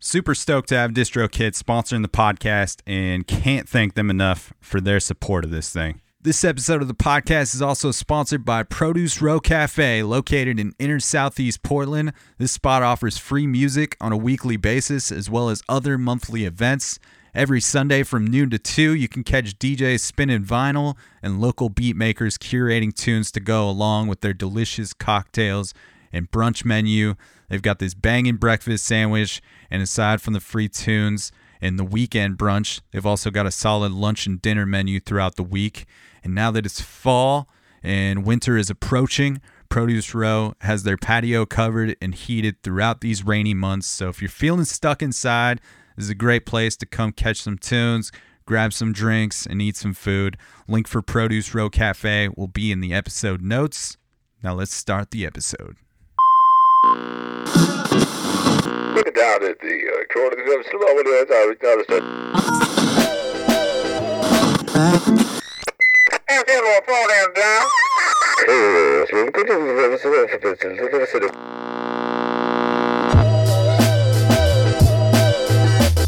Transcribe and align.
Super 0.00 0.32
stoked 0.32 0.68
to 0.68 0.76
have 0.76 0.92
DistroKid 0.92 1.60
sponsoring 1.60 2.02
the 2.02 2.08
podcast 2.08 2.82
and 2.86 3.26
can't 3.26 3.68
thank 3.68 3.94
them 3.94 4.10
enough 4.10 4.52
for 4.60 4.80
their 4.80 5.00
support 5.00 5.44
of 5.44 5.50
this 5.50 5.72
thing. 5.72 6.00
This 6.20 6.44
episode 6.44 6.82
of 6.82 6.86
the 6.86 6.94
podcast 6.94 7.52
is 7.52 7.60
also 7.60 7.90
sponsored 7.90 8.44
by 8.44 8.62
Produce 8.62 9.20
Row 9.20 9.40
Cafe, 9.40 10.04
located 10.04 10.60
in 10.60 10.72
inner 10.78 11.00
southeast 11.00 11.64
Portland. 11.64 12.12
This 12.38 12.52
spot 12.52 12.84
offers 12.84 13.18
free 13.18 13.48
music 13.48 13.96
on 14.00 14.12
a 14.12 14.16
weekly 14.16 14.56
basis 14.56 15.10
as 15.10 15.28
well 15.28 15.48
as 15.48 15.64
other 15.68 15.98
monthly 15.98 16.44
events. 16.44 17.00
Every 17.34 17.60
Sunday 17.60 18.04
from 18.04 18.24
noon 18.24 18.50
to 18.50 18.58
2, 18.58 18.94
you 18.94 19.08
can 19.08 19.24
catch 19.24 19.58
DJs 19.58 19.98
spinning 19.98 20.44
vinyl 20.44 20.96
and 21.24 21.40
local 21.40 21.70
beat 21.70 21.96
makers 21.96 22.38
curating 22.38 22.94
tunes 22.94 23.32
to 23.32 23.40
go 23.40 23.68
along 23.68 24.06
with 24.06 24.20
their 24.20 24.32
delicious 24.32 24.92
cocktails 24.92 25.74
and 26.12 26.30
brunch 26.30 26.64
menu. 26.64 27.16
They've 27.48 27.62
got 27.62 27.78
this 27.78 27.94
banging 27.94 28.36
breakfast 28.36 28.84
sandwich, 28.84 29.40
and 29.70 29.82
aside 29.82 30.20
from 30.20 30.34
the 30.34 30.40
free 30.40 30.68
tunes 30.68 31.32
and 31.60 31.78
the 31.78 31.84
weekend 31.84 32.38
brunch, 32.38 32.80
they've 32.90 33.06
also 33.06 33.30
got 33.30 33.46
a 33.46 33.50
solid 33.50 33.92
lunch 33.92 34.26
and 34.26 34.40
dinner 34.40 34.66
menu 34.66 35.00
throughout 35.00 35.36
the 35.36 35.42
week. 35.42 35.86
And 36.22 36.34
now 36.34 36.50
that 36.50 36.66
it's 36.66 36.80
fall 36.80 37.48
and 37.82 38.24
winter 38.24 38.56
is 38.56 38.70
approaching, 38.70 39.40
Produce 39.68 40.14
Row 40.14 40.54
has 40.62 40.82
their 40.82 40.96
patio 40.96 41.44
covered 41.46 41.96
and 42.00 42.14
heated 42.14 42.62
throughout 42.62 43.00
these 43.00 43.24
rainy 43.24 43.54
months. 43.54 43.86
So 43.86 44.08
if 44.08 44.22
you're 44.22 44.28
feeling 44.28 44.64
stuck 44.64 45.02
inside, 45.02 45.60
this 45.96 46.04
is 46.04 46.10
a 46.10 46.14
great 46.14 46.46
place 46.46 46.76
to 46.76 46.86
come 46.86 47.12
catch 47.12 47.42
some 47.42 47.58
tunes, 47.58 48.12
grab 48.46 48.72
some 48.72 48.92
drinks, 48.92 49.46
and 49.46 49.60
eat 49.60 49.76
some 49.76 49.94
food. 49.94 50.36
Link 50.68 50.88
for 50.88 51.02
Produce 51.02 51.54
Row 51.54 51.68
Cafe 51.68 52.30
will 52.36 52.48
be 52.48 52.72
in 52.72 52.80
the 52.80 52.94
episode 52.94 53.42
notes. 53.42 53.96
Now 54.42 54.54
let's 54.54 54.72
start 54.72 55.10
the 55.10 55.26
episode. 55.26 55.76
Looking 56.84 57.02
down 59.12 59.42
at 59.42 59.58
the 59.58 59.82
uh, 59.90 60.04
corner 60.12 60.38
of 60.38 60.46
the 60.46 60.64
slow 60.70 60.94
as 61.18 61.28
I 61.28 61.44
was 61.44 61.56
noticed 61.60 61.90
And 66.28 66.44
then 66.46 66.62
we'll 66.62 66.82
fall 66.82 67.08
down 67.08 67.34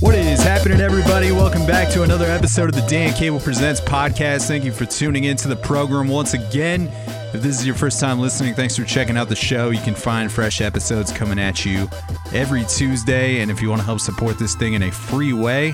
What 0.01 0.15
is 0.15 0.41
happening, 0.41 0.81
everybody? 0.81 1.33
Welcome 1.33 1.67
back 1.67 1.91
to 1.95 2.05
another 2.05 2.27
episode 2.27 2.69
of 2.69 2.77
the 2.77 2.87
Dan 2.87 3.13
Cable 3.15 3.41
Presents 3.41 3.81
podcast. 3.81 4.47
Thank 4.47 4.65
you 4.65 4.71
for 4.71 4.85
tuning 4.85 5.25
into 5.25 5.49
the 5.49 5.57
program 5.57 6.07
once 6.07 6.35
again. 6.35 6.89
If 7.33 7.43
this 7.43 7.61
is 7.61 7.65
your 7.65 7.77
first 7.77 8.01
time 8.01 8.19
listening, 8.19 8.55
thanks 8.55 8.77
for 8.77 8.83
checking 8.85 9.17
out 9.17 9.29
the 9.29 9.37
show. 9.37 9.71
You 9.71 9.81
can 9.81 9.95
find 9.95 10.33
fresh 10.33 10.61
episodes 10.61 11.13
coming 11.13 11.39
at 11.39 11.65
you 11.65 11.89
every 12.33 12.65
Tuesday. 12.65 13.41
And 13.41 13.53
if 13.53 13.63
you 13.63 13.71
want 13.71 13.81
to 13.83 13.87
help 13.87 14.01
support 14.01 14.37
this 14.37 14.57
thing 14.57 14.75
in 14.75 14.83
a 14.83 14.91
free 14.91 15.33
way, 15.33 15.69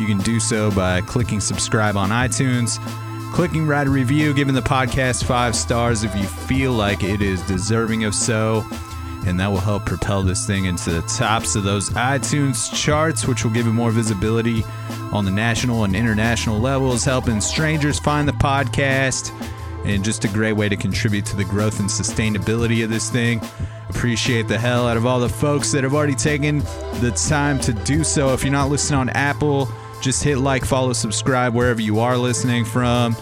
you 0.00 0.06
can 0.06 0.18
do 0.18 0.40
so 0.40 0.72
by 0.72 1.02
clicking 1.02 1.38
subscribe 1.38 1.96
on 1.96 2.10
iTunes, 2.10 2.80
clicking 3.32 3.68
write 3.68 3.86
a 3.86 3.90
review, 3.90 4.34
giving 4.34 4.52
the 4.52 4.60
podcast 4.60 5.22
five 5.22 5.54
stars 5.54 6.02
if 6.02 6.12
you 6.16 6.24
feel 6.24 6.72
like 6.72 7.04
it 7.04 7.22
is 7.22 7.40
deserving 7.42 8.02
of 8.02 8.12
so. 8.12 8.66
And 9.26 9.38
that 9.38 9.46
will 9.46 9.60
help 9.60 9.86
propel 9.86 10.24
this 10.24 10.44
thing 10.44 10.64
into 10.64 10.90
the 10.90 11.02
tops 11.02 11.54
of 11.54 11.62
those 11.62 11.88
iTunes 11.90 12.74
charts, 12.74 13.28
which 13.28 13.44
will 13.44 13.52
give 13.52 13.68
it 13.68 13.72
more 13.72 13.92
visibility 13.92 14.64
on 15.12 15.24
the 15.24 15.30
national 15.30 15.84
and 15.84 15.94
international 15.94 16.58
levels, 16.58 17.04
helping 17.04 17.40
strangers 17.40 18.00
find 18.00 18.26
the 18.26 18.32
podcast 18.32 19.30
and 19.86 20.04
just 20.04 20.24
a 20.24 20.28
great 20.28 20.52
way 20.52 20.68
to 20.68 20.76
contribute 20.76 21.24
to 21.26 21.36
the 21.36 21.44
growth 21.44 21.80
and 21.80 21.88
sustainability 21.88 22.82
of 22.84 22.90
this 22.90 23.08
thing. 23.08 23.40
Appreciate 23.88 24.48
the 24.48 24.58
hell 24.58 24.88
out 24.88 24.96
of 24.96 25.06
all 25.06 25.20
the 25.20 25.28
folks 25.28 25.70
that 25.72 25.84
have 25.84 25.94
already 25.94 26.14
taken 26.14 26.58
the 27.00 27.12
time 27.28 27.60
to 27.60 27.72
do 27.72 28.02
so. 28.02 28.34
If 28.34 28.42
you're 28.42 28.52
not 28.52 28.68
listening 28.68 28.98
on 28.98 29.08
Apple, 29.10 29.68
just 30.02 30.22
hit 30.24 30.38
like, 30.38 30.64
follow, 30.64 30.92
subscribe 30.92 31.54
wherever 31.54 31.80
you 31.80 32.00
are 32.00 32.18
listening 32.18 32.64
from. 32.64 33.16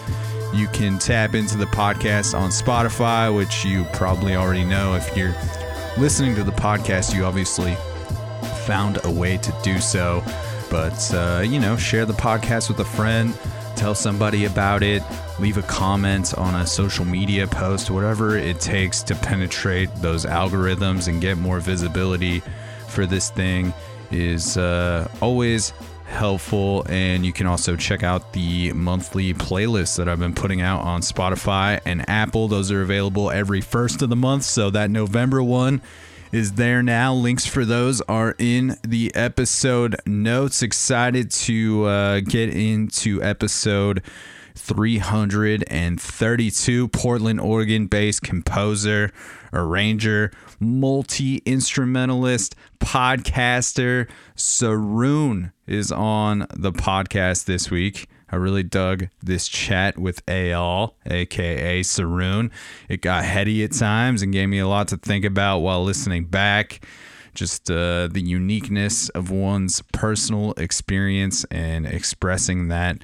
You 0.53 0.67
can 0.67 0.97
tap 0.97 1.35
into 1.35 1.57
the 1.57 1.65
podcast 1.65 2.37
on 2.37 2.49
Spotify, 2.49 3.33
which 3.33 3.63
you 3.63 3.85
probably 3.93 4.35
already 4.35 4.65
know. 4.65 4.95
If 4.95 5.15
you're 5.15 5.35
listening 5.97 6.33
to 6.35 6.43
the 6.43 6.51
podcast, 6.51 7.15
you 7.15 7.25
obviously 7.25 7.75
found 8.65 8.99
a 9.03 9.11
way 9.11 9.37
to 9.37 9.53
do 9.63 9.79
so. 9.79 10.23
But, 10.71 11.13
uh, 11.13 11.43
you 11.45 11.59
know, 11.59 11.77
share 11.77 12.05
the 12.05 12.13
podcast 12.13 12.69
with 12.69 12.79
a 12.79 12.85
friend, 12.85 13.37
tell 13.75 13.95
somebody 13.95 14.45
about 14.45 14.83
it 14.83 15.03
leave 15.39 15.57
a 15.57 15.63
comment 15.63 16.33
on 16.35 16.55
a 16.55 16.65
social 16.65 17.05
media 17.05 17.45
post, 17.47 17.91
whatever 17.91 18.37
it 18.37 18.59
takes 18.59 19.03
to 19.03 19.15
penetrate 19.15 19.89
those 19.97 20.25
algorithms 20.25 21.07
and 21.07 21.21
get 21.21 21.37
more 21.37 21.59
visibility 21.59 22.41
for 22.87 23.05
this 23.05 23.29
thing 23.29 23.73
is 24.11 24.57
uh, 24.57 25.09
always 25.21 25.73
helpful. 26.07 26.85
And 26.87 27.25
you 27.25 27.33
can 27.33 27.47
also 27.47 27.75
check 27.75 28.03
out 28.03 28.33
the 28.33 28.71
monthly 28.73 29.33
playlists 29.33 29.97
that 29.97 30.07
I've 30.07 30.19
been 30.19 30.35
putting 30.35 30.61
out 30.61 30.81
on 30.81 31.01
Spotify 31.01 31.81
and 31.85 32.07
Apple. 32.09 32.47
Those 32.47 32.71
are 32.71 32.81
available 32.81 33.31
every 33.31 33.61
first 33.61 34.01
of 34.01 34.09
the 34.09 34.15
month. 34.15 34.43
So 34.43 34.69
that 34.69 34.89
November 34.89 35.43
one 35.43 35.81
is 36.31 36.53
there 36.53 36.81
now. 36.81 37.13
Links 37.13 37.45
for 37.45 37.65
those 37.65 38.01
are 38.01 38.35
in 38.39 38.77
the 38.85 39.13
episode 39.15 39.95
notes. 40.05 40.61
Excited 40.61 41.31
to 41.31 41.85
uh, 41.85 42.19
get 42.21 42.49
into 42.49 43.21
episode 43.21 44.01
332 44.55 46.87
Portland, 46.89 47.39
Oregon 47.39 47.87
based 47.87 48.21
composer, 48.21 49.11
arranger, 49.53 50.31
multi 50.59 51.37
instrumentalist, 51.45 52.55
podcaster. 52.79 54.09
Saroon 54.35 55.51
is 55.67 55.91
on 55.91 56.47
the 56.53 56.71
podcast 56.71 57.45
this 57.45 57.69
week. 57.69 58.07
I 58.35 58.37
really 58.37 58.63
dug 58.63 59.07
this 59.23 59.47
chat 59.47 59.97
with 59.97 60.21
Al, 60.27 60.93
aka 61.05 61.79
Saroon. 61.79 62.51
It 62.89 62.99
got 62.99 63.23
heady 63.23 63.63
at 63.63 63.71
times 63.71 64.21
and 64.21 64.33
gave 64.33 64.49
me 64.49 64.59
a 64.59 64.67
lot 64.67 64.89
to 64.89 64.97
think 64.97 65.23
about 65.23 65.59
while 65.59 65.81
listening 65.85 66.25
back. 66.25 66.85
Just 67.33 67.71
uh, 67.71 68.09
the 68.11 68.19
uniqueness 68.21 69.07
of 69.07 69.31
one's 69.31 69.81
personal 69.93 70.53
experience 70.57 71.45
and 71.45 71.87
expressing 71.87 72.67
that 72.67 72.97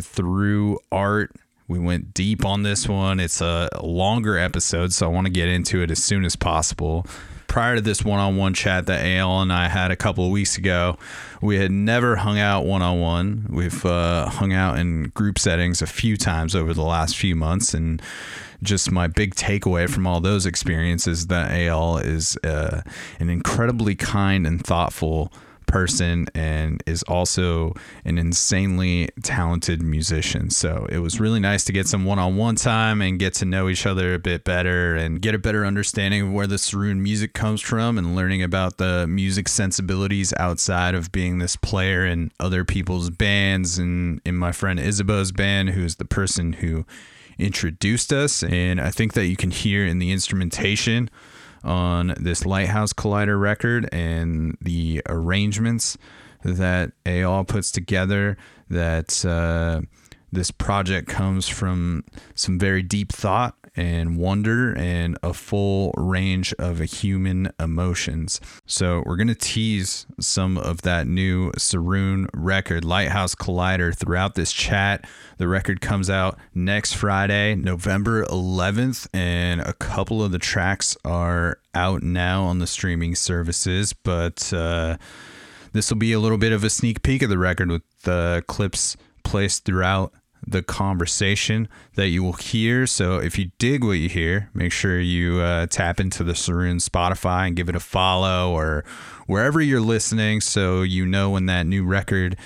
through 0.00 0.78
art. 0.90 1.36
We 1.68 1.78
went 1.78 2.14
deep 2.14 2.46
on 2.46 2.62
this 2.62 2.88
one. 2.88 3.20
It's 3.20 3.42
a 3.42 3.68
longer 3.82 4.38
episode, 4.38 4.94
so 4.94 5.04
I 5.04 5.10
want 5.10 5.26
to 5.26 5.30
get 5.30 5.48
into 5.48 5.82
it 5.82 5.90
as 5.90 6.02
soon 6.02 6.24
as 6.24 6.36
possible. 6.36 7.04
Prior 7.50 7.74
to 7.74 7.80
this 7.80 8.04
one-on-one 8.04 8.54
chat 8.54 8.86
that 8.86 9.04
AL 9.04 9.42
and 9.42 9.52
I 9.52 9.66
had 9.66 9.90
a 9.90 9.96
couple 9.96 10.24
of 10.24 10.30
weeks 10.30 10.56
ago, 10.56 10.96
we 11.42 11.58
had 11.58 11.72
never 11.72 12.14
hung 12.14 12.38
out 12.38 12.64
one-on-one. 12.64 13.48
We've 13.50 13.84
uh, 13.84 14.28
hung 14.28 14.52
out 14.52 14.78
in 14.78 15.08
group 15.16 15.36
settings 15.36 15.82
a 15.82 15.86
few 15.88 16.16
times 16.16 16.54
over 16.54 16.72
the 16.72 16.84
last 16.84 17.18
few 17.18 17.34
months, 17.34 17.74
and 17.74 18.00
just 18.62 18.92
my 18.92 19.08
big 19.08 19.34
takeaway 19.34 19.90
from 19.90 20.06
all 20.06 20.20
those 20.20 20.46
experiences 20.46 21.26
that 21.26 21.50
AL 21.50 21.98
is 21.98 22.36
uh, 22.44 22.82
an 23.18 23.28
incredibly 23.28 23.96
kind 23.96 24.46
and 24.46 24.64
thoughtful 24.64 25.32
person 25.70 26.26
and 26.34 26.82
is 26.84 27.02
also 27.04 27.72
an 28.04 28.18
insanely 28.18 29.08
talented 29.22 29.80
musician. 29.80 30.50
So 30.50 30.86
it 30.90 30.98
was 30.98 31.20
really 31.20 31.38
nice 31.38 31.64
to 31.64 31.72
get 31.72 31.86
some 31.86 32.04
one 32.04 32.18
on 32.18 32.36
one 32.36 32.56
time 32.56 33.00
and 33.00 33.18
get 33.18 33.34
to 33.34 33.44
know 33.44 33.68
each 33.68 33.86
other 33.86 34.14
a 34.14 34.18
bit 34.18 34.42
better 34.44 34.96
and 34.96 35.22
get 35.22 35.34
a 35.34 35.38
better 35.38 35.64
understanding 35.64 36.22
of 36.22 36.32
where 36.32 36.48
the 36.48 36.56
Saroon 36.56 37.00
music 37.00 37.32
comes 37.32 37.60
from 37.60 37.96
and 37.96 38.16
learning 38.16 38.42
about 38.42 38.78
the 38.78 39.06
music 39.06 39.48
sensibilities 39.48 40.34
outside 40.38 40.94
of 40.94 41.12
being 41.12 41.38
this 41.38 41.54
player 41.54 42.04
in 42.04 42.32
other 42.40 42.64
people's 42.64 43.08
bands 43.08 43.78
and 43.78 44.20
in 44.24 44.36
my 44.36 44.50
friend 44.50 44.80
Isabeau's 44.80 45.30
band, 45.30 45.70
who's 45.70 45.96
the 45.96 46.04
person 46.04 46.54
who 46.54 46.84
introduced 47.38 48.12
us. 48.12 48.42
And 48.42 48.80
I 48.80 48.90
think 48.90 49.12
that 49.14 49.26
you 49.26 49.36
can 49.36 49.50
hear 49.50 49.86
in 49.86 50.00
the 50.00 50.10
instrumentation 50.10 51.10
on 51.64 52.14
this 52.18 52.46
Lighthouse 52.46 52.92
Collider 52.92 53.40
record 53.40 53.88
and 53.92 54.56
the 54.60 55.02
arrangements 55.08 55.96
that 56.42 56.92
AL 57.04 57.44
puts 57.44 57.70
together 57.70 58.36
that 58.68 59.24
uh, 59.24 59.82
this 60.32 60.50
project 60.50 61.08
comes 61.08 61.48
from 61.48 62.04
some 62.34 62.58
very 62.58 62.82
deep 62.82 63.12
thought 63.12 63.56
and 63.80 64.16
wonder 64.16 64.76
and 64.76 65.16
a 65.22 65.32
full 65.32 65.92
range 65.96 66.52
of 66.58 66.80
human 66.80 67.50
emotions. 67.58 68.40
So, 68.66 69.02
we're 69.06 69.16
going 69.16 69.28
to 69.28 69.34
tease 69.34 70.06
some 70.20 70.58
of 70.58 70.82
that 70.82 71.06
new 71.06 71.50
Saroon 71.52 72.28
record, 72.34 72.84
Lighthouse 72.84 73.34
Collider, 73.34 73.96
throughout 73.96 74.34
this 74.34 74.52
chat. 74.52 75.08
The 75.38 75.48
record 75.48 75.80
comes 75.80 76.10
out 76.10 76.38
next 76.54 76.92
Friday, 76.92 77.54
November 77.54 78.24
11th, 78.26 79.06
and 79.14 79.60
a 79.62 79.72
couple 79.72 80.22
of 80.22 80.32
the 80.32 80.38
tracks 80.38 80.96
are 81.04 81.58
out 81.74 82.02
now 82.02 82.42
on 82.44 82.58
the 82.58 82.66
streaming 82.66 83.14
services, 83.14 83.92
but 83.92 84.52
uh, 84.52 84.96
this 85.72 85.90
will 85.90 85.98
be 85.98 86.12
a 86.12 86.20
little 86.20 86.38
bit 86.38 86.52
of 86.52 86.64
a 86.64 86.70
sneak 86.70 87.02
peek 87.02 87.22
of 87.22 87.30
the 87.30 87.38
record 87.38 87.70
with 87.70 87.82
the 88.02 88.44
clips 88.46 88.96
placed 89.22 89.64
throughout 89.64 90.12
the 90.50 90.62
conversation 90.62 91.68
that 91.94 92.08
you 92.08 92.22
will 92.22 92.34
hear. 92.34 92.86
So 92.86 93.18
if 93.18 93.38
you 93.38 93.50
dig 93.58 93.84
what 93.84 93.92
you 93.92 94.08
hear, 94.08 94.50
make 94.54 94.72
sure 94.72 95.00
you 95.00 95.40
uh, 95.40 95.66
tap 95.66 96.00
into 96.00 96.24
the 96.24 96.32
Saroon 96.32 96.76
Spotify 96.76 97.46
and 97.46 97.56
give 97.56 97.68
it 97.68 97.76
a 97.76 97.80
follow 97.80 98.52
or 98.52 98.84
wherever 99.26 99.60
you're 99.60 99.80
listening 99.80 100.40
so 100.40 100.82
you 100.82 101.06
know 101.06 101.30
when 101.30 101.46
that 101.46 101.66
new 101.66 101.84
record 101.84 102.36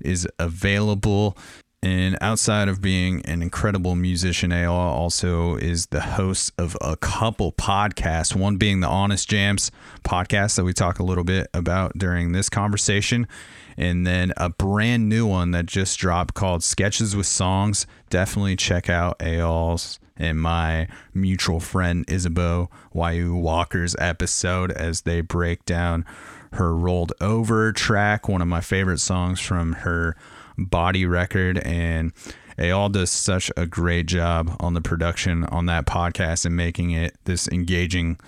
is 0.00 0.28
available. 0.38 1.36
And 1.82 2.18
outside 2.20 2.68
of 2.68 2.80
being 2.80 3.24
an 3.26 3.42
incredible 3.42 3.94
musician, 3.94 4.50
AL 4.50 4.74
also 4.74 5.56
is 5.56 5.86
the 5.86 6.00
host 6.00 6.52
of 6.58 6.76
a 6.80 6.96
couple 6.96 7.52
podcasts, 7.52 8.34
one 8.34 8.56
being 8.56 8.80
the 8.80 8.88
Honest 8.88 9.28
Jams 9.28 9.70
podcast 10.02 10.56
that 10.56 10.64
we 10.64 10.72
talk 10.72 10.98
a 10.98 11.04
little 11.04 11.22
bit 11.22 11.48
about 11.54 11.92
during 11.96 12.32
this 12.32 12.48
conversation 12.48 13.28
and 13.76 14.06
then 14.06 14.32
a 14.36 14.48
brand 14.48 15.08
new 15.08 15.26
one 15.26 15.50
that 15.50 15.66
just 15.66 15.98
dropped 15.98 16.34
called 16.34 16.62
Sketches 16.62 17.14
with 17.14 17.26
Songs. 17.26 17.86
Definitely 18.10 18.56
check 18.56 18.88
out 18.88 19.16
AL's 19.20 19.98
and 20.16 20.40
my 20.40 20.88
mutual 21.12 21.60
friend 21.60 22.04
Isabeau 22.08 22.70
YU 22.94 23.34
Walker's 23.34 23.94
episode 23.98 24.72
as 24.72 25.02
they 25.02 25.20
break 25.20 25.64
down 25.64 26.04
her 26.52 26.74
Rolled 26.74 27.12
Over 27.20 27.72
track, 27.72 28.28
one 28.28 28.40
of 28.40 28.48
my 28.48 28.60
favorite 28.60 29.00
songs 29.00 29.40
from 29.40 29.72
her 29.74 30.16
body 30.56 31.04
record. 31.04 31.58
And 31.58 32.12
AL 32.58 32.90
does 32.90 33.10
such 33.10 33.50
a 33.56 33.66
great 33.66 34.06
job 34.06 34.56
on 34.60 34.74
the 34.74 34.80
production 34.80 35.44
on 35.44 35.66
that 35.66 35.86
podcast 35.86 36.46
and 36.46 36.56
making 36.56 36.92
it 36.92 37.16
this 37.24 37.48
engaging 37.48 38.18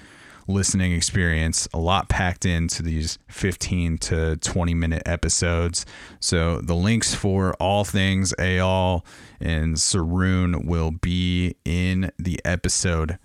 listening 0.48 0.92
experience, 0.92 1.68
a 1.72 1.78
lot 1.78 2.08
packed 2.08 2.44
into 2.44 2.82
these 2.82 3.18
15 3.28 3.98
to 3.98 4.36
20 4.36 4.74
minute 4.74 5.02
episodes. 5.06 5.86
So 6.18 6.60
the 6.60 6.74
links 6.74 7.14
for 7.14 7.54
all 7.54 7.84
things 7.84 8.34
AL 8.38 9.04
and 9.40 9.76
Saroon 9.76 10.64
will 10.64 10.90
be 10.90 11.54
in 11.64 12.10
the 12.18 12.40
episode 12.44 13.18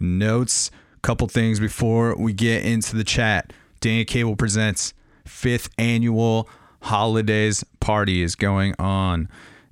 notes. 0.00 0.70
Couple 1.02 1.28
things 1.28 1.60
before 1.60 2.16
we 2.16 2.32
get 2.32 2.64
into 2.64 2.96
the 2.96 3.04
chat. 3.04 3.52
Daniel 3.80 4.04
Cable 4.04 4.36
presents 4.36 4.92
fifth 5.24 5.70
annual 5.78 6.48
holidays 6.82 7.64
party 7.80 8.22
is 8.22 8.34
going 8.34 8.74
on 8.78 9.28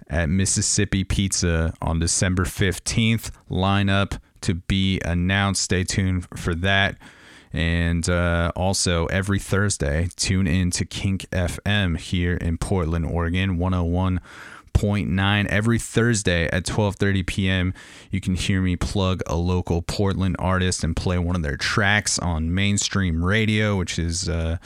at 0.09 0.29
Mississippi 0.29 1.05
Pizza 1.05 1.75
on 1.83 1.99
December 1.99 2.45
15th. 2.45 3.31
Lineup 3.51 4.19
to 4.43 4.55
be 4.55 5.01
announced. 5.05 5.63
Stay 5.63 5.85
tuned 5.85 6.27
for 6.37 6.55
that. 6.55 6.97
And 7.53 8.09
uh, 8.09 8.53
also, 8.55 9.07
every 9.07 9.39
Thursday, 9.39 10.09
tune 10.17 10.47
in 10.47 10.71
to 10.73 10.85
Kink 10.85 11.27
FM 11.31 11.99
here 11.99 12.37
in 12.37 12.59
Portland, 12.59 13.07
Oregon, 13.07 13.57
101.9. 13.57 15.47
Every 15.47 15.79
Thursday 15.79 16.47
at 16.53 16.65
12:30 16.65 17.27
p.m., 17.27 17.73
you 18.11 18.21
can 18.21 18.35
hear 18.35 18.61
me 18.61 18.77
plug 18.77 19.23
a 19.27 19.37
local 19.37 19.81
Portland 19.81 20.37
artist 20.39 20.85
and 20.85 20.95
play 20.95 21.19
one 21.19 21.37
of 21.37 21.43
their 21.43 21.57
tracks 21.57 22.19
on 22.19 22.55
mainstream 22.55 23.25
radio, 23.25 23.77
which 23.77 23.99
is 23.99 24.29
uh, 24.29 24.59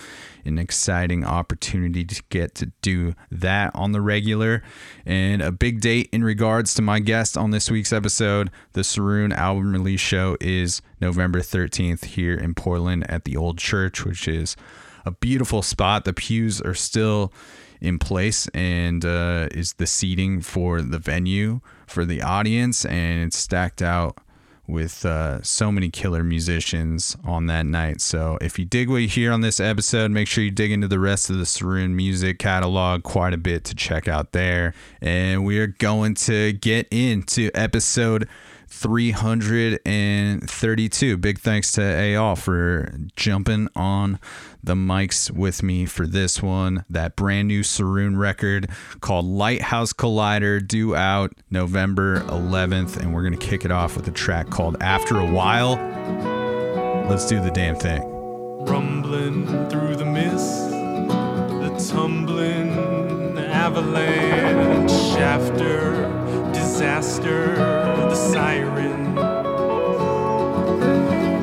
an 0.44 0.58
exciting 0.58 1.24
opportunity 1.24 2.04
to 2.04 2.22
get 2.28 2.54
to 2.56 2.66
do 2.82 3.14
that 3.30 3.70
on 3.74 3.92
the 3.92 4.00
regular. 4.00 4.62
And 5.06 5.42
a 5.42 5.52
big 5.52 5.80
date 5.80 6.08
in 6.12 6.24
regards 6.24 6.74
to 6.74 6.82
my 6.82 7.00
guest 7.00 7.36
on 7.36 7.50
this 7.50 7.70
week's 7.70 7.92
episode, 7.92 8.50
the 8.72 8.82
Saroon 8.82 9.32
album 9.32 9.72
release 9.72 10.00
show 10.00 10.36
is 10.40 10.82
November 11.00 11.40
13th 11.40 12.04
here 12.04 12.34
in 12.34 12.54
Portland 12.54 13.08
at 13.10 13.24
the 13.24 13.36
Old 13.36 13.58
Church, 13.58 14.04
which 14.04 14.28
is 14.28 14.56
a 15.04 15.10
beautiful 15.10 15.62
spot. 15.62 16.04
The 16.04 16.12
pews 16.12 16.60
are 16.60 16.74
still 16.74 17.32
in 17.80 17.98
place 17.98 18.46
and 18.54 19.04
uh, 19.04 19.48
is 19.50 19.74
the 19.74 19.86
seating 19.86 20.40
for 20.40 20.80
the 20.80 21.00
venue 21.00 21.60
for 21.86 22.04
the 22.04 22.22
audience, 22.22 22.84
and 22.84 23.24
it's 23.24 23.36
stacked 23.36 23.82
out 23.82 24.18
with 24.66 25.04
uh, 25.04 25.42
so 25.42 25.70
many 25.72 25.90
killer 25.90 26.22
musicians 26.22 27.16
on 27.24 27.46
that 27.46 27.66
night. 27.66 28.00
So 28.00 28.38
if 28.40 28.58
you 28.58 28.64
dig 28.64 28.88
what 28.88 28.98
you 28.98 29.08
hear 29.08 29.32
on 29.32 29.40
this 29.40 29.58
episode, 29.60 30.10
make 30.10 30.28
sure 30.28 30.44
you 30.44 30.50
dig 30.50 30.70
into 30.70 30.88
the 30.88 30.98
rest 30.98 31.30
of 31.30 31.38
the 31.38 31.44
Saroon 31.44 31.94
music 31.94 32.38
catalog. 32.38 33.02
Quite 33.02 33.34
a 33.34 33.38
bit 33.38 33.64
to 33.64 33.74
check 33.74 34.08
out 34.08 34.32
there. 34.32 34.74
And 35.00 35.44
we 35.44 35.58
are 35.58 35.66
going 35.66 36.14
to 36.14 36.52
get 36.52 36.86
into 36.90 37.50
episode 37.54 38.28
332. 38.68 41.16
Big 41.18 41.40
thanks 41.40 41.72
to 41.72 42.14
AL 42.14 42.36
for 42.36 42.94
jumping 43.16 43.68
on 43.76 44.18
the 44.62 44.74
mics 44.74 45.30
with 45.30 45.62
me 45.62 45.86
for 45.86 46.06
this 46.06 46.42
one. 46.42 46.84
That 46.88 47.16
brand 47.16 47.48
new 47.48 47.62
Saroon 47.62 48.16
record 48.16 48.70
called 49.00 49.26
Lighthouse 49.26 49.92
Collider, 49.92 50.66
due 50.66 50.94
out 50.94 51.32
November 51.50 52.20
11th. 52.20 52.96
And 52.96 53.12
we're 53.12 53.22
going 53.22 53.38
to 53.38 53.46
kick 53.46 53.64
it 53.64 53.70
off 53.70 53.96
with 53.96 54.06
a 54.08 54.12
track 54.12 54.50
called 54.50 54.76
After 54.80 55.18
a 55.18 55.30
While. 55.30 55.76
Let's 57.08 57.26
do 57.26 57.40
the 57.40 57.50
damn 57.50 57.76
thing. 57.76 58.02
Rumbling 58.64 59.68
through 59.68 59.96
the 59.96 60.04
mist, 60.04 60.70
the 60.70 61.92
tumbling 61.92 62.92
avalanche 63.38 64.92
after 65.18 66.08
disaster, 66.52 67.54
the 67.56 68.14
siren. 68.14 69.16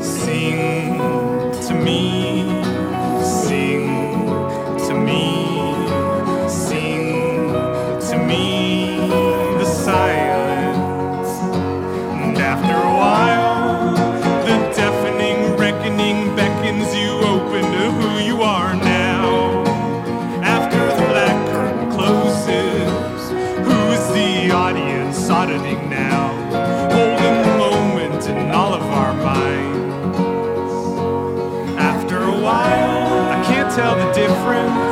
Sing 0.02 0.98
to 1.68 1.74
me, 1.74 2.19
while, 13.00 13.96
the 14.46 14.58
deafening 14.76 15.56
reckoning 15.56 16.36
beckons 16.36 16.94
you 16.94 17.12
open 17.34 17.64
to 17.64 17.92
who 17.98 18.10
you 18.20 18.42
are 18.42 18.76
now. 18.76 19.64
After 20.44 20.80
the 20.98 21.06
black 21.12 21.38
curtain 21.50 21.90
closes, 21.96 23.22
who's 23.68 24.06
the 24.20 24.52
audience 24.52 25.30
auditing 25.30 25.90
now? 25.90 26.28
Holding 26.92 27.36
the 27.48 27.56
moment 27.66 28.28
in 28.28 28.52
all 28.52 28.74
of 28.74 28.84
our 28.84 29.14
minds. 29.14 30.20
After 31.80 32.18
a 32.18 32.38
while, 32.48 33.30
I 33.36 33.42
can't 33.46 33.72
tell 33.74 33.96
the 33.96 34.12
difference. 34.12 34.89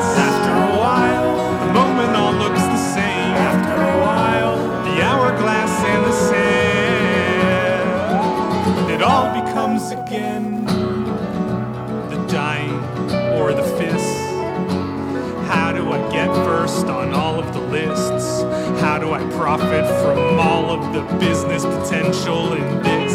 Profit 19.47 19.87
from 20.01 20.37
all 20.41 20.71
of 20.71 20.93
the 20.93 21.01
business 21.25 21.63
potential 21.63 22.51
in 22.51 22.83
this. 22.83 23.06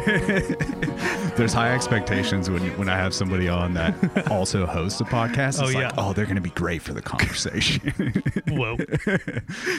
There's 1.36 1.52
high 1.52 1.72
expectations 1.74 2.50
when 2.50 2.62
when 2.76 2.88
I 2.88 2.96
have 2.96 3.14
somebody 3.14 3.48
on 3.48 3.74
that 3.74 4.30
also 4.30 4.66
hosts 4.66 5.00
a 5.00 5.04
podcast. 5.04 5.60
Oh, 5.60 5.66
It's 5.66 5.74
like, 5.74 5.76
yeah. 5.76 5.92
oh, 5.96 6.12
they're 6.12 6.24
going 6.26 6.36
to 6.36 6.40
be 6.42 6.50
great 6.50 6.82
for 6.82 6.92
the 6.92 7.00
conversation. 7.02 7.92
Whoa. 8.48 8.76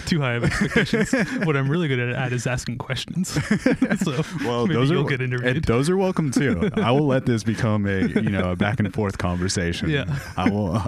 Too 0.05 0.19
high 0.21 0.33
of 0.33 0.43
expectations. 0.45 1.11
what 1.45 1.55
I'm 1.55 1.69
really 1.69 1.87
good 1.87 1.99
at 1.99 2.33
is 2.33 2.47
asking 2.47 2.77
questions. 2.77 3.29
so 4.03 4.23
well, 4.43 4.65
maybe 4.65 4.75
those 4.79 4.89
you'll 4.89 5.05
are 5.05 5.09
get 5.09 5.21
interviewed. 5.21 5.57
and 5.57 5.65
those 5.65 5.89
are 5.89 5.97
welcome 5.97 6.31
too. 6.31 6.69
I 6.77 6.91
will 6.91 7.07
let 7.07 7.25
this 7.25 7.43
become 7.43 7.85
a 7.85 8.07
you 8.07 8.29
know 8.29 8.51
a 8.51 8.55
back 8.55 8.79
and 8.79 8.93
forth 8.93 9.17
conversation. 9.17 9.89
Yeah. 9.89 10.05
I 10.37 10.49
will 10.49 10.81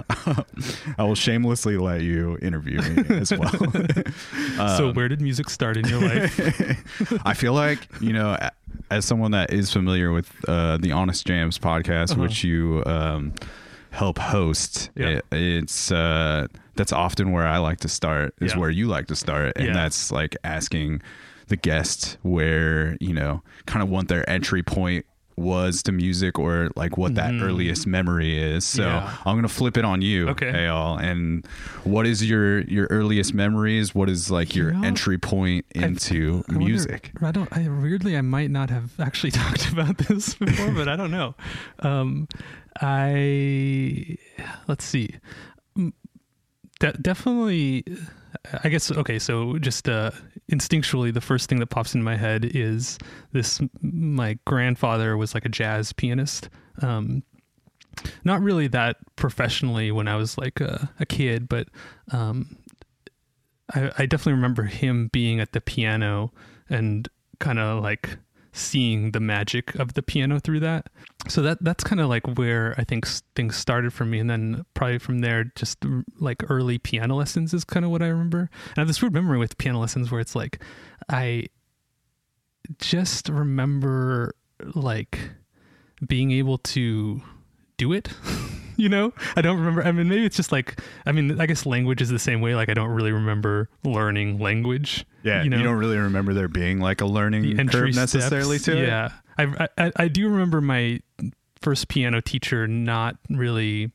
I 0.98 1.02
will 1.04 1.14
shamelessly 1.14 1.76
let 1.76 2.02
you 2.02 2.38
interview 2.42 2.80
me 2.80 3.16
as 3.16 3.32
well. 3.32 3.50
so 4.76 4.88
um, 4.88 4.94
where 4.94 5.08
did 5.08 5.20
music 5.20 5.50
start 5.50 5.76
in 5.76 5.86
your 5.86 6.00
life? 6.00 7.20
I 7.24 7.34
feel 7.34 7.52
like 7.52 7.86
you 8.00 8.12
know, 8.12 8.36
as 8.90 9.04
someone 9.04 9.30
that 9.32 9.52
is 9.52 9.72
familiar 9.72 10.12
with 10.12 10.30
uh, 10.48 10.76
the 10.78 10.92
Honest 10.92 11.26
Jams 11.26 11.58
podcast, 11.58 12.12
Uh-huh. 12.12 12.22
which 12.22 12.44
you 12.44 12.82
um, 12.86 13.32
help 13.90 14.18
host, 14.18 14.90
Yeah. 14.96 15.08
it, 15.08 15.24
it's 15.32 15.90
uh, 15.92 16.46
that's 16.76 16.92
often 16.92 17.32
where 17.32 17.46
I 17.46 17.58
like 17.58 17.80
to 17.80 17.88
start. 17.88 18.34
Is 18.40 18.52
Yeah. 18.52 18.58
where 18.58 18.70
you 18.70 18.86
like 18.88 19.06
to 19.08 19.16
start, 19.16 19.52
and 19.56 19.68
Yeah. 19.68 19.72
that's 19.74 20.10
like 20.12 20.36
asking 20.44 21.02
the 21.48 21.56
guest 21.56 22.16
where 22.22 22.96
you 23.00 23.12
know, 23.12 23.42
kind 23.66 23.82
of 23.82 23.88
want 23.88 24.08
their 24.08 24.28
entry 24.28 24.62
point 24.62 25.04
was 25.36 25.82
to 25.82 25.92
music 25.92 26.38
or 26.38 26.70
like 26.76 26.96
what 26.96 27.14
that 27.16 27.34
earliest 27.40 27.86
memory 27.86 28.38
is 28.38 28.64
so. 28.64 28.82
Yeah. 28.84 29.16
i'm 29.26 29.36
gonna 29.36 29.48
flip 29.48 29.76
it 29.76 29.84
on 29.84 30.00
you 30.02 30.28
Okay. 30.28 30.52
Eyal, 30.52 31.00
and 31.02 31.46
what 31.84 32.06
is 32.06 32.28
your 32.28 32.60
your 32.62 32.86
earliest 32.90 33.34
memories 33.34 33.94
what 33.94 34.08
is 34.08 34.30
like 34.30 34.54
your 34.54 34.72
You 34.72 34.78
know, 34.80 34.86
entry 34.86 35.18
point 35.18 35.66
into 35.74 36.44
I 36.48 36.52
wonder- 36.52 36.58
music 36.66 37.10
I 37.22 37.30
don't. 37.32 37.52
I 37.56 37.68
weirdly, 37.68 38.16
I 38.16 38.20
might 38.20 38.50
not 38.50 38.70
have 38.70 38.92
actually 39.00 39.30
talked 39.32 39.70
about 39.72 39.98
this 39.98 40.34
before, 40.46 40.70
but 40.72 40.88
I 40.88 40.96
don't 40.96 41.10
know. 41.10 41.34
Um, 41.80 42.28
I 42.80 44.16
let's 44.68 44.84
see. 44.84 45.10
Mm, 45.78 45.92
De- 46.80 46.92
definitely, 46.98 47.84
I 48.62 48.68
guess. 48.68 48.90
Okay, 48.90 49.18
so 49.18 49.58
just 49.58 49.88
uh, 49.88 50.10
instinctually, 50.50 51.12
the 51.12 51.20
first 51.20 51.48
thing 51.48 51.60
that 51.60 51.68
pops 51.68 51.94
in 51.94 52.02
my 52.02 52.16
head 52.16 52.44
is 52.44 52.98
this. 53.32 53.60
My 53.80 54.38
grandfather 54.46 55.16
was 55.16 55.34
like 55.34 55.44
a 55.44 55.48
jazz 55.48 55.92
pianist. 55.92 56.50
Um, 56.82 57.22
not 58.24 58.42
really 58.42 58.66
that 58.68 58.96
professionally 59.16 59.90
when 59.92 60.08
I 60.08 60.16
was 60.16 60.36
like 60.36 60.60
a, 60.60 60.90
a 61.00 61.06
kid, 61.06 61.48
but 61.48 61.68
um, 62.10 62.56
I, 63.72 63.90
I 63.98 64.06
definitely 64.06 64.34
remember 64.34 64.64
him 64.64 65.08
being 65.12 65.40
at 65.40 65.52
the 65.52 65.60
piano 65.60 66.32
and 66.68 67.08
kind 67.38 67.58
of 67.58 67.82
like 67.82 68.18
seeing 68.54 69.10
the 69.10 69.20
magic 69.20 69.74
of 69.74 69.94
the 69.94 70.02
piano 70.02 70.38
through 70.38 70.60
that. 70.60 70.88
So 71.28 71.42
that 71.42 71.58
that's 71.62 71.84
kind 71.84 72.00
of 72.00 72.08
like 72.08 72.38
where 72.38 72.74
I 72.78 72.84
think 72.84 73.06
things 73.34 73.56
started 73.56 73.92
for 73.92 74.04
me, 74.04 74.18
and 74.20 74.30
then 74.30 74.64
probably 74.74 74.98
from 74.98 75.18
there, 75.18 75.44
just 75.56 75.84
like 76.20 76.48
early 76.48 76.78
piano 76.78 77.16
lessons 77.16 77.52
is 77.52 77.64
kind 77.64 77.84
of 77.84 77.90
what 77.90 78.02
I 78.02 78.06
remember. 78.06 78.38
And 78.40 78.78
I 78.78 78.80
have 78.80 78.88
this 78.88 79.02
weird 79.02 79.12
memory 79.12 79.38
with 79.38 79.58
piano 79.58 79.80
lessons 79.80 80.10
where 80.10 80.20
it's 80.20 80.34
like 80.36 80.62
I 81.08 81.46
just 82.78 83.28
remember 83.28 84.34
like 84.74 85.18
being 86.06 86.30
able 86.30 86.58
to 86.58 87.20
do 87.76 87.92
it 87.92 88.08
you 88.76 88.88
know 88.88 89.12
i 89.36 89.42
don't 89.42 89.58
remember 89.58 89.82
i 89.84 89.92
mean 89.92 90.08
maybe 90.08 90.24
it's 90.24 90.36
just 90.36 90.52
like 90.52 90.80
i 91.06 91.12
mean 91.12 91.40
i 91.40 91.46
guess 91.46 91.66
language 91.66 92.00
is 92.00 92.08
the 92.08 92.18
same 92.18 92.40
way 92.40 92.54
like 92.54 92.68
i 92.68 92.74
don't 92.74 92.90
really 92.90 93.12
remember 93.12 93.68
learning 93.84 94.38
language 94.38 95.04
Yeah, 95.22 95.42
you 95.42 95.50
you, 95.50 95.62
don't 95.62 95.76
really 95.76 95.96
remember 95.98 96.34
there 96.34 96.48
being 96.48 96.80
like 96.80 97.00
a 97.00 97.06
learning 97.06 97.56
curve 97.68 97.94
necessarily 97.94 98.58
steps. 98.58 98.76
to 98.76 98.82
it. 98.82 98.86
yeah 98.88 99.12
I, 99.38 99.68
I 99.78 99.92
i 99.96 100.08
do 100.08 100.28
remember 100.28 100.60
my 100.60 101.00
first 101.60 101.88
piano 101.88 102.20
teacher 102.20 102.66
not 102.66 103.16
really 103.30 103.90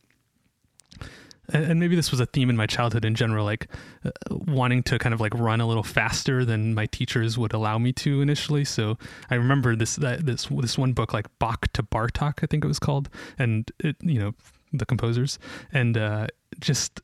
and 1.53 1.63
and 1.65 1.79
maybe 1.79 1.95
this 1.95 2.11
was 2.11 2.19
a 2.19 2.25
theme 2.25 2.49
in 2.49 2.57
my 2.57 2.65
childhood 2.65 3.05
in 3.05 3.15
general 3.15 3.45
like 3.45 3.67
uh, 4.05 4.11
wanting 4.29 4.83
to 4.83 4.99
kind 4.99 5.13
of 5.13 5.21
like 5.21 5.33
run 5.33 5.61
a 5.61 5.67
little 5.67 5.83
faster 5.83 6.45
than 6.45 6.73
my 6.73 6.85
teachers 6.87 7.37
would 7.37 7.53
allow 7.53 7.77
me 7.77 7.91
to 7.91 8.21
initially 8.21 8.63
so 8.63 8.97
i 9.29 9.35
remember 9.35 9.75
this 9.75 9.95
that, 9.97 10.25
this 10.25 10.45
this 10.45 10.77
one 10.77 10.93
book 10.93 11.13
like 11.13 11.27
bach 11.39 11.67
to 11.73 11.83
bartok 11.83 12.43
i 12.43 12.45
think 12.45 12.63
it 12.63 12.67
was 12.67 12.79
called 12.79 13.09
and 13.37 13.71
it 13.79 13.95
you 14.01 14.19
know 14.19 14.33
the 14.73 14.85
composers. 14.85 15.39
And 15.71 15.97
uh 15.97 16.27
just 16.59 17.01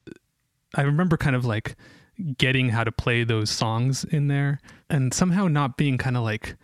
i 0.76 0.82
remember 0.82 1.18
kind 1.18 1.36
of 1.36 1.46
like 1.46 1.76
getting 2.38 2.70
how 2.70 2.84
to 2.84 2.92
play 2.92 3.24
those 3.24 3.50
songs 3.50 4.04
in 4.06 4.28
there 4.28 4.60
and 4.90 5.14
somehow 5.14 5.48
not 5.48 5.78
being 5.78 5.98
kind 5.98 6.18
of 6.18 6.24
like 6.24 6.56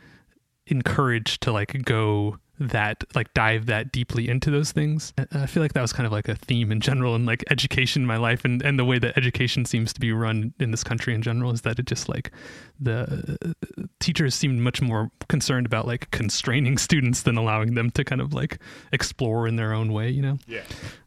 encouraged 0.67 1.41
to 1.41 1.51
like 1.51 1.83
go 1.83 2.37
that 2.69 3.03
like 3.15 3.33
dive 3.33 3.65
that 3.65 3.91
deeply 3.91 4.29
into 4.29 4.51
those 4.51 4.71
things 4.71 5.13
I- 5.33 5.47
feel 5.47 5.63
like 5.63 5.73
that 5.73 5.81
was 5.81 5.91
kind 5.93 6.05
of 6.05 6.11
like 6.13 6.27
a 6.29 6.35
theme 6.35 6.71
in 6.71 6.79
general 6.79 7.15
and 7.15 7.25
like 7.25 7.43
education 7.49 8.03
in 8.03 8.07
my 8.07 8.17
life 8.17 8.45
and 8.45 8.61
and 8.61 8.77
the 8.77 8.85
way 8.85 8.99
that 8.99 9.17
education 9.17 9.65
seems 9.65 9.91
to 9.93 9.99
be 9.99 10.11
run 10.11 10.53
in 10.59 10.71
this 10.71 10.83
country 10.83 11.13
in 11.15 11.21
general 11.21 11.51
is 11.51 11.61
that 11.61 11.79
it 11.79 11.85
just 11.87 12.07
like 12.07 12.31
the 12.79 13.37
uh, 13.45 13.83
teachers 13.99 14.33
seemed 14.35 14.59
much 14.59 14.81
more 14.81 15.11
concerned 15.27 15.65
about 15.65 15.87
like 15.87 16.09
constraining 16.11 16.77
students 16.87 17.23
than 17.23 17.35
allowing 17.37 17.73
them 17.73 17.89
to 17.91 18.03
kind 18.03 18.21
of 18.21 18.33
like 18.33 18.59
explore 18.91 19.47
in 19.47 19.55
their 19.55 19.73
own 19.73 19.91
way 19.91 20.09
you 20.09 20.21
know 20.21 20.37
Yeah. 20.47 20.61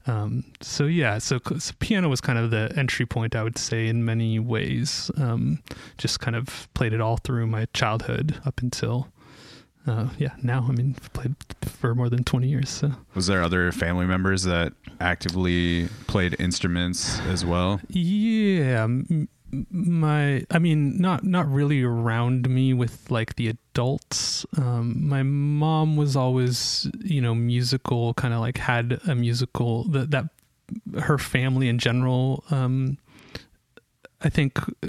um, 0.06 0.44
so 0.60 0.84
yeah, 0.86 1.18
so, 1.18 1.40
so 1.58 1.72
piano 1.78 2.08
was 2.08 2.20
kind 2.20 2.38
of 2.38 2.50
the 2.50 2.72
entry 2.76 3.06
point, 3.06 3.34
I 3.36 3.42
would 3.42 3.56
say, 3.58 3.86
in 3.88 4.04
many 4.04 4.38
ways. 4.38 5.10
Um, 5.16 5.62
just 5.98 6.20
kind 6.20 6.36
of 6.36 6.68
played 6.74 6.92
it 6.92 7.00
all 7.00 7.16
through 7.18 7.46
my 7.46 7.66
childhood 7.74 8.38
up 8.44 8.60
until, 8.60 9.08
uh, 9.86 10.08
yeah, 10.18 10.34
now. 10.42 10.66
I 10.68 10.72
mean, 10.72 10.96
I've 11.02 11.12
played 11.12 11.34
for 11.62 11.94
more 11.94 12.08
than 12.08 12.24
twenty 12.24 12.48
years. 12.48 12.68
So 12.70 12.92
Was 13.14 13.26
there 13.26 13.42
other 13.42 13.70
family 13.72 14.06
members 14.06 14.42
that 14.44 14.72
actively 15.00 15.88
played 16.06 16.36
instruments 16.38 17.20
as 17.20 17.44
well? 17.44 17.80
yeah, 17.88 18.86
my, 19.70 20.44
I 20.50 20.58
mean, 20.58 20.98
not 21.00 21.22
not 21.24 21.48
really 21.50 21.82
around 21.82 22.48
me 22.48 22.72
with 22.74 23.10
like 23.10 23.36
the 23.36 23.48
adults. 23.48 24.44
Um, 24.56 25.08
my 25.08 25.22
mom 25.22 25.96
was 25.96 26.16
always, 26.16 26.90
you 27.04 27.20
know, 27.20 27.34
musical, 27.34 28.14
kind 28.14 28.34
of 28.34 28.40
like 28.40 28.58
had 28.58 29.00
a 29.06 29.14
musical 29.14 29.84
that 29.88 30.10
that 30.10 30.24
her 30.98 31.18
family 31.18 31.68
in 31.68 31.78
general 31.78 32.42
um 32.50 32.96
i 34.22 34.30
think 34.30 34.58
uh, 34.82 34.88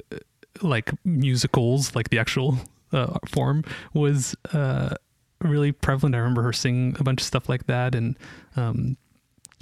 like 0.61 0.89
musicals 1.03 1.93
like 1.97 2.09
the 2.11 2.17
actual 2.17 2.57
uh, 2.91 3.17
form 3.27 3.63
was 3.93 4.35
uh 4.53 4.95
really 5.41 5.71
prevalent. 5.71 6.15
I 6.15 6.19
remember 6.19 6.41
her 6.43 6.53
singing 6.53 6.95
a 6.99 7.03
bunch 7.03 7.21
of 7.21 7.27
stuff 7.27 7.49
like 7.49 7.67
that 7.67 7.95
and 7.95 8.17
um 8.55 8.97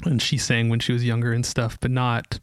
and 0.05 0.21
she 0.21 0.37
sang 0.37 0.69
when 0.69 0.79
she 0.79 0.93
was 0.93 1.03
younger 1.03 1.33
and 1.33 1.45
stuff 1.45 1.77
but 1.79 1.91
not 1.91 2.39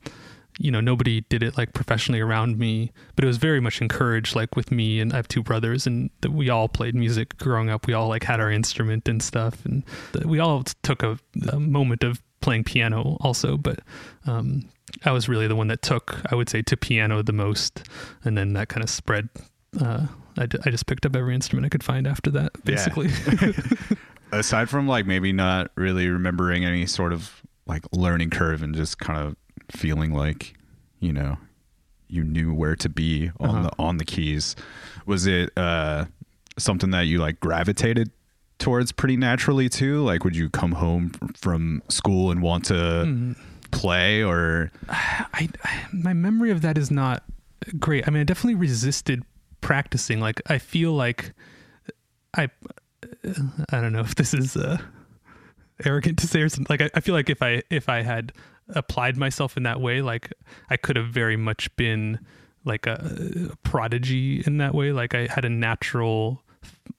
you 0.59 0.71
know 0.71 0.81
nobody 0.81 1.23
did 1.23 1.43
it 1.43 1.57
like 1.57 1.73
professionally 1.73 2.21
around 2.21 2.59
me 2.59 2.93
but 3.17 3.25
it 3.25 3.27
was 3.27 3.39
very 3.39 3.61
much 3.61 3.81
encouraged 3.81 4.35
like 4.35 4.57
with 4.57 4.71
me 4.71 5.01
and 5.01 5.13
i 5.13 5.17
have 5.17 5.29
two 5.29 5.43
brothers 5.43 5.87
and 5.87 6.11
we 6.29 6.51
all 6.51 6.69
played 6.69 6.95
music 6.95 7.37
growing 7.39 7.71
up. 7.71 7.87
We 7.87 7.95
all 7.95 8.09
like 8.09 8.25
had 8.25 8.41
our 8.41 8.51
instrument 8.51 9.09
and 9.09 9.23
stuff 9.23 9.65
and 9.65 9.85
we 10.25 10.39
all 10.39 10.65
took 10.83 11.03
a, 11.03 11.19
a 11.51 11.59
moment 11.59 12.05
of 12.05 12.23
playing 12.41 12.65
piano 12.65 13.17
also 13.21 13.57
but 13.57 13.81
um 14.27 14.69
i 15.05 15.13
was 15.13 15.29
really 15.29 15.47
the 15.47 15.57
one 15.57 15.69
that 15.69 15.83
took 15.83 16.21
i 16.33 16.35
would 16.35 16.49
say 16.49 16.63
to 16.63 16.77
piano 16.77 17.23
the 17.23 17.33
most 17.33 17.89
and 18.25 18.37
then 18.37 18.55
that 18.55 18.69
kind 18.69 18.83
of 18.83 18.91
spread 18.91 19.29
uh 19.81 20.07
I, 20.39 20.47
d- 20.47 20.59
I 20.65 20.71
just 20.71 20.87
picked 20.87 21.05
up 21.07 21.15
every 21.17 21.35
instrument 21.35 21.67
i 21.67 21.69
could 21.69 21.83
find 21.85 22.07
after 22.07 22.31
that 22.31 22.53
Yeah. 22.57 22.63
basically 22.65 23.09
Aside 24.33 24.71
from 24.71 24.87
like 24.87 25.07
maybe 25.07 25.33
not 25.33 25.73
really 25.75 26.09
remembering 26.09 26.65
any 26.65 26.87
sort 26.87 27.13
of 27.13 27.43
like 27.67 27.83
learning 27.93 28.31
curve 28.31 28.63
and 28.63 28.75
just 28.75 28.99
kind 29.01 29.19
of 29.27 29.37
feeling 29.71 30.13
like, 30.13 30.55
you 31.01 31.13
know, 31.13 31.37
you 32.09 32.23
knew 32.23 32.55
where 32.55 32.77
to 32.77 32.89
be 32.89 33.31
on 33.41 33.49
Uh-huh. 33.51 33.63
the 33.65 33.71
on 33.81 33.97
the 33.97 34.05
keys, 34.05 34.55
was 35.05 35.27
it 35.27 35.51
uh 35.57 36.05
something 36.59 36.91
that 36.93 37.03
you 37.07 37.19
like 37.19 37.41
gravitated 37.41 38.11
towards 38.59 38.93
pretty 38.93 39.17
naturally 39.17 39.69
too? 39.69 40.03
Like 40.05 40.23
would 40.23 40.37
you 40.37 40.49
come 40.49 40.73
home 40.73 41.11
from 41.35 41.83
school 41.89 42.31
and 42.31 42.41
want 42.41 42.67
to 42.67 42.75
Mm-hmm. 42.75 43.33
play 43.73 44.23
or 44.23 44.71
I, 44.89 45.49
I 45.65 45.87
my 45.93 46.13
memory 46.13 46.53
of 46.53 46.63
that 46.63 46.79
is 46.79 46.91
not 46.93 47.25
great. 47.81 48.07
I 48.07 48.13
mean, 48.13 48.21
I 48.21 48.25
definitely 48.25 48.55
resisted 48.55 49.25
practicing. 49.71 50.19
Like, 50.19 50.43
I 50.51 50.59
feel 50.59 50.93
like 50.95 51.33
I, 52.37 52.49
I 53.71 53.81
don't 53.81 53.93
know 53.93 54.01
if 54.01 54.17
this 54.17 54.35
is 54.35 54.57
uh, 54.57 54.79
arrogant 55.85 56.19
to 56.19 56.27
say 56.27 56.41
or 56.41 56.49
something. 56.49 56.67
Like, 56.69 56.81
I, 56.83 56.91
I 56.97 57.01
feel 57.01 57.15
like 57.15 57.31
if 57.31 57.41
I 57.41 57.63
if 57.71 57.89
I 57.89 58.03
had 58.03 58.33
applied 58.71 59.17
myself 59.17 59.57
in 59.57 59.63
that 59.63 59.81
way, 59.81 60.03
like 60.03 60.33
I 60.71 60.77
could 60.77 60.97
have 60.97 61.07
very 61.07 61.37
much 61.37 61.75
been 61.77 62.19
like 62.65 62.89
a, 62.89 63.51
a 63.53 63.57
prodigy 63.59 64.43
in 64.45 64.57
that 64.57 64.75
way. 64.75 64.91
Like 64.91 65.15
I 65.15 65.29
had 65.29 65.45
a 65.45 65.49
natural, 65.49 66.43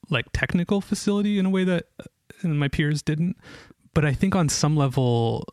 like 0.09 0.27
technical 0.31 0.79
facility 0.79 1.39
in 1.39 1.47
a 1.47 1.49
way 1.49 1.65
that 1.65 1.87
uh, 1.99 2.47
my 2.47 2.69
peers 2.69 3.01
didn't. 3.01 3.35
But 3.93 4.05
I 4.05 4.13
think 4.13 4.33
on 4.33 4.47
some 4.47 4.77
level, 4.77 5.43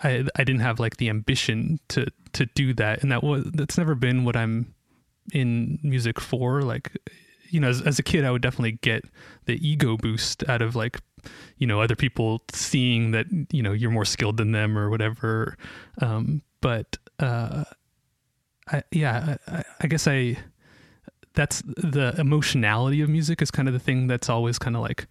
I 0.00 0.24
I 0.36 0.44
didn't 0.44 0.60
have 0.60 0.78
like 0.78 0.98
the 0.98 1.08
ambition 1.08 1.80
to 1.88 2.06
to 2.34 2.46
do 2.46 2.72
that, 2.74 3.02
and 3.02 3.10
that 3.10 3.24
was 3.24 3.50
that's 3.52 3.76
never 3.76 3.96
been 3.96 4.24
what 4.24 4.36
I'm 4.36 4.75
in 5.32 5.78
music 5.82 6.20
for. 6.20 6.62
Like, 6.62 6.96
you 7.50 7.60
know, 7.60 7.68
as, 7.68 7.82
as 7.82 7.98
a 7.98 8.02
kid, 8.02 8.24
I 8.24 8.30
would 8.30 8.42
definitely 8.42 8.78
get 8.82 9.04
the 9.46 9.54
ego 9.66 9.96
boost 9.96 10.48
out 10.48 10.62
of 10.62 10.76
like, 10.76 11.00
you 11.58 11.66
know, 11.66 11.80
other 11.80 11.96
people 11.96 12.42
seeing 12.52 13.10
that 13.12 13.26
you 13.50 13.62
know 13.62 13.72
you're 13.72 13.90
more 13.90 14.04
skilled 14.04 14.36
than 14.36 14.52
them 14.52 14.78
or 14.78 14.90
whatever. 14.90 15.56
Um, 16.00 16.42
but 16.60 16.96
uh, 17.18 17.64
I, 18.70 18.82
yeah, 18.92 19.36
I, 19.48 19.64
I 19.80 19.86
guess 19.86 20.06
I 20.06 20.36
that's 21.34 21.62
the 21.66 22.14
emotionality 22.18 23.02
of 23.02 23.08
music 23.08 23.40
is 23.42 23.50
kind 23.50 23.68
of 23.68 23.74
the 23.74 23.80
thing 23.80 24.06
that's 24.06 24.28
always 24.28 24.58
kind 24.58 24.74
of 24.74 24.82
like 24.82 25.06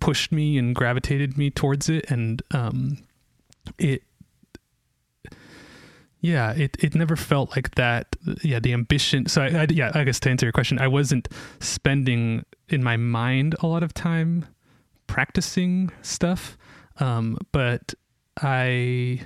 pushed 0.00 0.32
me 0.32 0.56
and 0.56 0.74
gravitated 0.74 1.36
me 1.36 1.50
towards 1.50 1.88
it 1.88 2.04
and 2.10 2.42
um 2.52 2.98
it 3.78 4.02
yeah 6.22 6.52
it 6.52 6.76
it 6.82 6.94
never 6.94 7.16
felt 7.16 7.50
like 7.50 7.74
that. 7.74 8.16
Yeah 8.42 8.60
the 8.60 8.72
ambition 8.72 9.26
so 9.26 9.42
I, 9.42 9.62
I 9.62 9.66
yeah 9.68 9.90
i 9.94 10.04
guess 10.04 10.18
to 10.20 10.30
answer 10.30 10.46
your 10.46 10.52
question 10.52 10.78
i 10.78 10.88
wasn't 10.88 11.28
spending 11.60 12.44
in 12.68 12.82
my 12.82 12.96
mind 12.96 13.54
a 13.60 13.66
lot 13.66 13.82
of 13.82 13.92
time 13.92 14.46
practicing 15.06 15.90
stuff 16.00 16.56
um 16.98 17.36
but 17.50 17.92
i 18.40 19.20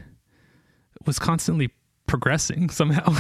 was 1.05 1.19
constantly 1.19 1.71
progressing 2.07 2.71
somehow 2.81 3.15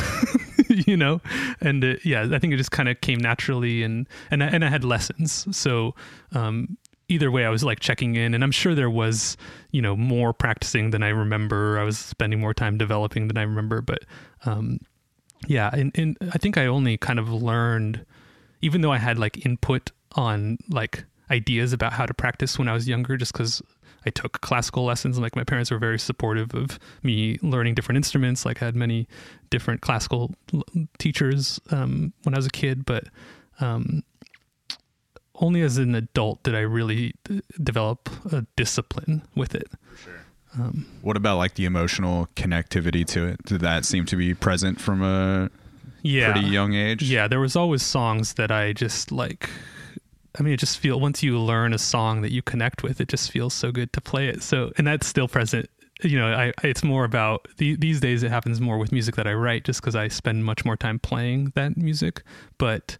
you 0.68 0.96
know? 0.96 1.20
And 1.60 1.84
uh, 1.84 1.94
yeah 2.02 2.28
i 2.32 2.38
think 2.38 2.52
it 2.52 2.56
just 2.56 2.70
kind 2.70 2.88
of 2.88 3.00
came 3.00 3.18
naturally 3.18 3.82
and 3.82 4.08
and 4.30 4.42
I, 4.42 4.46
and 4.46 4.64
I 4.64 4.68
had 4.68 4.84
lessons. 4.84 5.46
So 5.56 5.94
um 6.32 6.78
either 7.08 7.30
way 7.30 7.44
i 7.44 7.48
was 7.48 7.62
like 7.62 7.80
checking 7.80 8.16
in 8.16 8.34
and 8.34 8.42
i'm 8.42 8.50
sure 8.50 8.74
there 8.74 8.90
was 8.90 9.36
you 9.70 9.80
know 9.80 9.96
more 9.96 10.32
practicing 10.32 10.90
than 10.90 11.02
i 11.02 11.08
remember 11.08 11.78
i 11.78 11.82
was 11.82 11.98
spending 11.98 12.40
more 12.40 12.54
time 12.54 12.76
developing 12.76 13.28
than 13.28 13.36
i 13.36 13.42
remember 13.42 13.80
but 13.80 14.00
um 14.44 14.78
yeah 15.46 15.70
and, 15.72 15.92
and 15.94 16.16
i 16.32 16.38
think 16.38 16.56
i 16.58 16.66
only 16.66 16.96
kind 16.96 17.18
of 17.18 17.30
learned 17.32 18.04
even 18.60 18.80
though 18.80 18.92
i 18.92 18.98
had 18.98 19.18
like 19.18 19.44
input 19.46 19.90
on 20.14 20.58
like 20.70 21.04
ideas 21.30 21.72
about 21.72 21.92
how 21.92 22.06
to 22.06 22.14
practice 22.14 22.58
when 22.58 22.68
i 22.68 22.72
was 22.72 22.88
younger 22.88 23.16
just 23.16 23.32
because 23.32 23.62
I 24.06 24.10
took 24.10 24.40
classical 24.40 24.84
lessons. 24.84 25.16
and 25.16 25.22
Like 25.22 25.36
my 25.36 25.44
parents 25.44 25.70
were 25.70 25.78
very 25.78 25.98
supportive 25.98 26.54
of 26.54 26.78
me 27.02 27.38
learning 27.42 27.74
different 27.74 27.96
instruments. 27.96 28.46
Like 28.46 28.62
I 28.62 28.66
had 28.66 28.76
many 28.76 29.08
different 29.50 29.80
classical 29.80 30.32
teachers 30.98 31.60
um, 31.70 32.12
when 32.22 32.34
I 32.34 32.38
was 32.38 32.46
a 32.46 32.50
kid, 32.50 32.86
but 32.86 33.04
um, 33.60 34.04
only 35.40 35.62
as 35.62 35.78
an 35.78 35.94
adult 35.94 36.42
did 36.42 36.54
I 36.54 36.60
really 36.60 37.14
uh, 37.30 37.40
develop 37.62 38.08
a 38.32 38.46
discipline 38.56 39.22
with 39.34 39.54
it. 39.54 39.70
Sure. 40.02 40.14
Um, 40.58 40.86
what 41.02 41.16
about 41.16 41.36
like 41.36 41.54
the 41.54 41.64
emotional 41.64 42.28
connectivity 42.34 43.06
to 43.08 43.26
it? 43.26 43.44
Did 43.44 43.60
that 43.60 43.84
seem 43.84 44.06
to 44.06 44.16
be 44.16 44.34
present 44.34 44.80
from 44.80 45.02
a 45.02 45.50
yeah, 46.02 46.32
pretty 46.32 46.48
young 46.48 46.74
age? 46.74 47.02
Yeah, 47.02 47.28
there 47.28 47.40
was 47.40 47.56
always 47.56 47.82
songs 47.82 48.34
that 48.34 48.50
I 48.50 48.72
just 48.72 49.12
like. 49.12 49.50
I 50.38 50.42
mean, 50.42 50.54
it 50.54 50.60
just 50.60 50.78
feel 50.78 51.00
once 51.00 51.22
you 51.22 51.38
learn 51.38 51.72
a 51.72 51.78
song 51.78 52.22
that 52.22 52.32
you 52.32 52.42
connect 52.42 52.82
with, 52.82 53.00
it 53.00 53.08
just 53.08 53.30
feels 53.30 53.54
so 53.54 53.72
good 53.72 53.92
to 53.94 54.00
play 54.00 54.28
it. 54.28 54.42
So, 54.42 54.72
and 54.76 54.86
that's 54.86 55.06
still 55.06 55.28
present. 55.28 55.68
You 56.02 56.18
know, 56.18 56.26
I 56.26 56.52
it's 56.62 56.84
more 56.84 57.04
about 57.04 57.48
the, 57.56 57.74
these 57.76 58.00
days. 58.00 58.22
It 58.22 58.30
happens 58.30 58.60
more 58.60 58.76
with 58.78 58.92
music 58.92 59.16
that 59.16 59.26
I 59.26 59.32
write, 59.32 59.64
just 59.64 59.80
because 59.80 59.96
I 59.96 60.08
spend 60.08 60.44
much 60.44 60.64
more 60.64 60.76
time 60.76 60.98
playing 60.98 61.52
that 61.54 61.76
music. 61.76 62.22
But 62.58 62.98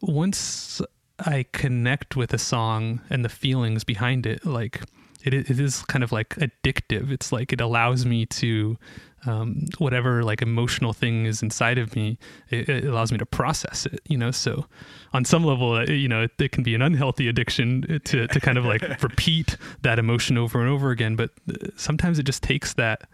once 0.00 0.80
I 1.20 1.46
connect 1.52 2.16
with 2.16 2.32
a 2.32 2.38
song 2.38 3.00
and 3.10 3.24
the 3.24 3.28
feelings 3.28 3.84
behind 3.84 4.26
it, 4.26 4.44
like 4.46 4.80
it, 5.24 5.34
it 5.34 5.60
is 5.60 5.82
kind 5.82 6.02
of 6.02 6.12
like 6.12 6.30
addictive. 6.36 7.10
It's 7.10 7.32
like 7.32 7.52
it 7.52 7.60
allows 7.60 8.06
me 8.06 8.26
to 8.26 8.78
um, 9.26 9.66
whatever 9.78 10.22
like 10.22 10.40
emotional 10.40 10.92
thing 10.92 11.26
is 11.26 11.42
inside 11.42 11.78
of 11.78 11.94
me. 11.94 12.18
It, 12.48 12.68
it, 12.68 12.84
allows 12.84 13.12
me 13.12 13.18
to 13.18 13.26
process 13.26 13.86
it. 13.86 14.00
You 14.08 14.16
know, 14.16 14.30
so 14.30 14.66
on 15.12 15.24
some 15.24 15.44
level, 15.44 15.74
uh, 15.74 15.84
you 15.84 16.08
know, 16.08 16.22
it, 16.22 16.32
it 16.38 16.52
can 16.52 16.62
be 16.62 16.74
an 16.74 16.82
unhealthy 16.82 17.28
addiction 17.28 18.00
to 18.04 18.26
to 18.26 18.40
kind 18.40 18.58
of 18.58 18.64
like 18.64 18.82
repeat 19.02 19.56
that 19.82 19.98
emotion 19.98 20.38
over 20.38 20.60
and 20.60 20.70
over 20.70 20.90
again. 20.90 21.16
But 21.16 21.30
uh, 21.48 21.68
sometimes 21.76 22.18
it 22.18 22.24
just 22.24 22.42
takes 22.42 22.74
that 22.74 23.08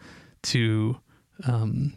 to 0.45 0.97
um, 1.45 1.93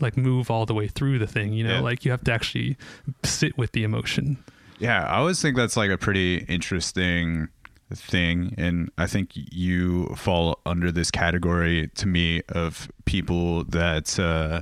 like 0.00 0.16
move 0.16 0.50
all 0.50 0.66
the 0.66 0.74
way 0.74 0.88
through 0.88 1.18
the 1.18 1.26
thing. 1.26 1.52
You 1.52 1.64
know, 1.64 1.74
yeah. 1.74 1.80
like 1.80 2.04
you 2.04 2.10
have 2.10 2.24
to 2.24 2.32
actually 2.32 2.76
sit 3.22 3.56
with 3.56 3.72
the 3.72 3.84
emotion. 3.84 4.42
Yeah, 4.84 5.06
I 5.06 5.16
always 5.16 5.40
think 5.40 5.56
that's 5.56 5.78
like 5.78 5.90
a 5.90 5.96
pretty 5.96 6.44
interesting 6.44 7.48
thing 7.90 8.52
and 8.58 8.90
I 8.98 9.06
think 9.06 9.30
you 9.34 10.08
fall 10.14 10.60
under 10.66 10.92
this 10.92 11.10
category 11.10 11.88
to 11.94 12.06
me 12.06 12.42
of 12.50 12.90
people 13.06 13.64
that 13.64 14.18
uh, 14.18 14.60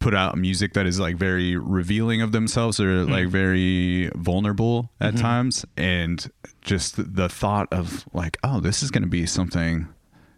put 0.00 0.12
out 0.12 0.36
music 0.36 0.72
that 0.72 0.86
is 0.86 0.98
like 0.98 1.14
very 1.14 1.56
revealing 1.56 2.20
of 2.20 2.32
themselves 2.32 2.80
or 2.80 3.04
mm 3.04 3.10
like 3.10 3.28
very 3.28 4.10
vulnerable 4.16 4.90
at 5.00 5.14
mm-hmm. 5.14 5.22
times 5.22 5.64
and 5.76 6.32
just 6.62 7.14
the 7.14 7.28
thought 7.28 7.68
of 7.70 8.06
like 8.12 8.38
oh 8.42 8.58
this 8.58 8.82
is 8.82 8.90
going 8.90 9.02
to 9.04 9.08
be 9.08 9.24
something 9.24 9.86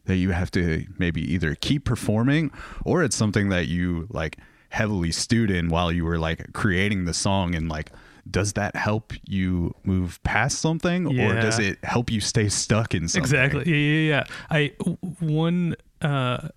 that 0.05 0.17
you 0.17 0.33
have 0.33 0.51
to 0.51 0.85
maybe 0.99 1.23
either 1.33 1.55
keep 1.55 1.87
performing 1.87 2.51
or 2.85 3.03
it's 3.03 3.17
something 3.17 3.49
that 3.49 3.67
you 3.67 4.07
like 4.11 4.37
heavily 4.69 5.11
stewed 5.11 5.51
in 5.51 5.71
while 5.71 5.91
you 5.91 6.05
were 6.05 6.19
like 6.19 6.53
creating 6.53 7.07
the 7.07 7.15
song 7.15 7.55
and 7.55 7.71
like 7.71 7.91
does 8.31 8.55
that 8.55 8.75
help 8.77 9.13
you 9.29 9.75
move 9.85 10.23
past 10.23 10.59
something 10.59 11.11
yeah. 11.11 11.27
or 11.27 11.41
does 11.41 11.59
it 11.59 11.79
help 11.85 12.11
you 12.11 12.21
stay 12.21 12.49
stuck 12.49 12.95
in 12.95 13.09
something? 13.09 13.23
Exactly. 13.23 13.65
Yeah, 13.67 13.99
yeah, 13.99 14.09
yeah. 14.09 14.25
I 14.51 14.73
one 15.21 15.77
uh 16.03 16.49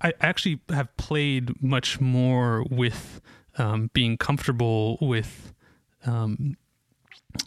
I 0.00 0.12
actually 0.20 0.60
have 0.68 0.94
played 0.96 1.62
much 1.62 2.00
more 2.00 2.64
with 2.70 3.20
um 3.56 3.90
being 3.94 4.16
comfortable 4.16 4.98
with 5.00 5.52
um 6.06 6.56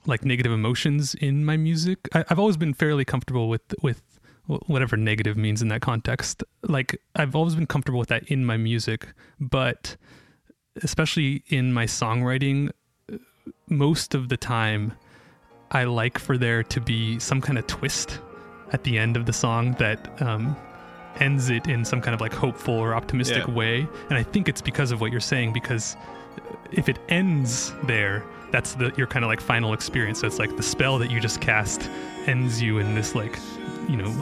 like 0.05 0.25
negative 0.25 0.51
emotions 0.51 1.13
in 1.15 1.45
my 1.45 1.57
music. 1.57 2.09
I, 2.13 2.25
I've 2.29 2.39
always 2.39 2.57
been 2.57 2.73
fairly 2.73 3.05
comfortable 3.05 3.47
with 3.49 3.75
with 3.81 4.01
whatever 4.47 4.95
negative 4.95 5.35
means 5.37 5.61
in 5.61 5.67
that 5.67 5.81
context. 5.81 6.43
Like 6.63 6.99
I've 7.15 7.35
always 7.35 7.55
been 7.55 7.67
comfortable 7.67 7.99
with 7.99 8.09
that 8.09 8.23
in 8.25 8.45
my 8.45 8.57
music, 8.57 9.09
but 9.39 9.97
especially 10.83 11.43
in 11.47 11.73
my 11.73 11.85
songwriting, 11.85 12.71
most 13.69 14.15
of 14.15 14.29
the 14.29 14.37
time, 14.37 14.93
I 15.71 15.83
like 15.83 16.17
for 16.17 16.37
there 16.37 16.63
to 16.63 16.81
be 16.81 17.19
some 17.19 17.41
kind 17.41 17.57
of 17.57 17.67
twist 17.67 18.19
at 18.71 18.83
the 18.83 18.97
end 18.97 19.17
of 19.17 19.25
the 19.25 19.33
song 19.33 19.73
that 19.73 20.21
um, 20.21 20.55
ends 21.19 21.49
it 21.49 21.67
in 21.67 21.83
some 21.83 22.01
kind 22.01 22.13
of 22.13 22.21
like 22.21 22.33
hopeful 22.33 22.75
or 22.75 22.93
optimistic 22.93 23.47
yeah. 23.47 23.53
way. 23.53 23.87
And 24.09 24.17
I 24.17 24.23
think 24.23 24.47
it's 24.47 24.61
because 24.61 24.91
of 24.91 25.01
what 25.01 25.11
you're 25.11 25.19
saying, 25.19 25.53
because 25.53 25.97
if 26.71 26.89
it 26.89 26.99
ends 27.09 27.73
there, 27.83 28.23
that's 28.51 28.75
the 28.75 28.93
your 28.95 29.07
kind 29.07 29.25
of 29.25 29.29
like 29.29 29.41
final 29.41 29.73
experience. 29.73 30.19
So 30.19 30.27
it's 30.27 30.39
like 30.39 30.55
the 30.55 30.63
spell 30.63 30.97
that 30.99 31.11
you 31.11 31.19
just 31.19 31.41
cast 31.41 31.89
ends 32.27 32.61
you 32.61 32.79
in 32.79 32.95
this 32.95 33.15
like, 33.15 33.37
you 33.89 33.97
know, 33.97 34.13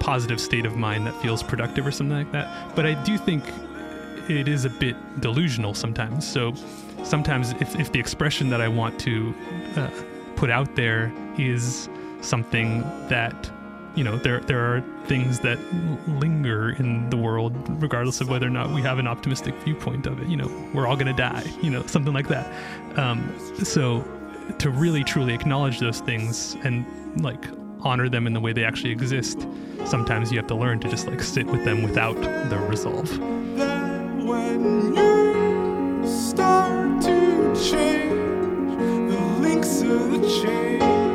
positive 0.00 0.40
state 0.40 0.66
of 0.66 0.76
mind 0.76 1.06
that 1.06 1.20
feels 1.22 1.42
productive 1.42 1.86
or 1.86 1.92
something 1.92 2.16
like 2.16 2.32
that. 2.32 2.74
But 2.74 2.86
I 2.86 2.94
do 3.04 3.18
think 3.18 3.44
it 4.28 4.48
is 4.48 4.64
a 4.64 4.70
bit 4.70 4.96
delusional 5.20 5.74
sometimes. 5.74 6.28
So 6.28 6.54
sometimes 7.04 7.52
if, 7.60 7.78
if 7.78 7.92
the 7.92 8.00
expression 8.00 8.50
that 8.50 8.60
I 8.60 8.68
want 8.68 8.98
to 9.00 9.34
uh, 9.76 9.90
put 10.36 10.50
out 10.50 10.76
there 10.76 11.12
is 11.36 11.88
something 12.20 12.80
that 13.08 13.50
you 13.94 14.04
know 14.04 14.16
there 14.18 14.40
there 14.40 14.60
are 14.60 14.82
things 15.06 15.40
that 15.40 15.58
linger 16.06 16.70
in 16.70 17.08
the 17.10 17.16
world 17.16 17.54
regardless 17.82 18.20
of 18.20 18.28
whether 18.28 18.46
or 18.46 18.50
not 18.50 18.70
we 18.72 18.82
have 18.82 18.98
an 18.98 19.06
optimistic 19.06 19.54
viewpoint 19.64 20.06
of 20.06 20.20
it. 20.20 20.28
You 20.28 20.36
know 20.36 20.70
we're 20.74 20.86
all 20.86 20.96
going 20.96 21.06
to 21.06 21.12
die 21.12 21.44
you 21.62 21.70
know 21.70 21.84
something 21.86 22.12
like 22.12 22.28
that. 22.28 22.46
Um, 22.98 23.34
so 23.64 24.04
to 24.58 24.70
really 24.70 25.04
truly 25.04 25.34
acknowledge 25.34 25.80
those 25.80 26.00
things 26.00 26.56
and 26.62 26.84
like 27.22 27.44
honor 27.80 28.08
them 28.08 28.26
in 28.26 28.32
the 28.32 28.40
way 28.40 28.52
they 28.52 28.64
actually 28.64 28.90
exist 28.90 29.46
sometimes 29.84 30.32
you 30.32 30.38
have 30.38 30.46
to 30.48 30.54
learn 30.54 30.80
to 30.80 30.88
just 30.88 31.06
like 31.06 31.22
sit 31.22 31.46
with 31.46 31.64
them 31.64 31.82
without 31.82 32.16
the 32.50 32.58
resolve 32.68 33.08
change 37.70 38.76
the 39.10 39.20
links 39.40 39.82
of 39.82 40.10
the 40.12 40.20
chain. 40.40 41.07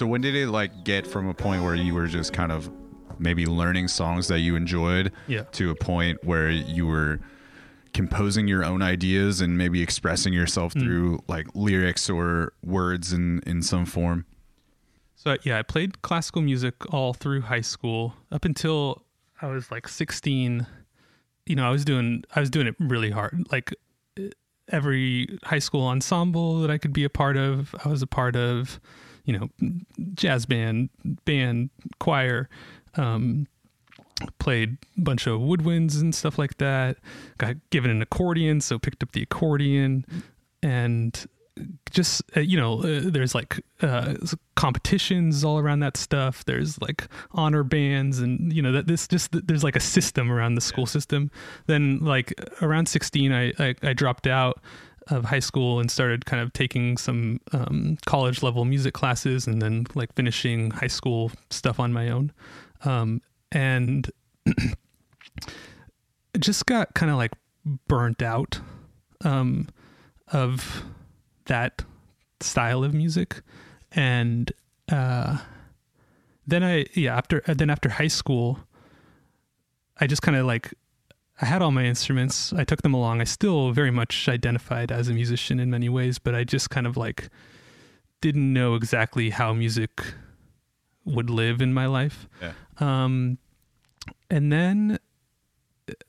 So 0.00 0.06
when 0.06 0.22
did 0.22 0.34
it 0.34 0.46
like 0.48 0.82
get 0.82 1.06
from 1.06 1.28
a 1.28 1.34
point 1.34 1.62
where 1.62 1.74
you 1.74 1.92
were 1.92 2.06
just 2.06 2.32
kind 2.32 2.50
of 2.50 2.70
maybe 3.18 3.44
learning 3.44 3.86
songs 3.88 4.28
that 4.28 4.38
you 4.40 4.56
enjoyed 4.56 5.12
Yeah. 5.26 5.42
to 5.52 5.68
a 5.70 5.74
point 5.74 6.24
where 6.24 6.48
you 6.50 6.86
were 6.86 7.20
composing 7.92 8.48
your 8.48 8.64
own 8.64 8.80
ideas 8.80 9.42
and 9.42 9.58
maybe 9.58 9.82
expressing 9.82 10.32
yourself 10.32 10.72
Mm. 10.72 10.80
through 10.80 11.18
like 11.28 11.48
lyrics 11.54 12.08
or 12.08 12.54
words 12.64 13.12
in 13.12 13.40
in 13.44 13.60
some 13.60 13.84
form? 13.84 14.24
So 15.16 15.36
yeah, 15.42 15.58
I 15.58 15.62
played 15.62 16.00
classical 16.00 16.40
music 16.40 16.74
all 16.94 17.12
through 17.12 17.42
high 17.42 17.60
school 17.60 18.14
up 18.32 18.46
until 18.46 19.04
I 19.42 19.48
was 19.48 19.70
like 19.70 19.86
16. 19.86 20.66
You 21.44 21.56
know, 21.56 21.66
I 21.68 21.70
was 21.70 21.84
doing 21.84 22.24
I 22.34 22.40
was 22.40 22.48
doing 22.48 22.66
it 22.66 22.74
really 22.78 23.10
hard. 23.10 23.46
Like 23.52 23.74
every 24.68 25.38
high 25.42 25.58
school 25.58 25.82
ensemble 25.86 26.60
that 26.62 26.70
I 26.70 26.78
could 26.78 26.94
be 26.94 27.04
a 27.04 27.10
part 27.10 27.36
of, 27.36 27.74
I 27.84 27.88
was 27.90 28.00
a 28.00 28.06
part 28.06 28.34
of. 28.34 28.80
You 29.24 29.38
know, 29.38 29.70
jazz 30.14 30.46
band, 30.46 30.90
band, 31.24 31.70
choir. 31.98 32.48
Um, 32.96 33.46
played 34.38 34.76
a 34.98 35.00
bunch 35.00 35.26
of 35.26 35.40
woodwinds 35.40 36.00
and 36.00 36.14
stuff 36.14 36.38
like 36.38 36.58
that. 36.58 36.98
Got 37.38 37.56
given 37.70 37.90
an 37.90 38.02
accordion, 38.02 38.60
so 38.60 38.78
picked 38.78 39.02
up 39.02 39.12
the 39.12 39.22
accordion 39.22 40.04
and 40.62 41.26
just 41.90 42.22
uh, 42.36 42.40
you 42.40 42.56
know 42.56 42.80
uh, 42.82 43.00
there's 43.04 43.34
like 43.34 43.60
uh, 43.82 44.14
competitions 44.54 45.44
all 45.44 45.58
around 45.58 45.80
that 45.80 45.96
stuff 45.96 46.44
there's 46.44 46.80
like 46.80 47.06
honor 47.32 47.62
bands 47.62 48.18
and 48.18 48.52
you 48.52 48.62
know 48.62 48.72
that 48.72 48.86
this 48.86 49.06
just 49.08 49.30
there's 49.46 49.64
like 49.64 49.76
a 49.76 49.80
system 49.80 50.30
around 50.30 50.54
the 50.54 50.60
school 50.60 50.86
system 50.86 51.30
then 51.66 51.98
like 51.98 52.32
around 52.62 52.86
16 52.86 53.32
I, 53.32 53.52
I 53.58 53.74
i 53.82 53.92
dropped 53.92 54.26
out 54.26 54.62
of 55.10 55.24
high 55.26 55.40
school 55.40 55.80
and 55.80 55.90
started 55.90 56.26
kind 56.26 56.42
of 56.42 56.52
taking 56.52 56.96
some 56.96 57.40
um, 57.52 57.98
college 58.06 58.42
level 58.42 58.64
music 58.64 58.94
classes 58.94 59.46
and 59.46 59.60
then 59.60 59.86
like 59.94 60.12
finishing 60.14 60.70
high 60.70 60.86
school 60.86 61.32
stuff 61.50 61.80
on 61.80 61.92
my 61.92 62.08
own. 62.10 62.32
Um, 62.84 63.20
and 63.52 64.10
just 66.38 66.66
got 66.66 66.94
kind 66.94 67.10
of 67.10 67.18
like 67.18 67.32
burnt 67.88 68.22
out 68.22 68.60
um, 69.24 69.68
of 70.28 70.84
that 71.46 71.84
style 72.40 72.84
of 72.84 72.94
music. 72.94 73.42
And 73.92 74.50
uh, 74.90 75.38
then 76.50 76.64
i 76.64 76.84
yeah 76.94 77.16
after 77.16 77.40
then 77.46 77.70
after 77.70 77.88
high 77.88 78.08
school 78.08 78.58
i 80.00 80.06
just 80.06 80.22
kind 80.22 80.36
of 80.36 80.44
like 80.44 80.74
i 81.40 81.46
had 81.46 81.62
all 81.62 81.70
my 81.70 81.84
instruments 81.84 82.52
i 82.52 82.64
took 82.64 82.82
them 82.82 82.94
along 82.94 83.20
i 83.20 83.24
still 83.24 83.72
very 83.72 83.90
much 83.90 84.28
identified 84.28 84.90
as 84.92 85.08
a 85.08 85.12
musician 85.12 85.58
in 85.60 85.70
many 85.70 85.88
ways 85.88 86.18
but 86.18 86.34
i 86.34 86.44
just 86.44 86.70
kind 86.70 86.86
of 86.86 86.96
like 86.96 87.28
didn't 88.20 88.52
know 88.52 88.74
exactly 88.74 89.30
how 89.30 89.52
music 89.52 89.90
would 91.04 91.30
live 91.30 91.60
in 91.62 91.72
my 91.72 91.86
life 91.86 92.28
Yeah. 92.40 92.52
um 92.78 93.38
and 94.30 94.52
then 94.52 94.98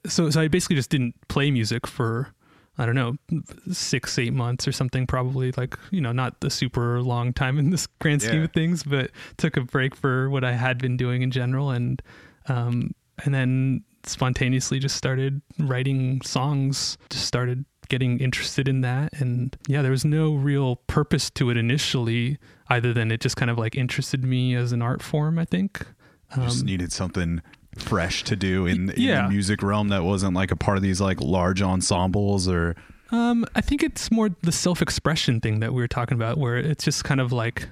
so 0.06 0.30
so 0.30 0.42
i 0.42 0.48
basically 0.48 0.76
just 0.76 0.90
didn't 0.90 1.16
play 1.28 1.52
music 1.52 1.88
for 1.88 2.34
I 2.78 2.86
don't 2.86 2.96
know, 2.96 3.16
six, 3.72 4.18
eight 4.18 4.34
months 4.34 4.66
or 4.68 4.72
something, 4.72 5.06
probably 5.06 5.52
like, 5.58 5.78
you 5.92 6.00
know, 6.02 6.14
not 6.14 6.40
the 6.40 6.50
super 6.50 7.02
long 7.02 7.32
time 7.34 7.60
in 7.60 7.70
this 7.70 7.86
grand 8.00 8.22
scheme 8.24 8.40
Yeah. 8.40 8.44
of 8.46 8.54
things, 8.54 8.84
but 8.84 9.12
took 9.38 9.58
a 9.58 9.62
break 9.62 9.94
for 9.94 10.30
what 10.30 10.44
I 10.46 10.54
had 10.54 10.80
been 10.80 10.96
doing 10.98 11.22
in 11.22 11.32
general. 11.32 11.70
And, 11.70 12.02
um, 12.48 12.96
and 13.24 13.36
then 13.36 13.84
spontaneously 14.08 14.80
just 14.80 14.96
started 14.96 15.42
writing 15.60 16.22
songs, 16.22 16.98
just 17.10 17.26
started 17.26 17.66
getting 17.90 18.20
interested 18.20 18.68
in 18.68 18.82
that. 18.82 19.14
And 19.20 19.56
yeah, 19.68 19.82
there 19.82 19.92
was 19.92 20.06
no 20.06 20.34
real 20.34 20.78
purpose 20.88 21.30
to 21.32 21.50
it 21.50 21.58
initially, 21.58 22.38
other 22.70 22.94
than 22.94 23.12
it 23.12 23.20
just 23.20 23.36
kind 23.36 23.52
of 23.52 23.58
like 23.58 23.76
interested 23.76 24.24
me 24.24 24.56
as 24.56 24.72
an 24.72 24.82
art 24.82 25.02
form, 25.02 25.38
I 25.38 25.46
think. 25.46 25.86
You 26.36 26.44
just 26.44 26.62
Um, 26.62 26.66
needed 26.66 26.94
something 26.94 27.42
fresh 27.78 28.24
to 28.24 28.36
do 28.36 28.66
in, 28.66 28.90
in 28.92 29.02
yeah. 29.02 29.24
the 29.24 29.30
music 29.30 29.62
realm 29.62 29.90
that 29.90 30.04
wasn't 30.04 30.36
like 30.36 30.52
a 30.52 30.56
part 30.56 30.78
of 30.78 30.84
these 30.84 31.02
like 31.02 31.20
large 31.20 31.62
ensembles 31.62 32.48
or 32.48 32.76
Um, 33.12 33.46
I 33.56 33.62
think 33.62 33.84
it's 33.84 34.10
more 34.10 34.30
the 34.42 34.54
self-expression 34.54 35.42
thing 35.42 35.60
that 35.60 35.74
we 35.74 35.82
were 35.82 35.88
talking 35.88 36.16
about, 36.16 36.38
where 36.38 36.58
it's 36.58 36.86
just 36.86 37.04
kind 37.04 37.20
of 37.20 37.34
like, 37.34 37.68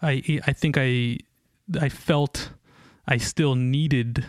I, 0.00 0.40
I 0.46 0.52
think 0.52 0.76
I, 0.78 1.18
I 1.80 1.88
felt 1.88 2.50
I 3.08 3.16
still 3.16 3.56
needed 3.56 4.24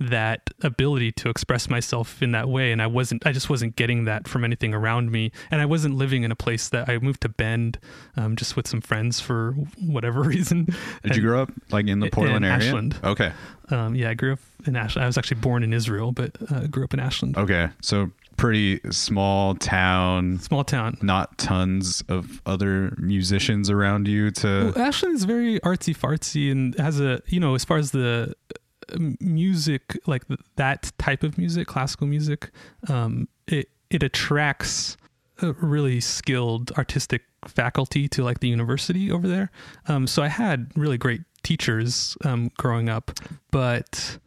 that 0.00 0.48
ability 0.62 1.12
to 1.12 1.28
express 1.28 1.68
myself 1.68 2.22
in 2.22 2.32
that 2.32 2.48
way, 2.48 2.72
and 2.72 2.80
I 2.80 2.86
wasn't, 2.86 3.26
I 3.26 3.32
just 3.32 3.50
wasn't 3.50 3.76
getting 3.76 4.04
that 4.06 4.26
from 4.26 4.44
anything 4.44 4.72
around 4.74 5.12
me, 5.12 5.30
and 5.50 5.60
I 5.60 5.66
wasn't 5.66 5.94
living 5.96 6.22
in 6.22 6.32
a 6.32 6.36
place 6.36 6.68
that 6.70 6.88
I 6.88 6.98
moved 6.98 7.20
to 7.22 7.28
Bend, 7.28 7.78
um, 8.16 8.34
just 8.36 8.56
with 8.56 8.66
some 8.66 8.80
friends 8.80 9.20
for 9.20 9.52
whatever 9.78 10.22
reason. 10.34 10.66
did 11.02 11.16
you 11.16 11.22
grow 11.22 11.42
up 11.42 11.50
like 11.70 11.86
in 11.86 12.00
the 12.00 12.06
in 12.06 12.10
Portland 12.12 12.44
area? 12.44 12.56
Ashland. 12.56 12.96
Okay. 13.04 13.32
Um, 13.68 13.94
yeah, 13.94 14.10
I 14.10 14.14
grew 14.14 14.32
up 14.32 14.40
in 14.66 14.74
Ashland. 14.74 15.04
I 15.04 15.06
was 15.06 15.18
actually 15.18 15.40
born 15.40 15.62
in 15.62 15.72
Israel, 15.72 16.12
but 16.12 16.36
uh, 16.50 16.66
grew 16.66 16.84
up 16.84 16.94
in 16.94 17.00
Ashland, 17.00 17.36
Okay. 17.36 17.68
So 17.82 18.10
pretty 18.36 18.80
small 18.90 19.54
town, 19.54 20.38
small 20.38 20.64
town. 20.64 20.96
not 21.02 21.36
tons 21.36 22.02
of 22.08 22.40
other 22.46 22.96
musicians 22.98 23.68
around 23.68 24.08
you 24.08 24.30
to 24.30 24.72
Well, 24.74 24.78
Ashland 24.86 25.14
is 25.14 25.24
very 25.24 25.60
artsy 25.60 25.94
fartsy 25.94 26.50
and 26.50 26.74
has 26.78 27.00
a 27.00 27.20
you 27.26 27.38
know 27.38 27.54
as 27.54 27.66
far 27.66 27.76
as 27.76 27.90
the 27.90 28.34
music 29.20 29.98
like 30.06 30.22
that 30.56 30.92
type 30.98 31.22
of 31.22 31.38
music, 31.38 31.66
classical 31.66 32.06
music, 32.06 32.50
um, 32.88 33.28
it 33.46 33.68
it 33.90 34.02
attracts 34.02 34.96
a 35.42 35.52
really 35.54 36.00
skilled 36.00 36.70
artistic 36.72 37.22
faculty 37.46 38.08
to 38.08 38.22
like 38.22 38.40
the 38.40 38.48
university 38.48 39.10
over 39.10 39.26
there. 39.26 39.50
Um, 39.86 40.06
so 40.06 40.22
I 40.22 40.28
had 40.28 40.70
really 40.76 40.98
great 40.98 41.22
teachers 41.42 42.16
um, 42.24 42.50
growing 42.58 42.88
up, 42.88 43.10
but 43.50 44.18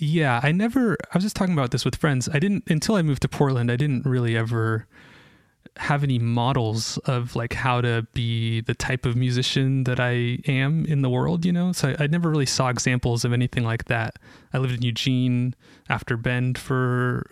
yeah, 0.00 0.40
I 0.42 0.52
never. 0.52 0.96
I 1.12 1.16
was 1.16 1.24
just 1.24 1.36
talking 1.36 1.54
about 1.54 1.70
this 1.70 1.84
with 1.84 1.96
friends. 1.96 2.28
I 2.32 2.38
didn't 2.38 2.64
until 2.68 2.94
I 2.94 3.02
moved 3.02 3.22
to 3.22 3.28
Portland. 3.28 3.70
I 3.70 3.76
didn't 3.76 4.06
really 4.06 4.36
ever 4.36 4.86
have 5.78 6.02
any 6.02 6.18
models 6.18 6.98
of 6.98 7.36
like 7.36 7.52
how 7.52 7.80
to 7.80 8.06
be 8.12 8.60
the 8.62 8.74
type 8.74 9.06
of 9.06 9.14
musician 9.14 9.84
that 9.84 10.00
I 10.00 10.38
am 10.48 10.84
in 10.86 11.02
the 11.02 11.08
world, 11.08 11.44
you 11.44 11.52
know? 11.52 11.70
So 11.70 11.90
I, 11.90 12.04
I 12.04 12.06
never 12.08 12.28
really 12.28 12.46
saw 12.46 12.68
examples 12.68 13.24
of 13.24 13.32
anything 13.32 13.62
like 13.62 13.84
that. 13.84 14.16
I 14.52 14.58
lived 14.58 14.74
in 14.74 14.82
Eugene 14.82 15.54
after 15.88 16.16
Bend 16.16 16.58
for 16.58 17.26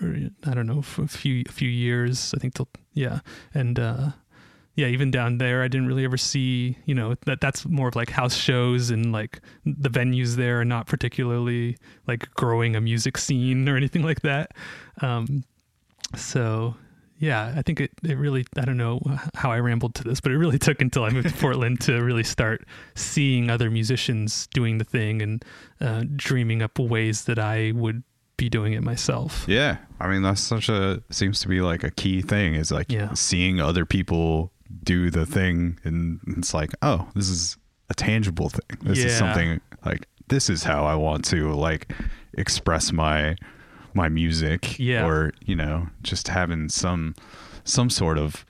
I 0.46 0.54
don't 0.54 0.66
know, 0.66 0.80
for 0.80 1.02
a 1.02 1.09
few 1.09 1.42
a 1.48 1.52
few 1.52 1.68
years, 1.68 2.32
I 2.35 2.38
think 2.38 2.54
till 2.54 2.68
yeah. 2.94 3.20
And 3.52 3.80
uh 3.80 4.11
yeah, 4.76 4.87
even 4.87 5.11
down 5.11 5.38
there 5.38 5.62
I 5.64 5.68
didn't 5.68 5.88
really 5.88 6.04
ever 6.04 6.18
see, 6.18 6.78
you 6.85 6.94
know, 6.94 7.16
that 7.24 7.40
that's 7.40 7.66
more 7.66 7.88
of 7.88 7.96
like 7.96 8.11
house 8.11 8.37
shows 8.37 8.90
and 8.90 9.11
like 9.11 9.40
the 9.64 9.90
venues 9.90 10.37
there 10.37 10.61
are 10.61 10.64
not 10.64 10.87
particularly 10.87 11.78
like 12.06 12.32
growing 12.35 12.76
a 12.76 12.80
music 12.80 13.18
scene 13.18 13.68
or 13.68 13.76
anything 13.76 14.02
like 14.02 14.20
that. 14.20 14.52
Um 15.02 15.42
so 16.14 16.76
yeah, 17.18 17.55
I 17.57 17.62
think 17.62 17.81
it, 17.81 17.90
it 18.02 18.16
really, 18.18 18.44
I 18.57 18.64
don't 18.64 18.76
know 18.76 19.00
how 19.35 19.50
I 19.50 19.59
rambled 19.59 19.94
to 19.96 20.05
this, 20.05 20.20
but 20.20 20.33
it 20.33 20.38
really 20.38 20.59
took 20.66 20.81
until 20.81 21.05
I 21.05 21.11
moved 21.11 21.29
to 21.29 21.35
Portland 21.35 21.81
to 21.83 22.02
really 22.02 22.24
start 22.24 22.64
seeing 22.94 23.50
other 23.50 23.70
musicians 23.70 24.46
doing 24.48 24.79
the 24.79 24.85
thing 24.85 25.22
and 25.22 25.44
uh, 25.81 26.05
dreaming 26.16 26.62
up 26.62 26.79
ways 26.79 27.24
that 27.24 27.38
I 27.38 27.72
would 27.74 28.02
be 28.37 28.48
doing 28.50 28.74
it 28.74 28.83
myself. 28.83 29.44
Yeah. 29.48 29.79
I 29.98 30.09
mean, 30.09 30.20
that's 30.22 30.42
such 30.42 30.68
a 30.68 31.02
seems 31.11 31.40
to 31.40 31.48
be 31.48 31.62
like 31.62 31.83
a 31.85 31.90
key 31.90 32.20
thing 32.20 32.55
is 32.55 32.70
like 32.70 32.92
Yeah. 32.92 33.14
seeing 33.14 33.61
other 33.61 33.87
people 33.87 34.52
do 34.83 35.11
the 35.11 35.24
thing 35.24 35.79
and 35.85 36.20
it's 36.37 36.52
like, 36.52 36.72
oh, 36.83 37.09
this 37.14 37.31
is 37.31 37.57
a 37.88 37.94
tangible 37.94 38.50
thing. 38.50 38.79
This 38.83 38.98
is 38.98 39.16
something 39.16 39.61
like 39.87 40.07
this 40.29 40.50
is 40.50 40.64
how 40.64 40.85
I 40.85 40.96
want 40.96 41.24
to 41.26 41.55
like 41.55 41.92
express 42.37 42.92
my 42.92 43.37
my 43.96 44.09
music 44.09 44.78
Yeah. 44.78 45.06
or, 45.06 45.32
you 45.44 45.56
know, 45.56 45.88
just 46.02 46.28
having 46.28 46.68
some 46.68 47.14
some 47.64 47.90
sort 47.90 48.16
of 48.18 48.44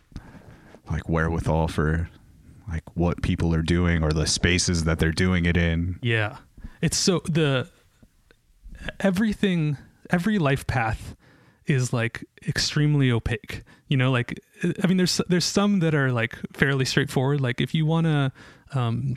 like 0.90 1.08
wherewithal 1.08 1.68
for 1.68 2.10
like 2.68 2.82
what 2.94 3.22
people 3.22 3.54
are 3.54 3.62
doing 3.62 4.02
or 4.02 4.12
the 4.12 4.26
spaces 4.26 4.84
that 4.84 4.98
they're 4.98 5.10
doing 5.12 5.46
it 5.46 5.56
in. 5.56 5.98
Yeah. 6.02 6.36
It's 6.82 6.96
so, 6.98 7.20
the, 7.24 7.68
everything, 9.00 9.78
every 10.10 10.38
life 10.38 10.66
path 10.66 11.16
is 11.66 11.92
like 11.92 12.24
extremely 12.46 13.10
opaque. 13.10 13.62
You 13.88 13.96
know, 13.96 14.10
like, 14.10 14.38
I 14.82 14.86
mean, 14.86 14.96
there's, 14.96 15.20
there's 15.28 15.44
some 15.44 15.78
that 15.80 15.94
are 15.94 16.12
like 16.12 16.36
fairly 16.52 16.84
straightforward. 16.84 17.40
Like 17.40 17.60
if 17.60 17.74
you 17.74 17.86
want 17.86 18.06
to, 18.06 18.32
um, 18.74 19.16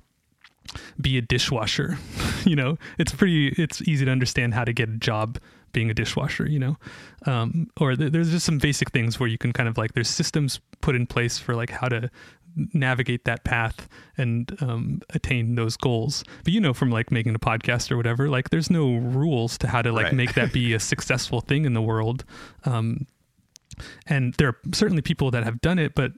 be 1.02 1.18
a 1.18 1.22
dishwasher 1.24 1.98
you 2.46 2.56
know 2.56 2.78
it's 3.00 3.12
pretty 3.12 3.48
it's 3.58 3.82
easy 3.88 4.06
to 4.06 4.12
understand 4.12 4.54
how 4.54 4.64
to 4.64 4.72
get 4.72 4.88
a 4.88 4.98
job 4.98 5.40
being 5.72 5.90
a 5.90 5.94
dishwasher 5.94 6.48
you 6.48 6.60
know? 6.60 6.78
Um, 7.26 7.68
or 7.80 7.96
th- 7.96 8.12
there's 8.12 8.32
just 8.32 8.46
some 8.46 8.58
basic 8.58 8.92
things 8.92 9.20
where 9.20 9.30
you 9.30 9.38
can 9.38 9.54
kind 9.54 9.70
of 9.70 9.78
like 9.78 9.94
there's 9.94 10.10
systems 10.10 10.60
put 10.82 10.96
in 10.96 11.06
place 11.08 11.38
for 11.38 11.56
like 11.56 11.70
how 11.70 11.88
to 11.90 12.10
navigate 12.74 13.26
that 13.26 13.44
path 13.44 13.88
and 14.18 14.58
um, 14.62 15.02
attain 15.14 15.56
those 15.56 15.78
goals. 15.78 16.24
But 16.44 16.52
you 16.54 16.60
know 16.60 16.74
from 16.74 16.90
like 16.90 17.12
making 17.12 17.36
a 17.36 17.40
podcast 17.40 17.92
or 17.92 17.98
whatever 17.98 18.28
like 18.30 18.50
there's 18.50 18.70
no 18.70 18.96
rules 18.96 19.58
to 19.60 19.68
how 19.68 19.82
to 19.82 19.92
like 19.92 20.06
Right. 20.06 20.14
make 20.16 20.34
that 20.34 20.52
be 20.52 20.74
a 20.74 20.80
successful 20.94 21.42
thing 21.42 21.66
in 21.66 21.74
the 21.74 21.82
world. 21.82 22.26
Um, 22.66 23.06
and 24.08 24.34
there 24.36 24.48
are 24.50 24.58
certainly 24.74 25.02
people 25.02 25.32
that 25.32 25.44
have 25.44 25.62
done 25.62 25.80
it 25.80 25.94
but 25.96 26.12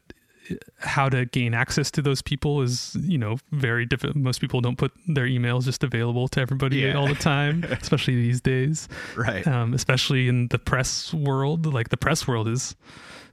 how 0.79 1.07
to 1.07 1.25
gain 1.25 1.53
access 1.53 1.91
to 1.91 2.01
those 2.01 2.21
people 2.21 2.61
is 2.61 2.95
you 3.01 3.17
know 3.17 3.37
very 3.51 3.85
difficult 3.85 4.15
most 4.15 4.41
people 4.41 4.59
don't 4.59 4.77
put 4.77 4.91
their 5.07 5.25
emails 5.25 5.65
just 5.65 5.83
available 5.83 6.27
to 6.27 6.39
everybody 6.41 6.77
Yeah. 6.77 6.93
all 6.95 7.07
the 7.07 7.15
time 7.15 7.63
especially 7.81 8.15
these 8.15 8.41
days 8.41 8.87
Right. 9.15 9.45
um, 9.47 9.73
especially 9.73 10.27
in 10.27 10.47
the 10.49 10.59
press 10.59 11.13
world 11.13 11.65
like 11.65 11.89
the 11.89 11.97
press 11.97 12.27
world 12.27 12.47
is 12.47 12.75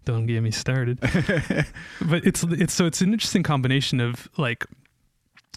don't 0.04 0.26
get 0.26 0.42
me 0.42 0.50
started 0.50 0.98
but 2.02 2.24
it's 2.26 2.42
it's 2.44 2.74
so 2.74 2.86
it's 2.86 3.00
an 3.00 3.12
interesting 3.12 3.42
combination 3.42 4.00
of 4.00 4.28
like 4.36 4.66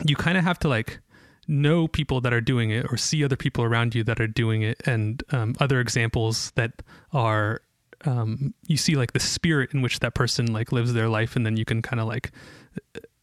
you 0.05 0.15
kind 0.15 0.37
of 0.37 0.43
have 0.43 0.57
to 0.59 0.67
like 0.67 0.99
know 1.47 1.87
people 1.87 2.21
that 2.21 2.33
are 2.33 2.41
doing 2.41 2.69
it 2.71 2.85
or 2.89 2.97
see 2.97 3.23
other 3.23 3.35
people 3.35 3.63
around 3.63 3.93
you 3.93 4.03
that 4.03 4.19
are 4.21 4.27
doing 4.27 4.61
it 4.61 4.81
and 4.85 5.23
um, 5.31 5.53
other 5.59 5.79
examples 5.79 6.51
that 6.55 6.81
are 7.13 7.61
um, 8.05 8.53
you 8.67 8.77
see 8.77 8.95
like 8.95 9.13
the 9.13 9.19
spirit 9.19 9.73
in 9.73 9.81
which 9.81 9.99
that 9.99 10.13
person 10.15 10.51
like 10.53 10.71
lives 10.71 10.93
their 10.93 11.09
life 11.09 11.35
and 11.35 11.45
then 11.45 11.57
you 11.57 11.65
can 11.65 11.81
kind 11.81 11.99
of 11.99 12.07
like 12.07 12.31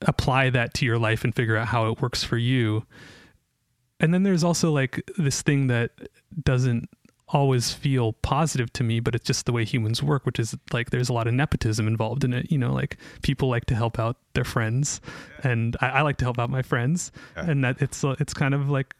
apply 0.02 0.50
that 0.50 0.74
to 0.74 0.84
your 0.86 0.98
life 0.98 1.24
and 1.24 1.34
figure 1.34 1.56
out 1.56 1.66
how 1.68 1.90
it 1.90 2.00
works 2.00 2.22
for 2.22 2.36
you 2.36 2.84
and 4.00 4.14
then 4.14 4.22
there's 4.22 4.44
also 4.44 4.70
like 4.70 5.02
this 5.18 5.42
thing 5.42 5.66
that 5.66 5.90
doesn't 6.44 6.88
always 7.30 7.72
feel 7.72 8.12
positive 8.14 8.72
to 8.72 8.82
me 8.84 9.00
but 9.00 9.14
it's 9.14 9.26
just 9.26 9.44
the 9.44 9.52
way 9.52 9.64
humans 9.64 10.02
work 10.02 10.24
which 10.24 10.38
is 10.38 10.54
like 10.72 10.90
there's 10.90 11.08
a 11.08 11.12
lot 11.12 11.26
of 11.26 11.34
nepotism 11.34 11.86
involved 11.86 12.24
in 12.24 12.32
it 12.32 12.50
you 12.50 12.56
know 12.56 12.72
like 12.72 12.96
people 13.22 13.48
like 13.48 13.66
to 13.66 13.74
help 13.74 13.98
out 13.98 14.16
their 14.34 14.44
friends 14.44 15.00
and 15.42 15.76
I, 15.80 15.88
I 15.88 16.02
like 16.02 16.16
to 16.18 16.24
help 16.24 16.38
out 16.38 16.48
my 16.48 16.62
friends 16.62 17.12
Yeah. 17.36 17.50
and 17.50 17.64
that 17.64 17.82
it's 17.82 18.02
uh, 18.04 18.14
it's 18.20 18.32
kind 18.32 18.54
of 18.54 18.70
like 18.70 18.94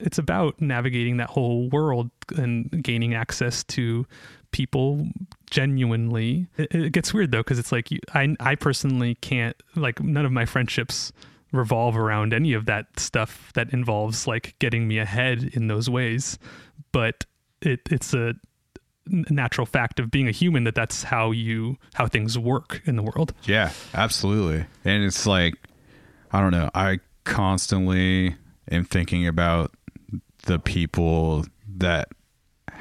it's 0.00 0.18
about 0.18 0.60
navigating 0.60 1.18
that 1.18 1.30
whole 1.30 1.68
world 1.70 2.10
and 2.36 2.82
gaining 2.82 3.14
access 3.14 3.62
to 3.64 4.04
people 4.52 5.06
genuinely 5.50 6.46
it, 6.56 6.74
it 6.74 6.92
gets 6.92 7.12
weird 7.12 7.32
though 7.32 7.40
because 7.40 7.58
it's 7.58 7.72
like 7.72 7.90
you, 7.90 7.98
I, 8.14 8.34
I 8.40 8.54
personally 8.54 9.16
can't 9.16 9.56
like 9.76 10.00
none 10.00 10.24
of 10.24 10.32
my 10.32 10.46
friendships 10.46 11.12
revolve 11.52 11.96
around 11.96 12.32
any 12.32 12.52
of 12.54 12.66
that 12.66 12.98
stuff 12.98 13.50
that 13.54 13.72
involves 13.72 14.26
like 14.26 14.54
getting 14.58 14.88
me 14.88 14.98
ahead 14.98 15.50
in 15.54 15.68
those 15.68 15.90
ways 15.90 16.38
but 16.92 17.24
it 17.60 17.80
it's 17.90 18.14
a 18.14 18.34
natural 19.06 19.66
fact 19.66 19.98
of 19.98 20.10
being 20.10 20.28
a 20.28 20.30
human 20.30 20.64
that 20.64 20.74
that's 20.74 21.02
how 21.02 21.30
you 21.30 21.76
how 21.94 22.06
things 22.06 22.38
work 22.38 22.80
in 22.84 22.96
the 22.96 23.02
world 23.02 23.34
Yeah, 23.44 23.72
absolutely. 23.94 24.64
And 24.84 25.04
it's 25.04 25.26
like, 25.26 25.54
I 26.30 26.40
don't 26.40 26.52
know. 26.52 26.70
I 26.74 27.00
constantly 27.24 28.36
am 28.70 28.84
thinking 28.84 29.26
about 29.26 29.72
the 30.44 30.58
people 30.58 31.44
that 31.76 32.08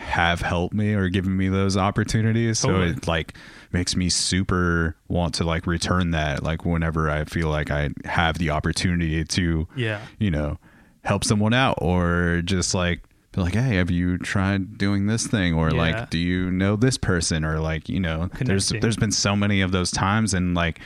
have 0.01 0.41
helped 0.41 0.73
me 0.73 0.93
or 0.93 1.09
given 1.09 1.37
me 1.37 1.47
those 1.47 1.77
opportunities. 1.77 2.59
So 2.59 2.81
it 2.81 3.07
like 3.07 3.33
makes 3.71 3.95
me 3.95 4.09
super 4.09 4.95
want 5.07 5.35
to 5.35 5.43
like 5.43 5.65
return 5.67 6.11
that. 6.11 6.43
Like 6.43 6.65
whenever 6.65 7.09
I 7.09 7.23
feel 7.25 7.47
like 7.49 7.71
I 7.71 7.89
have 8.05 8.37
the 8.37 8.49
opportunity 8.49 9.23
to, 9.23 9.67
yeah 9.75 10.01
you 10.19 10.31
know, 10.31 10.57
help 11.03 11.23
someone 11.23 11.53
out 11.53 11.77
or 11.81 12.41
just 12.43 12.73
like 12.73 13.01
be 13.31 13.41
like, 13.41 13.53
hey, 13.53 13.75
have 13.77 13.89
you 13.89 14.17
tried 14.17 14.77
doing 14.77 15.05
this 15.07 15.25
thing? 15.27 15.53
Or 15.53 15.69
Yeah. 15.71 15.77
like, 15.77 16.09
do 16.09 16.17
you 16.17 16.51
know 16.51 16.75
this 16.75 16.97
person? 16.97 17.45
Or 17.45 17.59
like, 17.59 17.87
you 17.87 17.99
know, 17.99 18.29
there's 18.41 18.69
there's 18.69 18.97
been 18.97 19.11
so 19.11 19.35
many 19.35 19.61
of 19.61 19.71
those 19.71 19.91
times 19.91 20.33
and 20.33 20.53
like 20.55 20.79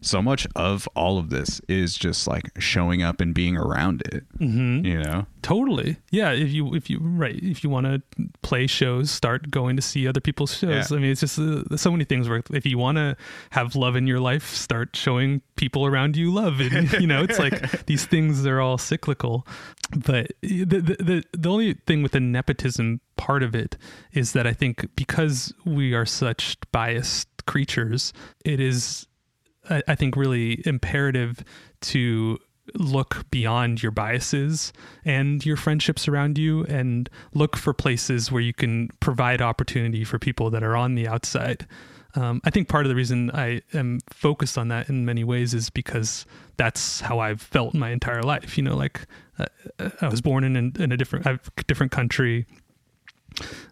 so 0.00 0.22
much 0.22 0.46
of 0.56 0.88
all 0.94 1.18
of 1.18 1.30
this 1.30 1.60
is 1.68 1.96
just 1.96 2.26
like 2.26 2.50
showing 2.58 3.02
up 3.02 3.20
and 3.20 3.34
being 3.34 3.56
around 3.56 4.02
it. 4.12 4.24
mm-hmm. 4.38 4.84
You 4.84 5.02
know? 5.02 5.26
Totally. 5.42 5.96
Yeah. 6.10 6.32
If 6.32 6.52
you, 6.52 6.74
if 6.74 6.88
you, 6.90 6.98
right. 7.00 7.38
If 7.42 7.62
you 7.64 7.70
want 7.70 7.86
to 7.86 8.02
play 8.42 8.66
shows, 8.66 9.10
start 9.10 9.50
going 9.50 9.76
to 9.76 9.82
see 9.82 10.06
other 10.06 10.20
people's 10.20 10.54
shows. 10.56 10.90
Yeah. 10.90 10.96
I 10.96 11.00
mean, 11.00 11.10
it's 11.10 11.20
just 11.20 11.38
uh, 11.38 11.76
so 11.76 11.90
many 11.90 12.04
things 12.04 12.28
where 12.28 12.42
if 12.50 12.66
you 12.66 12.78
want 12.78 12.96
to 12.96 13.16
have 13.50 13.76
love 13.76 13.96
in 13.96 14.06
your 14.06 14.20
life, 14.20 14.54
start 14.54 14.96
showing 14.96 15.42
people 15.56 15.86
around 15.86 16.16
you 16.16 16.32
love. 16.32 16.60
And, 16.60 16.92
you 17.00 17.06
know, 17.06 17.22
it's 17.22 17.38
like 17.38 17.84
these 17.86 18.06
things 18.06 18.46
are 18.46 18.60
all 18.60 18.78
cyclical. 18.78 19.46
But 19.90 20.32
the, 20.40 20.64
the, 20.64 20.80
the, 20.80 21.24
the 21.32 21.50
only 21.50 21.74
thing 21.74 22.02
with 22.02 22.12
the 22.12 22.20
nepotism 22.20 23.00
part 23.16 23.42
of 23.42 23.54
it 23.54 23.76
is 24.12 24.32
that 24.32 24.46
I 24.46 24.52
think 24.52 24.94
because 24.96 25.52
we 25.64 25.94
are 25.94 26.06
such 26.06 26.56
biased 26.72 27.28
creatures, 27.46 28.12
it 28.44 28.60
is 28.60 29.06
I, 29.68 29.82
I 29.88 29.94
think 29.94 30.16
really 30.16 30.62
imperative 30.66 31.44
to 31.82 32.38
look 32.74 33.28
beyond 33.30 33.82
your 33.82 33.92
biases 33.92 34.72
and 35.04 35.44
your 35.44 35.56
friendships 35.56 36.06
around 36.08 36.38
you 36.38 36.64
and 36.64 37.10
look 37.34 37.56
for 37.56 37.72
places 37.72 38.30
where 38.30 38.42
you 38.42 38.52
can 38.52 38.88
provide 39.00 39.42
opportunity 39.42 40.04
for 40.04 40.18
people 40.18 40.50
that 40.50 40.62
are 40.62 40.76
on 40.76 40.94
the 40.94 41.08
outside. 41.08 41.66
Um, 42.14 42.40
I 42.44 42.50
think 42.50 42.68
part 42.68 42.86
of 42.86 42.88
the 42.88 42.96
reason 42.96 43.30
I 43.32 43.62
am 43.72 44.00
focused 44.08 44.58
on 44.58 44.68
that 44.68 44.88
in 44.88 45.04
many 45.04 45.22
ways 45.22 45.54
is 45.54 45.70
because 45.70 46.26
that's 46.56 47.00
how 47.00 47.20
I've 47.20 47.40
felt 47.40 47.74
my 47.74 47.90
entire 47.90 48.22
life. 48.22 48.56
You 48.56 48.64
know, 48.64 48.76
like 48.76 49.06
uh, 49.38 49.90
I 50.00 50.08
was 50.08 50.20
born 50.20 50.44
in, 50.44 50.56
in 50.56 50.92
a 50.92 50.96
different, 50.96 51.26
a 51.26 51.38
different 51.66 51.92
country, 51.92 52.46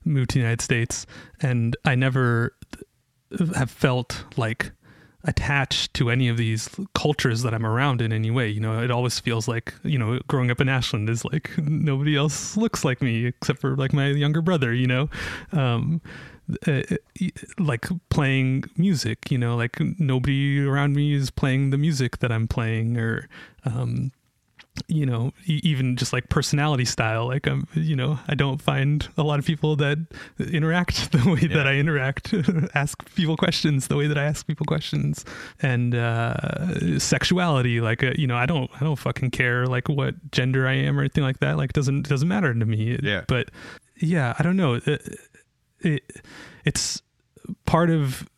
moved 0.04 0.30
to 0.30 0.34
the 0.34 0.40
United 0.40 0.60
States, 0.60 1.04
and 1.40 1.76
I 1.84 1.96
never 1.96 2.54
have 3.56 3.70
felt 3.70 4.24
like 4.36 4.72
attached 5.24 5.92
to 5.94 6.10
any 6.10 6.28
of 6.28 6.36
these 6.36 6.68
cultures 6.94 7.42
that 7.42 7.52
I'm 7.52 7.66
around 7.66 8.00
in 8.00 8.12
any 8.12 8.30
way. 8.30 8.48
You 8.48 8.60
know, 8.60 8.82
it 8.82 8.90
always 8.90 9.18
feels 9.18 9.48
like, 9.48 9.74
you 9.82 9.98
know, 9.98 10.20
growing 10.28 10.50
up 10.50 10.60
in 10.60 10.68
Ashland 10.68 11.10
is 11.10 11.24
like 11.24 11.56
nobody 11.58 12.16
else 12.16 12.56
looks 12.56 12.84
like 12.84 13.02
me 13.02 13.26
except 13.26 13.60
for 13.60 13.76
like 13.76 13.92
my 13.92 14.08
younger 14.08 14.42
brother, 14.42 14.72
you 14.72 14.86
know. 14.86 15.08
Um 15.52 16.00
uh, 16.66 16.80
like 17.58 17.88
playing 18.08 18.64
music, 18.78 19.30
you 19.30 19.36
know, 19.36 19.54
like 19.54 19.78
nobody 19.98 20.64
around 20.64 20.94
me 20.94 21.12
is 21.12 21.30
playing 21.30 21.70
the 21.70 21.76
music 21.76 22.20
that 22.20 22.32
I'm 22.32 22.48
playing 22.48 22.96
or 22.96 23.28
um 23.66 24.12
you 24.86 25.04
know, 25.04 25.32
even 25.46 25.96
just 25.96 26.12
like 26.12 26.28
personality 26.28 26.84
style. 26.84 27.26
Like 27.26 27.46
I'm, 27.46 27.66
you 27.74 27.96
know, 27.96 28.18
I 28.28 28.34
don't 28.34 28.62
find 28.62 29.06
a 29.16 29.22
lot 29.22 29.38
of 29.38 29.44
people 29.46 29.76
that 29.76 29.98
interact 30.38 31.12
the 31.12 31.30
way 31.32 31.46
that 31.48 31.66
I 31.66 31.74
interact, 31.74 32.32
ask 32.74 33.14
people 33.14 33.36
questions 33.36 33.88
the 33.88 33.96
way 33.96 34.06
that 34.06 34.16
I 34.18 34.24
ask 34.24 34.46
people 34.46 34.66
questions, 34.66 35.24
and 35.60 35.94
uh, 35.94 36.98
sexuality. 36.98 37.80
Like, 37.80 38.02
uh, 38.02 38.12
you 38.16 38.26
know, 38.26 38.36
I 38.36 38.46
don't, 38.46 38.70
I 38.76 38.84
don't 38.84 38.96
fucking 38.98 39.30
care 39.32 39.66
like 39.66 39.88
what 39.88 40.14
gender 40.30 40.66
I 40.68 40.74
am 40.74 40.96
or 40.98 41.02
anything 41.02 41.24
like 41.24 41.40
that. 41.40 41.56
Like, 41.56 41.70
it 41.70 41.74
doesn't 41.74 42.08
doesn't 42.08 42.28
matter 42.28 42.52
to 42.54 42.64
me. 42.66 42.92
It- 42.92 43.04
Yeah. 43.04 43.24
But 43.26 43.50
yeah, 44.00 44.34
I 44.38 44.42
don't 44.42 44.56
know. 44.56 44.74
It, 44.74 45.18
it, 45.80 46.02
it's 46.64 47.02
part 47.66 47.90
of 47.90 48.28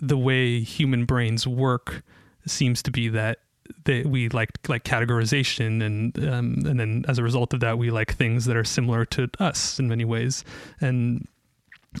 the 0.00 0.16
way 0.18 0.60
human 0.60 1.04
brains 1.04 1.46
work 1.46 2.02
seems 2.46 2.82
to 2.82 2.90
be 2.90 3.08
that 3.08 3.38
they, 3.84 4.02
we 4.02 4.28
like 4.28 4.50
like 4.68 4.84
categorization 4.84 5.82
and 5.82 6.18
um, 6.28 6.62
and 6.66 6.78
then 6.78 7.04
as 7.08 7.18
a 7.18 7.22
result 7.22 7.52
of 7.54 7.60
that 7.60 7.78
we 7.78 7.90
like 7.90 8.14
things 8.14 8.44
that 8.46 8.56
are 8.56 8.64
similar 8.64 9.04
to 9.06 9.28
us 9.38 9.78
in 9.78 9.88
many 9.88 10.04
ways 10.04 10.44
and 10.80 11.26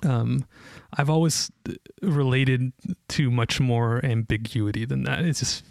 um, 0.02 0.44
I've 0.96 1.08
always 1.08 1.52
related 2.02 2.72
to 3.10 3.30
much 3.30 3.60
more 3.60 4.04
ambiguity 4.04 4.84
than 4.84 5.04
that. 5.04 5.20
It's 5.24 5.38
just 5.38 5.64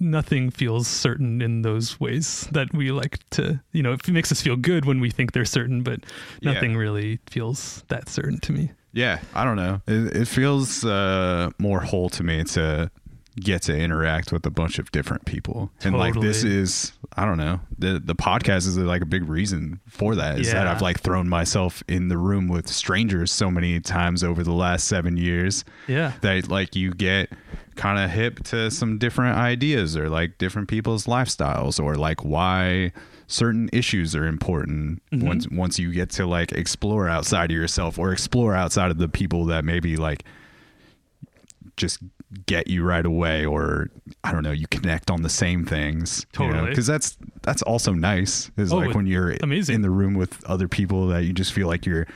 nothing 0.00 0.50
feels 0.50 0.88
certain 0.88 1.42
in 1.42 1.62
those 1.62 2.00
ways 2.00 2.48
that 2.52 2.72
we 2.72 2.90
like 2.90 3.18
to, 3.30 3.60
you 3.72 3.82
know, 3.82 3.92
it 3.92 4.08
makes 4.08 4.32
us 4.32 4.40
feel 4.40 4.56
good 4.56 4.86
when 4.86 5.00
we 5.00 5.10
think 5.10 5.32
they're 5.32 5.44
certain, 5.44 5.82
but 5.82 6.00
Yeah. 6.40 6.52
nothing 6.52 6.76
really 6.78 7.18
feels 7.28 7.84
that 7.88 8.08
certain 8.08 8.40
to 8.40 8.52
me. 8.52 8.70
Yeah, 8.94 9.20
I 9.34 9.44
don't 9.44 9.56
know. 9.56 9.82
It, 9.86 10.16
it 10.16 10.28
feels 10.28 10.82
uh, 10.84 11.50
more 11.58 11.80
whole 11.80 12.08
to 12.10 12.22
me 12.22 12.44
to 12.44 12.90
get 13.38 13.62
to 13.62 13.76
interact 13.76 14.32
with 14.32 14.44
a 14.46 14.50
bunch 14.50 14.78
of 14.78 14.90
different 14.92 15.24
people, 15.24 15.70
and 15.82 15.96
like 15.96 16.14
this 16.14 16.44
is, 16.44 16.92
I 17.16 17.24
don't 17.24 17.38
know. 17.38 17.60
the 17.78 17.98
The 17.98 18.14
podcast 18.14 18.66
is 18.66 18.76
like 18.78 19.02
a 19.02 19.06
big 19.06 19.28
reason 19.28 19.80
for 19.86 20.14
that. 20.14 20.40
Is 20.40 20.52
that 20.52 20.66
I've 20.66 20.82
like 20.82 21.00
thrown 21.00 21.28
myself 21.28 21.82
in 21.88 22.08
the 22.08 22.18
room 22.18 22.48
with 22.48 22.68
strangers 22.68 23.30
so 23.30 23.50
many 23.50 23.80
times 23.80 24.22
over 24.24 24.42
the 24.42 24.52
last 24.52 24.86
seven 24.86 25.16
years 25.16 25.64
Yeah. 25.86 26.12
that 26.22 26.48
like 26.48 26.76
you 26.76 26.92
get 26.92 27.30
kind 27.76 27.98
of 27.98 28.10
hip 28.10 28.42
to 28.42 28.70
some 28.70 28.98
different 28.98 29.36
ideas 29.36 29.96
or 29.96 30.08
like 30.10 30.36
different 30.38 30.68
people's 30.68 31.06
lifestyles 31.06 31.82
or 31.82 31.94
like 31.94 32.24
why 32.24 32.92
certain 33.28 33.70
issues 33.72 34.16
are 34.16 34.26
important 34.26 35.00
mm-hmm. 35.12 35.26
once 35.26 35.48
once 35.50 35.78
you 35.78 35.92
get 35.92 36.10
to 36.10 36.26
like 36.26 36.50
explore 36.52 37.08
outside 37.08 37.50
of 37.50 37.56
yourself 37.56 37.98
or 37.98 38.10
explore 38.12 38.54
outside 38.54 38.90
of 38.90 38.98
the 38.98 39.08
people 39.08 39.44
that 39.44 39.64
maybe 39.64 39.96
like 39.96 40.24
just 41.76 42.00
get 42.46 42.66
you 42.66 42.84
right 42.84 43.06
away 43.06 43.46
or 43.46 43.88
I 44.22 44.32
don't 44.32 44.42
know 44.42 44.50
you 44.52 44.66
connect 44.66 45.10
on 45.10 45.22
the 45.22 45.30
same 45.30 45.64
things 45.64 46.26
Totally. 46.32 46.68
because 46.68 46.86
that's 46.86 47.16
that's 47.42 47.62
also 47.62 47.94
nice 47.94 48.50
is 48.58 48.70
Oh, 48.72 48.76
like 48.76 48.94
when 48.94 49.06
you're 49.06 49.32
amazing. 49.42 49.76
in 49.76 49.82
the 49.82 49.90
room 49.90 50.12
with 50.14 50.44
other 50.44 50.68
people 50.68 51.06
that 51.08 51.24
you 51.24 51.32
just 51.32 51.52
feel 51.54 51.68
like 51.68 51.86
you're 51.86 52.06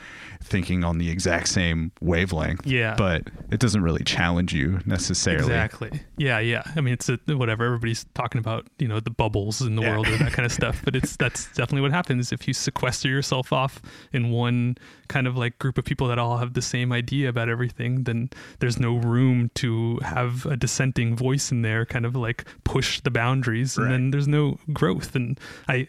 thinking 0.43 0.83
on 0.83 0.97
the 0.97 1.09
exact 1.09 1.47
same 1.47 1.91
wavelength 2.01 2.65
Yeah. 2.67 2.95
but 2.97 3.23
it 3.51 3.59
doesn't 3.59 3.81
really 3.81 4.03
challenge 4.03 4.53
you 4.53 4.79
necessarily 4.85 5.43
Exactly. 5.45 6.01
Yeah, 6.17 6.39
yeah. 6.39 6.63
I 6.75 6.81
mean, 6.81 6.93
it's 6.93 7.09
a, 7.09 7.17
whatever 7.27 7.65
everybody's 7.65 8.05
talking 8.13 8.39
about, 8.39 8.67
you 8.79 8.87
know, 8.87 8.99
the 8.99 9.09
bubbles 9.09 9.61
in 9.61 9.75
the 9.75 9.81
Yeah. 9.81 9.91
world 9.91 10.07
or 10.07 10.17
that 10.17 10.33
kind 10.33 10.45
of 10.45 10.51
stuff. 10.61 10.81
But 10.83 10.95
it's 10.95 11.15
that's 11.17 11.45
definitely 11.53 11.81
what 11.81 11.91
happens 11.91 12.31
if 12.31 12.47
you 12.47 12.53
sequester 12.53 13.07
yourself 13.09 13.51
off 13.53 13.81
in 14.11 14.29
one 14.31 14.75
kind 15.07 15.27
of 15.27 15.35
like 15.37 15.57
group 15.59 15.77
of 15.77 15.85
people 15.85 16.07
that 16.07 16.19
all 16.19 16.37
have 16.37 16.53
the 16.53 16.61
same 16.61 16.91
idea 16.91 17.29
about 17.29 17.49
everything. 17.49 18.03
Then 18.03 18.29
there's 18.59 18.79
no 18.79 18.95
room 18.97 19.49
to 19.55 19.99
have 20.03 20.45
a 20.45 20.55
dissenting 20.57 21.15
voice 21.15 21.51
in 21.51 21.61
there, 21.61 21.85
kind 21.85 22.05
of 22.05 22.15
like 22.15 22.45
push 22.63 22.99
the 23.01 23.11
boundaries, 23.11 23.77
and 23.77 23.91
then 23.91 24.11
there's 24.11 24.27
no 24.27 24.59
growth. 24.71 25.15
And 25.15 25.39
I, 25.67 25.87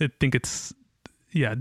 I 0.00 0.08
think 0.20 0.34
it's 0.34 0.72
yeah, 1.32 1.54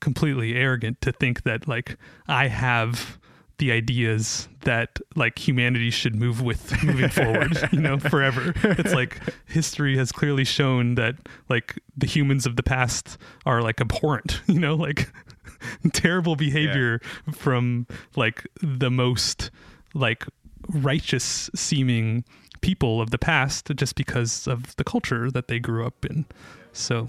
completely 0.00 0.54
arrogant 0.54 1.00
to 1.02 1.12
think 1.12 1.42
that 1.44 1.66
like 1.66 1.96
I 2.28 2.48
have 2.48 3.18
the 3.58 3.72
ideas 3.72 4.48
that 4.62 5.00
like 5.14 5.38
humanity 5.38 5.90
should 5.90 6.14
move 6.14 6.42
with 6.42 6.82
moving 6.84 7.08
forward 7.08 7.56
you 7.72 7.80
know 7.80 7.98
forever. 7.98 8.52
It's 8.62 8.92
like 8.92 9.18
history 9.46 9.96
has 9.96 10.12
clearly 10.12 10.44
shown 10.44 10.96
that 10.96 11.16
like 11.48 11.78
the 11.96 12.06
humans 12.06 12.46
of 12.46 12.56
the 12.56 12.62
past 12.62 13.16
are 13.46 13.62
like 13.62 13.80
abhorrent 13.80 14.42
you 14.46 14.60
know 14.60 14.74
like 14.74 15.10
terrible 15.92 16.36
behavior 16.36 17.00
yeah. 17.02 17.32
from 17.32 17.86
like 18.14 18.46
the 18.62 18.90
most 18.90 19.50
like 19.94 20.26
righteous 20.68 21.48
seeming 21.54 22.24
people 22.60 23.00
of 23.00 23.10
the 23.10 23.18
past 23.18 23.70
just 23.74 23.94
because 23.94 24.46
of 24.46 24.74
the 24.76 24.84
culture 24.84 25.30
that 25.30 25.48
they 25.48 25.58
grew 25.58 25.86
up 25.86 26.04
in. 26.04 26.24
So 26.72 27.08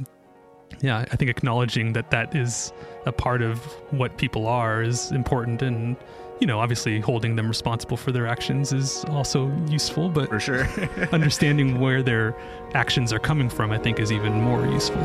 yeah 0.82 1.06
i 1.12 1.16
think 1.16 1.30
acknowledging 1.30 1.94
that 1.94 2.12
that 2.12 2.36
is 2.36 2.72
a 3.06 3.12
part 3.12 3.42
of 3.42 3.60
what 3.92 4.18
people 4.18 4.48
are 4.48 4.82
is 4.82 5.12
important 5.12 5.62
and 5.62 5.96
you 6.40 6.48
know, 6.48 6.60
obviously 6.60 7.00
holding 7.00 7.36
them 7.36 7.48
responsible 7.48 7.98
for 7.98 8.12
their 8.12 8.28
actions 8.28 8.72
is 8.72 9.04
also 9.06 9.52
useful, 9.68 10.10
but 10.10 10.30
for 10.30 10.40
sure, 10.40 10.66
understanding 11.12 11.80
where 11.80 12.04
their 12.04 12.36
actions 12.74 13.12
are 13.12 13.20
coming 13.20 13.50
from, 13.50 13.72
I 13.72 13.78
think, 13.78 14.00
is 14.00 14.12
even 14.12 14.34
more 14.34 14.66
useful. 14.68 15.02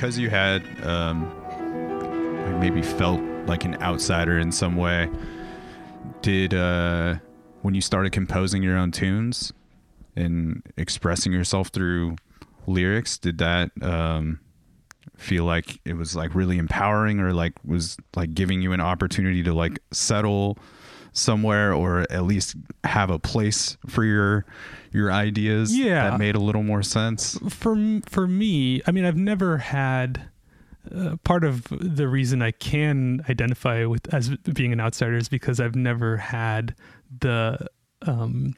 Because 0.00 0.16
you 0.16 0.30
had 0.30 0.62
um, 0.82 1.28
maybe 2.58 2.80
felt 2.80 3.20
like 3.44 3.66
an 3.66 3.74
outsider 3.82 4.38
in 4.38 4.50
some 4.50 4.76
way. 4.76 5.10
Did 6.22 6.54
uh, 6.54 7.16
when 7.60 7.74
you 7.74 7.82
started 7.82 8.10
composing 8.10 8.62
your 8.62 8.78
own 8.78 8.92
tunes 8.92 9.52
and 10.16 10.62
expressing 10.78 11.32
yourself 11.32 11.68
through 11.68 12.16
lyrics, 12.66 13.18
did 13.18 13.36
that 13.38 13.72
um, 13.82 14.40
feel 15.18 15.44
like 15.44 15.78
it 15.84 15.98
was 15.98 16.16
like 16.16 16.34
really 16.34 16.56
empowering, 16.56 17.20
or 17.20 17.34
like 17.34 17.52
was 17.62 17.98
like 18.16 18.32
giving 18.32 18.62
you 18.62 18.72
an 18.72 18.80
opportunity 18.80 19.42
to 19.42 19.52
like 19.52 19.80
settle? 19.92 20.56
Somewhere 21.12 21.72
or 21.72 22.06
at 22.10 22.24
least 22.24 22.56
have 22.84 23.10
a 23.10 23.18
place 23.18 23.76
for 23.86 24.04
your 24.04 24.44
your 24.92 25.12
ideas 25.12 25.76
yeah. 25.76 26.10
that 26.10 26.18
made 26.18 26.34
a 26.34 26.40
little 26.40 26.62
more 26.62 26.82
sense 26.82 27.38
for 27.48 27.76
for 28.08 28.26
me 28.26 28.82
i 28.86 28.90
mean 28.90 29.04
i've 29.04 29.16
never 29.16 29.58
had 29.58 30.28
uh, 30.94 31.16
part 31.24 31.44
of 31.44 31.66
the 31.70 32.08
reason 32.08 32.42
i 32.42 32.50
can 32.50 33.24
identify 33.28 33.84
with 33.84 34.12
as 34.12 34.30
being 34.52 34.72
an 34.72 34.80
outsider 34.80 35.16
is 35.16 35.28
because 35.28 35.60
i've 35.60 35.76
never 35.76 36.16
had 36.16 36.74
the 37.20 37.58
um 38.02 38.54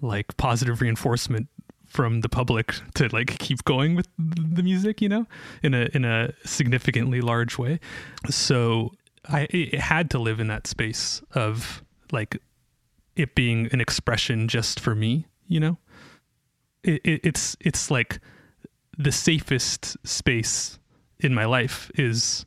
like 0.00 0.36
positive 0.36 0.80
reinforcement 0.80 1.48
from 1.86 2.22
the 2.22 2.28
public 2.28 2.74
to 2.94 3.08
like 3.08 3.38
keep 3.38 3.62
going 3.64 3.94
with 3.94 4.08
the 4.18 4.62
music 4.62 5.00
you 5.00 5.08
know 5.08 5.26
in 5.62 5.74
a 5.74 5.88
in 5.94 6.04
a 6.04 6.32
significantly 6.44 7.20
large 7.20 7.56
way 7.56 7.78
so 8.28 8.90
I 9.28 9.46
it 9.50 9.80
had 9.80 10.10
to 10.10 10.18
live 10.18 10.40
in 10.40 10.48
that 10.48 10.66
space 10.66 11.22
of 11.32 11.82
like 12.12 12.40
it 13.16 13.34
being 13.34 13.68
an 13.72 13.80
expression 13.80 14.48
just 14.48 14.80
for 14.80 14.94
me, 14.94 15.26
you 15.48 15.60
know. 15.60 15.78
It, 16.82 17.00
it, 17.04 17.20
it's 17.24 17.56
it's 17.60 17.90
like 17.90 18.20
the 18.98 19.12
safest 19.12 19.96
space 20.06 20.78
in 21.20 21.34
my 21.34 21.44
life 21.44 21.90
is 21.94 22.44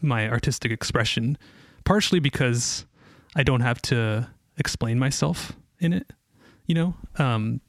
my 0.00 0.28
artistic 0.28 0.70
expression, 0.70 1.38
partially 1.84 2.20
because 2.20 2.86
I 3.34 3.42
don't 3.42 3.62
have 3.62 3.80
to 3.82 4.28
explain 4.58 4.98
myself 4.98 5.52
in 5.78 5.92
it, 5.92 6.12
you 6.66 6.74
know. 6.74 6.94
Um, 7.18 7.60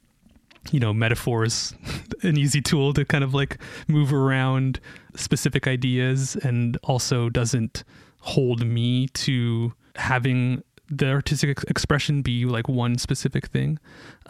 you 0.70 0.78
know, 0.78 0.92
metaphor 0.92 1.44
is 1.44 1.74
an 2.22 2.36
easy 2.36 2.60
tool 2.60 2.92
to 2.94 3.04
kind 3.04 3.24
of 3.24 3.34
like 3.34 3.58
move 3.88 4.12
around 4.12 4.80
specific 5.16 5.66
ideas 5.66 6.36
and 6.36 6.76
also 6.84 7.28
doesn't 7.28 7.84
hold 8.22 8.64
me 8.64 9.08
to 9.08 9.74
having 9.96 10.62
the 10.88 11.10
artistic 11.10 11.50
ex- 11.50 11.64
expression 11.64 12.22
be 12.22 12.44
like 12.44 12.68
one 12.68 12.96
specific 12.96 13.48
thing. 13.48 13.78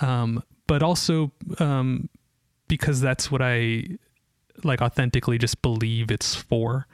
Um, 0.01 0.43
but 0.67 0.83
also 0.83 1.31
um, 1.59 2.09
because 2.69 3.01
that's 3.01 3.31
what 3.31 3.43
i 3.43 3.85
like 4.65 4.81
authentically 4.81 5.39
just 5.39 5.61
believe 5.63 6.11
it's 6.11 6.35
for. 6.35 6.87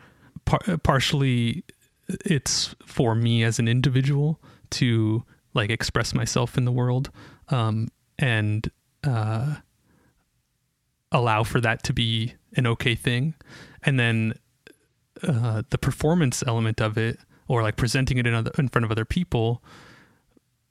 Par- 0.45 0.79
partially 0.83 1.65
it's 2.09 2.75
for 2.85 3.15
me 3.15 3.45
as 3.45 3.59
an 3.59 3.69
individual 3.69 4.41
to 4.71 5.25
like 5.55 5.71
express 5.71 6.15
myself 6.15 6.57
in 6.57 6.65
the 6.65 6.73
world 6.73 7.11
um, 7.49 7.89
and 8.19 8.71
uh, 9.05 9.57
allow 11.13 11.45
for 11.45 11.61
that 11.61 11.83
to 11.85 11.93
be 11.93 12.35
an 12.57 12.67
okay 12.67 12.95
thing. 12.95 13.35
And 13.83 13.99
then 14.01 14.35
uh, 15.23 15.63
the 15.71 15.79
performance 15.79 16.43
element 16.47 16.81
of 16.81 16.97
it 16.99 17.19
or 17.47 17.63
like 17.63 17.77
presenting 17.77 18.19
it 18.19 18.27
in, 18.27 18.35
other, 18.35 18.51
in 18.59 18.69
front 18.69 18.85
of 18.85 18.91
other 18.91 19.05
people 19.05 19.63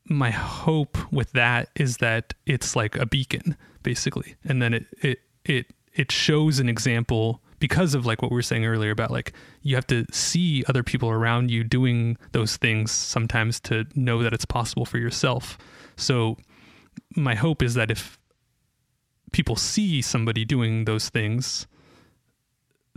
my 0.10 0.32
hope 0.32 0.98
with 1.12 1.32
that 1.34 1.70
is 1.76 1.98
that 1.98 2.34
it's 2.46 2.76
like 2.76 2.96
a 2.96 3.06
beacon 3.06 3.58
basically. 3.84 4.36
And 4.44 4.62
then 4.62 4.74
it 4.74 4.86
it 5.02 5.20
it 5.46 5.66
it 5.94 6.12
shows 6.12 6.60
an 6.60 6.70
example 6.70 7.42
because 7.60 7.96
of 7.96 8.06
like 8.06 8.22
what 8.22 8.32
we 8.32 8.36
were 8.36 8.42
saying 8.42 8.66
earlier 8.66 8.92
about 8.92 9.12
like 9.12 9.34
you 9.62 9.76
have 9.76 9.88
to 9.88 10.06
see 10.12 10.64
other 10.68 10.84
people 10.84 11.10
around 11.10 11.50
you 11.50 11.64
doing 11.64 12.18
those 12.32 12.58
things 12.58 12.92
sometimes 12.92 13.60
to 13.62 13.86
know 13.96 14.22
that 14.24 14.34
it's 14.34 14.46
possible 14.46 14.86
for 14.86 14.98
yourself. 14.98 15.58
So 15.96 16.38
my 17.16 17.36
hope 17.36 17.64
is 17.64 17.74
that 17.74 17.90
if 17.92 18.20
people 19.32 19.56
see 19.56 20.02
somebody 20.02 20.46
doing 20.46 20.86
those 20.86 21.10
things 21.10 21.68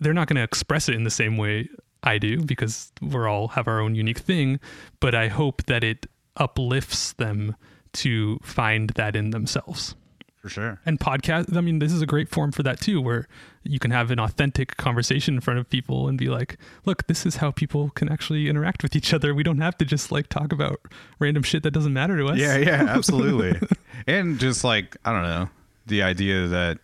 they're 0.01 0.15
not 0.15 0.29
going 0.29 0.37
to 0.37 0.43
express 0.43 0.89
it 0.89 0.95
in 0.95 1.05
the 1.05 1.11
same 1.11 1.37
way 1.37 1.69
I 2.03 2.19
do 2.19 2.43
because 2.43 2.93
we're 3.01 3.29
all 3.29 3.49
have 3.49 3.69
our 3.69 3.81
own 3.81 3.95
unique 3.95 4.19
thing, 4.19 4.59
but 4.99 5.15
I 5.15 5.29
hope 5.29 5.65
that 5.67 5.85
it 5.85 6.07
uplifts 6.37 7.13
them 7.15 7.57
to 7.93 8.39
find 8.43 8.91
that 8.91 9.15
in 9.17 9.31
themselves. 9.31 9.95
For 10.41 10.49
sure. 10.49 10.81
And 10.87 10.99
podcast, 10.99 11.55
I 11.55 11.61
mean, 11.61 11.81
this 11.81 11.93
is 11.93 12.01
a 12.01 12.07
great 12.07 12.31
form 12.31 12.51
for 12.51 12.63
that 12.63 12.81
too, 12.81 13.03
where 13.03 13.29
you 13.63 13.79
can 13.79 13.91
have 13.91 14.11
an 14.11 14.19
authentic 14.19 14.79
conversation 14.79 15.35
in 15.35 15.41
front 15.43 15.61
of 15.61 15.69
people 15.69 16.09
and 16.09 16.17
be 16.17 16.29
like, 16.29 16.57
look, 16.87 17.07
this 17.09 17.27
is 17.27 17.37
how 17.37 17.51
people 17.51 17.91
can 17.91 18.11
actually 18.11 18.49
interact 18.49 18.83
with 18.83 18.97
each 18.97 19.13
other. 19.13 19.35
We 19.35 19.43
don't 19.43 19.61
have 19.61 19.77
to 19.79 19.85
just 19.85 20.11
like 20.11 20.29
talk 20.29 20.51
about 20.51 20.81
random 21.19 21.43
shit 21.43 21.63
that 21.65 21.73
doesn't 21.73 21.93
matter 21.93 22.17
to 22.17 22.29
us. 22.29 22.39
Yeah, 22.39 22.57
yeah, 22.57 22.85
absolutely. 22.89 23.61
and 24.07 24.39
just 24.39 24.65
like, 24.65 24.97
I 25.05 25.13
don't 25.13 25.25
know, 25.25 25.51
the 25.87 26.03
idea 26.03 26.47
that, 26.47 26.79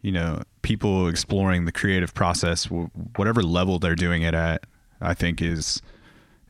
you 0.00 0.12
know, 0.12 0.42
people 0.62 1.08
exploring 1.08 1.64
the 1.64 1.72
creative 1.72 2.14
process, 2.14 2.64
whatever 3.16 3.42
level 3.42 3.78
they're 3.78 3.94
doing 3.94 4.22
it 4.22 4.34
at, 4.34 4.64
I 5.00 5.14
think 5.14 5.42
is 5.42 5.82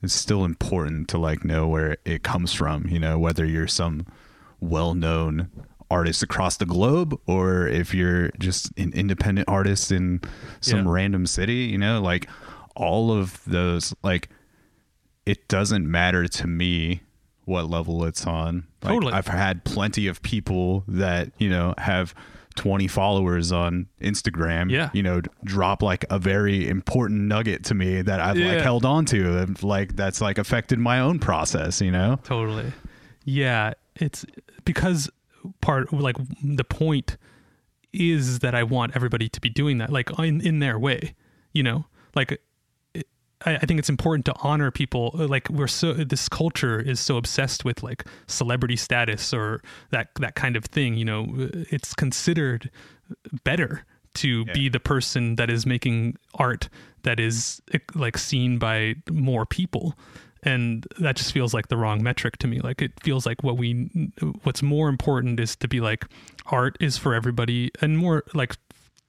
is 0.02 0.12
still 0.12 0.44
important 0.44 1.08
to 1.08 1.18
like 1.18 1.44
know 1.44 1.68
where 1.68 1.96
it 2.04 2.22
comes 2.22 2.52
from. 2.52 2.86
You 2.88 2.98
know, 2.98 3.18
whether 3.18 3.44
you're 3.44 3.68
some 3.68 4.06
well-known 4.60 5.50
artist 5.90 6.22
across 6.22 6.56
the 6.56 6.64
globe 6.64 7.18
or 7.26 7.66
if 7.68 7.92
you're 7.92 8.30
just 8.38 8.72
an 8.78 8.92
independent 8.94 9.46
artist 9.46 9.92
in 9.92 10.20
some 10.60 10.86
yeah. 10.86 10.92
random 10.92 11.26
city. 11.26 11.64
You 11.66 11.78
know, 11.78 12.00
like 12.00 12.28
all 12.74 13.12
of 13.12 13.42
those, 13.46 13.94
like 14.02 14.28
it 15.26 15.48
doesn't 15.48 15.88
matter 15.88 16.26
to 16.26 16.46
me 16.46 17.02
what 17.44 17.68
level 17.68 18.04
it's 18.04 18.26
on. 18.26 18.66
Like, 18.82 18.94
totally. 18.94 19.12
I've 19.12 19.28
had 19.28 19.64
plenty 19.64 20.06
of 20.06 20.22
people 20.22 20.84
that 20.88 21.30
you 21.38 21.48
know 21.48 21.74
have 21.78 22.14
20 22.52 22.88
followers 22.88 23.52
on 23.52 23.86
Instagram, 24.00 24.70
yeah. 24.70 24.90
you 24.92 25.02
know, 25.02 25.20
drop 25.44 25.82
like 25.82 26.04
a 26.10 26.18
very 26.18 26.68
important 26.68 27.22
nugget 27.22 27.64
to 27.64 27.74
me 27.74 28.02
that 28.02 28.20
I've 28.20 28.38
yeah. 28.38 28.54
like 28.54 28.62
held 28.62 28.84
on 28.84 29.04
to 29.06 29.38
and 29.38 29.62
like 29.62 29.96
that's 29.96 30.20
like 30.20 30.38
affected 30.38 30.78
my 30.78 31.00
own 31.00 31.18
process, 31.18 31.80
you 31.80 31.90
know? 31.90 32.18
Totally. 32.24 32.72
Yeah. 33.24 33.72
It's 33.96 34.24
because 34.64 35.10
part 35.60 35.92
like 35.92 36.16
the 36.42 36.64
point 36.64 37.16
is 37.92 38.38
that 38.40 38.54
I 38.54 38.62
want 38.62 38.96
everybody 38.96 39.28
to 39.28 39.40
be 39.40 39.50
doing 39.50 39.78
that, 39.78 39.90
like 39.90 40.10
in, 40.18 40.40
in 40.40 40.60
their 40.60 40.78
way, 40.78 41.14
you 41.52 41.62
know, 41.62 41.86
like 42.14 42.40
I, 43.46 43.56
I 43.56 43.66
think 43.66 43.78
it's 43.78 43.88
important 43.88 44.24
to 44.26 44.34
honor 44.42 44.70
people. 44.70 45.14
Uh, 45.18 45.26
like 45.26 45.48
we're 45.48 45.68
so 45.68 45.92
this 45.92 46.28
culture 46.28 46.80
is 46.80 47.00
so 47.00 47.16
obsessed 47.16 47.64
with 47.64 47.82
like 47.82 48.04
celebrity 48.26 48.76
status 48.76 49.32
or 49.32 49.62
that 49.90 50.08
that 50.20 50.34
kind 50.34 50.56
of 50.56 50.64
thing. 50.66 50.96
You 50.96 51.04
know, 51.04 51.26
it's 51.70 51.94
considered 51.94 52.70
better 53.44 53.84
to 54.14 54.44
be 54.46 54.68
the 54.68 54.80
person 54.80 55.36
that 55.36 55.50
is 55.50 55.64
making 55.64 56.16
art 56.34 56.68
that 57.02 57.18
is 57.18 57.62
like 57.94 58.18
seen 58.18 58.58
by 58.58 58.94
more 59.10 59.46
people 59.46 59.96
and 60.42 60.86
that 60.98 61.16
just 61.16 61.32
feels 61.32 61.54
like 61.54 61.68
the 61.68 61.76
wrong 61.76 62.02
metric 62.02 62.36
to 62.38 62.46
me 62.46 62.60
like 62.60 62.82
it 62.82 62.92
feels 63.02 63.24
like 63.24 63.42
what 63.42 63.56
we 63.56 64.10
what's 64.42 64.62
more 64.62 64.88
important 64.88 65.38
is 65.40 65.56
to 65.56 65.68
be 65.68 65.80
like 65.80 66.04
art 66.46 66.76
is 66.80 66.98
for 66.98 67.14
everybody 67.14 67.70
and 67.80 67.96
more 67.96 68.24
like 68.34 68.56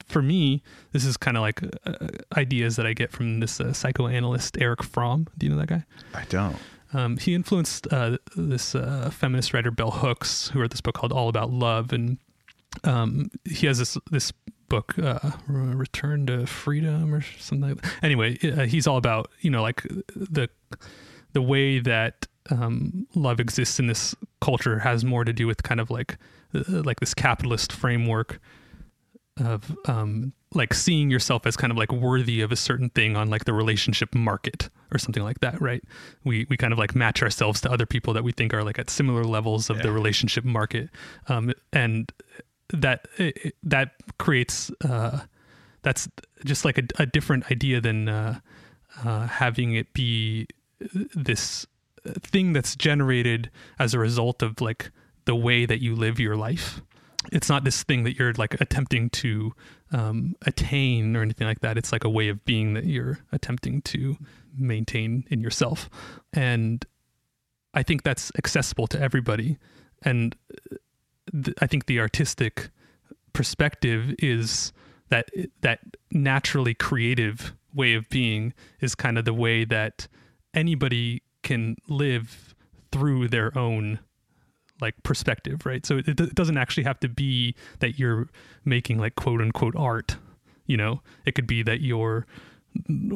for 0.06 0.22
me 0.22 0.62
this 0.92 1.06
is 1.06 1.18
kind 1.18 1.38
of 1.38 1.42
like 1.42 1.62
uh, 1.86 2.08
ideas 2.38 2.76
that 2.76 2.86
i 2.86 2.94
get 2.94 3.12
from 3.12 3.40
this 3.40 3.60
uh, 3.60 3.72
psychoanalyst 3.74 4.58
Erich 4.60 4.84
Fromm 4.84 5.28
do 5.38 5.46
you 5.46 5.52
know 5.54 5.60
that 5.60 5.68
guy 5.68 5.84
I 6.14 6.26
don't. 6.30 6.58
um, 6.94 7.18
he 7.18 7.34
influenced 7.34 7.88
uh, 7.92 8.18
this 8.36 8.76
uh, 8.76 9.10
feminist 9.12 9.54
writer 9.54 9.72
Bell 9.72 9.92
Hooks, 9.92 10.50
who 10.50 10.60
wrote 10.60 10.72
this 10.72 10.82
book 10.82 10.94
called 10.96 11.12
All 11.12 11.28
About 11.30 11.50
Love, 11.52 11.92
and 11.92 12.18
um, 12.84 13.30
he 13.46 13.66
has 13.68 13.80
this 13.80 13.98
this 14.12 14.32
book, 14.70 14.98
uh, 15.00 15.20
Return 15.48 16.26
to 16.28 16.46
Freedom, 16.46 17.14
or 17.14 17.22
something. 17.40 17.70
like 17.70 17.82
that. 17.82 17.94
Anyway, 18.04 18.38
uh, 18.44 18.66
he's 18.66 18.86
all 18.88 18.98
about 18.98 19.32
you 19.42 19.50
know 19.50 19.62
like 19.64 19.82
the 20.16 20.50
the 21.34 21.42
way 21.42 21.80
that 21.80 22.28
um, 22.52 23.08
love 23.16 23.40
exists 23.40 23.80
in 23.80 23.88
this 23.88 24.14
culture 24.42 24.80
has 24.80 25.04
more 25.04 25.24
to 25.24 25.34
do 25.34 25.48
with 25.48 25.64
kind 25.64 25.80
of 25.80 25.90
like 25.90 26.18
uh, 26.54 26.62
like 26.68 27.00
this 27.00 27.14
capitalist 27.14 27.72
framework 27.74 28.40
of 29.38 29.76
um 29.88 30.34
like 30.54 30.74
seeing 30.74 31.10
yourself 31.10 31.48
as 31.48 31.58
kind 31.58 31.72
of 31.72 31.78
like 31.78 31.92
worthy 31.92 32.42
of 32.42 32.52
a 32.52 32.56
certain 32.56 32.90
thing 32.90 33.16
on 33.16 33.30
like 33.30 33.46
the 33.46 33.54
relationship 33.54 34.14
market 34.14 34.70
or 34.92 35.00
something 35.00 35.24
like 35.24 35.40
that 35.40 35.60
right? 35.60 35.84
We 36.24 36.46
we 36.50 36.58
kind 36.58 36.72
of 36.72 36.80
like 36.80 36.96
match 36.96 37.24
ourselves 37.24 37.60
to 37.62 37.72
other 37.72 37.86
people 37.86 38.14
that 38.14 38.24
we 38.24 38.32
think 38.32 38.54
are 38.54 38.64
like 38.64 38.78
at 38.78 38.90
similar 38.90 39.24
levels 39.24 39.70
of 39.70 39.82
the 39.82 39.92
relationship 39.92 40.46
market. 40.46 40.90
Um 41.28 41.52
and 41.72 42.12
that 42.70 43.08
it, 43.18 43.56
that 43.64 43.92
creates 44.20 44.72
uh 44.86 45.22
that's 45.82 46.08
just 46.46 46.66
like 46.66 46.78
a, 46.78 46.84
a 47.00 47.06
different 47.06 47.52
idea 47.52 47.82
than 47.82 48.08
uh, 48.08 48.40
uh 49.04 49.28
having 49.28 49.74
it 49.74 49.94
be 49.94 50.48
this 51.16 51.66
thing 52.20 52.54
that's 52.54 52.76
generated 52.76 53.50
as 53.80 53.94
a 53.94 54.00
result 54.00 54.42
of 54.42 54.62
like 54.62 54.92
the 55.26 55.36
way 55.36 55.66
that 55.66 55.82
you 55.82 55.96
live 55.96 56.20
your 56.20 56.36
life 56.36 56.82
it's 57.32 57.50
not 57.50 57.64
this 57.64 57.84
thing 57.84 58.04
that 58.04 58.18
you're 58.18 58.34
like 58.34 58.60
attempting 58.60 59.10
to 59.12 59.54
um, 59.92 60.36
attain 60.46 61.16
or 61.16 61.22
anything 61.22 61.48
like 61.48 61.62
that. 61.62 61.78
It's 61.78 61.92
like 61.92 62.04
a 62.04 62.10
way 62.10 62.30
of 62.30 62.44
being 62.46 62.74
that 62.74 62.86
you're 62.86 63.20
attempting 63.32 63.82
to 63.84 64.18
maintain 64.58 65.26
in 65.30 65.42
yourself. 65.42 65.90
And 66.34 66.86
I 67.74 67.84
think 67.84 68.04
that's 68.04 68.32
accessible 68.38 68.88
to 68.88 69.00
everybody. 69.00 69.58
And 70.04 70.36
th- 71.32 71.58
I 71.62 71.68
think 71.68 71.86
the 71.86 72.00
artistic 72.00 72.70
perspective 73.34 74.14
is 74.20 74.74
that 75.10 75.30
that 75.62 75.80
naturally 76.12 76.74
creative 76.74 77.54
way 77.74 77.94
of 77.94 78.08
being 78.10 78.54
is 78.80 78.96
kind 78.96 79.18
of 79.18 79.26
the 79.26 79.34
way 79.34 79.66
that 79.66 80.08
anybody 80.54 81.24
can 81.42 81.76
live 81.88 82.56
through 82.92 83.28
their 83.28 83.56
own 83.58 84.00
like 84.84 85.02
perspective, 85.02 85.66
right? 85.66 85.86
So 85.86 85.98
it, 85.98 86.08
it 86.08 86.36
doesn't 86.36 86.58
actually 86.58 86.84
have 86.84 87.00
to 87.00 87.10
be 87.10 87.56
that 87.80 87.98
you're 87.98 88.30
making 88.66 89.00
like 89.00 89.16
quote 89.16 89.42
unquote 89.42 89.76
art, 89.76 90.18
you 90.68 90.78
know. 90.78 91.02
It 91.26 91.34
could 91.34 91.48
be 91.48 91.64
that 91.64 91.82
you're 91.82 92.28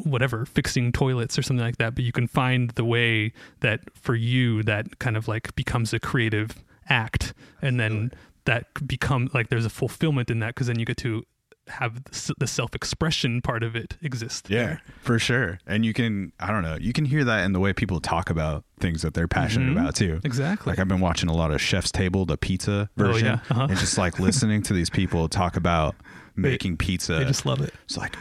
whatever 0.04 0.46
fixing 0.46 0.92
toilets 0.92 1.38
or 1.38 1.42
something 1.42 1.66
like 1.66 1.78
that, 1.78 1.96
but 1.96 2.04
you 2.04 2.12
can 2.12 2.28
find 2.28 2.72
the 2.72 2.86
way 2.86 3.34
that 3.60 3.82
for 3.96 4.16
you 4.16 4.64
that 4.64 5.00
kind 5.00 5.18
of 5.18 5.28
like 5.28 5.56
becomes 5.56 5.94
a 5.94 6.00
creative 6.00 6.64
act 6.90 7.34
and 7.62 7.80
then 7.80 8.12
that 8.46 8.66
become 8.88 9.30
like 9.34 9.50
there's 9.50 9.66
a 9.66 9.70
fulfillment 9.70 10.30
in 10.30 10.40
that 10.40 10.56
because 10.56 10.68
then 10.68 10.80
you 10.80 10.86
get 10.86 10.98
to 10.98 11.24
have 11.70 12.00
the 12.40 12.48
self-expression 12.48 13.42
part 13.42 13.64
of 13.64 13.76
it 13.76 13.98
exist 14.02 14.50
Yeah, 14.50 14.66
there. 14.66 14.82
for 15.02 15.20
sure. 15.20 15.60
And 15.68 15.86
you 15.86 15.94
can, 15.94 16.32
I 16.40 16.52
don't 16.52 16.64
know, 16.64 16.78
you 16.80 16.94
can 16.94 17.06
hear 17.06 17.24
that 17.24 17.44
in 17.46 17.54
the 17.54 17.60
way 17.60 17.74
people 17.74 18.00
talk 18.00 18.30
about 18.30 18.64
things 18.80 19.02
that 19.02 19.14
they're 19.14 19.28
passionate 19.28 19.70
Mhm. 19.76 19.80
about 19.82 19.96
too. 19.96 20.20
Exactly. 20.24 20.72
Like 20.72 20.80
I've 20.80 20.88
been 20.88 21.00
watching 21.00 21.30
a 21.30 21.34
lot 21.36 21.52
of 21.52 21.62
Chef's 21.62 21.92
Table, 21.92 22.26
the 22.26 22.38
pizza 22.38 22.90
Oh, 22.98 23.04
version, 23.04 23.26
yeah. 23.28 23.40
Uh-huh. 23.50 23.68
and 23.70 23.78
just 23.78 23.98
like 23.98 24.20
listening 24.20 24.62
to 24.64 24.74
these 24.74 24.90
people 24.90 25.28
talk 25.30 25.56
about 25.58 25.96
making 26.36 26.78
pizza. 26.78 27.16
they 27.16 27.26
just 27.26 27.46
love 27.46 27.62
it 27.62 27.74
it's 27.86 27.98
like 27.98 28.16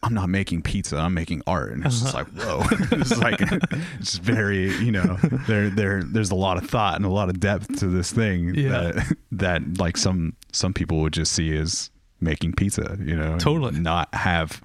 I'm 0.00 0.14
not 0.14 0.28
making 0.28 0.62
pizza, 0.62 0.96
I'm 0.96 1.12
making 1.12 1.42
art. 1.48 1.72
And 1.72 1.84
it's 1.84 2.00
just 2.00 2.14
Uh-huh. 2.14 2.24
like, 2.36 2.70
whoa. 2.70 2.86
it's 3.00 3.18
like 3.18 3.40
it's 3.98 4.16
very, 4.18 4.72
you 4.78 4.92
know, 4.92 5.18
there 5.48 5.68
there 5.70 6.04
there's 6.04 6.30
a 6.30 6.36
lot 6.36 6.56
of 6.56 6.70
thought 6.70 6.94
and 6.94 7.04
a 7.04 7.08
lot 7.10 7.28
of 7.28 7.40
depth 7.40 7.80
to 7.80 7.88
this 7.88 8.12
thing 8.12 8.54
Yeah. 8.54 8.68
that 8.92 9.12
that 9.32 9.78
like 9.78 9.96
some 9.96 10.34
some 10.52 10.72
people 10.72 11.00
would 11.00 11.12
just 11.12 11.32
see 11.32 11.56
as 11.56 11.90
making 12.20 12.54
pizza, 12.54 12.96
you 13.00 13.16
know. 13.16 13.38
Totally. 13.38 13.78
Not 13.78 14.14
have 14.14 14.60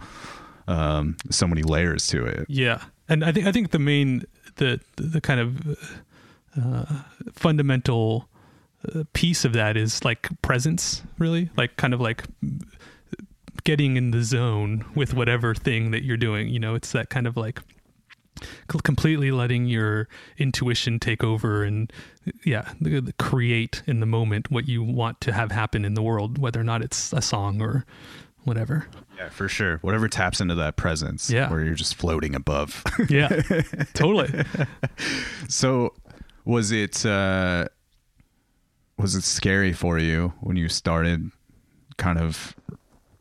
um 0.68 1.18
so 1.30 1.48
many 1.48 1.62
layers 1.62 2.08
to 2.08 2.26
it. 2.26 2.46
Yeah, 2.48 2.82
and 3.10 3.24
I 3.24 3.32
think 3.32 3.48
I 3.48 3.52
think 3.52 3.72
the 3.72 3.80
main 3.80 4.24
the 4.56 4.80
the 4.96 5.22
kind 5.22 5.40
of 5.40 5.78
uh, 6.58 6.86
fundamental 7.34 8.30
uh, 8.94 9.04
piece 9.14 9.46
of 9.46 9.54
that 9.54 9.78
is 9.78 10.04
like 10.04 10.30
presence, 10.42 11.04
really, 11.18 11.50
like 11.58 11.78
kind 11.78 11.94
of 11.94 12.02
like 12.02 12.26
getting 13.64 13.98
in 13.98 14.12
the 14.12 14.24
zone 14.24 14.86
with 14.96 15.14
whatever 15.14 15.56
thing 15.56 15.92
that 15.92 16.04
you're 16.04 16.18
doing. 16.18 16.50
You 16.50 16.60
know, 16.60 16.76
it's 16.76 16.92
that 16.92 17.10
kind 17.10 17.28
of 17.28 17.38
like 17.38 17.62
completely 18.84 19.32
letting 19.32 19.66
your 19.66 20.08
intuition 20.38 21.00
take 21.00 21.24
over 21.24 21.64
and 21.64 21.92
yeah 22.46 22.72
create 23.20 23.82
in 23.88 24.00
the 24.00 24.06
moment 24.06 24.50
what 24.52 24.68
you 24.68 24.84
want 24.84 25.20
to 25.22 25.32
have 25.34 25.52
happen 25.52 25.86
in 25.86 25.94
the 25.94 26.02
world 26.02 26.38
whether 26.38 26.60
or 26.60 26.64
not 26.64 26.82
it's 26.82 27.14
a 27.14 27.22
song 27.22 27.62
or 27.62 27.86
whatever 28.46 28.88
Yeah, 29.18 29.30
for 29.30 29.48
sure. 29.48 29.78
Whatever 29.84 30.10
taps 30.10 30.42
into 30.42 30.56
that 30.56 30.76
presence 30.76 31.30
Yeah. 31.30 31.50
where 31.50 31.64
you're 31.64 31.76
just 31.76 31.96
floating 31.96 32.36
above. 32.36 32.84
yeah 33.10 33.30
totally 33.94 34.44
So, 35.48 35.94
was 36.46 36.72
it 36.72 37.06
uh, 37.06 37.68
was 38.98 39.16
it 39.16 39.24
scary 39.24 39.72
for 39.74 39.98
you 39.98 40.34
when 40.42 40.58
you 40.58 40.68
started 40.70 41.32
kind 41.98 42.20
of 42.20 42.56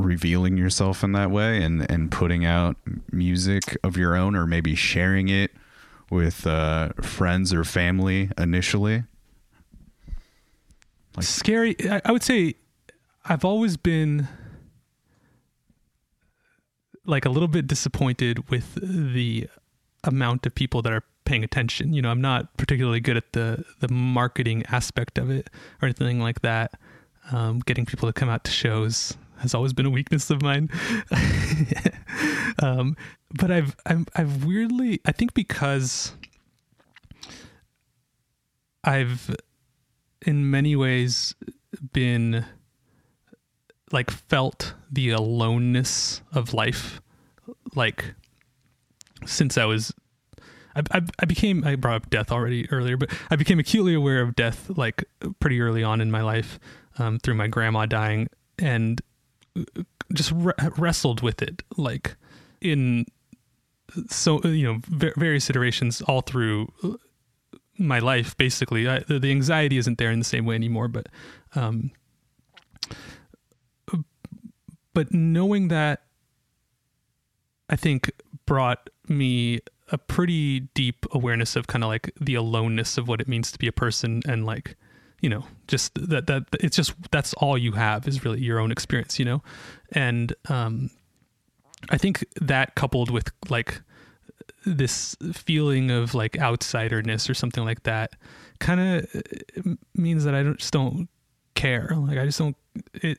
revealing 0.02 0.56
yourself 0.56 1.02
in 1.04 1.12
that 1.12 1.30
way 1.30 1.62
and 1.62 1.90
and 1.90 2.10
putting 2.10 2.44
out 2.44 2.76
music 3.10 3.76
of 3.82 3.96
your 3.96 4.16
own, 4.16 4.34
or 4.36 4.46
maybe 4.46 4.74
sharing 4.74 5.28
it 5.28 5.52
with 6.10 6.46
uh, 6.46 6.90
friends 7.00 7.52
or 7.54 7.64
family 7.64 8.30
initially? 8.36 9.04
Like- 11.16 11.26
scary. 11.26 11.76
I, 11.88 12.00
I 12.04 12.12
would 12.12 12.22
say 12.22 12.54
i've 13.24 13.44
always 13.44 13.76
been 13.76 14.26
like 17.04 17.24
a 17.24 17.30
little 17.30 17.48
bit 17.48 17.66
disappointed 17.66 18.50
with 18.50 18.74
the 18.82 19.48
amount 20.04 20.46
of 20.46 20.54
people 20.54 20.82
that 20.82 20.92
are 20.92 21.04
paying 21.24 21.44
attention. 21.44 21.92
You 21.92 22.02
know 22.02 22.10
i'm 22.10 22.20
not 22.20 22.56
particularly 22.56 23.00
good 23.00 23.16
at 23.16 23.32
the 23.32 23.64
the 23.80 23.88
marketing 23.88 24.64
aspect 24.70 25.18
of 25.18 25.30
it 25.30 25.50
or 25.80 25.86
anything 25.86 26.20
like 26.20 26.40
that 26.40 26.78
um, 27.30 27.60
getting 27.60 27.86
people 27.86 28.08
to 28.08 28.12
come 28.12 28.28
out 28.28 28.42
to 28.44 28.50
shows 28.50 29.16
has 29.42 29.54
always 29.54 29.72
been 29.72 29.86
a 29.86 29.90
weakness 29.90 30.30
of 30.30 30.42
mine. 30.42 30.70
Um, 32.62 32.96
but 33.32 33.50
i've 33.50 33.74
I'm, 33.86 34.06
i've 34.14 34.44
weirdly 34.44 35.00
i 35.06 35.10
think 35.10 35.32
because 35.32 36.12
i've 38.84 39.34
in 40.20 40.50
many 40.50 40.76
ways 40.76 41.34
been 41.92 42.44
like 43.90 44.10
felt 44.10 44.74
the 44.90 45.10
aloneness 45.10 46.20
of 46.32 46.52
life 46.52 47.00
like 47.74 48.14
since 49.24 49.56
i 49.56 49.64
was 49.64 49.94
I, 50.76 51.00
I, 51.18 51.24
became 51.24 51.64
i 51.64 51.74
brought 51.74 52.02
up 52.02 52.10
death 52.10 52.30
already 52.30 52.70
earlier 52.70 52.98
but 52.98 53.10
i 53.30 53.36
became 53.36 53.58
acutely 53.58 53.94
aware 53.94 54.20
of 54.20 54.36
death 54.36 54.70
like 54.76 55.04
pretty 55.40 55.60
early 55.62 55.82
on 55.82 56.02
in 56.02 56.10
my 56.10 56.22
life 56.22 56.60
um, 56.98 57.18
through 57.18 57.34
my 57.34 57.46
grandma 57.46 57.86
dying. 57.86 58.28
And 58.58 59.00
just 60.12 60.32
re- 60.32 60.52
wrestled 60.76 61.22
with 61.22 61.42
it 61.42 61.62
like 61.76 62.16
in 62.60 63.04
so 64.08 64.40
you 64.44 64.64
know 64.64 64.80
va- 64.88 65.12
various 65.16 65.48
iterations 65.50 66.00
all 66.02 66.20
through 66.20 66.68
my 67.78 67.98
life 67.98 68.36
basically. 68.36 68.88
I, 68.88 69.00
the, 69.00 69.18
the 69.18 69.30
anxiety 69.30 69.76
isn't 69.78 69.98
there 69.98 70.10
in 70.10 70.18
the 70.18 70.24
same 70.24 70.44
way 70.44 70.54
anymore 70.54 70.88
but 70.88 71.08
um 71.54 71.90
but 74.94 75.12
knowing 75.12 75.68
that 75.68 76.02
i 77.70 77.76
think 77.76 78.10
brought 78.46 78.90
me 79.08 79.60
a 79.90 79.98
pretty 79.98 80.60
deep 80.60 81.06
awareness 81.12 81.54
of 81.56 81.66
kind 81.66 81.84
of 81.84 81.88
like 81.88 82.12
the 82.20 82.34
aloneness 82.34 82.96
of 82.96 83.08
what 83.08 83.20
it 83.20 83.28
means 83.28 83.52
to 83.52 83.58
be 83.58 83.66
a 83.66 83.72
person 83.72 84.22
and 84.26 84.46
like 84.46 84.76
you 85.22 85.30
know 85.30 85.44
just 85.68 85.94
that 85.94 86.26
that 86.26 86.44
it's 86.60 86.76
just 86.76 86.92
that's 87.10 87.32
all 87.34 87.56
you 87.56 87.72
have 87.72 88.06
is 88.06 88.24
really 88.24 88.40
your 88.40 88.58
own 88.58 88.70
experience 88.70 89.18
you 89.18 89.24
know 89.24 89.42
and 89.92 90.34
um 90.50 90.90
i 91.90 91.96
think 91.96 92.24
that 92.40 92.74
coupled 92.74 93.10
with 93.10 93.30
like 93.48 93.80
this 94.64 95.16
feeling 95.32 95.90
of 95.90 96.14
like 96.14 96.32
outsiderness 96.32 97.28
or 97.28 97.34
something 97.34 97.64
like 97.64 97.82
that 97.84 98.14
kind 98.60 98.80
of 98.80 99.78
means 99.94 100.24
that 100.24 100.34
I 100.34 100.42
don't, 100.42 100.58
just 100.58 100.72
don't 100.72 101.08
care. 101.54 101.92
Like 101.96 102.18
I 102.18 102.24
just 102.24 102.38
don't 102.38 102.56
it 102.94 103.18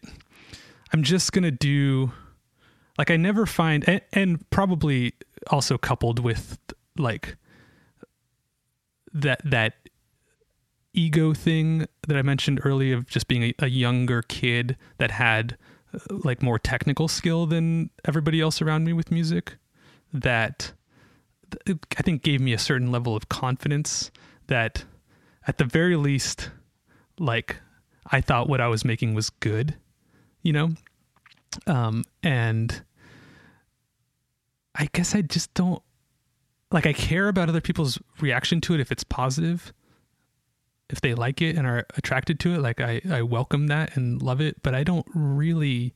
I'm 0.92 1.04
just 1.04 1.32
gonna 1.32 1.52
do 1.52 2.12
like 2.98 3.12
I 3.12 3.18
never 3.18 3.46
find 3.46 3.88
and, 3.88 4.02
and 4.14 4.50
probably 4.50 5.14
also 5.48 5.78
coupled 5.78 6.20
with 6.20 6.58
like 6.98 7.36
that 9.14 9.42
that 9.44 9.74
ego 10.94 11.34
thing 11.34 11.88
that 12.08 12.18
I 12.18 12.22
mentioned 12.22 12.62
earlier 12.64 12.98
of 12.98 13.08
just 13.08 13.28
being 13.28 13.44
a, 13.44 13.54
a 13.60 13.68
younger 13.68 14.22
kid 14.22 14.78
that 14.98 15.12
had 15.12 15.58
uh, 15.94 16.00
like 16.10 16.42
more 16.42 16.60
technical 16.60 17.08
skill 17.08 17.46
than 17.46 17.90
everybody 18.06 18.40
else 18.40 18.62
around 18.62 18.86
me 18.86 18.94
with 18.94 19.12
music 19.12 19.58
that 20.14 20.74
th- 21.66 21.80
I 21.98 22.02
think 22.04 22.22
gave 22.22 22.42
me 22.42 22.54
a 22.54 22.60
certain 22.60 22.92
level 22.92 23.16
of 23.16 23.30
confidence 23.30 24.12
that 24.48 24.86
at 25.48 25.58
the 25.58 25.66
very 25.66 25.96
least 25.96 26.52
like 27.20 27.58
I 28.12 28.22
thought 28.22 28.48
what 28.48 28.62
I 28.62 28.68
was 28.68 28.86
making 28.86 29.14
was 29.14 29.30
good, 29.30 29.76
you 30.42 30.54
know? 30.54 30.70
Um 31.68 32.04
and 32.22 32.84
I 34.76 34.90
guess 34.94 35.16
I 35.16 35.22
just 35.22 35.54
don't 35.54 35.82
like 36.72 36.86
I 36.86 36.94
care 36.94 37.28
about 37.28 37.50
other 37.50 37.62
people's 37.62 38.00
reaction 38.20 38.62
to 38.62 38.74
it 38.74 38.80
if 38.80 38.92
it's 38.92 39.04
positive. 39.04 39.74
If 40.94 41.02
they 41.02 41.16
like 41.16 41.42
it 41.42 41.58
and 41.58 41.66
are 41.66 41.88
attracted 41.98 42.40
to 42.42 42.54
it, 42.54 42.60
like 42.60 42.80
I, 42.80 43.02
I 43.10 43.24
welcome 43.24 43.66
that 43.68 43.98
and 43.98 44.22
love 44.22 44.40
it, 44.40 44.62
but 44.62 44.76
I 44.76 44.84
don't 44.84 45.08
really 45.16 45.96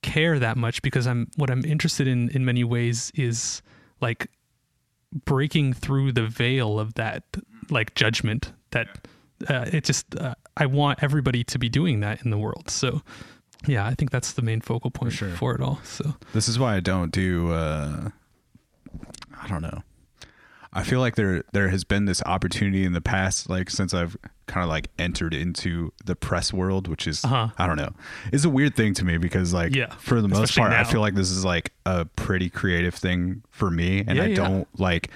care 0.00 0.38
that 0.38 0.56
much 0.56 0.80
because 0.80 1.06
I'm 1.06 1.30
what 1.36 1.50
I'm 1.50 1.62
interested 1.66 2.08
in 2.08 2.30
in 2.30 2.42
many 2.46 2.64
ways 2.64 3.12
is 3.14 3.60
like 4.00 4.28
breaking 5.26 5.74
through 5.74 6.12
the 6.12 6.26
veil 6.26 6.80
of 6.80 6.94
that 6.94 7.24
like 7.68 7.94
judgment 7.94 8.54
that 8.70 8.88
uh, 9.46 9.66
it 9.70 9.84
just 9.84 10.16
uh, 10.16 10.34
I 10.56 10.64
want 10.64 11.02
everybody 11.02 11.44
to 11.44 11.58
be 11.58 11.68
doing 11.68 12.00
that 12.00 12.24
in 12.24 12.30
the 12.30 12.38
world. 12.38 12.70
So 12.70 13.02
yeah, 13.66 13.86
I 13.86 13.94
think 13.94 14.10
that's 14.10 14.32
the 14.32 14.42
main 14.42 14.62
focal 14.62 14.90
point 14.90 15.12
for, 15.12 15.36
sure. 15.36 15.54
it 15.54 15.60
all. 15.60 15.80
So 15.84 16.14
This 16.32 16.48
is 16.48 16.58
why 16.58 16.76
I 16.76 16.80
don't 16.80 17.12
do. 17.12 17.52
Uh, 17.52 18.08
I 19.38 19.48
don't 19.48 19.62
know. 19.62 19.82
I 20.72 20.84
feel 20.84 21.00
like 21.00 21.16
there 21.16 21.42
there 21.52 21.68
has 21.68 21.82
been 21.84 22.04
this 22.04 22.22
opportunity 22.26 22.84
in 22.84 22.92
the 22.92 23.00
past, 23.00 23.50
like 23.50 23.70
since 23.70 23.92
I've 23.92 24.16
kind 24.46 24.62
of 24.64 24.68
like 24.70 24.88
entered 24.98 25.34
into 25.34 25.92
the 26.04 26.14
press 26.14 26.52
world, 26.52 26.86
which 26.88 27.06
is 27.08 27.24
Uh-huh. 27.24 27.48
I 27.58 27.66
don't 27.66 27.76
know. 27.76 27.92
It's 28.32 28.44
a 28.44 28.50
weird 28.50 28.74
thing 28.76 28.94
to 28.94 29.04
me 29.04 29.16
because 29.18 29.52
like 29.52 29.74
Yeah, 29.74 29.92
for 29.98 30.20
the 30.22 30.28
most 30.28 30.50
especially 30.50 30.70
part, 30.70 30.86
I 30.86 30.90
feel 30.90 31.00
like 31.00 31.14
this 31.14 31.30
is 31.30 31.44
like 31.44 31.72
a 31.86 32.04
pretty 32.04 32.50
creative 32.50 32.94
thing 32.94 33.42
for 33.50 33.70
me, 33.70 34.04
and 34.06 34.16
Yeah, 34.16 34.22
I 34.22 34.26
yeah. 34.26 34.36
don't 34.36 34.68
like. 34.78 35.10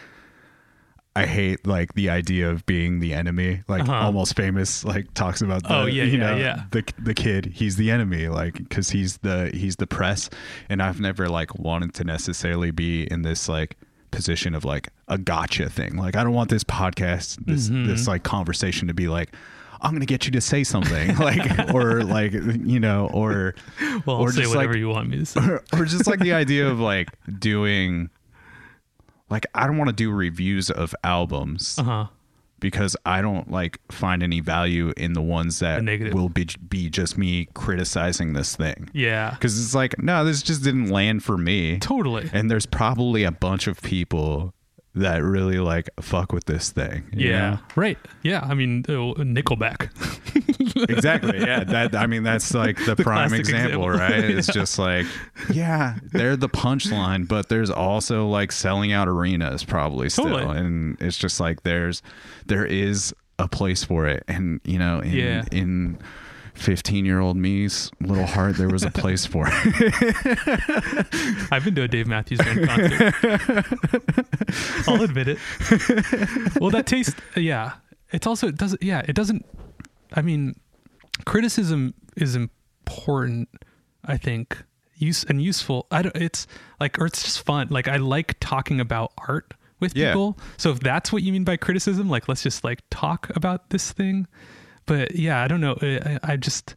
I 1.16 1.26
hate 1.26 1.64
like 1.64 1.94
the 1.94 2.11
idea 2.11 2.50
of 2.50 2.66
being 2.66 2.98
the 2.98 3.14
enemy. 3.14 3.62
Like 3.68 3.82
Uh-huh. 3.82 3.92
almost 4.07 4.34
famous, 4.34 4.84
like 4.84 5.14
talks 5.14 5.40
about 5.42 5.62
the 5.62 5.72
Oh, 5.82 5.86
yeah, 5.86 6.02
you 6.02 6.18
yeah, 6.18 6.30
know 6.30 6.36
yeah. 6.36 6.64
the 6.72 6.82
the 6.98 7.14
kid. 7.14 7.46
He's 7.55 7.76
the 7.76 7.92
enemy, 7.92 8.26
like 8.28 8.55
because 8.55 8.90
he's 8.90 9.18
the 9.18 9.52
he's 9.55 9.76
the 9.76 9.86
press, 9.86 10.28
and 10.68 10.82
I've 10.82 10.98
never 10.98 11.28
like 11.28 11.55
wanted 11.57 11.94
to 11.94 12.05
necessarily 12.05 12.72
be 12.72 13.05
in 13.05 13.22
this 13.22 13.48
like 13.48 13.76
position 14.15 14.55
of 14.55 14.65
like 14.65 14.89
a 15.09 15.19
gotcha 15.19 15.69
thing. 15.69 15.97
Like 15.97 16.17
I 16.17 16.23
don't 16.25 16.33
want 16.35 16.51
this 16.51 16.65
podcast, 16.65 17.45
this 17.47 17.69
Mm-hmm. 17.69 17.87
this 17.87 18.07
like 18.07 18.23
conversation 18.23 18.89
to 18.89 18.95
be 18.95 19.09
like. 19.09 19.35
I'm 19.83 19.93
gonna 19.93 20.07
get 20.07 20.25
you 20.25 20.33
to 20.33 20.41
say 20.41 20.65
something, 20.65 21.15
like, 21.19 21.75
or 21.75 22.05
like, 22.05 22.33
you 22.33 22.81
know, 22.81 23.11
or, 23.12 23.55
well, 24.07 24.17
or 24.17 24.33
say 24.33 24.43
just 24.43 24.55
whatever 24.55 24.73
like, 24.73 24.79
you 24.79 24.89
want 24.89 25.11
me 25.11 25.19
to 25.19 25.27
say. 25.27 25.41
or, 25.41 25.62
or 25.75 25.85
just 25.85 26.07
like 26.07 26.21
the 26.21 26.33
idea 26.33 26.67
of 26.67 26.81
like 26.81 27.09
doing, 27.39 28.09
like, 29.29 29.45
I 29.55 29.67
don't 29.67 29.77
want 29.77 29.89
to 29.91 29.95
do 29.95 30.11
reviews 30.11 30.71
of 30.71 30.95
albums 31.05 31.79
Uh 31.79 31.83
huh. 31.83 32.07
Because 32.65 32.97
I 33.05 33.21
don't 33.21 33.51
like 33.51 33.79
find 33.93 34.23
any 34.23 34.41
value 34.41 34.95
in 34.97 35.12
the 35.12 35.21
ones 35.21 35.59
that 35.59 35.83
will 36.15 36.31
be 36.31 36.49
be 36.67 36.89
just 36.89 37.19
me 37.19 37.47
criticizing 37.53 38.33
this 38.33 38.57
thing. 38.57 38.89
Yeah. 38.95 39.33
Because 39.33 39.62
it's 39.62 39.75
like, 39.75 40.03
no, 40.03 40.25
this 40.25 40.43
just 40.43 40.65
didn't 40.65 40.89
land 40.89 41.23
for 41.23 41.37
me. 41.37 41.79
Totally. 41.79 42.31
And 42.33 42.51
there's 42.51 42.65
probably 42.65 43.23
a 43.23 43.31
bunch 43.31 43.67
of 43.67 43.83
people 43.83 44.55
that 44.97 45.22
really 45.22 45.59
like 45.59 45.90
fuck 46.01 46.32
with 46.32 46.45
this 46.45 46.70
thing. 46.70 47.05
yeah. 47.12 47.51
know? 47.51 47.59
Right. 47.76 47.99
Yeah. 48.22 48.40
I 48.42 48.55
mean, 48.55 48.84
uh, 48.88 48.92
Nickelback. 49.22 49.90
exactly. 50.90 51.38
Yeah. 51.40 51.64
That 51.64 51.95
I 51.95 52.07
mean, 52.07 52.22
that's 52.22 52.55
like 52.55 52.76
the, 52.84 52.95
prime 53.03 53.34
example, 53.34 53.88
example. 53.88 53.88
right? 53.90 54.24
It's 54.36 54.47
just 54.47 54.78
like, 54.78 55.07
yeah, 55.53 55.97
they're 56.12 56.36
the 56.36 56.49
punchline, 56.49 57.26
but 57.28 57.49
there's 57.49 57.70
also 57.70 58.26
like 58.28 58.53
selling 58.53 58.92
out 58.92 59.09
arenas 59.09 59.64
probably 59.64 60.09
still, 60.09 60.24
Totally. 60.30 60.59
and 60.59 60.97
it's 61.01 61.18
just 61.18 61.40
like 61.40 61.62
there's 61.62 62.03
there 62.47 62.64
is 62.64 63.14
a 63.38 63.49
place 63.49 63.82
for 63.84 64.07
it, 64.07 64.22
and 64.28 64.61
you 64.64 64.78
know, 64.78 65.01
in, 65.01 65.11
Yeah. 65.12 65.45
in 65.51 65.99
15 66.55 67.05
year 67.05 67.20
old 67.20 67.36
me's 67.36 67.90
little 68.00 68.26
heart 68.26 68.57
there 68.57 68.68
was 68.68 68.82
a 68.84 68.90
place 68.90 69.26
for 69.26 69.46
it 69.48 69.55
I've 71.52 71.64
been 71.64 71.74
to 71.74 71.82
a 71.82 71.88
Dave 71.88 72.07
Matthews 72.07 72.38
Band 72.40 72.66
concert. 72.66 73.14
I'll 74.88 75.02
admit 75.02 75.28
it. 75.28 75.38
Well, 76.61 76.70
that 76.70 76.86
taste, 76.86 77.16
yeah. 77.36 77.72
It's 78.12 78.26
also 78.26 78.48
it 78.48 78.57
doesn't. 78.57 78.82
Yeah, 78.82 79.02
it 79.07 79.14
doesn't. 79.14 79.44
I 80.12 80.22
mean, 80.22 80.55
criticism 81.24 81.94
is 82.16 82.36
important. 82.36 83.48
I 84.05 84.16
think 84.16 84.62
use 84.94 85.24
and 85.24 85.42
useful. 85.42 85.86
I 85.90 86.02
don't. 86.02 86.16
It's 86.16 86.46
like 86.80 86.98
or 86.98 87.07
it's 87.07 87.22
just 87.22 87.42
fun. 87.44 87.68
Like 87.70 87.88
I 87.88 87.96
like 87.96 88.36
talking 88.40 88.80
about 88.80 89.12
art 89.28 89.55
with 89.80 89.96
Yeah. 89.96 90.12
people. 90.12 90.38
So 90.57 90.70
if 90.70 90.80
that's 90.80 91.12
what 91.12 91.22
you 91.22 91.32
mean 91.32 91.44
by 91.44 91.57
criticism, 91.57 92.09
like 92.09 92.28
let's 92.28 92.42
just 92.42 92.62
like 92.64 92.80
talk 92.90 93.30
about 93.36 93.70
this 93.70 93.90
thing. 93.92 94.26
But 94.87 95.14
yeah, 95.16 95.43
I 95.43 95.49
don't 95.49 95.61
know. 95.61 95.76
I, 95.80 96.18
I 96.22 96.37
just 96.37 96.74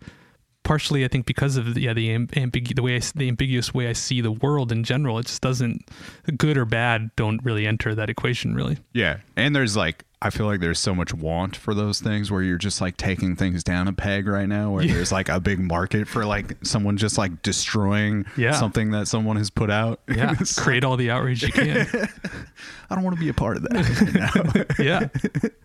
partially 0.64 1.06
I 1.06 1.08
think 1.08 1.26
because 1.26 1.56
of 1.56 1.76
the, 1.76 1.82
yeah 1.82 1.94
the 1.94 2.14
the 2.14 2.84
way 2.84 2.98
I, 2.98 3.02
the 3.16 3.28
ambiguous 3.30 3.74
way 3.74 3.88
I 3.88 3.94
see 3.94 4.20
the 4.20 4.34
world 4.34 4.72
in 4.72 4.84
general, 4.84 5.18
it 5.18 5.26
just 5.28 5.42
doesn't 5.42 5.90
good 6.38 6.58
or 6.58 6.66
bad 6.66 7.12
don't 7.16 7.44
really 7.44 7.66
enter 7.66 7.96
that 7.96 8.10
equation 8.10 8.54
really. 8.54 8.78
yeah 8.94 9.20
and 9.36 9.56
there's 9.56 9.78
like 9.78 10.04
i 10.22 10.30
feel 10.32 10.46
like 10.48 10.60
there's 10.60 10.80
so 10.80 10.96
much 10.96 11.14
want 11.14 11.56
for 11.56 11.74
those 11.76 12.00
things 12.00 12.32
where 12.32 12.42
you're 12.42 12.58
just 12.58 12.82
like 12.82 12.98
taking 12.98 13.36
things 13.36 13.64
down 13.64 13.88
a 13.88 13.94
peg 13.94 14.28
right 14.28 14.48
now 14.50 14.72
where 14.72 14.84
Yeah. 14.84 14.94
there's 14.96 15.12
like 15.12 15.30
a 15.30 15.40
big 15.40 15.60
market 15.60 16.08
for 16.08 16.26
like 16.26 16.58
someone 16.66 16.98
just 16.98 17.18
like 17.18 17.44
destroying 17.44 18.26
Yeah. 18.36 18.54
something 18.54 18.92
that 18.92 19.08
someone 19.08 19.38
has 19.38 19.50
put 19.52 19.70
out 19.70 20.00
Yeah, 20.08 20.34
create 20.58 20.84
all 20.84 20.98
the 20.98 21.12
outrage 21.12 21.44
you 21.44 21.52
can. 21.52 21.88
I 22.90 22.96
don't 22.96 23.04
want 23.04 23.16
to 23.16 23.20
be 23.20 23.30
a 23.30 23.34
part 23.34 23.58
of 23.58 23.64
that. 23.64 24.66
No, 24.78 24.84
yeah, 24.84 25.08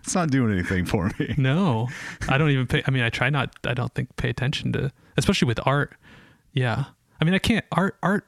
it's 0.03 0.15
not 0.15 0.31
doing 0.31 0.53
anything 0.53 0.85
for 0.85 1.11
me. 1.19 1.35
no, 1.39 1.89
I 2.29 2.37
don't 2.37 2.51
even 2.51 2.67
pay. 2.67 2.83
I 2.87 2.91
mean, 2.91 3.03
I 3.05 3.11
try 3.11 3.31
not. 3.31 3.55
I 3.65 3.75
don't 3.75 3.95
think 3.95 4.15
pay 4.17 4.29
attention 4.29 4.73
to, 4.73 4.91
especially 5.17 5.47
with 5.47 5.61
art. 5.65 5.95
Yeah, 6.53 6.85
I 7.21 7.25
mean, 7.25 7.35
I 7.35 7.39
can't 7.39 7.65
art 7.73 7.97
art. 8.03 8.27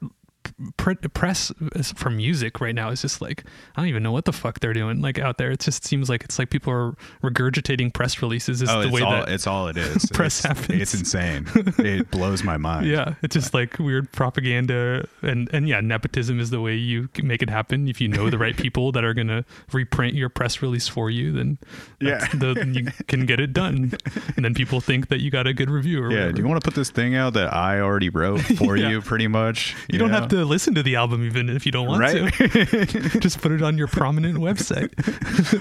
Pre- 0.76 0.94
press 0.94 1.50
for 1.96 2.10
music 2.10 2.60
right 2.60 2.74
now 2.74 2.90
is 2.90 3.02
just 3.02 3.20
like 3.20 3.42
I 3.74 3.80
don't 3.80 3.88
even 3.88 4.04
know 4.04 4.12
what 4.12 4.24
the 4.24 4.32
fuck 4.32 4.60
they're 4.60 4.72
doing 4.72 5.00
like 5.00 5.18
out 5.18 5.36
there. 5.36 5.50
It 5.50 5.58
just 5.60 5.84
seems 5.84 6.08
like 6.08 6.22
it's 6.22 6.38
like 6.38 6.48
people 6.50 6.72
are 6.72 6.94
regurgitating 7.24 7.92
press 7.92 8.22
releases. 8.22 8.62
Is 8.62 8.68
Oh, 8.70 8.80
the 8.82 8.86
it's 8.86 8.94
way 8.94 9.02
all 9.02 9.10
that 9.12 9.28
it's 9.30 9.46
all 9.48 9.66
it 9.68 9.76
is. 9.78 10.06
press 10.12 10.38
it's, 10.38 10.46
happens. 10.46 10.80
It's 10.80 10.94
insane. 10.94 11.46
it 11.78 12.08
blows 12.12 12.44
my 12.44 12.56
mind. 12.56 12.86
Yeah, 12.86 13.14
it's 13.22 13.34
just 13.34 13.52
like 13.52 13.78
weird 13.80 14.12
propaganda, 14.12 15.08
and 15.22 15.48
and 15.52 15.68
yeah, 15.68 15.80
nepotism 15.80 16.38
is 16.38 16.50
the 16.50 16.60
way 16.60 16.74
you 16.76 17.08
can 17.08 17.26
make 17.26 17.42
it 17.42 17.50
happen. 17.50 17.88
If 17.88 18.00
you 18.00 18.06
know 18.08 18.30
the 18.30 18.38
right 18.38 18.56
people 18.64 18.92
that 18.92 19.02
are 19.04 19.14
gonna 19.14 19.44
reprint 19.72 20.14
your 20.14 20.28
press 20.28 20.62
release 20.62 20.86
for 20.86 21.10
you, 21.10 21.32
then 21.32 21.58
Yeah. 22.00 22.26
the, 22.28 22.70
you 22.72 22.92
can 23.08 23.26
get 23.26 23.40
it 23.40 23.52
done, 23.52 23.92
and 24.36 24.44
then 24.44 24.54
people 24.54 24.80
think 24.80 25.08
that 25.08 25.20
you 25.20 25.30
got 25.30 25.46
a 25.46 25.52
good 25.52 25.70
review. 25.70 25.98
Or 26.02 26.10
Yeah. 26.10 26.16
whatever. 26.16 26.32
Do 26.32 26.42
you 26.42 26.48
want 26.48 26.62
to 26.62 26.64
put 26.64 26.74
this 26.76 26.90
thing 26.90 27.14
out 27.16 27.32
that 27.34 27.52
I 27.52 27.80
already 27.80 28.08
wrote 28.08 28.40
for 28.42 28.76
Yeah. 28.76 28.90
you, 28.90 29.00
pretty 29.00 29.26
much? 29.26 29.74
You 29.90 29.98
don't 29.98 30.10
have 30.10 30.28
to 30.28 30.43
listen 30.44 30.74
to 30.74 30.82
the 30.82 30.96
album 30.96 31.24
even 31.24 31.48
if 31.48 31.66
you 31.66 31.72
don't 31.72 31.86
want 31.86 32.00
Right. 32.00 32.32
to. 32.34 33.18
just 33.20 33.40
put 33.40 33.52
it 33.52 33.62
on 33.62 33.76
your 33.78 33.86
prominent 33.86 34.38
website. 34.38 34.92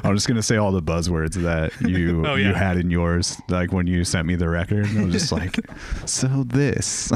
I'm 0.05 0.15
just 0.15 0.27
gonna 0.27 0.43
say 0.43 0.57
all 0.57 0.71
the 0.71 0.81
buzzwords 0.81 1.33
that 1.35 1.71
you 1.81 2.23
Oh, 2.27 2.35
you 2.35 2.53
had 2.53 2.77
in 2.77 2.89
yours, 2.91 3.39
like 3.49 3.71
when 3.71 3.87
you 3.87 4.03
sent 4.03 4.27
me 4.27 4.35
the 4.35 4.49
record. 4.49 4.85
I 4.95 5.03
was 5.05 5.13
just 5.13 5.31
like, 5.31 5.59
so 6.05 6.27
this. 6.47 7.11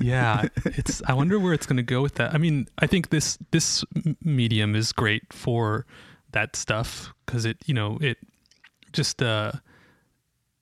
yeah 0.00 0.46
it's 0.66 1.02
i 1.06 1.12
wonder 1.14 1.38
where 1.38 1.52
it's 1.52 1.66
going 1.66 1.76
to 1.78 1.82
go 1.82 2.02
with 2.02 2.14
that 2.16 2.34
i 2.34 2.38
mean 2.38 2.66
i 2.78 2.86
think 2.86 3.08
this 3.10 3.38
this 3.50 3.82
medium 4.22 4.74
is 4.76 4.92
great 4.92 5.22
for 5.32 5.86
that 6.32 6.54
stuff 6.54 7.12
because 7.24 7.44
it 7.44 7.56
you 7.66 7.74
know 7.74 7.98
it 8.00 8.18
just 8.92 9.22
uh 9.22 9.52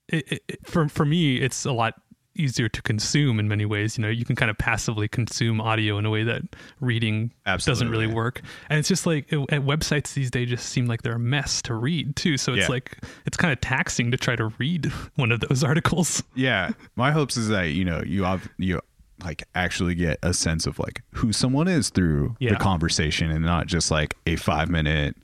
it, 0.09 0.41
it- 0.49 0.59
for 0.67 0.89
for 0.89 1.05
me 1.05 1.37
it's 1.37 1.65
a 1.65 1.73
lot 1.73 1.95
easier 2.37 2.69
to 2.69 2.83
consume 2.83 3.39
in 3.39 3.49
many 3.49 3.65
ways 3.65 3.97
you 3.99 4.03
know 4.03 4.09
you 4.09 4.25
can 4.25 4.35
kind 4.37 4.51
of 4.51 4.59
passively 4.59 5.07
consume 5.09 5.61
audio 5.61 5.99
in 5.99 6.05
a 6.07 6.11
way 6.11 6.23
that 6.25 6.43
reading 6.81 7.31
doesn't 7.45 7.89
really 7.89 8.05
Absolutely. 8.05 8.15
work 8.15 8.41
and 8.69 8.79
it's 8.79 8.89
just 8.89 9.07
like 9.07 9.33
it- 9.33 9.39
at 9.53 9.63
websites 9.63 10.15
these 10.15 10.31
days 10.31 10.49
just 10.49 10.67
seem 10.69 10.87
like 10.87 11.03
they're 11.03 11.15
a 11.15 11.19
mess 11.19 11.63
to 11.63 11.75
read 11.75 12.17
too 12.17 12.37
so 12.37 12.53
it's 12.53 12.63
Yeah. 12.63 12.69
like 12.69 12.99
it's 13.27 13.37
kind 13.37 13.53
of 13.53 13.61
taxing 13.61 14.11
to 14.11 14.17
try 14.17 14.37
to 14.37 14.47
read 14.59 14.87
one 15.17 15.33
of 15.33 15.41
those 15.41 15.63
articles 15.65 16.23
yeah 16.35 16.71
my 16.97 17.11
hopes 17.13 17.37
is 17.37 17.49
that 17.49 17.71
you 17.71 17.85
know 17.85 18.03
you 18.05 18.25
have 18.25 18.49
you 18.59 18.81
like 19.25 19.45
actually 19.55 19.95
get 19.95 20.19
a 20.23 20.35
sense 20.35 20.67
of 20.67 20.79
like 20.79 21.03
who 21.13 21.33
someone 21.33 21.69
is 21.69 21.89
through 21.91 22.37
Yeah. 22.41 22.51
the 22.51 22.57
conversation 22.57 23.31
and 23.31 23.45
not 23.45 23.67
just 23.69 23.91
like 23.91 24.17
a 24.27 24.37
five 24.37 24.69
minute 24.69 25.17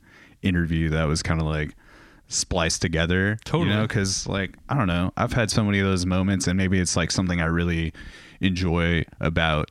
interview 0.42 0.88
that 0.90 1.04
was 1.04 1.22
kind 1.22 1.40
of 1.40 1.46
like 1.46 1.74
spliced 2.30 2.80
together. 2.80 3.38
Totally. 3.44 3.68
You 3.70 3.76
know, 3.76 3.82
because 3.86 4.26
like 4.26 4.56
I 4.70 4.76
don't 4.76 4.86
know, 4.86 5.12
I've 5.18 5.34
had 5.34 5.50
so 5.50 5.62
many 5.62 5.80
of 5.80 5.86
those 5.86 6.06
moments, 6.06 6.46
and 6.46 6.56
maybe 6.56 6.80
it's 6.80 6.96
like 6.96 7.10
something 7.10 7.42
I 7.42 7.46
really 7.46 7.92
enjoy 8.40 9.04
about 9.20 9.70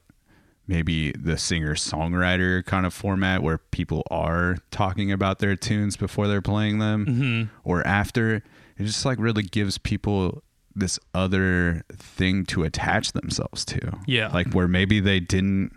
maybe 0.67 1.11
the 1.13 1.35
singer 1.35 1.73
songwriter 1.73 2.63
kind 2.63 2.85
of 2.85 2.93
format 2.93 3.41
where 3.41 3.57
people 3.57 4.03
are 4.11 4.57
talking 4.69 5.11
about 5.11 5.39
their 5.39 5.55
tunes 5.55 5.97
before 5.97 6.27
they're 6.27 6.43
playing 6.43 6.77
them 6.77 7.05
Mm-hmm. 7.07 7.43
or 7.63 7.85
after. 7.87 8.43
It 8.77 8.83
just 8.83 9.03
like 9.03 9.17
really 9.19 9.41
gives 9.43 9.77
people 9.79 10.43
this 10.75 10.99
other 11.15 11.83
thing 11.91 12.45
to 12.45 12.63
attach 12.63 13.13
themselves 13.13 13.65
to. 13.65 13.97
Yeah. 14.05 14.27
Like 14.29 14.53
where 14.53 14.67
maybe 14.67 14.99
they 14.99 15.19
didn't 15.19 15.71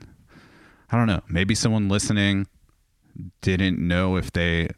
I 0.91 0.99
don't 0.99 1.07
know, 1.07 1.23
maybe 1.27 1.55
someone 1.55 1.89
listening 1.89 2.47
didn't 3.41 3.79
know 3.79 4.17
if 4.17 4.31
they 4.33 4.69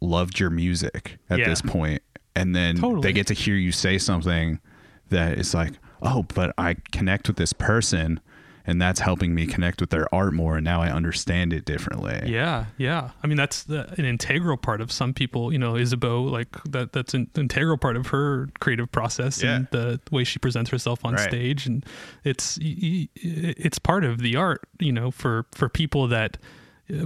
loved 0.00 0.38
your 0.40 0.50
music 0.50 1.18
at 1.30 1.38
Yeah. 1.38 1.48
this 1.48 1.62
point 1.62 2.02
and 2.36 2.54
then 2.54 2.76
Totally. 2.76 3.02
they 3.02 3.12
get 3.12 3.26
to 3.28 3.34
hear 3.34 3.56
you 3.56 3.72
say 3.72 3.98
something 3.98 4.60
that 5.08 5.38
is 5.38 5.52
like, 5.54 5.72
"Oh, 6.02 6.24
but 6.34 6.54
I 6.56 6.76
connect 6.92 7.26
with 7.28 7.36
this 7.36 7.52
person 7.52 8.20
and 8.66 8.80
that's 8.80 9.00
helping 9.00 9.34
me 9.34 9.46
connect 9.46 9.80
with 9.80 9.90
their 9.90 10.06
art 10.14 10.32
more 10.32 10.56
and 10.56 10.64
now 10.64 10.80
I 10.80 10.90
understand 10.92 11.52
it 11.52 11.64
differently." 11.64 12.22
Yeah, 12.30 12.66
yeah. 12.78 13.10
I 13.22 13.26
mean, 13.26 13.36
that's 13.36 13.64
the, 13.64 13.92
an 13.98 14.04
integral 14.04 14.56
part 14.56 14.80
of 14.80 14.92
some 14.92 15.12
people. 15.12 15.52
You 15.52 15.58
know, 15.58 15.74
Isabeau, 15.74 16.22
like 16.22 16.48
that. 16.70 16.92
That's 16.92 17.12
an 17.14 17.28
integral 17.36 17.78
part 17.78 17.96
of 17.96 18.08
her 18.08 18.48
creative 18.60 18.92
process 18.92 19.42
and 19.42 19.66
the 19.72 19.98
way 20.12 20.22
she 20.22 20.38
presents 20.38 20.70
herself 20.70 21.04
on 21.04 21.14
Right. 21.14 21.28
stage, 21.28 21.66
and 21.66 21.84
it's 22.22 22.58
it's 22.62 23.78
part 23.80 24.04
of 24.04 24.18
the 24.20 24.36
art. 24.36 24.60
You 24.78 24.92
know, 24.92 25.10
for 25.10 25.46
for 25.52 25.68
people 25.68 26.06
that 26.08 26.36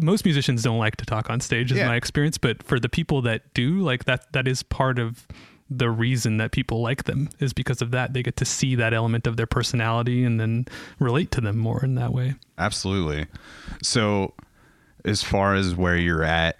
most 0.02 0.24
musicians 0.24 0.62
don't 0.62 0.78
like 0.78 0.96
to 0.96 1.04
talk 1.06 1.30
on 1.30 1.40
stage, 1.40 1.72
is 1.72 1.78
Yeah. 1.78 1.88
my 1.88 1.96
experience. 1.96 2.38
But 2.38 2.62
for 2.62 2.78
the 2.80 2.88
people 2.88 3.22
that 3.22 3.52
do, 3.54 3.80
like 3.80 4.04
that, 4.04 4.32
that 4.32 4.46
is 4.48 4.62
part 4.62 4.98
of 4.98 5.26
the 5.70 5.88
reason 5.90 6.36
that 6.36 6.52
people 6.52 6.82
like 6.82 7.04
them 7.04 7.28
is 7.40 7.52
because 7.52 7.80
of 7.82 7.90
that. 7.90 8.12
They 8.12 8.22
get 8.22 8.36
to 8.36 8.44
see 8.44 8.74
that 8.74 8.92
element 8.92 9.26
of 9.26 9.36
their 9.36 9.46
personality 9.46 10.22
and 10.22 10.38
then 10.38 10.66
relate 10.98 11.30
to 11.32 11.40
them 11.40 11.56
more 11.56 11.82
in 11.84 11.94
that 11.94 12.12
way. 12.12 12.34
Absolutely. 12.58 13.26
So, 13.82 14.34
as 15.04 15.22
far 15.22 15.54
as 15.54 15.74
where 15.74 15.96
you're 15.96 16.22
at 16.22 16.58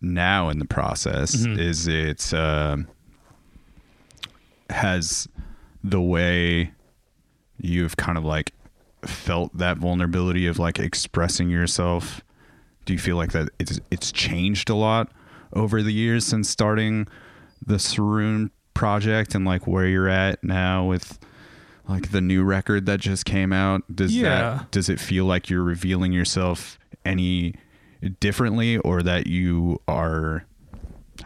now 0.00 0.48
in 0.48 0.58
the 0.58 0.64
process, 0.64 1.36
Mm-hmm. 1.36 1.58
is 1.60 1.86
it 1.88 2.34
um 2.34 2.88
has 4.70 5.28
the 5.82 6.00
way 6.00 6.72
you've 7.58 7.96
kind 7.96 8.18
of 8.18 8.24
like 8.24 8.52
felt 9.04 9.56
that 9.56 9.76
vulnerability 9.78 10.46
of 10.46 10.58
like 10.58 10.78
expressing 10.78 11.50
yourself? 11.50 12.22
Do 12.84 12.92
you 12.92 12.98
feel 12.98 13.16
like 13.16 13.32
that 13.32 13.48
it's 13.58 13.80
it's 13.90 14.12
changed 14.12 14.68
a 14.70 14.74
lot 14.74 15.10
over 15.52 15.82
the 15.82 15.92
years 15.92 16.24
since 16.26 16.48
starting 16.50 17.06
the 17.64 17.76
Saroon 17.76 18.50
project 18.74 19.34
and 19.34 19.44
like 19.44 19.66
where 19.66 19.86
you're 19.86 20.08
at 20.08 20.42
now 20.42 20.84
with 20.84 21.18
like 21.88 22.10
the 22.10 22.20
new 22.20 22.42
record 22.42 22.86
that 22.86 22.98
just 23.00 23.24
came 23.24 23.52
out 23.52 23.82
does 23.94 24.14
Yeah. 24.14 24.28
that 24.58 24.70
does 24.70 24.88
it 24.88 24.98
feel 24.98 25.24
like 25.26 25.48
you're 25.48 25.62
revealing 25.62 26.12
yourself 26.12 26.78
any 27.04 27.54
differently 28.20 28.78
or 28.78 29.02
that 29.02 29.26
you 29.28 29.80
are 29.86 30.44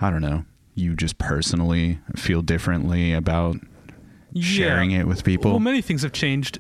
i 0.01 0.11
don't 0.11 0.21
know 0.21 0.45
you 0.75 0.95
just 0.95 1.17
personally 1.19 1.99
feel 2.17 2.43
differently 2.43 3.13
about 3.15 3.57
sharing 4.39 4.91
it 4.91 5.07
with 5.07 5.25
people 5.25 5.53
Well, 5.53 5.61
many 5.61 5.81
things 5.81 6.03
have 6.03 6.13
changed. 6.13 6.59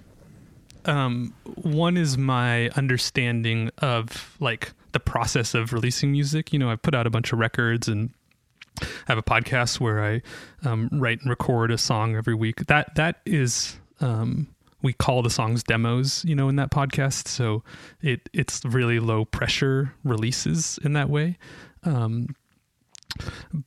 Um, 0.86 1.34
one 1.44 1.96
is 1.98 2.16
my 2.16 2.70
understanding 2.70 3.70
of 3.78 4.36
like 4.40 4.72
the 4.98 5.10
process 5.10 5.54
of 5.54 5.72
releasing 5.72 6.10
music. 6.10 6.52
You 6.52 6.58
know, 6.58 6.70
I've 6.70 6.82
put 6.82 6.94
out 6.94 7.06
a 7.06 7.10
bunch 7.10 7.32
of 7.32 7.38
records 7.38 7.88
and 7.88 8.10
I 8.80 8.86
have 9.06 9.18
a 9.18 9.22
podcast 9.22 9.80
where 9.80 10.04
I 10.04 10.22
um, 10.64 10.88
write 10.92 11.20
and 11.20 11.30
record 11.30 11.70
a 11.70 11.78
song 11.78 12.16
every 12.16 12.34
week. 12.34 12.66
That 12.66 12.94
that 12.96 13.20
is 13.24 13.78
um, 14.00 14.48
we 14.82 14.92
call 14.92 15.22
the 15.22 15.30
songs 15.30 15.62
demos. 15.62 16.24
You 16.24 16.34
know, 16.34 16.48
in 16.48 16.56
that 16.56 16.70
podcast, 16.70 17.28
so 17.28 17.62
it 18.02 18.28
it's 18.32 18.64
really 18.64 18.98
low 18.98 19.24
pressure 19.24 19.94
releases 20.04 20.78
in 20.78 20.92
that 20.94 21.08
way. 21.08 21.38
Um, 21.84 22.34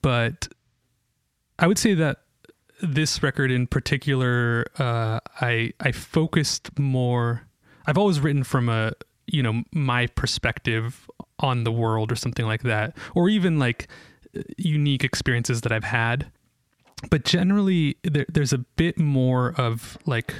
but 0.02 0.50
I 1.60 1.68
would 1.68 1.80
say 1.80 1.94
that 1.94 2.18
this 2.82 3.24
record 3.24 3.52
in 3.52 3.68
particular, 3.68 4.66
uh, 4.78 5.20
I 5.40 5.74
I 5.80 5.92
focused 5.92 6.78
more. 6.78 7.48
I've 7.86 7.98
always 7.98 8.20
written 8.20 8.44
from 8.44 8.70
a 8.70 8.94
you 9.32 9.42
know 9.42 9.64
my 9.72 10.08
perspective 10.08 11.10
on 11.40 11.64
the 11.64 11.72
world 11.72 12.12
or 12.12 12.16
something 12.16 12.46
like 12.46 12.64
that, 12.64 12.96
or 13.16 13.30
even 13.30 13.60
like 13.60 13.88
unique 14.58 15.04
experiences 15.04 15.62
that 15.62 15.72
I've 15.72 15.84
had. 15.84 16.32
But 17.10 17.26
generally, 17.26 17.98
there, 18.04 18.26
there's 18.30 18.54
a 18.54 18.60
bit 18.60 19.00
more 19.00 19.54
of 19.58 19.98
like 20.06 20.36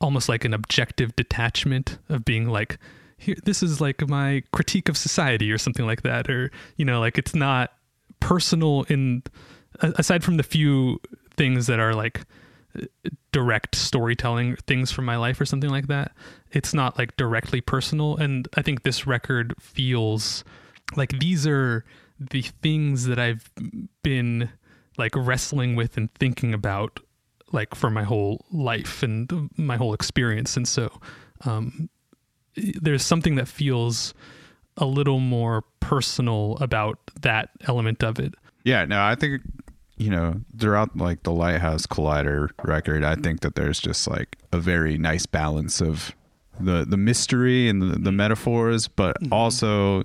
almost 0.00 0.28
like 0.28 0.44
an 0.44 0.54
objective 0.54 1.14
detachment 1.16 1.98
of 2.08 2.24
being 2.24 2.48
like 2.48 2.78
here 3.16 3.36
this 3.44 3.62
is 3.62 3.80
like 3.80 4.06
my 4.08 4.42
critique 4.52 4.88
of 4.88 4.96
society 4.96 5.50
or 5.50 5.58
something 5.58 5.86
like 5.86 6.02
that 6.02 6.30
or 6.30 6.50
you 6.76 6.84
know 6.84 7.00
like 7.00 7.18
it's 7.18 7.34
not 7.34 7.72
personal 8.20 8.84
in 8.88 9.22
aside 9.80 10.22
from 10.22 10.36
the 10.36 10.42
few 10.42 11.00
things 11.36 11.66
that 11.66 11.80
are 11.80 11.94
like 11.94 12.24
direct 13.32 13.74
storytelling 13.74 14.56
things 14.66 14.90
from 14.90 15.04
my 15.04 15.16
life 15.16 15.40
or 15.40 15.44
something 15.44 15.70
like 15.70 15.86
that. 15.88 16.12
It's 16.52 16.72
not 16.74 16.98
like 16.98 17.16
directly 17.16 17.60
personal 17.60 18.16
and 18.16 18.48
i 18.54 18.62
think 18.62 18.82
this 18.82 19.06
record 19.06 19.54
feels 19.60 20.44
like 20.96 21.18
these 21.18 21.46
are 21.46 21.84
the 22.18 22.42
things 22.62 23.04
that 23.04 23.18
i've 23.18 23.50
been 24.02 24.48
like 24.96 25.12
wrestling 25.14 25.76
with 25.76 25.96
and 25.96 26.12
thinking 26.14 26.52
about 26.52 27.00
like 27.52 27.74
for 27.74 27.90
my 27.90 28.02
whole 28.02 28.44
life 28.50 29.02
and 29.02 29.50
my 29.56 29.76
whole 29.76 29.94
experience. 29.94 30.56
And 30.56 30.66
so 30.68 30.90
um 31.44 31.88
there's 32.56 33.04
something 33.04 33.36
that 33.36 33.46
feels 33.46 34.14
a 34.76 34.84
little 34.84 35.20
more 35.20 35.62
personal 35.80 36.56
about 36.60 36.98
that 37.20 37.50
element 37.66 38.02
of 38.02 38.18
it. 38.18 38.34
Yeah, 38.64 38.84
no, 38.84 39.00
I 39.00 39.14
think 39.14 39.42
you 39.98 40.10
know 40.10 40.40
throughout 40.58 40.96
like 40.96 41.22
the 41.24 41.32
Lighthouse 41.32 41.86
Collider 41.86 42.50
record, 42.62 43.04
I 43.04 43.14
think 43.16 43.40
that 43.40 43.54
there's 43.54 43.78
just 43.80 44.08
like 44.08 44.36
a 44.52 44.58
very 44.58 44.96
nice 44.98 45.26
balance 45.26 45.80
of 45.80 46.14
the 46.60 46.84
the 46.88 46.96
mystery 46.96 47.68
and 47.68 47.82
the, 47.82 47.98
the 47.98 48.12
metaphors, 48.12 48.88
but 48.88 49.16
also 49.30 50.04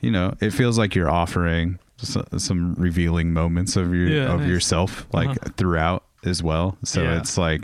you 0.00 0.10
know 0.10 0.34
it 0.40 0.50
feels 0.50 0.78
like 0.78 0.94
you're 0.94 1.10
offering 1.10 1.78
s- 2.02 2.16
some 2.36 2.74
revealing 2.74 3.32
moments 3.32 3.76
of 3.76 3.92
your 3.94 4.08
Yeah, 4.08 4.32
of 4.32 4.40
nice. 4.40 4.48
yourself 4.48 5.06
like 5.12 5.28
Uh-huh. 5.30 5.50
throughout 5.56 6.04
as 6.24 6.42
well. 6.42 6.76
So 6.84 7.02
Yeah. 7.02 7.18
it's 7.18 7.36
like 7.38 7.62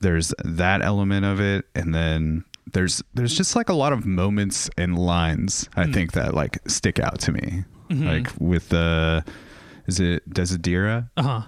there's 0.00 0.34
that 0.44 0.82
element 0.82 1.24
of 1.24 1.40
it, 1.40 1.66
and 1.74 1.94
then. 1.94 2.44
There's 2.72 3.02
there's 3.12 3.36
just 3.36 3.54
like 3.54 3.68
a 3.68 3.74
lot 3.74 3.92
of 3.92 4.04
moments 4.04 4.68
and 4.76 4.98
lines 4.98 5.68
I 5.76 5.84
Hmm. 5.84 5.92
think 5.92 6.12
that 6.12 6.34
like 6.34 6.58
stick 6.66 6.98
out 6.98 7.20
to 7.20 7.30
me 7.30 7.62
Mm-hmm. 7.90 8.06
like 8.08 8.28
with 8.40 8.70
the 8.70 9.22
is 9.86 10.00
it 10.00 10.28
Desidera? 10.30 11.08
Uh-huh. 11.16 11.42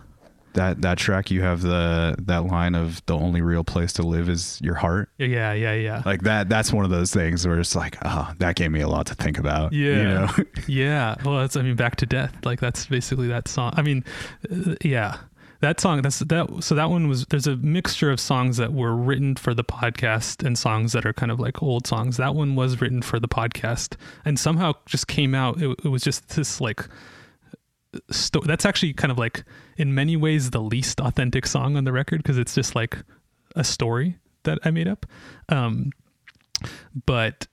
That 0.54 0.80
that 0.80 0.96
track 0.96 1.30
you 1.30 1.42
have 1.42 1.60
the 1.60 2.16
that 2.18 2.46
line 2.46 2.74
of 2.74 3.04
the 3.04 3.14
only 3.14 3.42
real 3.42 3.62
place 3.62 3.92
to 3.94 4.02
live 4.02 4.30
is 4.30 4.58
your 4.62 4.74
heart? 4.74 5.10
Yeah 5.18 5.52
yeah 5.52 5.74
yeah 5.74 6.02
like 6.06 6.22
that 6.22 6.48
that's 6.48 6.72
one 6.72 6.82
of 6.86 6.90
those 6.90 7.12
things 7.12 7.46
where 7.46 7.60
it's 7.60 7.76
like 7.76 7.98
oh 8.06 8.32
that 8.38 8.56
gave 8.56 8.70
me 8.70 8.80
a 8.80 8.88
lot 8.88 9.04
to 9.08 9.14
think 9.14 9.38
about 9.38 9.74
Yeah. 9.74 9.96
you 9.96 10.04
know? 10.04 10.28
Yeah. 10.66 11.16
Well 11.26 11.40
that's 11.40 11.56
i 11.58 11.62
mean 11.62 11.76
back 11.76 11.96
to 11.96 12.06
death 12.06 12.34
like 12.44 12.58
that's 12.58 12.86
basically 12.86 13.28
that 13.28 13.48
song. 13.48 13.74
I 13.76 13.82
mean 13.82 14.02
uh, 14.50 14.76
yeah. 14.82 15.18
That 15.60 15.78
song 15.78 16.00
that's 16.00 16.20
that 16.20 16.48
so 16.64 16.74
that 16.74 16.88
one 16.88 17.06
was 17.08 17.26
there's 17.26 17.46
a 17.46 17.56
mixture 17.56 18.10
of 18.10 18.18
songs 18.18 18.56
that 18.56 18.72
were 18.72 18.94
written 18.96 19.36
for 19.36 19.52
the 19.52 19.64
podcast 19.64 20.42
and 20.42 20.56
songs 20.58 20.92
that 20.94 21.04
are 21.04 21.12
kind 21.12 21.30
of 21.30 21.38
like 21.38 21.62
old 21.62 21.86
songs. 21.86 22.16
That 22.16 22.34
one 22.34 22.56
was 22.56 22.80
written 22.80 23.02
for 23.02 23.20
the 23.20 23.28
podcast 23.28 23.96
and 24.24 24.38
somehow 24.38 24.72
just 24.86 25.06
came 25.06 25.34
out. 25.34 25.60
It, 25.60 25.78
it 25.84 25.88
was 25.88 26.02
just 26.02 26.34
this 26.36 26.62
like 26.62 26.86
sto- 28.10 28.40
that's 28.40 28.64
actually 28.64 28.92
kind 28.92 29.10
of 29.10 29.18
like 29.18 29.44
in 29.76 29.94
many 29.94 30.16
ways 30.16 30.50
the 30.50 30.60
least 30.60 31.00
authentic 31.00 31.46
song 31.46 31.76
on 31.76 31.84
the 31.84 31.92
record 31.92 32.22
because 32.22 32.38
it's 32.38 32.54
just 32.54 32.74
like 32.74 32.98
a 33.54 33.64
story 33.64 34.18
that 34.44 34.58
i 34.64 34.70
made 34.70 34.88
up. 34.88 35.06
Um 35.48 35.90
but 37.04 37.46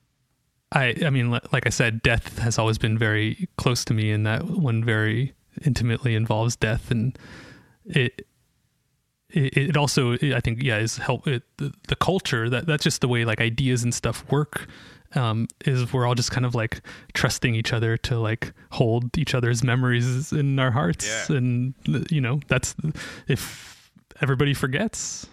I 0.72 0.96
I 1.06 1.10
mean 1.10 1.32
like 1.32 1.66
I 1.66 1.70
said 1.70 2.02
death 2.02 2.40
has 2.40 2.58
always 2.58 2.78
been 2.78 2.98
very 2.98 3.48
close 3.58 3.86
to 3.86 3.94
me 3.94 4.12
and 4.12 4.26
that 4.26 4.44
one 4.46 4.84
very 4.84 5.34
intimately 5.66 6.16
involves 6.16 6.56
death 6.56 6.92
and 6.92 7.18
it 7.86 8.26
it, 9.36 9.76
also 9.78 10.14
I 10.14 10.40
think 10.40 10.62
yeah 10.62 10.78
is 10.78 10.98
help 10.98 11.28
it, 11.28 11.44
the, 11.58 11.74
the 11.88 11.96
culture 11.96 12.50
that 12.50 12.68
that's 12.68 12.84
just 12.84 13.02
the 13.02 13.08
way 13.08 13.26
like 13.26 13.42
ideas 13.42 13.84
and 13.84 13.94
stuff 13.94 14.24
work 14.32 14.68
um 15.16 15.48
is 15.66 15.92
we're 15.94 16.06
all 16.08 16.16
just 16.16 16.32
kind 16.32 16.46
of 16.46 16.56
like 16.56 16.82
trusting 17.14 17.56
each 17.56 17.74
other 17.74 17.98
to 17.98 18.18
like 18.20 18.54
hold 18.72 19.18
each 19.18 19.34
other's 19.36 19.64
memories 19.64 20.32
in 20.34 20.58
our 20.60 20.72
hearts 20.72 21.08
Yeah. 21.30 21.38
and 21.38 21.74
you 22.10 22.22
know 22.22 22.40
that's 22.48 22.76
if 23.28 23.92
everybody 24.22 24.54
forgets 24.54 25.28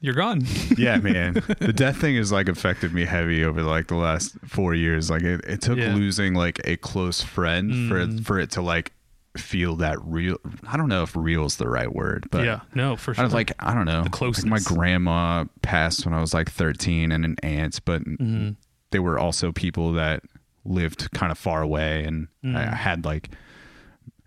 you're 0.00 0.14
gone 0.14 0.42
yeah 0.76 0.96
man 0.98 1.34
the 1.60 1.72
death 1.72 1.98
thing 1.98 2.16
has 2.16 2.32
like 2.32 2.48
affected 2.48 2.92
me 2.92 3.04
heavy 3.04 3.44
over 3.44 3.62
like 3.62 3.86
the 3.88 3.94
last 3.96 4.36
four 4.46 4.74
years 4.74 5.08
like 5.10 5.22
it, 5.22 5.40
it 5.46 5.60
took 5.60 5.78
Yeah. 5.78 5.94
losing 5.94 6.34
like 6.34 6.60
a 6.64 6.76
close 6.76 7.20
friend 7.22 7.70
Mm. 7.72 7.88
for 8.18 8.24
for 8.24 8.38
it 8.40 8.50
to 8.52 8.62
like 8.62 8.92
feel 9.38 9.76
that 9.76 9.96
real. 10.04 10.36
I 10.68 10.76
don't 10.76 10.90
know 10.90 11.04
if 11.04 11.16
real 11.16 11.46
is 11.46 11.56
the 11.56 11.66
right 11.66 11.90
word, 11.90 12.26
but 12.30 12.44
yeah, 12.44 12.60
no, 12.74 12.96
for 12.96 13.14
sure. 13.14 13.22
I 13.22 13.24
was 13.24 13.32
like, 13.32 13.50
I 13.58 13.72
don't 13.72 13.86
know. 13.86 14.04
closeness. 14.10 14.44
My 14.44 14.58
grandma 14.58 15.46
passed 15.62 16.04
when 16.04 16.12
I 16.12 16.20
was 16.20 16.34
like 16.34 16.50
13 16.50 17.10
and 17.12 17.24
an 17.24 17.36
aunt, 17.42 17.80
but 17.86 18.02
Mm-hmm. 18.04 18.50
They 18.92 18.98
were 19.00 19.18
also 19.18 19.50
people 19.52 19.92
that 19.94 20.22
lived 20.64 21.10
kind 21.12 21.32
of 21.32 21.38
far 21.38 21.60
away. 21.62 22.04
And 22.04 22.28
Mm. 22.44 22.56
I 22.56 22.74
had 22.74 23.04
like 23.04 23.30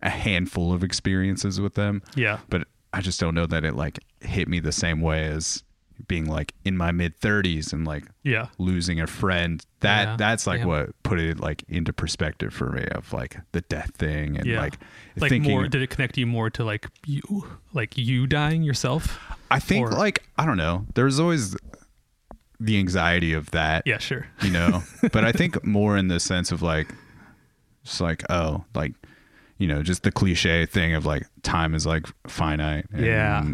a 0.01 0.09
handful 0.09 0.73
of 0.73 0.83
experiences 0.83 1.59
with 1.61 1.75
them. 1.75 2.01
yeah, 2.15 2.39
But 2.49 2.67
I 2.93 3.01
just 3.01 3.19
don't 3.19 3.33
know 3.35 3.45
that 3.47 3.63
it 3.63 3.75
like 3.75 3.99
hit 4.21 4.47
me 4.47 4.59
the 4.59 4.71
same 4.71 5.01
way 5.01 5.25
as 5.25 5.63
being 6.07 6.25
like 6.25 6.53
in 6.65 6.75
my 6.75 6.91
mid 6.91 7.17
30s 7.21 7.71
and 7.71 7.87
like 7.87 8.03
yeah, 8.23 8.47
losing 8.57 8.99
a 8.99 9.07
friend. 9.07 9.65
That 9.79 10.03
Yeah, 10.03 10.15
that's 10.17 10.45
like 10.45 10.59
damn. 10.59 10.67
what 10.67 11.03
put 11.03 11.19
it 11.21 11.39
like 11.39 11.63
into 11.69 11.93
perspective 11.93 12.53
for 12.53 12.69
me 12.69 12.83
of 12.91 13.13
like 13.13 13.37
the 13.53 13.61
death 13.61 13.91
thing 13.95 14.37
and 14.37 14.45
yeah. 14.45 14.59
like 14.59 14.77
like 15.15 15.29
thinking 15.29 15.51
more. 15.51 15.67
Did 15.69 15.81
it 15.81 15.89
connect 15.89 16.17
you 16.17 16.27
more 16.27 16.49
to 16.49 16.63
like 16.65 16.87
you, 17.05 17.21
like 17.73 17.97
you 17.97 18.27
dying 18.27 18.61
yourself? 18.63 19.17
I 19.49 19.59
think 19.59 19.87
or- 19.87 19.91
like 19.93 20.23
I 20.37 20.45
don't 20.45 20.57
know. 20.57 20.85
There's 20.95 21.17
always 21.19 21.55
the 22.59 22.77
anxiety 22.79 23.33
of 23.33 23.51
that. 23.51 23.83
Yeah, 23.85 23.97
sure. 23.97 24.27
You 24.41 24.51
know, 24.51 24.83
but 25.11 25.23
I 25.25 25.31
think 25.31 25.63
more 25.65 25.97
in 25.97 26.07
the 26.07 26.19
sense 26.19 26.51
of 26.51 26.61
like, 26.61 26.87
just 27.83 28.01
like 28.01 28.23
oh, 28.29 28.65
like 28.73 28.93
you 29.57 29.67
know, 29.67 29.81
just 29.81 30.03
the 30.03 30.11
cliche 30.11 30.65
thing 30.65 30.93
of 30.93 31.05
like 31.05 31.23
time 31.43 31.73
is 31.73 31.85
like 31.85 32.05
finite. 32.27 32.85
And, 32.91 33.05
Yeah. 33.05 33.45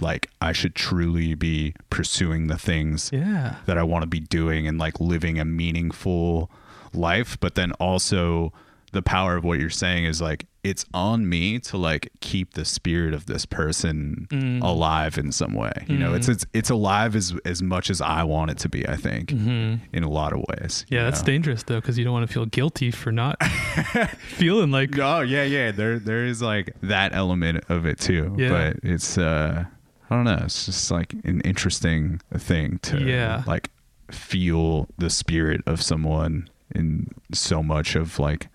Like 0.00 0.28
I 0.42 0.52
should 0.52 0.74
truly 0.74 1.34
be 1.34 1.74
pursuing 1.88 2.48
the 2.48 2.58
things 2.58 3.08
Yeah, 3.12 3.56
that 3.64 3.78
I 3.78 3.82
want 3.82 4.02
to 4.02 4.06
be 4.06 4.20
doing 4.20 4.68
and 4.68 4.78
like 4.78 5.00
living 5.00 5.38
a 5.38 5.44
meaningful 5.46 6.50
life, 6.92 7.38
but 7.40 7.54
then 7.54 7.72
also 7.72 8.52
the 8.96 9.02
power 9.02 9.36
of 9.36 9.44
what 9.44 9.58
you're 9.60 9.70
saying 9.70 10.04
is 10.06 10.20
like 10.20 10.46
it's 10.64 10.84
on 10.92 11.28
me 11.28 11.58
to 11.60 11.76
like 11.76 12.08
keep 12.20 12.54
the 12.54 12.64
spirit 12.64 13.14
of 13.14 13.26
this 13.26 13.46
person 13.46 14.26
Mm. 14.30 14.62
alive 14.62 15.16
in 15.18 15.30
some 15.30 15.52
way. 15.54 15.72
You 15.86 15.96
know, 15.98 16.14
it's 16.14 16.28
it's 16.28 16.44
it's 16.52 16.70
alive 16.70 17.14
as 17.14 17.34
as 17.44 17.62
much 17.62 17.90
as 17.90 18.00
I 18.00 18.24
want 18.24 18.50
it 18.50 18.58
to 18.58 18.68
be, 18.68 18.88
I 18.88 18.96
think. 18.96 19.30
In 19.30 19.80
a 20.02 20.08
lot 20.08 20.32
of 20.32 20.40
ways. 20.48 20.84
Mm-hmm. 20.84 20.94
yeah. 20.94 21.04
That's 21.04 21.20
know? 21.20 21.26
dangerous 21.26 21.62
though, 21.62 21.80
because 21.80 21.96
you 21.98 22.04
don't 22.04 22.12
want 22.14 22.26
to 22.26 22.32
feel 22.32 22.46
guilty 22.46 22.90
for 22.90 23.12
not 23.12 23.36
feeling 24.38 24.70
like. 24.70 24.98
Oh 24.98 25.20
yeah, 25.20 25.44
yeah. 25.44 25.70
There 25.72 25.98
there 25.98 26.24
is 26.26 26.42
like 26.42 26.74
that 26.82 27.14
element 27.14 27.64
of 27.68 27.86
it 27.86 28.00
too. 28.00 28.34
Yeah. 28.38 28.48
But 28.48 28.76
it's 28.82 29.18
uh 29.18 29.64
I 30.10 30.14
don't 30.14 30.24
know, 30.24 30.40
it's 30.44 30.66
just 30.66 30.90
like 30.90 31.12
an 31.24 31.40
interesting 31.42 32.20
thing 32.36 32.78
to 32.82 33.00
Yeah. 33.00 33.42
like 33.46 33.70
feel 34.10 34.88
the 34.98 35.10
spirit 35.10 35.60
of 35.66 35.82
someone 35.82 36.48
in 36.74 37.08
so 37.32 37.62
much 37.62 37.94
of 37.96 38.18
like 38.18 38.48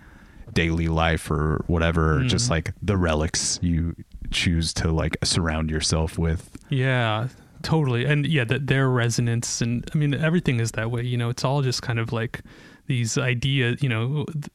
daily 0.53 0.87
life 0.87 1.29
or 1.31 1.63
whatever, 1.67 2.17
or 2.19 2.23
just 2.23 2.47
Mm. 2.47 2.51
like 2.51 2.73
the 2.81 2.97
relics 2.97 3.59
you 3.61 3.95
choose 4.31 4.73
to 4.75 4.91
like 4.91 5.17
surround 5.23 5.69
yourself 5.69 6.17
with. 6.17 6.49
Yeah, 6.69 7.27
totally. 7.63 8.05
And 8.05 8.25
yeah, 8.25 8.43
that 8.45 8.67
their 8.67 8.89
resonance 8.89 9.61
and 9.61 9.89
I 9.93 9.97
mean 9.97 10.13
everything 10.13 10.59
is 10.59 10.71
that 10.71 10.89
way. 10.91 11.03
You 11.03 11.17
know, 11.17 11.29
it's 11.29 11.43
all 11.43 11.61
just 11.61 11.81
kind 11.81 11.99
of 11.99 12.11
like 12.13 12.41
these 12.87 13.17
ideas. 13.17 13.81
You 13.83 13.89
know, 13.89 14.25
th- 14.31 14.47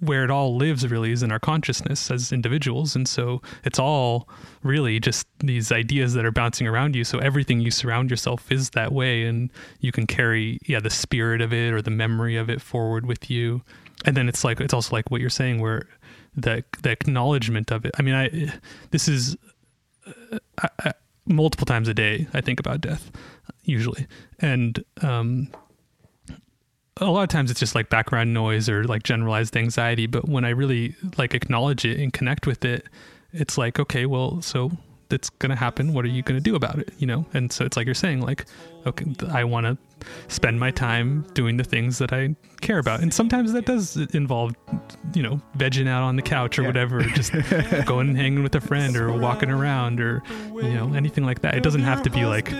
where 0.00 0.22
it 0.22 0.30
all 0.30 0.56
lives 0.56 0.86
really 0.88 1.10
is 1.10 1.24
in 1.24 1.32
our 1.32 1.40
consciousness 1.40 2.08
as 2.08 2.30
individuals, 2.32 2.94
and 2.94 3.08
so 3.08 3.42
it's 3.64 3.78
all 3.80 4.28
really 4.62 5.00
just 5.00 5.26
these 5.40 5.72
ideas 5.72 6.14
that 6.14 6.24
are 6.24 6.30
bouncing 6.30 6.68
around 6.68 6.94
you. 6.94 7.02
So 7.02 7.18
everything 7.18 7.58
you 7.58 7.72
surround 7.72 8.08
yourself 8.08 8.50
is 8.52 8.70
that 8.70 8.92
way, 8.92 9.24
and 9.24 9.50
you 9.80 9.90
can 9.90 10.06
carry 10.06 10.58
yeah 10.66 10.78
the 10.78 10.90
spirit 10.90 11.40
of 11.40 11.52
it 11.52 11.72
or 11.72 11.82
the 11.82 11.90
memory 11.90 12.36
of 12.36 12.48
it 12.48 12.60
forward 12.60 13.04
with 13.04 13.28
you. 13.28 13.62
And 14.04 14.16
then 14.16 14.28
it's 14.28 14.44
like 14.44 14.60
it's 14.60 14.74
also 14.74 14.94
like 14.94 15.10
what 15.10 15.20
you're 15.20 15.30
saying 15.30 15.60
where 15.60 15.88
the 16.36 16.64
the 16.82 16.90
acknowledgement 16.90 17.70
of 17.70 17.84
it. 17.84 17.94
I 17.98 18.02
mean, 18.02 18.14
I 18.14 18.52
this 18.90 19.08
is 19.08 19.36
I, 20.58 20.68
I, 20.80 20.92
multiple 21.26 21.66
times 21.66 21.88
a 21.88 21.94
day 21.94 22.26
I 22.34 22.40
think 22.40 22.60
about 22.60 22.80
death, 22.80 23.10
usually, 23.62 24.06
and 24.40 24.84
um, 25.02 25.48
a 26.98 27.06
lot 27.06 27.22
of 27.22 27.28
times 27.28 27.50
it's 27.50 27.60
just 27.60 27.74
like 27.74 27.88
background 27.88 28.34
noise 28.34 28.68
or 28.68 28.84
like 28.84 29.02
generalized 29.02 29.56
anxiety. 29.56 30.06
But 30.06 30.28
when 30.28 30.44
I 30.44 30.50
really 30.50 30.94
like 31.16 31.34
acknowledge 31.34 31.84
it 31.84 31.98
and 31.98 32.12
connect 32.12 32.46
with 32.46 32.64
it, 32.64 32.86
it's 33.32 33.56
like 33.56 33.78
okay, 33.78 34.06
well, 34.06 34.42
so 34.42 34.70
that's 35.08 35.30
gonna 35.30 35.56
happen. 35.56 35.94
What 35.94 36.04
are 36.04 36.08
you 36.08 36.22
gonna 36.22 36.40
do 36.40 36.54
about 36.56 36.78
it? 36.78 36.92
You 36.98 37.06
know? 37.06 37.26
And 37.34 37.52
so 37.52 37.64
it's 37.64 37.76
like 37.76 37.86
you're 37.86 37.94
saying, 37.94 38.20
like, 38.20 38.46
okay, 38.86 39.06
I 39.30 39.44
want 39.44 39.66
to 39.66 39.78
spend 40.28 40.58
my 40.60 40.70
time 40.70 41.24
doing 41.34 41.56
the 41.56 41.64
things 41.64 41.98
that 41.98 42.12
I 42.12 42.34
care 42.60 42.78
about, 42.78 43.00
and 43.00 43.12
sometimes 43.12 43.52
that 43.52 43.66
does 43.66 43.96
involve, 44.14 44.52
you 45.14 45.22
know, 45.22 45.40
vegging 45.56 45.88
out 45.88 46.02
on 46.02 46.16
the 46.16 46.22
couch 46.22 46.58
or 46.58 46.64
whatever, 46.64 47.02
just 47.02 47.32
going 47.86 48.08
and 48.08 48.16
hanging 48.16 48.42
with 48.42 48.54
a 48.54 48.60
friend 48.60 48.96
or 48.96 49.12
walking 49.18 49.50
around 49.50 50.00
or 50.00 50.22
you 50.54 50.72
know 50.74 50.92
anything 50.94 51.24
like 51.24 51.40
that. 51.42 51.54
It 51.54 51.62
doesn't 51.62 51.82
have 51.82 52.02
to 52.02 52.10
be 52.10 52.24
like 52.24 52.50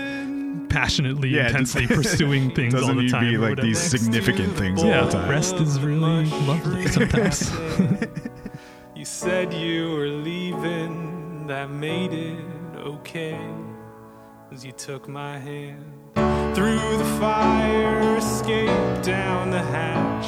passionately, 0.69 1.29
Yeah, 1.29 1.47
intensely 1.47 1.87
pursuing 1.99 2.53
things 2.53 2.73
all 2.73 2.87
the 2.87 2.95
need 2.95 3.07
to 3.07 3.11
time. 3.13 3.31
be 3.31 3.37
like 3.37 3.61
these 3.61 3.79
significant 3.79 4.57
things 4.57 4.81
all 4.83 4.89
the 4.89 4.95
yeah, 4.95 5.09
time. 5.09 5.29
rest 5.29 5.55
is 5.55 5.79
really 5.79 6.25
lovely 6.45 6.87
sometimes. 6.87 7.51
You 8.95 9.03
said 9.03 9.53
you 9.53 9.91
were 9.91 10.07
leaving, 10.07 11.45
that 11.47 11.69
made 11.69 12.11
it 12.13 12.39
okay. 12.77 13.37
As 14.51 14.65
you 14.65 14.71
took 14.71 15.07
my 15.07 15.37
hand 15.37 15.94
through 16.55 16.97
the 16.97 17.17
fire, 17.19 18.15
escape 18.15 19.03
down 19.03 19.51
the 19.51 19.61
hatch. 19.61 20.25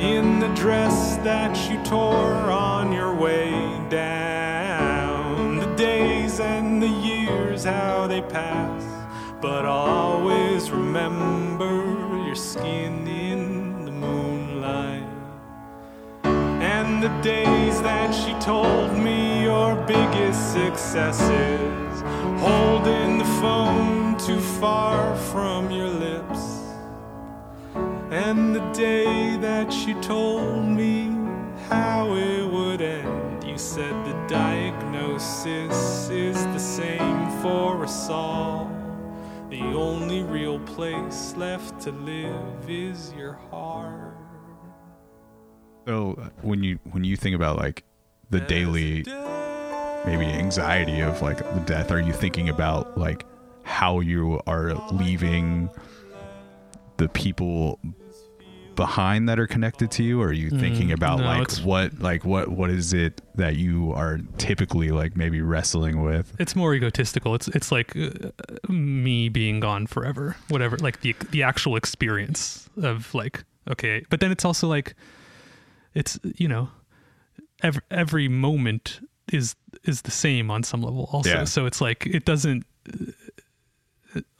In 0.00 0.40
the 0.40 0.48
dress 0.54 1.18
that 1.18 1.70
you 1.70 1.82
tore 1.84 2.50
on 2.50 2.92
your 2.92 3.14
way 3.14 3.50
down. 3.90 5.58
The 5.58 5.74
days 5.76 6.40
and 6.40 6.82
the 6.82 6.88
years, 6.88 7.64
how 7.64 8.06
they 8.06 8.22
pass. 8.22 8.82
But 9.42 9.66
I'll 9.66 10.22
always 10.22 10.70
remember 10.70 11.74
your 12.24 12.34
skin 12.34 13.06
in 13.06 13.84
the 13.84 13.92
moonlight. 13.92 15.04
And 16.24 17.02
the 17.02 17.12
days 17.20 17.82
that 17.82 18.14
she 18.14 18.32
told 18.40 18.96
me 18.96 19.42
your 19.42 19.76
biggest 19.84 20.54
successes, 20.54 22.00
holding 22.40 23.18
the 23.18 23.30
phone 23.42 24.05
too 24.26 24.40
far 24.40 25.16
from 25.16 25.70
your 25.70 25.88
lips. 25.88 26.40
And 28.10 28.56
the 28.56 28.72
day 28.72 29.36
that 29.36 29.72
you 29.86 29.94
told 30.02 30.64
me 30.64 31.14
how 31.68 32.12
it 32.12 32.44
would 32.44 32.80
end, 32.80 33.44
you 33.44 33.56
said 33.56 33.92
the 34.04 34.26
diagnosis 34.26 36.08
is 36.10 36.34
the 36.46 36.58
same 36.58 37.30
for 37.40 37.84
us 37.84 38.10
all. 38.10 38.68
The 39.48 39.62
only 39.62 40.24
real 40.24 40.58
place 40.58 41.36
left 41.36 41.80
to 41.82 41.92
live 41.92 42.68
is 42.68 43.14
your 43.16 43.34
heart. 43.52 44.16
So 45.86 46.18
uh, 46.20 46.30
when 46.42 46.64
you 46.64 46.80
when 46.90 47.04
you 47.04 47.16
think 47.16 47.36
about 47.36 47.58
like 47.58 47.84
the 48.30 48.40
daily 48.40 49.04
maybe 50.04 50.24
anxiety 50.24 50.98
of 50.98 51.22
like 51.22 51.38
the 51.38 51.62
death, 51.64 51.92
are 51.92 52.00
you 52.00 52.12
thinking 52.12 52.48
about 52.48 52.98
like 52.98 53.24
how 53.66 54.00
you 54.00 54.40
are 54.46 54.74
leaving 54.92 55.68
the 56.96 57.08
people 57.08 57.78
behind 58.76 59.28
that 59.28 59.38
are 59.38 59.46
connected 59.46 59.90
to 59.90 60.02
you 60.02 60.20
or 60.20 60.28
are 60.28 60.32
you 60.32 60.50
thinking 60.50 60.92
about 60.92 61.18
Mm, 61.18 61.22
no, 61.22 61.26
like 61.26 61.50
what 61.66 61.98
like 61.98 62.24
what 62.24 62.48
what 62.48 62.70
is 62.70 62.92
it 62.92 63.22
that 63.34 63.56
you 63.56 63.92
are 63.92 64.20
typically 64.38 64.90
like 64.90 65.16
maybe 65.16 65.40
wrestling 65.40 66.02
with 66.02 66.34
it's 66.38 66.54
more 66.54 66.74
egotistical. 66.74 67.34
It's 67.34 67.48
it's 67.48 67.72
like 67.72 67.96
uh, 67.96 68.30
me 68.68 69.28
being 69.30 69.60
gone 69.60 69.86
forever, 69.86 70.36
whatever. 70.48 70.76
Like 70.76 71.00
the 71.00 71.16
the 71.30 71.42
actual 71.42 71.76
experience 71.76 72.68
of 72.82 73.14
like 73.14 73.44
okay, 73.68 74.04
but 74.10 74.20
then 74.20 74.30
it's 74.30 74.44
also 74.44 74.68
like 74.68 74.94
it's 75.94 76.18
you 76.22 76.46
know 76.46 76.68
every 77.62 77.82
every 77.90 78.28
moment 78.28 79.00
is 79.32 79.56
is 79.84 80.02
the 80.02 80.10
same 80.10 80.50
on 80.50 80.62
some 80.62 80.82
level 80.82 81.08
also. 81.12 81.30
Yeah. 81.30 81.44
So 81.44 81.64
it's 81.66 81.80
like 81.80 82.06
it 82.06 82.24
doesn't. 82.26 82.64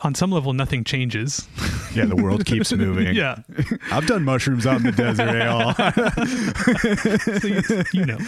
On 0.00 0.14
some 0.14 0.30
level, 0.30 0.52
nothing 0.52 0.84
changes. 0.84 1.46
yeah 1.94 2.04
the 2.06 2.16
world 2.16 2.44
keeps 2.46 2.72
moving. 2.76 3.14
Yeah, 3.14 3.38
i've 3.90 4.06
done 4.06 4.24
mushrooms 4.24 4.66
out 4.66 4.76
in 4.78 4.82
the 4.84 4.92
desert 4.92 5.40
all 5.48 5.74
So 7.40 7.48
you, 7.48 7.84
you 7.92 8.06
know. 8.06 8.18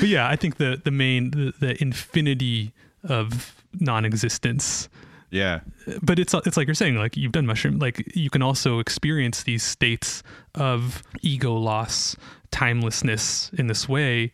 but 0.00 0.08
yeah, 0.08 0.28
I 0.28 0.36
think 0.36 0.56
the 0.56 0.80
the 0.82 0.90
main 0.90 1.30
the, 1.30 1.52
the 1.60 1.82
infinity 1.82 2.72
of 3.04 3.54
non-existence. 3.80 4.88
Yeah. 5.30 5.60
But 6.02 6.18
it's 6.18 6.32
it's 6.34 6.56
like 6.56 6.66
you're 6.68 6.74
saying 6.74 6.96
like 6.96 7.16
you've 7.16 7.32
done 7.32 7.46
mushroom 7.46 7.78
like 7.78 8.14
you 8.16 8.30
can 8.30 8.40
also 8.42 8.78
experience 8.78 9.42
these 9.42 9.62
states 9.62 10.22
of 10.54 11.02
ego 11.22 11.54
loss 11.54 12.16
timelessness 12.50 13.50
in 13.58 13.66
this 13.66 13.88
way. 13.88 14.32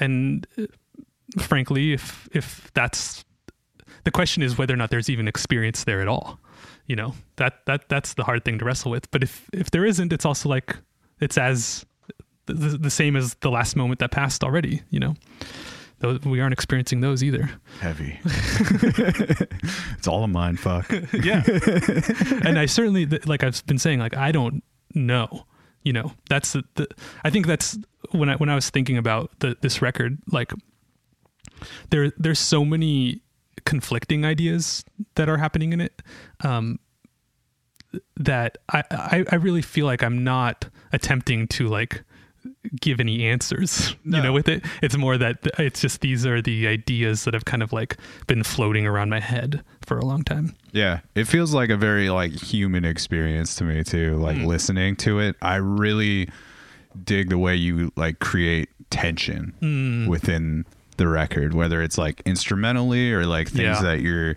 And 0.00 0.46
uh, 0.58 0.66
frankly 1.40 1.92
if 1.92 2.28
if 2.32 2.70
that's 2.74 3.24
the 4.06 4.10
question 4.10 4.42
is 4.42 4.56
whether 4.56 4.72
or 4.72 4.78
not 4.78 4.88
there's 4.88 5.10
even 5.10 5.28
experience 5.28 5.84
there 5.84 6.00
at 6.00 6.08
all 6.08 6.40
you 6.86 6.96
know 6.96 7.12
that 7.36 7.66
that 7.66 7.88
that's 7.90 8.14
the 8.14 8.24
hard 8.24 8.44
thing 8.44 8.58
to 8.58 8.64
wrestle 8.64 8.90
with 8.90 9.10
but 9.10 9.22
if 9.22 9.50
if 9.52 9.70
there 9.70 9.84
isn't 9.84 10.12
it's 10.12 10.24
also 10.24 10.48
like 10.48 10.76
it's 11.20 11.36
as 11.36 11.84
the, 12.46 12.54
the, 12.54 12.90
same 12.90 13.16
as 13.16 13.34
the 13.40 13.50
last 13.50 13.76
moment 13.76 14.00
that 14.00 14.10
passed 14.10 14.42
already. 14.42 14.82
You 14.90 15.00
know, 15.00 15.14
those, 15.98 16.20
we 16.20 16.40
aren't 16.40 16.52
experiencing 16.52 17.00
those 17.00 17.22
either. 17.22 17.50
Heavy. 17.80 18.18
it's 18.24 20.06
all 20.06 20.24
a 20.24 20.28
mind 20.28 20.60
fuck. 20.60 20.90
yeah 21.12 21.42
and 22.44 22.58
i 22.58 22.66
certainly 22.66 23.06
like 23.06 23.42
i've 23.42 23.64
been 23.66 23.78
saying 23.78 23.98
like 23.98 24.16
i 24.16 24.32
don't 24.32 24.62
know 24.94 25.44
you 25.82 25.92
know 25.92 26.12
that's 26.28 26.52
the, 26.52 26.64
the 26.74 26.86
i 27.24 27.30
think 27.30 27.46
that's 27.46 27.78
when 28.12 28.28
i 28.28 28.36
when 28.36 28.48
i 28.48 28.54
was 28.54 28.70
thinking 28.70 28.96
about 28.96 29.30
the, 29.40 29.56
this 29.60 29.82
record 29.82 30.18
like 30.30 30.52
there 31.90 32.12
there's 32.18 32.38
so 32.38 32.64
many 32.64 33.20
conflicting 33.66 34.24
ideas 34.24 34.84
that 35.16 35.28
are 35.28 35.36
happening 35.36 35.74
in 35.74 35.80
it 35.80 36.00
um 36.40 36.78
that 38.16 38.56
I, 38.72 38.82
I 38.90 39.24
i 39.30 39.34
really 39.34 39.62
feel 39.62 39.84
like 39.84 40.02
i'm 40.02 40.24
not 40.24 40.66
attempting 40.92 41.46
to 41.48 41.68
like 41.68 42.02
give 42.80 43.00
any 43.00 43.24
answers 43.24 43.94
you 44.04 44.22
know 44.22 44.32
with 44.32 44.48
it. 44.48 44.64
It's 44.82 44.96
more 44.96 45.18
that 45.18 45.38
it's 45.58 45.80
just 45.80 46.00
these 46.00 46.26
are 46.26 46.40
the 46.40 46.66
ideas 46.66 47.24
that 47.24 47.34
have 47.34 47.44
kind 47.44 47.62
of 47.62 47.72
like 47.72 47.96
been 48.26 48.42
floating 48.42 48.86
around 48.86 49.10
my 49.10 49.20
head 49.20 49.62
for 49.84 49.98
a 49.98 50.04
long 50.04 50.22
time. 50.22 50.54
Yeah, 50.72 51.00
it 51.14 51.24
feels 51.24 51.54
like 51.54 51.70
a 51.70 51.76
very 51.76 52.10
like 52.10 52.32
human 52.32 52.84
experience 52.84 53.54
to 53.56 53.64
me 53.64 53.84
too. 53.84 54.16
Like 54.16 54.38
listening 54.38 54.96
to 54.96 55.18
it, 55.18 55.36
I 55.42 55.56
really 55.56 56.28
dig 57.04 57.28
the 57.28 57.38
way 57.38 57.54
you 57.54 57.92
like 57.96 58.18
create 58.20 58.68
tension 58.90 60.06
within 60.08 60.64
the 60.96 61.08
record, 61.08 61.54
whether 61.54 61.82
it's 61.82 61.98
like 61.98 62.22
instrumentally 62.24 63.12
or 63.12 63.26
like 63.26 63.48
things 63.48 63.78
Yeah. 63.78 63.82
that 63.82 64.00
you're 64.00 64.36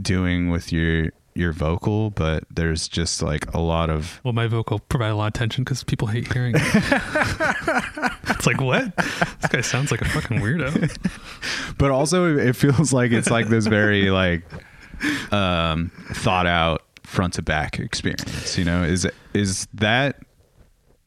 doing 0.00 0.50
with 0.50 0.72
your 0.72 1.10
your 1.34 1.52
vocal. 1.52 2.10
But 2.10 2.44
there's 2.50 2.88
just 2.88 3.22
like 3.22 3.52
a 3.54 3.60
lot 3.60 3.88
of 3.90 4.20
Well, 4.24 4.32
my 4.32 4.46
vocal 4.46 4.78
provide 4.80 5.10
a 5.10 5.16
lot 5.16 5.28
of 5.28 5.32
tension 5.34 5.64
because 5.64 5.84
people 5.84 6.08
hate 6.08 6.32
hearing 6.32 6.54
it. 6.56 6.62
it's 8.30 8.46
like, 8.46 8.60
what? 8.60 8.94
This 8.96 9.50
guy 9.50 9.60
sounds 9.60 9.90
like 9.90 10.00
a 10.02 10.08
fucking 10.08 10.38
weirdo. 10.40 11.74
but 11.78 11.90
also 11.90 12.36
it 12.36 12.54
feels 12.56 12.92
like 12.92 13.12
it's 13.12 13.30
like 13.30 13.48
this 13.48 13.66
very 13.66 14.10
like 14.10 14.42
um 15.32 15.90
thought 16.12 16.46
out 16.46 16.82
front 17.04 17.32
to 17.34 17.42
back 17.42 17.78
experience 17.80 18.58
you 18.58 18.64
know 18.64 18.82
is 18.82 19.08
is 19.32 19.66
that 19.72 20.16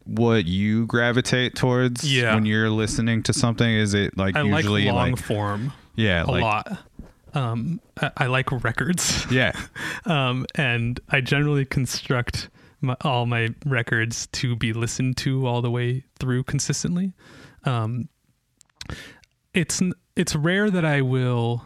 what 0.05 0.45
you 0.45 0.85
gravitate 0.87 1.55
towards 1.55 2.03
Yeah. 2.09 2.35
when 2.35 2.45
you're 2.45 2.69
listening 2.69 3.23
to 3.23 3.33
something 3.33 3.69
is 3.69 3.93
it 3.93 4.17
like 4.17 4.35
I 4.35 4.41
like 4.41 4.63
usually 4.63 4.85
long 4.91 5.11
like 5.13 5.21
form 5.21 5.71
yeah 5.95 6.23
a 6.23 6.25
like 6.25 6.41
lot. 6.43 6.77
Um, 7.35 7.79
I, 7.99 8.11
I 8.17 8.25
like 8.27 8.51
records. 8.63 9.25
yeah 9.31 9.53
Um, 10.05 10.45
and 10.55 10.99
I 11.09 11.21
generally 11.21 11.65
construct 11.65 12.49
my, 12.81 12.95
all 13.01 13.25
my 13.25 13.49
records 13.65 14.27
to 14.33 14.55
be 14.55 14.73
listened 14.73 15.17
to 15.17 15.47
all 15.47 15.61
the 15.61 15.71
way 15.71 16.03
through 16.19 16.43
consistently. 16.43 17.13
Um, 17.65 18.09
it's 19.53 19.81
it's 20.15 20.35
rare 20.35 20.69
that 20.69 20.83
I 20.85 21.01
will 21.01 21.63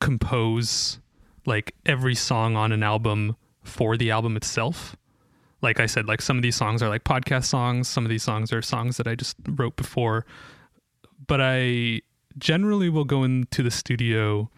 compose 0.00 0.98
like 1.46 1.74
every 1.86 2.14
song 2.14 2.56
on 2.56 2.72
an 2.72 2.82
album 2.82 3.36
for 3.62 3.96
the 3.96 4.10
album 4.10 4.36
itself. 4.36 4.96
Like 5.62 5.78
I 5.80 5.86
said, 5.86 6.06
like 6.06 6.20
some 6.20 6.36
of 6.36 6.42
these 6.42 6.56
songs 6.56 6.82
are 6.82 6.88
like 6.88 7.04
podcast 7.04 7.44
songs, 7.44 7.88
some 7.88 8.04
of 8.04 8.10
these 8.10 8.22
songs 8.24 8.52
are 8.52 8.60
songs 8.62 8.96
that 8.96 9.06
I 9.06 9.14
just 9.14 9.36
wrote 9.48 9.76
before. 9.76 10.26
But 11.26 11.40
I 11.40 12.02
generally 12.38 12.88
will 12.88 13.04
go 13.04 13.22
into 13.24 13.62
the 13.62 13.70
studio 13.70 14.50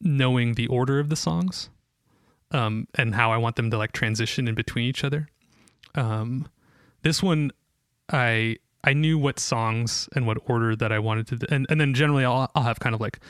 knowing 0.00 0.54
the 0.54 0.66
order 0.68 0.98
of 0.98 1.10
the 1.10 1.16
songs 1.16 1.68
um, 2.52 2.86
and 2.94 3.14
how 3.14 3.32
I 3.32 3.36
want 3.36 3.56
them 3.56 3.70
to 3.70 3.76
like 3.76 3.92
transition 3.92 4.48
in 4.48 4.54
between 4.54 4.86
each 4.86 5.04
other. 5.04 5.28
Um, 5.94 6.48
this 7.02 7.22
one, 7.22 7.50
I 8.10 8.56
I 8.82 8.94
knew 8.94 9.18
what 9.18 9.38
songs 9.38 10.08
and 10.16 10.26
what 10.26 10.38
order 10.46 10.74
that 10.74 10.90
I 10.90 10.98
wanted 11.00 11.26
to, 11.38 11.54
and 11.54 11.66
and 11.68 11.78
then 11.80 11.92
generally 11.92 12.24
I'll 12.24 12.50
I'll 12.54 12.62
have 12.62 12.80
kind 12.80 12.94
of 12.94 13.00
like 13.00 13.20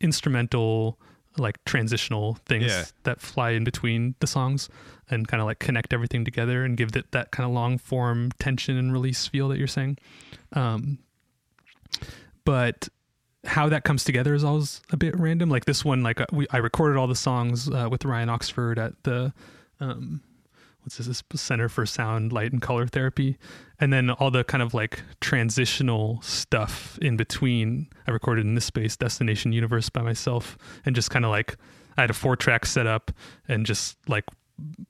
instrumental 0.00 0.98
like 1.36 1.62
transitional 1.64 2.34
things 2.46 2.66
Yeah. 2.66 2.84
that 3.04 3.20
fly 3.20 3.50
in 3.50 3.62
between 3.62 4.16
the 4.18 4.26
songs 4.26 4.68
and 5.10 5.26
kind 5.26 5.40
of 5.40 5.46
like 5.46 5.58
connect 5.58 5.92
everything 5.92 6.24
together 6.24 6.64
and 6.64 6.76
give 6.76 6.94
it 6.96 7.10
that 7.12 7.30
kind 7.30 7.46
of 7.46 7.52
long 7.52 7.78
form 7.78 8.30
tension 8.38 8.76
and 8.76 8.92
release 8.92 9.26
feel 9.26 9.48
that 9.48 9.58
you're 9.58 9.66
saying. 9.66 9.98
Um, 10.52 10.98
but 12.44 12.88
how 13.44 13.68
that 13.68 13.84
comes 13.84 14.04
together 14.04 14.34
is 14.34 14.44
always 14.44 14.80
a 14.90 14.96
bit 14.96 15.18
random. 15.18 15.48
Like 15.48 15.64
this 15.64 15.84
one, 15.84 16.02
like 16.02 16.20
uh, 16.20 16.26
we 16.32 16.46
I 16.50 16.58
recorded 16.58 16.98
all 16.98 17.06
the 17.06 17.14
songs 17.14 17.68
uh, 17.68 17.88
with 17.90 18.04
Ryan 18.04 18.28
Oxford 18.28 18.78
at 18.78 18.94
the 19.04 19.32
um, 19.80 20.22
what's 20.82 20.96
this, 20.98 21.22
this 21.30 21.40
Center 21.40 21.68
for 21.68 21.86
Sound, 21.86 22.32
Light, 22.32 22.52
and 22.52 22.60
Color 22.60 22.86
Therapy, 22.86 23.38
and 23.80 23.92
then 23.92 24.10
all 24.10 24.30
the 24.30 24.44
kind 24.44 24.62
of 24.62 24.74
like 24.74 25.02
transitional 25.20 26.20
stuff 26.22 26.98
in 27.00 27.16
between. 27.16 27.88
I 28.06 28.10
recorded 28.10 28.44
in 28.44 28.54
this 28.54 28.64
space, 28.64 28.96
Destination 28.96 29.52
Universe, 29.52 29.88
by 29.88 30.02
myself, 30.02 30.58
and 30.84 30.94
just 30.94 31.10
kind 31.10 31.24
of 31.24 31.30
like 31.30 31.56
I 31.96 32.02
had 32.02 32.10
a 32.10 32.14
four 32.14 32.36
track 32.36 32.66
set 32.66 32.86
up 32.86 33.10
and 33.48 33.66
just 33.66 33.96
like 34.08 34.24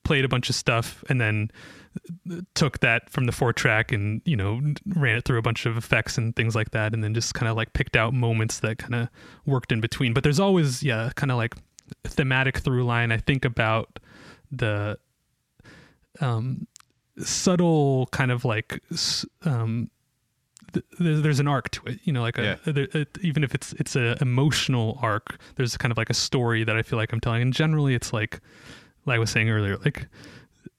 played 0.05 0.25
a 0.25 0.29
bunch 0.29 0.49
of 0.49 0.55
stuff 0.57 1.05
and 1.09 1.21
then 1.21 1.51
took 2.55 2.79
that 2.81 3.11
from 3.11 3.25
the 3.27 3.33
four 3.33 3.53
track 3.53 3.91
and 3.93 4.23
you 4.25 4.37
know 4.37 4.61
ran 4.95 5.17
it 5.17 5.25
through 5.25 5.39
a 5.39 5.43
bunch 5.43 5.67
of 5.67 5.77
effects 5.77 6.17
and 6.17 6.35
things 6.37 6.55
like 6.55 6.71
that 6.71 6.95
and 6.95 7.03
then 7.03 7.13
just 7.13 7.35
kind 7.35 7.49
of 7.49 7.57
like 7.57 7.73
picked 7.73 7.97
out 7.97 8.15
moments 8.15 8.61
that 8.61 8.79
kind 8.79 8.95
of 8.95 9.09
worked 9.47 9.73
in 9.73 9.81
between. 9.81 10.13
But 10.15 10.23
there's 10.23 10.41
always 10.41 10.83
yeah 10.83 11.11
kind 11.17 11.31
of 11.33 11.37
like 11.37 11.55
thematic 12.05 12.59
through 12.59 12.85
line. 12.85 13.11
I 13.13 13.17
think 13.19 13.45
about 13.45 13.99
the 14.53 14.99
um 16.21 16.67
subtle 17.19 18.09
kind 18.13 18.31
of 18.31 18.45
like 18.45 18.81
um 19.43 19.91
th- 20.73 20.85
there's, 21.01 21.23
there's 21.23 21.41
an 21.41 21.49
arc 21.49 21.69
to 21.71 21.85
it 21.87 21.99
you 22.05 22.13
know 22.13 22.23
like 22.23 22.39
a, 22.39 22.43
Yeah. 22.67 22.73
there- 22.73 22.89
it, 22.93 23.19
even 23.23 23.43
if 23.43 23.55
it's 23.55 23.73
it's 23.75 23.97
a 23.97 24.17
emotional 24.21 24.99
arc 25.03 25.39
there's 25.57 25.77
kind 25.77 25.91
of 25.91 25.99
like 25.99 26.11
a 26.11 26.15
story 26.15 26.63
that 26.65 26.77
i 26.77 26.83
feel 26.83 26.99
like 26.99 27.13
i'm 27.13 27.21
telling. 27.21 27.43
And 27.43 27.53
generally 27.53 27.95
it's 27.95 28.13
like 28.13 28.41
like 29.09 29.17
i 29.17 29.19
was 29.19 29.31
saying 29.31 29.51
earlier 29.51 29.77
like 29.79 30.07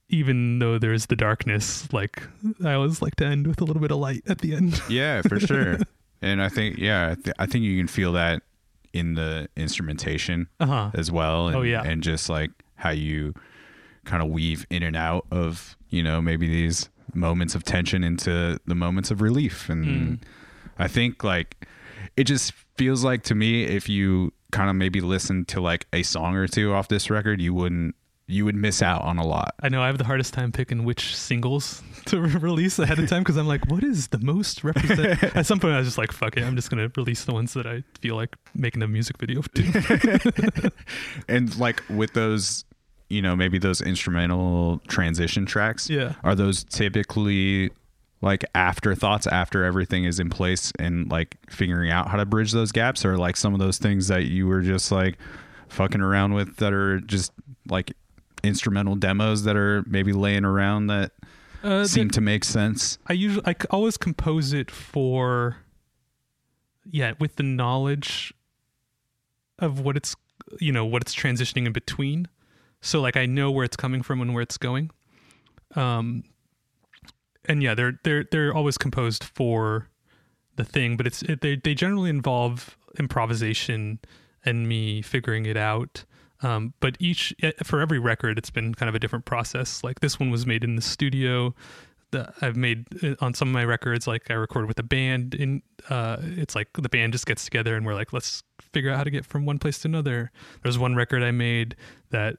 even 0.10 0.60
though 0.60 0.80
there's 0.80 1.06
the 1.08 1.16
darkness 1.16 1.92
like 1.94 2.24
i 2.66 2.74
always 2.74 3.02
like 3.02 3.16
to 3.16 3.26
end 3.26 3.46
with 3.46 3.62
a 3.62 3.64
little 3.64 3.82
bit 3.82 3.92
of 3.92 3.98
light 3.98 4.24
at 4.28 4.40
the 4.40 4.56
end 4.56 4.82
yeah 4.90 5.22
for 5.22 5.40
sure 5.40 5.78
and 6.22 6.42
i 6.42 6.50
think 6.50 6.78
yeah 6.78 7.12
I, 7.12 7.16
th- 7.16 7.36
I 7.40 7.46
think 7.46 7.64
you 7.66 7.78
can 7.78 7.88
feel 7.88 8.14
that 8.14 8.42
in 8.94 9.14
the 9.14 9.48
instrumentation 9.56 10.48
uh-huh 10.60 10.92
as 10.96 11.12
well 11.12 11.48
and, 11.48 11.56
Oh, 11.58 11.62
yeah. 11.62 11.84
and 11.84 12.02
just 12.02 12.30
like 12.30 12.50
how 12.76 12.90
you 12.90 13.34
kind 14.06 14.24
of 14.24 14.30
weave 14.30 14.66
in 14.72 14.82
and 14.82 14.96
out 14.96 15.26
of 15.32 15.78
you 15.90 16.02
know 16.02 16.22
maybe 16.22 16.48
these 16.48 16.90
moments 17.14 17.54
of 17.56 17.64
tension 17.64 18.04
into 18.04 18.60
the 18.66 18.76
moments 18.76 19.12
of 19.12 19.22
relief 19.22 19.70
and 19.70 19.86
Mm. 19.86 20.20
i 20.80 20.88
think 20.88 21.24
like 21.24 21.68
it 22.18 22.24
just 22.24 22.54
feels 22.78 23.04
like 23.04 23.24
to 23.24 23.36
me 23.36 23.64
if 23.64 23.88
you 23.90 24.34
kind 24.52 24.70
of 24.70 24.76
maybe 24.76 25.02
listen 25.02 25.46
to 25.46 25.62
like 25.62 25.86
a 25.94 26.02
song 26.02 26.36
or 26.36 26.48
two 26.48 26.74
off 26.74 26.88
this 26.88 27.10
record 27.12 27.40
you 27.42 27.54
wouldn't 27.54 27.94
you 28.30 28.46
would 28.46 28.56
miss 28.56 28.82
out 28.82 29.02
on 29.04 29.18
a 29.18 29.26
lot 29.26 29.56
I 29.62 29.70
know 29.70 29.82
I 29.82 29.88
have 29.88 29.98
the 29.98 30.04
hardest 30.04 30.34
time 30.34 30.52
picking 30.52 30.84
which 30.86 31.16
singles 31.16 31.82
to 32.06 32.22
re- 32.22 32.30
release 32.36 32.78
ahead 32.80 33.00
of 33.00 33.10
time 33.10 33.22
because 33.24 33.38
I'm 33.38 33.48
like, 33.48 33.70
what 33.70 33.84
is 33.84 34.08
the 34.10 34.20
most 34.20 34.64
represent? 34.64 35.24
At 35.36 35.46
some 35.46 35.60
point, 35.60 35.74
I 35.74 35.78
was 35.80 35.88
just 35.88 35.98
like, 35.98 36.12
fuck 36.12 36.38
it, 36.38 36.44
I'm 36.44 36.56
just 36.56 36.70
gonna 36.70 36.92
release 36.96 37.26
the 37.26 37.34
ones 37.34 37.54
that 37.54 37.66
I 37.68 37.84
feel 38.00 38.16
like 38.16 38.36
making 38.54 38.82
a 38.84 38.88
music 38.88 39.18
video 39.18 39.42
to. 39.42 40.72
and 41.28 41.56
like 41.58 41.84
with 41.90 42.14
those 42.14 42.66
you 43.10 43.22
know 43.22 43.36
maybe 43.36 43.58
those 43.58 43.82
instrumental 43.82 44.80
transition 44.88 45.46
tracks 45.46 45.90
Yeah. 45.90 46.14
are 46.24 46.36
those 46.36 46.64
typically 46.64 47.72
like 48.22 48.44
afterthoughts 48.54 49.26
after 49.28 49.64
everything 49.64 50.04
is 50.04 50.20
in 50.20 50.30
place 50.30 50.72
and 50.78 51.10
like 51.10 51.38
figuring 51.50 51.90
out 51.90 52.10
how 52.10 52.18
to 52.18 52.26
bridge 52.26 52.52
those 52.52 52.72
gaps 52.72 53.06
or 53.06 53.18
like 53.18 53.38
some 53.38 53.54
of 53.54 53.60
those 53.60 53.78
things 53.78 54.08
that 54.10 54.26
you 54.26 54.46
were 54.46 54.62
just 54.62 54.92
like 54.92 55.18
fucking 55.70 56.02
around 56.02 56.34
with 56.34 56.58
that 56.58 56.74
are 56.74 57.00
just 57.00 57.32
like 57.70 57.94
instrumental 58.44 58.96
demos 58.96 59.44
that 59.44 59.56
are 59.56 59.84
maybe 59.88 60.14
laying 60.14 60.46
around 60.46 60.88
that 60.88 61.12
Uh, 61.64 61.86
seem 61.86 62.08
the- 62.08 62.14
to 62.16 62.22
make 62.22 62.44
sense? 62.46 62.98
I 63.08 63.14
usually 63.14 63.46
I 63.46 63.56
always 63.70 63.98
compose 63.98 64.54
it 64.54 64.72
for 64.72 65.58
yeah 66.86 67.14
with 67.20 67.36
the 67.36 67.44
knowledge 67.44 68.34
of 69.60 69.80
what 69.80 69.98
it's 69.98 70.16
you 70.60 70.72
know 70.72 70.86
what 70.86 71.02
it's 71.02 71.14
transitioning 71.16 71.66
in 71.66 71.74
between. 71.74 72.28
So 72.82 73.02
like 73.02 73.18
I 73.18 73.26
know 73.26 73.52
where 73.52 73.66
it's 73.66 73.76
coming 73.78 74.02
from 74.02 74.22
and 74.22 74.34
where 74.34 74.42
it's 74.42 74.58
going. 74.58 74.90
Um 75.76 76.24
and 77.46 77.62
yeah 77.62 77.74
they're 77.76 78.00
they're 78.04 78.26
they're 78.32 78.54
always 78.54 78.78
composed 78.78 79.24
for 79.24 79.90
the 80.56 80.64
thing 80.64 80.98
but 80.98 81.06
it's 81.08 81.22
it, 81.24 81.42
they 81.42 81.56
they 81.56 81.74
generally 81.74 82.10
involve 82.10 82.78
improvisation 82.98 84.00
and 84.46 84.68
me 84.68 85.02
figuring 85.02 85.46
it 85.46 85.56
out 85.58 86.06
um, 86.42 86.74
but 86.80 86.96
each 87.00 87.34
eh, 87.42 87.52
for 87.64 87.82
every 87.82 88.00
record 88.00 88.38
it's 88.38 88.50
been 88.50 88.74
kind 88.74 88.90
of 88.90 88.96
a 88.96 89.00
different 89.00 89.26
process. 89.26 89.84
Like 89.84 90.00
this 90.00 90.20
one 90.20 90.32
was 90.32 90.46
made 90.46 90.64
in 90.64 90.76
the 90.76 90.82
studio. 90.82 91.54
That 92.12 92.34
I've 92.42 92.56
made 92.56 92.88
uh, 93.04 93.14
on 93.20 93.36
some 93.36 93.50
of 93.50 93.54
my 93.54 93.64
records 93.64 94.08
like 94.08 94.32
I 94.32 94.34
recorded 94.34 94.68
with 94.68 94.80
a 94.80 94.84
band 94.84 95.36
in 95.36 95.62
uh 95.92 96.18
it's 96.20 96.56
like 96.56 96.70
the 96.74 96.90
band 96.90 97.14
just 97.14 97.28
gets 97.28 97.46
together 97.46 97.76
and 97.76 97.86
we're 97.86 97.94
like 97.94 98.12
let's 98.12 98.42
figure 98.74 98.90
out 98.90 98.98
how 98.98 99.04
to 99.04 99.12
get 99.12 99.26
from 99.26 99.46
one 99.46 99.60
place 99.60 99.78
to 99.80 99.88
another. 99.88 100.32
There's 100.64 100.80
one 100.80 100.96
record 100.96 101.22
I 101.22 101.30
made 101.30 101.76
that 102.10 102.38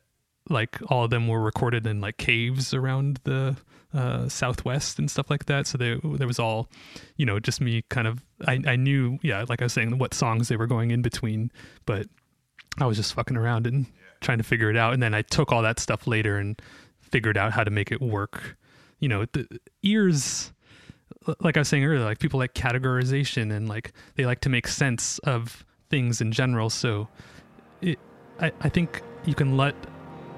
like 0.48 0.78
all 0.88 1.04
of 1.04 1.10
them 1.10 1.28
were 1.28 1.40
recorded 1.40 1.86
in 1.86 2.00
like 2.00 2.16
caves 2.16 2.74
around 2.74 3.20
the 3.22 3.56
uh, 3.94 4.28
Southwest 4.28 4.98
and 4.98 5.10
stuff 5.10 5.30
like 5.30 5.46
that. 5.46 5.66
So 5.66 5.78
there 5.78 5.98
there 6.02 6.26
was 6.26 6.38
all, 6.38 6.68
you 7.16 7.26
know, 7.26 7.38
just 7.38 7.60
me 7.60 7.82
kind 7.90 8.06
of 8.06 8.24
I 8.46 8.60
I 8.66 8.76
knew 8.76 9.18
yeah 9.22 9.44
like 9.48 9.62
I 9.62 9.66
was 9.66 9.72
saying 9.72 9.96
what 9.98 10.14
songs 10.14 10.48
they 10.48 10.56
were 10.56 10.66
going 10.66 10.90
in 10.90 11.02
between, 11.02 11.52
but 11.86 12.06
I 12.78 12.86
was 12.86 12.96
just 12.96 13.14
fucking 13.14 13.36
around 13.36 13.66
and 13.66 13.86
trying 14.20 14.38
to 14.38 14.44
figure 14.44 14.70
it 14.70 14.76
out. 14.76 14.94
And 14.94 15.02
then 15.02 15.14
I 15.14 15.22
took 15.22 15.52
all 15.52 15.62
that 15.62 15.78
stuff 15.78 16.06
later 16.06 16.36
and 16.36 16.60
figured 17.00 17.36
out 17.36 17.52
how 17.52 17.64
to 17.64 17.70
make 17.70 17.90
it 17.90 18.00
work. 18.00 18.56
You 18.98 19.08
know, 19.08 19.24
the 19.32 19.46
ears 19.82 20.52
like 21.40 21.56
I 21.56 21.60
was 21.60 21.68
saying 21.68 21.84
earlier, 21.84 22.04
like 22.04 22.18
people 22.18 22.38
like 22.38 22.54
categorization 22.54 23.52
and 23.52 23.68
like 23.68 23.92
they 24.16 24.26
like 24.26 24.40
to 24.40 24.48
make 24.48 24.66
sense 24.66 25.18
of 25.20 25.64
things 25.90 26.20
in 26.20 26.32
general. 26.32 26.70
So 26.70 27.08
it, 27.82 27.98
I, 28.40 28.52
I 28.60 28.68
think 28.68 29.02
you 29.24 29.34
can 29.34 29.56
let 29.56 29.74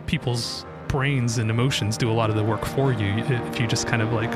people's 0.07 0.67
brains 0.89 1.39
and 1.39 1.51
emotions 1.51 1.97
do 1.97 2.11
a 2.11 2.13
lot 2.13 2.31
of 2.31 2.37
the 2.37 2.45
work 2.45 2.65
for 2.65 2.93
you 2.93 3.07
if 3.07 3.61
you 3.61 3.67
just 3.67 3.87
kind 3.87 4.03
of 4.03 4.13
like 4.13 4.35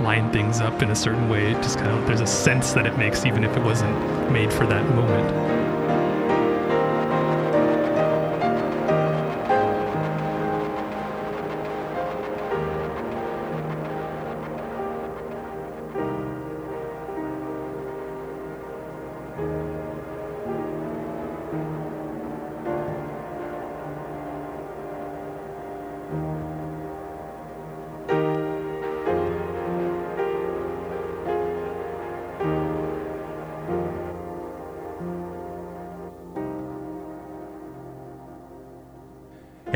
line 0.00 0.32
things 0.32 0.60
up 0.60 0.80
in 0.82 0.90
a 0.90 0.96
certain 0.96 1.28
way. 1.28 1.50
It 1.50 1.62
just 1.62 1.78
kind 1.78 1.90
of 1.90 2.06
there's 2.06 2.20
a 2.20 2.26
sense 2.26 2.72
that 2.72 2.86
it 2.86 2.96
makes 2.96 3.26
even 3.26 3.44
if 3.44 3.56
it 3.56 3.62
wasn't 3.62 4.30
made 4.30 4.52
for 4.52 4.66
that 4.66 4.84
moment. 4.94 5.59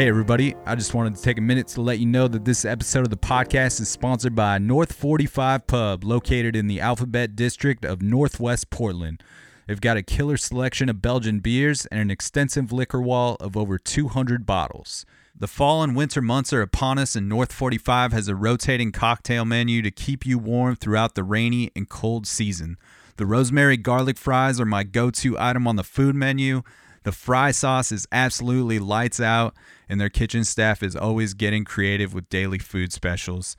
Hey, 0.04 0.10
everybody. 0.10 0.54
I 0.66 0.74
just 0.74 0.92
wanted 0.92 1.16
to 1.16 1.22
take 1.22 1.38
a 1.38 1.40
minute 1.40 1.66
to 1.68 1.80
let 1.80 1.98
you 1.98 2.04
know 2.04 2.28
that 2.28 2.44
this 2.44 2.66
episode 2.66 3.04
of 3.04 3.08
the 3.08 3.16
podcast 3.16 3.80
is 3.80 3.88
sponsored 3.88 4.34
by 4.34 4.58
North 4.58 4.92
45 4.92 5.66
Pub, 5.66 6.04
located 6.04 6.54
in 6.54 6.66
the 6.66 6.78
Alphabet 6.78 7.34
District 7.34 7.86
of 7.86 8.02
Northwest 8.02 8.68
Portland. 8.68 9.22
They've 9.66 9.80
got 9.80 9.96
a 9.96 10.02
killer 10.02 10.36
selection 10.36 10.90
of 10.90 11.00
Belgian 11.00 11.40
beers 11.40 11.86
and 11.86 12.00
an 12.00 12.10
extensive 12.10 12.70
liquor 12.70 13.00
wall 13.00 13.38
of 13.40 13.56
over 13.56 13.78
200 13.78 14.44
bottles. 14.44 15.06
The 15.34 15.48
fall 15.48 15.82
and 15.82 15.96
winter 15.96 16.20
months 16.20 16.52
are 16.52 16.60
upon 16.60 16.98
us, 16.98 17.16
and 17.16 17.26
North 17.26 17.50
45 17.50 18.12
has 18.12 18.28
a 18.28 18.36
rotating 18.36 18.92
cocktail 18.92 19.46
menu 19.46 19.80
to 19.80 19.90
keep 19.90 20.26
you 20.26 20.38
warm 20.38 20.76
throughout 20.76 21.14
the 21.14 21.24
rainy 21.24 21.70
and 21.74 21.88
cold 21.88 22.26
season. 22.26 22.76
The 23.16 23.24
rosemary 23.24 23.78
garlic 23.78 24.18
fries 24.18 24.60
are 24.60 24.66
my 24.66 24.82
go 24.82 25.10
to 25.12 25.38
item 25.38 25.66
on 25.66 25.76
the 25.76 25.82
food 25.82 26.14
menu. 26.14 26.62
The 27.04 27.12
fry 27.12 27.50
sauce 27.50 27.92
is 27.92 28.08
absolutely 28.10 28.78
lights 28.78 29.20
out, 29.20 29.54
and 29.88 30.00
their 30.00 30.08
kitchen 30.08 30.42
staff 30.44 30.82
is 30.82 30.96
always 30.96 31.34
getting 31.34 31.64
creative 31.64 32.12
with 32.12 32.28
daily 32.30 32.58
food 32.58 32.92
specials. 32.92 33.56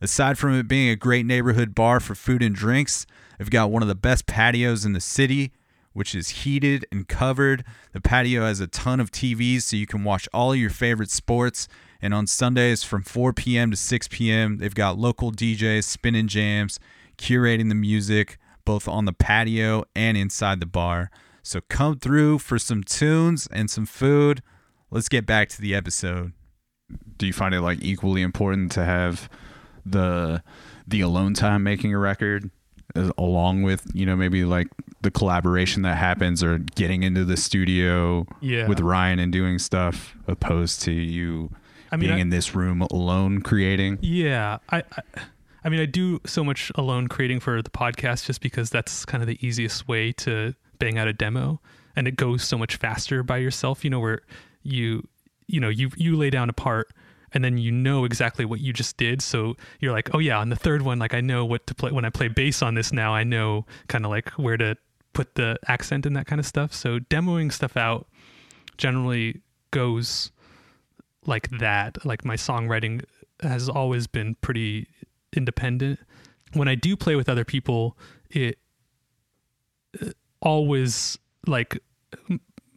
Aside 0.00 0.36
from 0.36 0.54
it 0.54 0.68
being 0.68 0.90
a 0.90 0.96
great 0.96 1.24
neighborhood 1.24 1.74
bar 1.74 2.00
for 2.00 2.14
food 2.14 2.42
and 2.42 2.54
drinks, 2.54 3.06
they've 3.38 3.50
got 3.50 3.70
one 3.70 3.82
of 3.82 3.88
the 3.88 3.94
best 3.94 4.26
patios 4.26 4.84
in 4.84 4.92
the 4.92 5.00
city, 5.00 5.52
which 5.92 6.14
is 6.14 6.28
heated 6.28 6.86
and 6.92 7.08
covered. 7.08 7.64
The 7.92 8.00
patio 8.00 8.42
has 8.44 8.60
a 8.60 8.66
ton 8.66 9.00
of 9.00 9.10
TVs 9.10 9.62
so 9.62 9.76
you 9.76 9.86
can 9.86 10.04
watch 10.04 10.28
all 10.32 10.54
your 10.54 10.70
favorite 10.70 11.10
sports. 11.10 11.66
And 12.00 12.14
on 12.14 12.26
Sundays 12.26 12.84
from 12.84 13.02
4 13.02 13.32
p.m. 13.32 13.70
to 13.72 13.76
6 13.76 14.08
p.m., 14.08 14.58
they've 14.58 14.74
got 14.74 14.98
local 14.98 15.32
DJs 15.32 15.84
spinning 15.84 16.28
jams, 16.28 16.78
curating 17.16 17.68
the 17.68 17.74
music 17.74 18.38
both 18.64 18.86
on 18.86 19.04
the 19.04 19.12
patio 19.12 19.84
and 19.96 20.16
inside 20.16 20.60
the 20.60 20.66
bar. 20.66 21.10
So 21.48 21.62
come 21.70 21.98
through 21.98 22.40
for 22.40 22.58
some 22.58 22.84
tunes 22.84 23.48
and 23.50 23.70
some 23.70 23.86
food. 23.86 24.42
Let's 24.90 25.08
get 25.08 25.24
back 25.24 25.48
to 25.50 25.60
the 25.62 25.74
episode. 25.74 26.32
do 27.16 27.26
you 27.26 27.32
find 27.32 27.54
it 27.54 27.62
like 27.62 27.78
equally 27.82 28.20
important 28.22 28.70
to 28.72 28.84
have 28.84 29.30
the 29.86 30.42
the 30.86 31.00
alone 31.00 31.32
time 31.34 31.62
making 31.62 31.94
a 31.94 31.98
record 31.98 32.50
as, 32.94 33.10
along 33.16 33.62
with 33.62 33.86
you 33.94 34.04
know 34.04 34.14
maybe 34.16 34.44
like 34.44 34.68
the 35.00 35.10
collaboration 35.10 35.82
that 35.82 35.96
happens 35.96 36.42
or 36.42 36.58
getting 36.58 37.02
into 37.02 37.24
the 37.24 37.36
studio 37.36 38.26
Yeah. 38.40 38.66
with 38.68 38.80
Ryan 38.80 39.18
and 39.18 39.32
doing 39.32 39.58
stuff 39.58 40.16
opposed 40.26 40.82
to 40.82 40.92
you 40.92 41.50
I 41.92 41.96
mean, 41.96 42.08
being 42.08 42.18
I- 42.18 42.22
in 42.22 42.28
this 42.30 42.54
room 42.54 42.82
alone 42.82 43.40
creating 43.40 43.98
Yeah, 44.02 44.58
I, 44.70 44.78
I, 44.78 45.02
I 45.64 45.68
mean, 45.70 45.80
I 45.80 45.86
do 45.86 46.20
so 46.26 46.44
much 46.44 46.70
alone 46.74 47.08
creating 47.08 47.40
for 47.40 47.62
the 47.62 47.70
podcast 47.70 48.26
just 48.26 48.40
because 48.42 48.68
that's 48.70 49.04
kind 49.06 49.22
of 49.22 49.26
the 49.26 49.38
easiest 49.46 49.88
way 49.88 50.12
to 50.12 50.54
bang 50.78 50.98
out 50.98 51.08
a 51.08 51.12
demo, 51.12 51.60
and 51.96 52.08
it 52.08 52.16
goes 52.16 52.42
so 52.42 52.58
much 52.58 52.76
faster 52.76 53.22
by 53.22 53.38
yourself. 53.38 53.84
You 53.84 53.90
know, 53.90 54.00
where 54.00 54.22
you, 54.62 55.06
you 55.46 55.60
know, 55.60 55.68
you 55.68 55.90
you 55.96 56.16
lay 56.16 56.30
down 56.30 56.48
a 56.48 56.52
part, 56.52 56.92
and 57.32 57.44
then 57.44 57.58
you 57.58 57.70
know 57.70 58.04
exactly 58.04 58.44
what 58.44 58.60
you 58.60 58.72
just 58.72 58.96
did. 58.96 59.22
So 59.22 59.56
you're 59.80 59.92
like, 59.92 60.14
oh 60.14 60.18
yeah, 60.18 60.38
on 60.38 60.48
the 60.48 60.56
third 60.56 60.82
one, 60.82 60.98
like 60.98 61.14
I 61.14 61.20
know 61.20 61.44
what 61.44 61.66
to 61.66 61.74
play 61.74 61.92
when 61.92 62.04
I 62.04 62.10
play 62.10 62.28
bass 62.28 62.62
on 62.62 62.74
this. 62.74 62.92
Now 62.92 63.14
I 63.14 63.24
know 63.24 63.66
kind 63.88 64.04
of 64.04 64.10
like 64.10 64.30
where 64.30 64.56
to 64.56 64.76
put 65.12 65.34
the 65.34 65.58
accent 65.66 66.06
and 66.06 66.16
that 66.16 66.26
kind 66.26 66.38
of 66.38 66.46
stuff. 66.46 66.72
So 66.72 66.98
demoing 66.98 67.52
stuff 67.52 67.76
out 67.76 68.06
generally 68.76 69.40
goes 69.70 70.30
like 71.26 71.50
that. 71.58 72.04
Like 72.04 72.24
my 72.24 72.36
songwriting 72.36 73.04
has 73.42 73.68
always 73.68 74.06
been 74.06 74.36
pretty 74.36 74.86
independent. 75.32 75.98
When 76.54 76.68
I 76.68 76.74
do 76.74 76.96
play 76.96 77.16
with 77.16 77.28
other 77.28 77.44
people, 77.44 77.96
it 78.30 78.58
always 80.40 81.18
like 81.46 81.78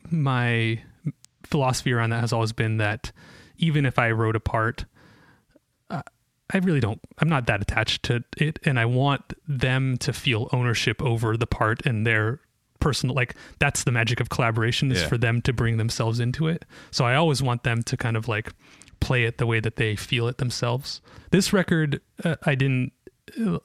my 0.10 0.80
philosophy 1.44 1.94
around 1.94 2.12
that 2.12 2.22
has 2.22 2.34
always 2.34 2.52
been 2.54 2.78
that 2.78 3.12
even 3.58 3.86
if 3.86 4.00
I 4.00 4.12
wrote 4.12 4.36
a 4.36 4.40
part, 4.40 4.86
uh, 5.90 6.02
I 6.54 6.58
really 6.58 6.80
don't. 6.80 7.00
I'm 7.20 7.30
not 7.30 7.48
that 7.48 7.62
attached 7.62 8.04
to 8.04 8.24
it, 8.38 8.60
and 8.66 8.80
I 8.80 8.86
want 8.86 9.34
them 9.48 9.98
to 10.00 10.12
feel 10.14 10.50
ownership 10.52 11.02
over 11.02 11.38
the 11.38 11.48
part 11.48 11.86
and 11.86 12.06
their 12.06 12.42
personal. 12.80 13.16
Like 13.16 13.36
that's 13.60 13.84
the 13.84 13.92
magic 13.92 14.20
of 14.20 14.30
collaboration 14.30 14.92
is 14.92 15.02
Yeah. 15.02 15.08
for 15.08 15.18
them 15.18 15.42
to 15.44 15.54
bring 15.54 15.78
themselves 15.78 16.20
into 16.20 16.48
it. 16.48 16.66
So 16.90 17.06
I 17.06 17.16
always 17.16 17.42
want 17.44 17.64
them 17.64 17.84
to 17.84 17.96
kind 17.96 18.18
of 18.18 18.28
like 18.28 18.52
play 19.00 19.24
it 19.26 19.38
the 19.38 19.46
way 19.46 19.60
that 19.60 19.76
they 19.78 19.96
feel 19.96 20.28
it 20.28 20.38
themselves. 20.40 21.02
This 21.32 21.54
record, 21.54 22.02
uh, 22.24 22.36
I 22.46 22.56
didn't. 22.56 22.92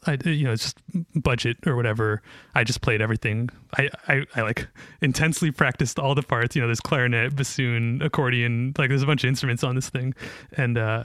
I, 0.06 0.18
you 0.24 0.44
know, 0.44 0.52
it's 0.52 0.62
just 0.64 0.78
budget 1.14 1.56
or 1.66 1.76
whatever. 1.76 2.22
I 2.54 2.64
just 2.64 2.80
played 2.82 3.00
everything. 3.00 3.50
I, 3.76 3.90
I, 4.08 4.24
I 4.34 4.42
like 4.42 4.68
intensely 5.02 5.50
practiced 5.50 5.98
all 5.98 6.14
the 6.14 6.22
parts. 6.22 6.54
You 6.54 6.62
know, 6.62 6.68
there's 6.68 6.80
clarinet, 6.80 7.34
bassoon, 7.36 8.00
accordion. 8.02 8.74
Like 8.78 8.88
there's 8.88 9.02
a 9.02 9.06
bunch 9.06 9.24
of 9.24 9.28
instruments 9.28 9.64
on 9.64 9.74
this 9.74 9.88
thing, 9.88 10.14
and 10.56 10.78
uh, 10.78 11.04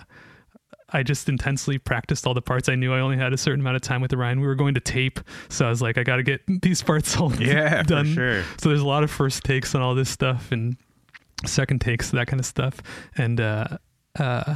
I 0.94 1.04
just 1.04 1.30
intensely 1.30 1.78
practiced 1.78 2.28
all 2.28 2.34
the 2.34 2.42
parts. 2.42 2.68
I 2.70 2.76
knew 2.76 2.94
I 2.94 3.00
only 3.00 3.18
had 3.18 3.34
a 3.34 3.38
certain 3.38 3.62
amount 3.62 3.78
of 3.78 3.82
time 3.82 4.02
with 4.02 4.12
Ryan. 4.14 4.42
We 4.42 4.48
were 4.48 4.56
going 4.56 4.74
to 4.74 4.82
tape, 4.82 5.20
so 5.50 5.66
I 5.66 5.70
was 5.70 5.82
like, 5.82 5.98
I 5.98 6.04
got 6.04 6.18
to 6.18 6.24
get 6.24 6.42
these 6.62 6.82
parts 6.82 7.16
all 7.18 7.34
Yeah, 7.36 7.82
for 7.82 7.88
done. 7.88 8.14
sure. 8.14 8.44
So 8.58 8.70
there's 8.70 8.82
a 8.82 8.88
lot 8.88 9.04
of 9.04 9.10
first 9.12 9.44
takes 9.44 9.74
on 9.76 9.82
all 9.82 9.96
this 9.96 10.10
stuff 10.10 10.52
and 10.52 10.76
second 11.46 11.80
takes, 11.82 12.12
that 12.12 12.28
kind 12.28 12.40
of 12.40 12.46
stuff. 12.46 12.82
And 13.18 13.40
uh, 13.42 13.78
uh, 14.20 14.56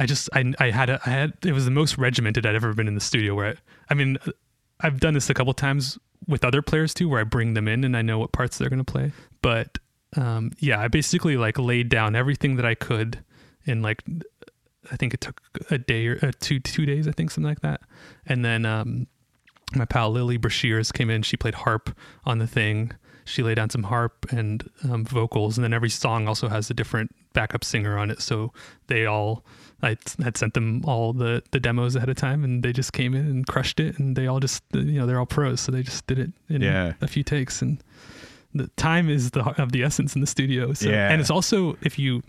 I 0.00 0.06
just 0.06 0.28
I 0.32 0.52
I 0.58 0.70
had 0.70 0.90
a 0.90 1.00
I 1.06 1.10
had 1.10 1.34
it 1.44 1.52
was 1.52 1.66
the 1.66 1.70
most 1.70 1.98
regimented 1.98 2.46
I'd 2.46 2.54
ever 2.54 2.72
been 2.74 2.88
in 2.88 2.94
the 2.94 3.00
studio. 3.00 3.34
Where 3.34 3.48
I, 3.48 3.54
I 3.90 3.94
mean, 3.94 4.18
I've 4.80 4.98
done 4.98 5.14
this 5.14 5.30
a 5.30 5.34
couple 5.34 5.52
times 5.52 5.98
with 6.26 6.44
other 6.44 6.62
players 6.62 6.94
too, 6.94 7.08
where 7.08 7.20
I 7.20 7.24
bring 7.24 7.54
them 7.54 7.68
in 7.68 7.84
and 7.84 7.96
I 7.96 8.02
know 8.02 8.18
what 8.18 8.32
parts 8.32 8.58
they're 8.58 8.70
going 8.70 8.84
to 8.84 8.92
play. 8.92 9.12
But 9.42 9.78
um, 10.16 10.52
yeah, 10.58 10.80
I 10.80 10.88
basically 10.88 11.36
like 11.36 11.58
laid 11.58 11.90
down 11.90 12.16
everything 12.16 12.56
that 12.56 12.64
I 12.64 12.74
could 12.74 13.22
in 13.66 13.82
like 13.82 14.02
I 14.90 14.96
think 14.96 15.14
it 15.14 15.20
took 15.20 15.40
a 15.70 15.78
day 15.78 16.06
or 16.06 16.18
uh, 16.22 16.32
two 16.40 16.60
two 16.60 16.86
days, 16.86 17.06
I 17.06 17.12
think 17.12 17.30
something 17.30 17.48
like 17.48 17.60
that. 17.60 17.82
And 18.26 18.44
then 18.44 18.64
um, 18.64 19.06
my 19.74 19.84
pal 19.84 20.10
Lily 20.10 20.38
Brashears 20.38 20.92
came 20.92 21.10
in. 21.10 21.22
She 21.22 21.36
played 21.36 21.54
harp 21.54 21.96
on 22.24 22.38
the 22.38 22.46
thing. 22.46 22.92
She 23.24 23.42
laid 23.42 23.56
down 23.56 23.70
some 23.70 23.84
harp 23.84 24.26
and 24.30 24.68
um, 24.84 25.04
vocals, 25.04 25.56
and 25.56 25.64
then 25.64 25.72
every 25.72 25.90
song 25.90 26.26
also 26.26 26.48
has 26.48 26.70
a 26.70 26.74
different 26.74 27.14
backup 27.32 27.64
singer 27.64 27.96
on 27.98 28.10
it. 28.10 28.20
So 28.20 28.52
they 28.88 29.06
all, 29.06 29.44
I 29.82 29.96
had 30.22 30.36
sent 30.36 30.54
them 30.54 30.82
all 30.84 31.12
the 31.12 31.42
the 31.52 31.60
demos 31.60 31.96
ahead 31.96 32.08
of 32.08 32.16
time, 32.16 32.44
and 32.44 32.62
they 32.62 32.72
just 32.72 32.92
came 32.92 33.14
in 33.14 33.26
and 33.26 33.46
crushed 33.46 33.80
it. 33.80 33.98
And 33.98 34.14
they 34.16 34.26
all 34.26 34.40
just, 34.40 34.62
you 34.72 34.98
know, 34.98 35.06
they're 35.06 35.18
all 35.18 35.26
pros, 35.26 35.60
so 35.60 35.72
they 35.72 35.82
just 35.82 36.06
did 36.06 36.18
it 36.18 36.30
in 36.48 36.60
Yeah. 36.62 36.92
a 37.00 37.06
few 37.06 37.22
takes. 37.22 37.62
And 37.62 37.82
the 38.54 38.66
time 38.76 39.08
is 39.08 39.30
the 39.30 39.42
of 39.62 39.72
the 39.72 39.82
essence 39.82 40.14
in 40.14 40.20
the 40.20 40.26
studio. 40.26 40.72
So, 40.74 40.88
Yeah. 40.90 41.10
and 41.10 41.20
it's 41.20 41.30
also 41.30 41.76
if 41.82 41.98
you 41.98 42.22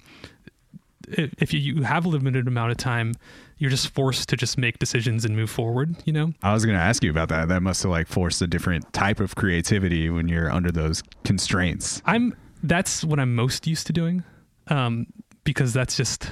if 1.08 1.52
you 1.54 1.82
have 1.84 2.06
a 2.06 2.08
limited 2.10 2.48
amount 2.48 2.72
of 2.72 2.78
time, 2.78 3.14
you're 3.58 3.70
just 3.72 3.90
forced 3.90 4.30
to 4.30 4.38
just 4.38 4.58
make 4.58 4.80
decisions 4.80 5.26
and 5.26 5.36
move 5.36 5.50
forward. 5.50 5.96
You 6.06 6.14
know. 6.14 6.34
I 6.44 6.54
was 6.54 6.64
going 6.64 6.78
to 6.78 6.82
ask 6.84 7.04
you 7.04 7.10
about 7.10 7.30
that 7.30 7.48
that 7.50 7.62
must 7.62 7.84
have 7.84 7.92
like 7.92 8.08
forced 8.08 8.42
a 8.42 8.48
different 8.48 8.92
type 8.94 9.20
of 9.20 9.36
creativity 9.36 10.10
when 10.10 10.28
you're 10.28 10.52
under 10.52 10.72
those 10.72 11.04
constraints 11.26 12.02
I'm 12.06 12.36
that's 12.64 13.04
what 13.04 13.20
I'm 13.20 13.34
most 13.36 13.66
used 13.66 13.88
to 13.88 13.94
doing, 13.94 14.24
um, 14.68 15.08
because 15.44 15.74
that's 15.74 15.98
just 15.98 16.32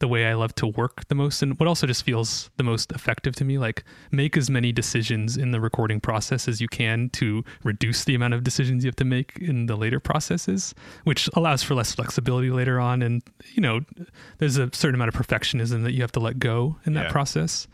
the 0.00 0.08
way 0.08 0.26
I 0.26 0.34
love 0.34 0.54
to 0.56 0.66
work 0.66 1.06
the 1.08 1.14
most 1.14 1.42
and 1.42 1.58
what 1.58 1.66
also 1.66 1.86
just 1.86 2.04
feels 2.04 2.50
the 2.56 2.62
most 2.62 2.92
effective 2.92 3.34
to 3.36 3.44
me. 3.44 3.58
Like 3.58 3.84
make 4.12 4.36
as 4.36 4.48
many 4.48 4.72
decisions 4.72 5.36
in 5.36 5.50
the 5.50 5.60
recording 5.60 6.00
process 6.00 6.46
as 6.48 6.60
you 6.60 6.68
can 6.68 7.10
to 7.10 7.44
reduce 7.64 8.04
the 8.04 8.14
amount 8.14 8.34
of 8.34 8.44
decisions 8.44 8.84
you 8.84 8.88
have 8.88 8.96
to 8.96 9.04
make 9.04 9.36
in 9.40 9.66
the 9.66 9.76
later 9.76 10.00
processes, 10.00 10.74
which 11.04 11.28
allows 11.34 11.62
for 11.62 11.74
less 11.74 11.94
flexibility 11.94 12.50
later 12.50 12.78
on. 12.78 13.02
And, 13.02 13.22
you 13.54 13.60
know, 13.60 13.80
there's 14.38 14.56
a 14.56 14.70
certain 14.72 14.94
amount 14.94 15.14
of 15.14 15.26
perfectionism 15.26 15.82
that 15.82 15.92
you 15.92 16.02
have 16.02 16.12
to 16.12 16.20
let 16.20 16.38
go 16.38 16.76
in 16.84 16.94
that 16.94 17.06
Yeah. 17.06 17.12
process. 17.12 17.66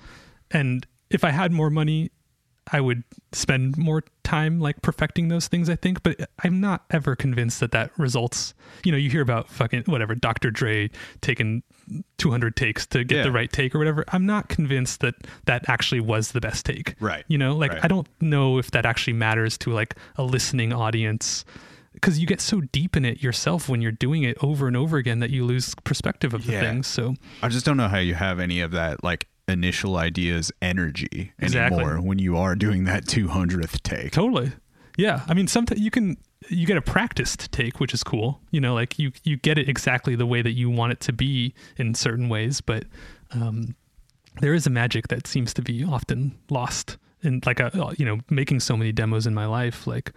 And 0.50 0.86
if 1.10 1.24
I 1.24 1.30
had 1.30 1.52
more 1.52 1.70
money, 1.70 2.10
I 2.72 2.80
would 2.80 3.04
spend 3.32 3.76
more 3.76 4.02
time 4.22 4.58
like 4.58 4.80
perfecting 4.80 5.28
those 5.28 5.48
things, 5.48 5.68
I 5.68 5.76
think, 5.76 6.02
but 6.02 6.28
I'm 6.42 6.60
not 6.60 6.84
ever 6.90 7.14
convinced 7.14 7.60
that 7.60 7.72
that 7.72 7.90
results. 7.98 8.54
You 8.84 8.92
know, 8.92 8.98
you 8.98 9.10
hear 9.10 9.20
about 9.20 9.48
fucking 9.50 9.82
whatever, 9.84 10.14
Dr. 10.14 10.50
Dre 10.50 10.90
taking 11.20 11.62
200 12.16 12.56
takes 12.56 12.86
to 12.86 13.04
get 13.04 13.18
Yeah. 13.18 13.22
the 13.24 13.32
right 13.32 13.52
take 13.52 13.74
or 13.74 13.78
whatever. 13.78 14.04
I'm 14.08 14.24
not 14.24 14.48
convinced 14.48 15.00
that 15.00 15.14
that 15.44 15.68
actually 15.68 16.00
was 16.00 16.32
the 16.32 16.40
best 16.40 16.64
take. 16.64 16.94
Right. 17.00 17.24
You 17.28 17.36
know, 17.36 17.54
like 17.54 17.72
Right. 17.72 17.84
I 17.84 17.88
don't 17.88 18.08
know 18.22 18.58
if 18.58 18.70
that 18.70 18.86
actually 18.86 19.12
matters 19.12 19.58
to 19.58 19.70
like 19.70 19.94
a 20.16 20.22
listening 20.24 20.72
audience 20.72 21.44
because 21.92 22.18
you 22.18 22.26
get 22.26 22.40
so 22.40 22.60
deep 22.60 22.96
in 22.96 23.04
it 23.04 23.22
yourself 23.22 23.68
when 23.68 23.80
you're 23.82 23.92
doing 23.92 24.22
it 24.24 24.36
over 24.42 24.66
and 24.66 24.76
over 24.76 24.96
again 24.96 25.20
that 25.20 25.30
you 25.30 25.44
lose 25.44 25.74
perspective 25.84 26.32
of 26.34 26.46
the 26.46 26.52
Yeah. 26.52 26.60
things. 26.60 26.86
So, 26.86 27.14
I 27.42 27.48
just 27.48 27.64
don't 27.66 27.76
know 27.76 27.88
how 27.88 27.98
you 27.98 28.14
have 28.14 28.40
any 28.40 28.60
of 28.60 28.70
that 28.72 29.04
like 29.04 29.28
initial 29.48 29.96
ideas 29.96 30.50
energy 30.62 31.32
Exactly. 31.38 31.78
anymore 31.82 32.00
when 32.00 32.18
you 32.18 32.36
are 32.36 32.54
doing 32.54 32.84
that 32.84 33.04
200th 33.04 33.82
take. 33.82 34.12
Totally. 34.12 34.52
Yeah. 34.96 35.22
I 35.28 35.34
mean, 35.34 35.46
sometimes 35.48 35.80
you 35.80 35.90
can 35.90 36.16
you 36.50 36.66
get 36.66 36.76
a 36.76 36.82
practiced 36.82 37.50
take, 37.52 37.80
which 37.80 37.92
is 37.94 38.02
cool. 38.02 38.40
You 38.50 38.60
know, 38.60 38.74
like 38.74 38.98
you 38.98 39.12
you 39.22 39.36
get 39.36 39.58
it 39.58 39.68
exactly 39.68 40.14
the 40.16 40.26
way 40.26 40.42
that 40.42 40.52
you 40.52 40.70
want 40.70 40.92
it 40.92 41.00
to 41.00 41.12
be 41.12 41.54
in 41.76 41.94
certain 41.94 42.28
ways, 42.28 42.60
but 42.60 42.84
um, 43.32 43.74
there 44.40 44.54
is 44.54 44.66
a 44.66 44.70
magic 44.70 45.08
that 45.08 45.26
seems 45.26 45.52
to 45.54 45.62
be 45.62 45.84
often 45.84 46.36
lost. 46.50 46.96
in 47.22 47.40
like 47.46 47.60
a, 47.60 47.94
you 47.98 48.04
know, 48.04 48.18
making 48.30 48.60
so 48.60 48.76
many 48.76 48.92
demos 48.92 49.26
in 49.26 49.34
my 49.34 49.46
life, 49.46 49.86
like 49.86 50.12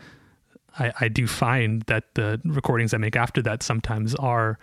I, 0.77 0.91
I 1.01 1.07
do 1.07 1.25
find 1.27 1.81
that 1.83 2.03
the 2.15 2.39
recordings 2.45 2.93
I 2.93 2.97
make 2.97 3.15
after 3.15 3.41
that 3.43 3.63
sometimes 3.63 4.13
are 4.15 4.59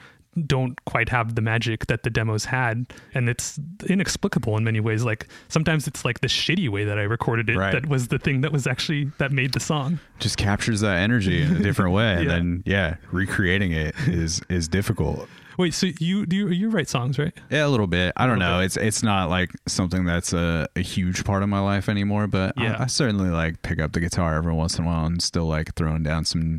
don't 0.47 0.83
quite 0.85 1.09
have 1.09 1.35
the 1.35 1.41
magic 1.43 1.87
that 1.87 2.03
the 2.03 2.11
demos 2.11 2.45
had 2.47 2.87
and 3.15 3.29
it's 3.29 3.59
inexplicable 3.89 4.57
in 4.57 4.65
many 4.65 4.81
ways 4.81 5.05
like 5.05 5.29
sometimes 5.49 5.87
it's 5.87 6.05
like 6.05 6.21
the 6.21 6.27
shitty 6.27 6.69
way 6.69 6.85
that 6.85 6.99
i 6.99 7.03
recorded 7.03 7.49
it 7.49 7.57
Right. 7.57 7.73
that 7.73 7.87
was 7.87 8.09
the 8.09 8.19
thing 8.19 8.41
that 8.43 8.53
was 8.53 8.67
actually 8.67 9.05
that 9.19 9.31
made 9.33 9.53
the 9.53 9.61
song 9.61 9.99
Just 10.19 10.37
captures 10.37 10.81
that 10.81 10.97
energy 10.99 11.43
in 11.43 11.57
a 11.57 11.61
different 11.63 11.93
way, 11.93 12.15
and 12.15 12.25
Yeah. 12.27 12.29
then 12.35 12.63
yeah, 12.67 12.97
recreating 13.13 13.73
it 13.73 13.95
is 14.07 14.41
is 14.49 14.69
difficult. 14.69 15.29
wait 15.59 15.73
so 15.75 15.87
you 16.01 16.27
do 16.27 16.35
you, 16.37 16.49
you 16.49 16.69
write 16.71 16.89
songs 16.89 17.19
right 17.19 17.33
Yeah, 17.51 17.67
a 17.67 17.69
little 17.69 17.87
bit. 17.87 18.13
I 18.17 18.27
don't 18.27 18.39
know. 18.41 18.59
bit. 18.59 18.67
It's 18.67 18.77
it's 18.77 19.03
not 19.03 19.31
like 19.31 19.51
something 19.69 20.05
that's 20.05 20.33
a, 20.33 20.69
a 20.75 20.81
huge 20.81 21.25
part 21.25 21.43
of 21.45 21.49
my 21.49 21.61
life 21.61 21.89
anymore. 21.89 22.27
But 22.27 22.55
Yeah. 22.57 22.77
I, 22.79 22.85
I 22.85 22.87
certainly 22.87 23.31
like 23.31 23.63
pick 23.63 23.79
up 23.81 23.93
the 23.93 24.01
guitar 24.01 24.35
every 24.37 24.53
once 24.55 24.79
in 24.79 24.85
a 24.85 24.89
while 24.89 25.07
and 25.07 25.23
still 25.23 25.47
like 25.47 25.75
throwing 25.77 26.03
down 26.03 26.25
some 26.25 26.59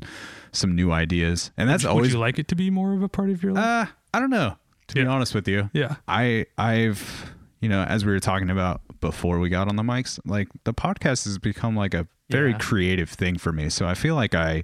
some 0.56 0.76
new 0.76 0.92
ideas. 0.92 1.52
And 1.58 1.70
that's 1.70 1.84
would 1.84 1.90
always 1.92 2.14
you 2.14 2.20
like 2.20 2.40
it 2.40 2.48
to 2.50 2.56
be 2.56 2.70
more 2.70 2.94
of 2.94 3.02
a 3.04 3.10
part 3.10 3.30
of 3.30 3.44
your 3.44 3.54
life 3.54 3.64
uh 3.64 3.86
I 4.14 4.20
don't 4.20 4.30
know. 4.30 4.58
To 4.90 4.96
be 4.96 5.06
honest 5.06 5.34
with 5.36 5.48
you, 5.48 5.70
yeah 5.74 5.96
I 6.08 6.46
I've 6.58 7.34
you 7.62 7.70
know 7.70 7.84
as 7.84 8.06
we 8.06 8.12
were 8.12 8.20
talking 8.20 8.50
about 8.50 8.82
before 9.02 9.40
we 9.40 9.50
got 9.50 9.68
on 9.68 9.76
the 9.76 9.84
mics, 9.84 10.20
like 10.26 10.48
the 10.64 10.74
podcast 10.74 11.26
has 11.26 11.38
become 11.38 11.76
like 11.76 11.94
a 11.94 12.08
very 12.30 12.52
Yeah. 12.52 12.58
creative 12.58 13.10
thing 13.10 13.38
for 13.38 13.52
me. 13.52 13.70
So 13.70 13.86
I 13.88 13.94
feel 13.94 14.16
like 14.16 14.34
I 14.36 14.64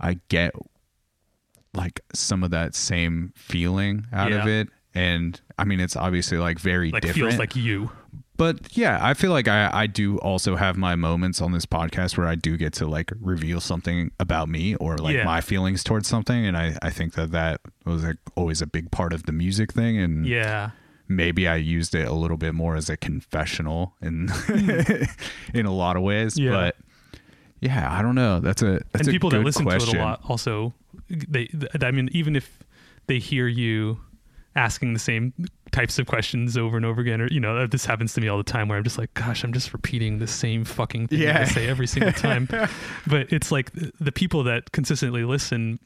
I 0.00 0.18
get 0.28 0.52
like 1.74 2.00
some 2.14 2.42
of 2.42 2.50
that 2.50 2.74
same 2.74 3.32
feeling 3.36 4.06
out 4.12 4.32
of 4.32 4.46
it. 4.46 4.68
And 4.94 5.40
I 5.58 5.64
mean, 5.64 5.78
it's 5.78 5.94
obviously 5.96 6.38
like 6.38 6.58
very 6.58 6.90
like 6.90 7.02
different. 7.02 7.30
feels 7.30 7.38
like 7.38 7.54
you 7.54 7.90
but 8.40 8.74
yeah, 8.74 8.98
I 9.02 9.12
feel 9.12 9.32
like 9.32 9.48
I, 9.48 9.68
I 9.70 9.86
do 9.86 10.16
also 10.18 10.56
have 10.56 10.78
my 10.78 10.94
moments 10.96 11.42
on 11.42 11.52
this 11.52 11.66
podcast 11.66 12.16
where 12.16 12.26
I 12.26 12.36
do 12.36 12.56
get 12.56 12.72
to 12.80 12.86
like 12.86 13.12
reveal 13.20 13.60
something 13.60 14.12
about 14.18 14.48
me 14.48 14.76
or 14.76 14.96
like 14.96 15.14
Yeah. 15.14 15.24
my 15.24 15.42
feelings 15.42 15.84
towards 15.84 16.08
something. 16.08 16.46
And 16.46 16.56
I, 16.56 16.74
I 16.80 16.88
think 16.88 17.12
that 17.14 17.32
that 17.32 17.60
was 17.84 18.02
like 18.02 18.16
always 18.36 18.62
a 18.62 18.66
big 18.66 18.90
part 18.90 19.12
of 19.12 19.24
the 19.24 19.32
music 19.32 19.72
thing. 19.74 19.98
And 19.98 20.26
yeah 20.26 20.70
maybe 21.06 21.46
I 21.48 21.56
used 21.56 21.94
it 21.94 22.06
a 22.08 22.14
little 22.14 22.36
bit 22.38 22.54
more 22.54 22.76
as 22.76 22.88
a 22.88 22.96
confessional 22.96 23.94
in 24.00 24.30
in 25.52 25.66
a 25.66 25.72
lot 25.72 25.96
of 25.96 26.02
ways. 26.02 26.34
Hmm. 26.36 26.42
Yeah. 26.44 26.50
But 26.52 26.76
yeah, 27.60 27.92
I 27.92 28.00
don't 28.00 28.14
know. 28.14 28.40
That's 28.40 28.62
a 28.62 28.80
that's 28.92 29.06
and 29.06 29.08
a 29.08 29.10
people 29.10 29.28
that 29.30 29.40
listen 29.40 29.64
question. 29.66 29.92
to 29.94 29.98
it 29.98 30.00
a 30.00 30.04
lot 30.04 30.20
also 30.28 30.72
they 31.08 31.48
i 31.82 31.90
mean 31.90 32.08
even 32.12 32.36
if 32.36 32.58
they 33.06 33.18
hear 33.18 33.46
you 33.48 34.00
asking 34.56 34.92
the 34.92 34.98
same 34.98 35.32
types 35.70 35.98
of 35.98 36.06
questions 36.06 36.56
over 36.56 36.76
and 36.76 36.84
over 36.84 37.00
again 37.00 37.20
or 37.20 37.28
you 37.28 37.38
know 37.38 37.56
uh, 37.56 37.66
this 37.66 37.84
happens 37.84 38.12
to 38.12 38.20
me 38.20 38.26
all 38.26 38.36
the 38.36 38.42
time 38.42 38.66
where 38.66 38.76
i'm 38.76 38.82
just 38.82 38.98
like 38.98 39.12
gosh 39.14 39.44
i'm 39.44 39.52
just 39.52 39.72
repeating 39.72 40.18
the 40.18 40.26
same 40.26 40.64
fucking 40.64 41.06
thing 41.06 41.20
Yeah. 41.20 41.42
i 41.42 41.44
say 41.44 41.68
every 41.68 41.86
single 41.86 42.12
time 42.12 42.48
but 43.06 43.32
it's 43.32 43.52
like 43.52 43.70
uh, 43.80 43.86
the 44.00 44.10
people 44.10 44.42
that 44.44 44.72
consistently 44.72 45.22
listen 45.24 45.78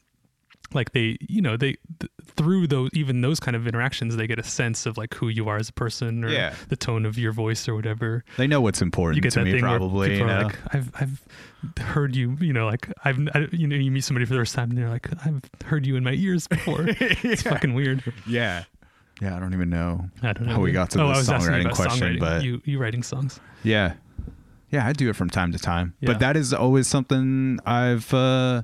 like 0.73 0.91
they 0.91 1.17
you 1.21 1.41
know 1.41 1.55
they 1.57 1.75
th- 1.99 2.11
through 2.35 2.67
those 2.67 2.89
even 2.93 3.21
those 3.21 3.39
kind 3.39 3.55
of 3.55 3.67
interactions 3.67 4.15
they 4.17 4.27
get 4.27 4.39
a 4.39 4.43
sense 4.43 4.85
of 4.85 4.97
like 4.97 5.13
who 5.13 5.27
you 5.29 5.47
are 5.47 5.57
as 5.57 5.69
a 5.69 5.73
person 5.73 6.23
or 6.23 6.29
Yeah. 6.29 6.53
the 6.69 6.75
tone 6.75 7.05
of 7.05 7.17
your 7.17 7.31
voice 7.31 7.67
or 7.69 7.75
whatever 7.75 8.23
They 8.37 8.47
know 8.47 8.59
what's 8.61 8.81
important 8.81 9.15
you 9.17 9.21
get 9.21 9.33
to 9.33 9.39
that 9.39 9.45
me, 9.45 9.51
thing 9.53 9.61
probably. 9.61 10.09
where 10.09 10.11
You 10.11 10.23
people 10.23 10.27
know? 10.35 10.43
like, 10.47 10.57
I've 10.75 10.91
I've 10.95 11.21
heard 11.79 12.15
you, 12.15 12.37
you 12.39 12.53
know, 12.53 12.65
like 12.65 12.91
I've 13.05 13.19
I, 13.33 13.47
you 13.51 13.67
know 13.67 13.75
you 13.75 13.91
meet 13.91 14.03
somebody 14.03 14.25
for 14.25 14.33
the 14.33 14.39
first 14.39 14.55
time 14.55 14.69
and 14.71 14.77
they're 14.77 14.89
like, 14.89 15.07
I've 15.25 15.41
heard 15.65 15.85
you 15.85 15.95
in 15.95 16.03
my 16.03 16.13
ears 16.13 16.47
before. 16.47 16.85
It's 16.99 17.43
fucking 17.43 17.73
weird. 17.73 18.03
yeah. 18.27 18.63
Yeah, 19.21 19.37
I 19.37 19.39
don't 19.39 19.53
even 19.53 19.69
know 19.69 20.09
I 20.21 20.33
don't 20.33 20.47
know 20.47 20.55
how 20.55 20.59
we 20.61 20.71
got 20.73 20.89
to 20.91 21.01
oh, 21.01 21.07
the 21.13 21.21
songwriting 21.31 21.71
question, 21.73 22.15
songwriting. 22.15 22.19
but 22.19 22.43
you 22.43 22.61
you 22.65 22.79
writing 22.79 23.01
songs. 23.03 23.39
Yeah. 23.63 23.93
Yeah, 24.71 24.85
I 24.85 24.91
do 24.93 25.09
it 25.09 25.15
from 25.15 25.29
time 25.29 25.51
to 25.53 25.59
time. 25.59 25.93
Yeah. 26.01 26.07
But 26.07 26.19
that 26.19 26.35
is 26.35 26.53
always 26.53 26.87
something 26.87 27.59
I've 27.65 28.13
uh, 28.13 28.63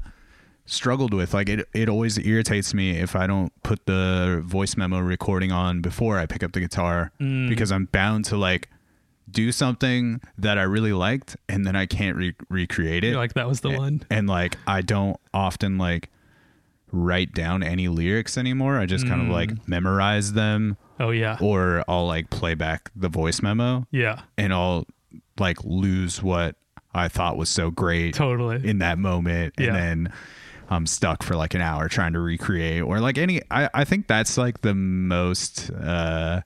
struggled 0.65 1.13
with. 1.13 1.33
Like 1.33 1.49
it 1.49 1.67
it 1.73 1.89
always 1.89 2.17
irritates 2.17 2.73
me 2.73 2.91
if 2.91 3.15
I 3.15 3.27
don't 3.27 3.51
put 3.63 3.85
the 3.85 4.41
voice 4.45 4.77
memo 4.77 4.99
recording 4.99 5.51
on 5.51 5.81
before 5.81 6.17
I 6.19 6.25
pick 6.25 6.43
up 6.43 6.51
the 6.53 6.59
guitar 6.59 7.11
Mm. 7.19 7.49
because 7.49 7.71
I'm 7.71 7.85
bound 7.85 8.25
to 8.25 8.37
like 8.37 8.69
do 9.29 9.51
something 9.51 10.19
that 10.37 10.57
I 10.57 10.63
really 10.63 10.91
liked 10.93 11.37
and 11.47 11.65
then 11.65 11.75
I 11.75 11.85
can't 11.85 12.17
re- 12.17 12.35
recreate 12.49 13.03
it. 13.03 13.09
You're 13.11 13.17
like 13.17 13.33
that 13.35 13.47
was 13.47 13.61
the 13.61 13.69
A- 13.69 13.77
one. 13.77 14.03
And 14.09 14.27
like 14.27 14.57
I 14.67 14.81
don't 14.81 15.17
often 15.33 15.77
like 15.77 16.09
write 16.91 17.33
down 17.33 17.63
any 17.63 17.87
lyrics 17.87 18.37
anymore. 18.37 18.77
I 18.77 18.85
just 18.85 19.07
kind 19.07 19.21
of 19.21 19.27
Mm. 19.27 19.31
like 19.31 19.67
memorize 19.67 20.33
them 20.33 20.75
Oh 20.99 21.11
yeah. 21.11 21.37
or 21.39 21.83
I'll 21.87 22.05
like 22.07 22.29
play 22.29 22.53
back 22.55 22.91
the 22.95 23.07
voice 23.09 23.41
memo 23.41 23.87
Yeah. 23.91 24.21
and 24.37 24.51
I'll 24.53 24.85
like 25.39 25.63
lose 25.63 26.21
what 26.21 26.55
I 26.93 27.07
thought 27.07 27.37
was 27.37 27.49
so 27.49 27.71
great 27.71 28.13
Totally. 28.15 28.67
in 28.67 28.79
that 28.79 28.97
moment 28.99 29.53
and 29.57 29.73
then 29.75 30.13
I'm 30.71 30.87
stuck 30.87 31.21
for 31.21 31.35
like 31.35 31.53
an 31.53 31.61
hour 31.61 31.87
trying 31.89 32.13
to 32.13 32.19
recreate 32.19 32.81
or 32.81 32.99
like 32.99 33.17
any 33.17 33.41
I, 33.51 33.69
I 33.73 33.83
think 33.83 34.07
that's 34.07 34.37
like 34.37 34.61
the 34.61 34.73
most 34.73 35.69
uh 35.71 36.41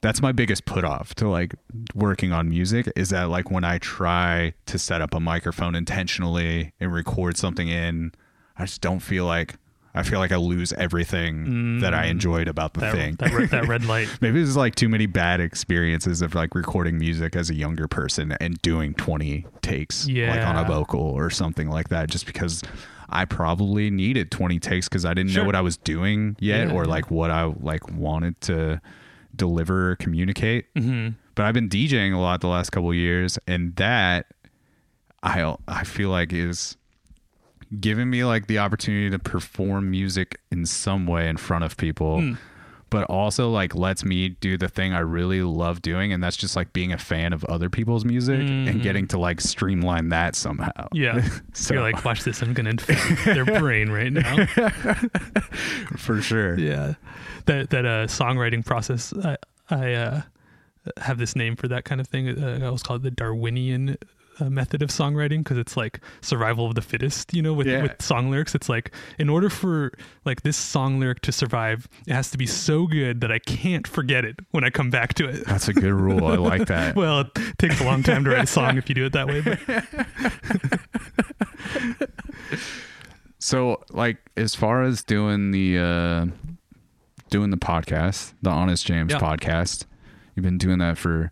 that's 0.00 0.20
my 0.20 0.32
biggest 0.32 0.64
put 0.66 0.84
off 0.84 1.14
to 1.16 1.28
like 1.28 1.54
working 1.94 2.32
on 2.32 2.48
music 2.48 2.90
is 2.96 3.10
that 3.10 3.24
like 3.30 3.50
when 3.50 3.64
I 3.64 3.78
try 3.78 4.52
to 4.66 4.78
set 4.78 5.00
up 5.00 5.14
a 5.14 5.20
microphone 5.20 5.74
intentionally 5.74 6.72
and 6.78 6.92
record 6.92 7.36
something 7.38 7.68
in, 7.68 8.12
I 8.58 8.64
just 8.66 8.80
don't 8.82 9.00
feel 9.00 9.24
like 9.24 9.54
I 9.96 10.02
feel 10.02 10.18
like 10.18 10.32
I 10.32 10.36
lose 10.36 10.72
everything 10.72 11.78
that 11.80 11.94
I 11.94 12.06
enjoyed 12.06 12.48
about 12.48 12.74
the 12.74 12.80
Mm. 12.80 12.82
that, 12.82 12.92
thing. 12.92 13.14
that, 13.20 13.32
red, 13.32 13.48
that 13.50 13.68
red 13.68 13.84
light. 13.86 14.08
Maybe 14.20 14.40
is 14.40 14.56
like 14.56 14.74
too 14.74 14.88
many 14.88 15.06
bad 15.06 15.40
experiences 15.40 16.20
of 16.20 16.34
like 16.34 16.54
recording 16.56 16.98
music 16.98 17.36
as 17.36 17.48
a 17.48 17.54
younger 17.54 17.86
person 17.86 18.32
and 18.40 18.60
doing 18.60 18.92
20 18.94 19.46
takes 19.62 20.06
like 20.08 20.46
on 20.46 20.56
a 20.56 20.64
vocal 20.66 21.00
or 21.00 21.30
something 21.30 21.70
like 21.70 21.90
that 21.90 22.10
just 22.10 22.26
because 22.26 22.60
I 23.14 23.24
probably 23.24 23.90
needed 23.90 24.30
20 24.30 24.58
takes 24.58 24.88
cuz 24.88 25.04
I 25.04 25.14
didn't 25.14 25.30
Sure. 25.30 25.42
know 25.42 25.46
what 25.46 25.54
I 25.54 25.60
was 25.60 25.76
doing 25.76 26.36
yet 26.40 26.68
Yeah, 26.68 26.74
or 26.74 26.84
like 26.84 27.10
what 27.10 27.30
I 27.30 27.44
like 27.44 27.88
wanted 27.90 28.40
to 28.42 28.80
deliver 29.36 29.92
or 29.92 29.96
communicate. 29.96 30.66
hmm 30.76 31.08
But 31.34 31.46
I've 31.46 31.54
been 31.54 31.68
DJing 31.68 32.12
a 32.14 32.18
lot 32.18 32.40
the 32.40 32.48
last 32.48 32.70
couple 32.70 32.90
of 32.90 32.96
years 32.96 33.38
and 33.46 33.74
that 33.76 34.26
I 35.22 35.54
I 35.66 35.84
feel 35.84 36.10
like 36.10 36.32
is 36.32 36.76
giving 37.80 38.10
me 38.10 38.24
like 38.24 38.46
the 38.46 38.58
opportunity 38.58 39.10
to 39.10 39.18
perform 39.18 39.90
music 39.90 40.38
in 40.50 40.64
some 40.66 41.06
way 41.06 41.28
in 41.28 41.36
front 41.36 41.64
of 41.64 41.76
people 41.76 42.20
Hmm. 42.20 42.34
But 42.94 43.04
also 43.10 43.50
like 43.50 43.74
lets 43.74 44.04
me 44.04 44.28
do 44.30 44.56
the 44.56 44.68
thing 44.68 44.92
I 44.94 45.00
really 45.00 45.42
love 45.42 45.82
doing 45.82 46.12
and 46.12 46.22
that's 46.22 46.36
just 46.36 46.54
like 46.56 46.72
being 46.72 46.92
a 46.92 46.98
fan 46.98 47.32
of 47.32 47.44
other 47.44 47.68
people's 47.68 48.04
music 48.04 48.38
and 48.40 48.80
getting 48.82 49.06
to 49.08 49.18
like 49.18 49.40
streamline 49.40 50.10
that 50.10 50.34
somehow. 50.36 50.70
Mm-hmm. 50.94 50.96
Yeah. 50.96 51.28
So- 51.52 51.74
You're 51.74 51.82
like, 51.82 52.04
watch 52.04 52.24
this. 52.24 52.40
I'm 52.42 52.52
gonna 52.54 52.70
infect 52.70 53.24
their 53.24 53.44
brain 53.60 53.90
right 53.90 54.12
now. 54.12 54.46
For 55.96 56.20
sure. 56.22 56.58
yeah 56.58 56.94
that 57.46 57.70
that 57.70 57.84
uh 57.84 58.06
songwriting 58.06 58.64
process 58.64 59.12
i 59.22 59.36
i 59.70 59.92
uh 59.92 60.22
have 60.98 61.18
this 61.18 61.34
name 61.36 61.56
for 61.56 61.68
that 61.68 61.84
kind 61.84 62.00
of 62.00 62.06
thing 62.08 62.28
uh, 62.42 62.58
i 62.62 62.66
always 62.66 62.82
call 62.82 62.96
it 62.96 63.02
the 63.02 63.10
darwinian 63.10 63.96
uh, 64.40 64.50
method 64.50 64.82
of 64.82 64.88
songwriting 64.90 65.38
because 65.38 65.58
it's 65.58 65.76
like 65.76 66.00
survival 66.20 66.66
of 66.66 66.74
the 66.74 66.82
fittest. 66.82 67.32
You 67.34 67.42
know, 67.42 67.52
with 67.54 67.66
Yeah. 67.66 67.82
with 67.82 68.00
song 68.02 68.30
lyrics, 68.30 68.54
it's 68.54 68.68
like 68.68 68.92
in 69.18 69.28
order 69.28 69.48
for 69.50 69.92
like 70.24 70.42
this 70.42 70.56
song 70.56 70.98
lyric 71.00 71.20
to 71.22 71.32
survive, 71.32 71.88
it 72.06 72.12
has 72.12 72.30
to 72.32 72.38
be 72.38 72.46
so 72.46 72.86
good 72.86 73.20
that 73.20 73.30
I 73.32 73.38
can't 73.38 73.86
forget 73.86 74.24
it 74.24 74.40
when 74.50 74.64
I 74.64 74.70
come 74.70 74.90
back 74.90 75.14
to 75.14 75.28
it. 75.28 75.46
That's 75.46 75.68
a 75.68 75.72
good 75.72 75.92
rule. 75.92 76.26
I 76.26 76.36
like 76.36 76.66
that. 76.68 76.96
Well, 77.04 77.20
it 77.20 77.34
takes 77.58 77.80
a 77.80 77.84
long 77.84 78.02
time 78.02 78.24
to 78.24 78.30
write 78.30 78.44
a 78.44 78.46
song 78.46 78.76
if 78.78 78.88
you 78.88 78.94
do 78.94 79.04
it 79.06 79.12
that 79.12 79.26
way. 79.26 79.40
But 79.40 79.60
So, 83.38 83.82
like, 83.90 84.18
as 84.36 84.54
far 84.54 84.82
as 84.82 85.02
doing 85.04 85.50
the 85.50 85.78
uh 85.78 86.26
doing 87.30 87.50
the 87.50 87.56
podcast, 87.58 88.32
the 88.42 88.50
Honest 88.50 88.86
Jams 88.86 89.12
Yeah. 89.12 89.18
podcast, 89.18 89.84
you've 90.34 90.44
been 90.44 90.56
doing 90.58 90.78
that 90.78 90.96
for 90.96 91.30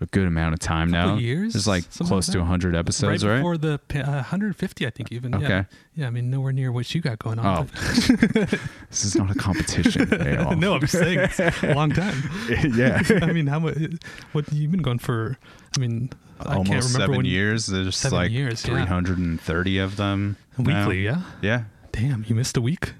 a 0.00 0.06
good 0.06 0.26
amount 0.26 0.54
of 0.54 0.60
time 0.60 0.90
now. 0.90 1.16
years, 1.16 1.56
It's 1.56 1.66
like 1.66 1.84
close 1.92 2.10
like 2.10 2.24
to 2.26 2.32
that. 2.32 2.38
100 2.38 2.76
episodes, 2.76 3.24
right? 3.26 3.36
before 3.36 3.58
the 3.58 3.80
uh, 3.94 4.02
150, 4.22 4.86
I 4.86 4.90
think 4.90 5.10
even. 5.12 5.32
Yeah. 5.32 5.38
Okay. 5.38 5.64
Yeah, 5.94 6.06
I 6.06 6.10
mean 6.10 6.30
nowhere 6.30 6.52
near 6.52 6.70
what 6.70 6.94
you 6.94 7.00
got 7.00 7.18
going 7.18 7.38
on. 7.40 7.46
Oh, 7.46 7.64
this 8.90 9.04
is 9.04 9.16
not 9.16 9.30
a 9.30 9.34
competition. 9.34 10.12
at 10.14 10.38
all. 10.46 10.54
no, 10.56 10.74
I'm 10.74 10.80
just 10.80 10.92
saying 10.92 11.18
it's 11.18 11.40
a 11.40 11.74
long 11.74 11.90
time. 11.90 12.16
yeah, 12.76 13.02
I 13.22 13.32
mean, 13.32 13.46
how 13.48 13.58
much? 13.58 13.76
What 14.32 14.52
you've 14.52 14.70
been 14.70 14.82
going 14.82 14.98
for? 15.00 15.36
I 15.76 15.80
mean, 15.80 16.10
I 16.40 16.44
can't 16.54 16.56
almost 16.68 16.92
remember 16.94 17.14
seven 17.14 17.24
years. 17.24 17.66
There's 17.66 17.96
seven 17.96 18.18
like 18.18 18.30
years, 18.30 18.64
yeah. 18.64 18.84
330 18.84 19.78
of 19.78 19.96
them 19.96 20.36
now. 20.56 20.64
Weekly, 20.86 21.04
yeah. 21.04 21.22
Yeah, 21.42 21.64
Damn, 21.92 22.24
you 22.28 22.34
missed 22.36 22.56
a 22.56 22.60
week. 22.60 22.92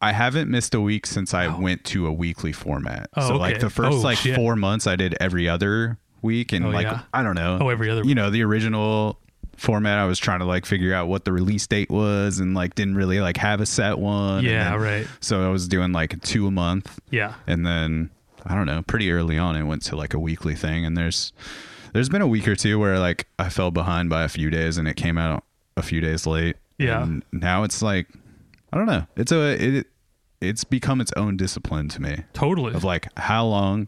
I 0.00 0.10
haven't 0.12 0.50
missed 0.50 0.74
a 0.74 0.80
week 0.80 1.06
since 1.06 1.32
I 1.32 1.46
Wow. 1.46 1.60
went 1.60 1.84
to 1.84 2.06
a 2.08 2.12
weekly 2.12 2.50
format. 2.52 3.08
Oh, 3.16 3.28
so 3.28 3.36
like 3.36 3.60
the 3.60 3.70
first 3.70 3.98
Oh, 3.98 4.00
like 4.00 4.18
shit. 4.18 4.34
four 4.34 4.56
months, 4.56 4.86
I 4.88 4.96
did 4.96 5.14
every 5.20 5.48
other 5.48 5.96
week, 6.22 6.52
and 6.52 6.64
Oh, 6.66 6.70
like 6.70 6.86
yeah. 6.86 7.00
I 7.12 7.22
don't 7.22 7.34
know. 7.34 7.58
Oh, 7.60 7.68
every 7.68 7.90
other 7.90 8.02
You 8.04 8.14
know, 8.14 8.30
the 8.30 8.42
original 8.42 9.18
format, 9.56 9.98
I 9.98 10.06
was 10.06 10.18
trying 10.18 10.38
to 10.40 10.44
like 10.46 10.64
figure 10.66 10.94
out 10.94 11.08
what 11.08 11.24
the 11.24 11.32
release 11.32 11.66
date 11.66 11.90
was, 11.90 12.38
and 12.38 12.54
like 12.54 12.74
didn't 12.74 12.94
really 12.94 13.20
like 13.20 13.36
have 13.36 13.60
a 13.60 13.66
set 13.66 13.98
one. 13.98 14.44
Yeah, 14.44 14.70
then- 14.70 14.80
right. 14.80 15.06
So 15.20 15.44
I 15.46 15.50
was 15.50 15.68
doing 15.68 15.92
like 15.92 16.20
two 16.22 16.46
a 16.46 16.50
month, 16.50 16.98
Yeah. 17.10 17.34
and 17.46 17.66
then 17.66 18.10
I 18.44 18.54
don't 18.54 18.66
know, 18.66 18.82
pretty 18.82 19.10
early 19.12 19.38
on, 19.38 19.54
it 19.56 19.62
went 19.64 19.82
to 19.82 19.96
like 19.96 20.14
a 20.14 20.18
weekly 20.18 20.54
thing, 20.54 20.84
and 20.84 20.96
there's 20.96 21.32
there's 21.92 22.08
been 22.08 22.22
a 22.22 22.26
week 22.26 22.48
or 22.48 22.56
two 22.56 22.78
where 22.78 22.98
like 22.98 23.26
I 23.38 23.50
fell 23.50 23.70
behind 23.70 24.08
by 24.08 24.22
a 24.24 24.28
few 24.28 24.48
days, 24.50 24.78
and 24.78 24.88
it 24.88 24.94
came 24.96 25.18
out 25.18 25.44
a 25.76 25.82
few 25.82 26.00
days 26.00 26.26
late. 26.26 26.56
Yeah. 26.78 27.02
And 27.02 27.22
now 27.32 27.62
it's 27.64 27.82
like 27.82 28.08
I 28.72 28.78
don't 28.78 28.86
know. 28.86 29.06
It's 29.16 29.30
a 29.32 29.62
it 29.78 29.86
it's 30.40 30.64
become 30.64 31.00
its 31.00 31.12
own 31.16 31.36
discipline 31.36 31.88
to 31.90 32.02
me 32.02 32.24
Totally. 32.32 32.74
of 32.74 32.82
like 32.82 33.06
how 33.16 33.44
long 33.46 33.86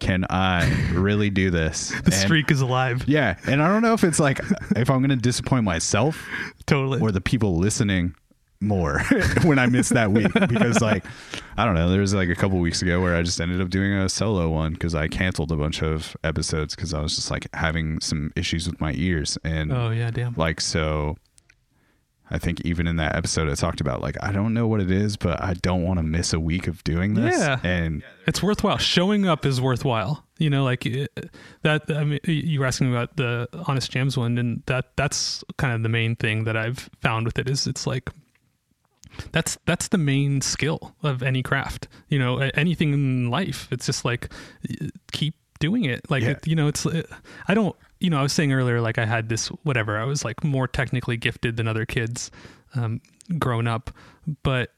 can 0.00 0.24
I 0.28 0.68
really 0.92 1.30
do 1.30 1.50
this? 1.50 1.90
the 2.04 2.04
And- 2.06 2.14
streak 2.14 2.50
is 2.50 2.60
alive. 2.60 3.04
Yeah, 3.06 3.36
and 3.46 3.62
I 3.62 3.68
don't 3.68 3.82
know 3.82 3.94
if 3.94 4.02
it's 4.02 4.18
like 4.18 4.40
if 4.76 4.90
I'm 4.90 4.98
going 4.98 5.10
to 5.10 5.16
disappoint 5.16 5.64
myself 5.64 6.26
Totally. 6.66 7.00
or 7.00 7.12
the 7.12 7.20
people 7.20 7.56
listening 7.58 8.14
more 8.62 9.00
when 9.44 9.58
I 9.58 9.64
miss 9.66 9.88
that 9.88 10.10
week 10.12 10.32
because 10.48 10.82
like 10.82 11.02
I 11.56 11.64
don't 11.64 11.74
know, 11.74 11.88
there 11.90 12.00
was 12.02 12.12
like 12.12 12.28
a 12.28 12.34
couple 12.34 12.58
weeks 12.58 12.82
ago 12.82 13.00
where 13.00 13.16
I 13.16 13.22
just 13.22 13.40
ended 13.40 13.58
up 13.60 13.70
doing 13.70 13.92
a 13.94 14.06
solo 14.08 14.50
one 14.50 14.74
because 14.74 14.94
I 14.94 15.08
canceled 15.08 15.50
a 15.50 15.56
bunch 15.56 15.82
of 15.82 16.14
episodes 16.24 16.74
because 16.76 16.92
I 16.92 17.00
was 17.00 17.14
just 17.16 17.30
like 17.30 17.46
having 17.54 18.00
some 18.00 18.32
issues 18.36 18.68
with 18.68 18.78
my 18.78 18.92
ears 18.96 19.38
and 19.44 19.72
oh 19.72 19.90
yeah, 19.90 20.10
damn. 20.10 20.34
like 20.34 20.60
so 20.60 21.16
I 22.30 22.38
think 22.38 22.60
even 22.62 22.86
in 22.86 22.96
that 22.96 23.16
episode 23.16 23.48
I 23.48 23.54
talked 23.54 23.80
about 23.80 24.00
like 24.00 24.16
I 24.22 24.30
don't 24.32 24.54
know 24.54 24.66
what 24.68 24.80
it 24.80 24.90
is 24.90 25.16
but 25.16 25.42
I 25.42 25.54
don't 25.54 25.82
want 25.82 25.98
to 25.98 26.02
miss 26.04 26.32
a 26.32 26.40
week 26.40 26.68
of 26.68 26.82
doing 26.84 27.14
this 27.14 27.38
Yeah. 27.38 27.58
and 27.64 28.02
it's 28.26 28.42
worthwhile. 28.42 28.78
Showing 28.78 29.26
up 29.26 29.44
is 29.44 29.60
worthwhile. 29.60 30.24
You 30.38 30.48
know, 30.50 30.64
like 30.64 30.86
eh, 30.86 31.06
that. 31.62 31.82
I 31.90 32.04
mean, 32.04 32.20
you 32.24 32.60
were 32.60 32.66
asking 32.66 32.90
about 32.90 33.16
the 33.16 33.46
Honest 33.66 33.90
Jams 33.90 34.16
one, 34.16 34.38
and 34.38 34.62
that 34.66 34.96
that's 34.96 35.44
kind 35.58 35.74
of 35.74 35.82
the 35.82 35.88
main 35.90 36.16
thing 36.16 36.44
that 36.44 36.56
I've 36.56 36.88
found 37.02 37.26
with 37.26 37.38
it 37.38 37.48
is 37.48 37.66
it's 37.66 37.86
like 37.86 38.08
that's 39.32 39.58
that's 39.66 39.88
the 39.88 39.98
main 39.98 40.40
skill 40.40 40.94
of 41.02 41.22
any 41.22 41.42
craft. 41.42 41.88
You 42.08 42.18
know, 42.18 42.38
anything 42.54 42.92
in 42.94 43.30
life. 43.30 43.68
It's 43.70 43.84
just 43.86 44.04
like 44.04 44.32
eh, 44.70 44.88
keep 45.12 45.34
doing 45.58 45.84
it. 45.84 46.08
Like 46.10 46.22
Yeah. 46.22 46.30
it, 46.30 46.46
you 46.46 46.56
know, 46.56 46.68
it's 46.68 46.86
eh, 46.86 47.02
I 47.48 47.54
don't. 47.54 47.76
You 48.00 48.10
know, 48.10 48.18
I 48.18 48.22
was 48.22 48.32
saying 48.32 48.52
earlier, 48.52 48.80
like 48.80 48.98
I 48.98 49.04
had 49.04 49.28
this 49.28 49.48
whatever. 49.62 49.98
I 49.98 50.04
was 50.04 50.24
like 50.24 50.42
more 50.42 50.66
technically 50.66 51.16
gifted 51.16 51.56
than 51.56 51.68
other 51.68 51.84
kids, 51.86 52.30
um, 52.74 53.00
grown 53.38 53.66
up, 53.68 53.90
but 54.42 54.72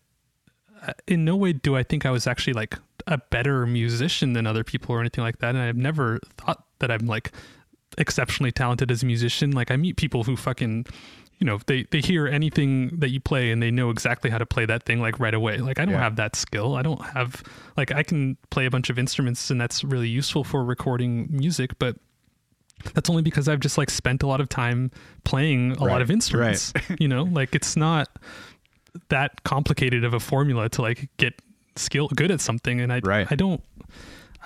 in 1.06 1.24
no 1.24 1.36
way 1.36 1.52
do 1.52 1.76
I 1.76 1.82
think 1.84 2.04
I 2.04 2.10
was 2.10 2.26
actually 2.26 2.54
like 2.54 2.76
a 3.06 3.18
better 3.30 3.66
musician 3.66 4.32
than 4.32 4.46
other 4.46 4.64
people 4.64 4.94
or 4.94 5.00
anything 5.00 5.22
like 5.22 5.38
that. 5.38 5.50
And 5.50 5.58
I've 5.58 5.76
never 5.76 6.18
thought 6.36 6.64
that 6.80 6.90
I'm 6.90 7.06
like 7.06 7.30
exceptionally 7.98 8.50
talented 8.52 8.90
as 8.90 9.02
a 9.02 9.06
musician. 9.06 9.52
Like 9.52 9.70
I 9.70 9.76
meet 9.76 9.96
people 9.96 10.24
who 10.24 10.36
fucking, 10.36 10.86
you 11.38 11.46
know, 11.46 11.60
they, 11.66 11.84
they 11.90 12.00
hear 12.00 12.26
anything 12.26 12.98
that 12.98 13.10
you 13.10 13.20
play 13.20 13.52
and 13.52 13.62
they 13.62 13.70
know 13.70 13.90
exactly 13.90 14.30
how 14.30 14.38
to 14.38 14.46
play 14.46 14.66
that 14.66 14.82
thing 14.84 15.00
like 15.00 15.20
right 15.20 15.34
away. 15.34 15.58
Like 15.58 15.78
I 15.78 15.84
don't 15.84 15.94
Yeah. 15.94 16.00
have 16.00 16.16
that 16.16 16.34
skill. 16.34 16.74
I 16.74 16.82
don't 16.82 17.00
have 17.02 17.42
like 17.76 17.92
I 17.92 18.02
can 18.02 18.36
play 18.50 18.66
a 18.66 18.70
bunch 18.70 18.90
of 18.90 18.98
instruments 18.98 19.50
and 19.50 19.60
that's 19.60 19.84
really 19.84 20.08
useful 20.08 20.42
for 20.42 20.64
recording 20.64 21.28
music, 21.30 21.78
but 21.78 21.96
that's 22.94 23.08
only 23.10 23.22
because 23.22 23.48
I've 23.48 23.60
just 23.60 23.78
like 23.78 23.90
spent 23.90 24.22
a 24.22 24.26
lot 24.26 24.40
of 24.40 24.48
time 24.48 24.90
playing 25.24 25.72
a 25.72 25.74
Right, 25.76 25.92
lot 25.92 26.02
of 26.02 26.10
instruments. 26.10 26.72
you 26.98 27.08
know, 27.08 27.24
like 27.24 27.54
it's 27.54 27.76
not 27.76 28.08
that 29.08 29.42
complicated 29.44 30.04
of 30.04 30.12
a 30.14 30.20
formula 30.20 30.68
to 30.70 30.82
like 30.82 31.08
get 31.16 31.40
skill 31.76 32.08
good 32.08 32.30
at 32.30 32.40
something 32.40 32.80
and 32.80 32.92
I 32.92 33.00
Right. 33.02 33.26
I 33.30 33.34
don't 33.34 33.62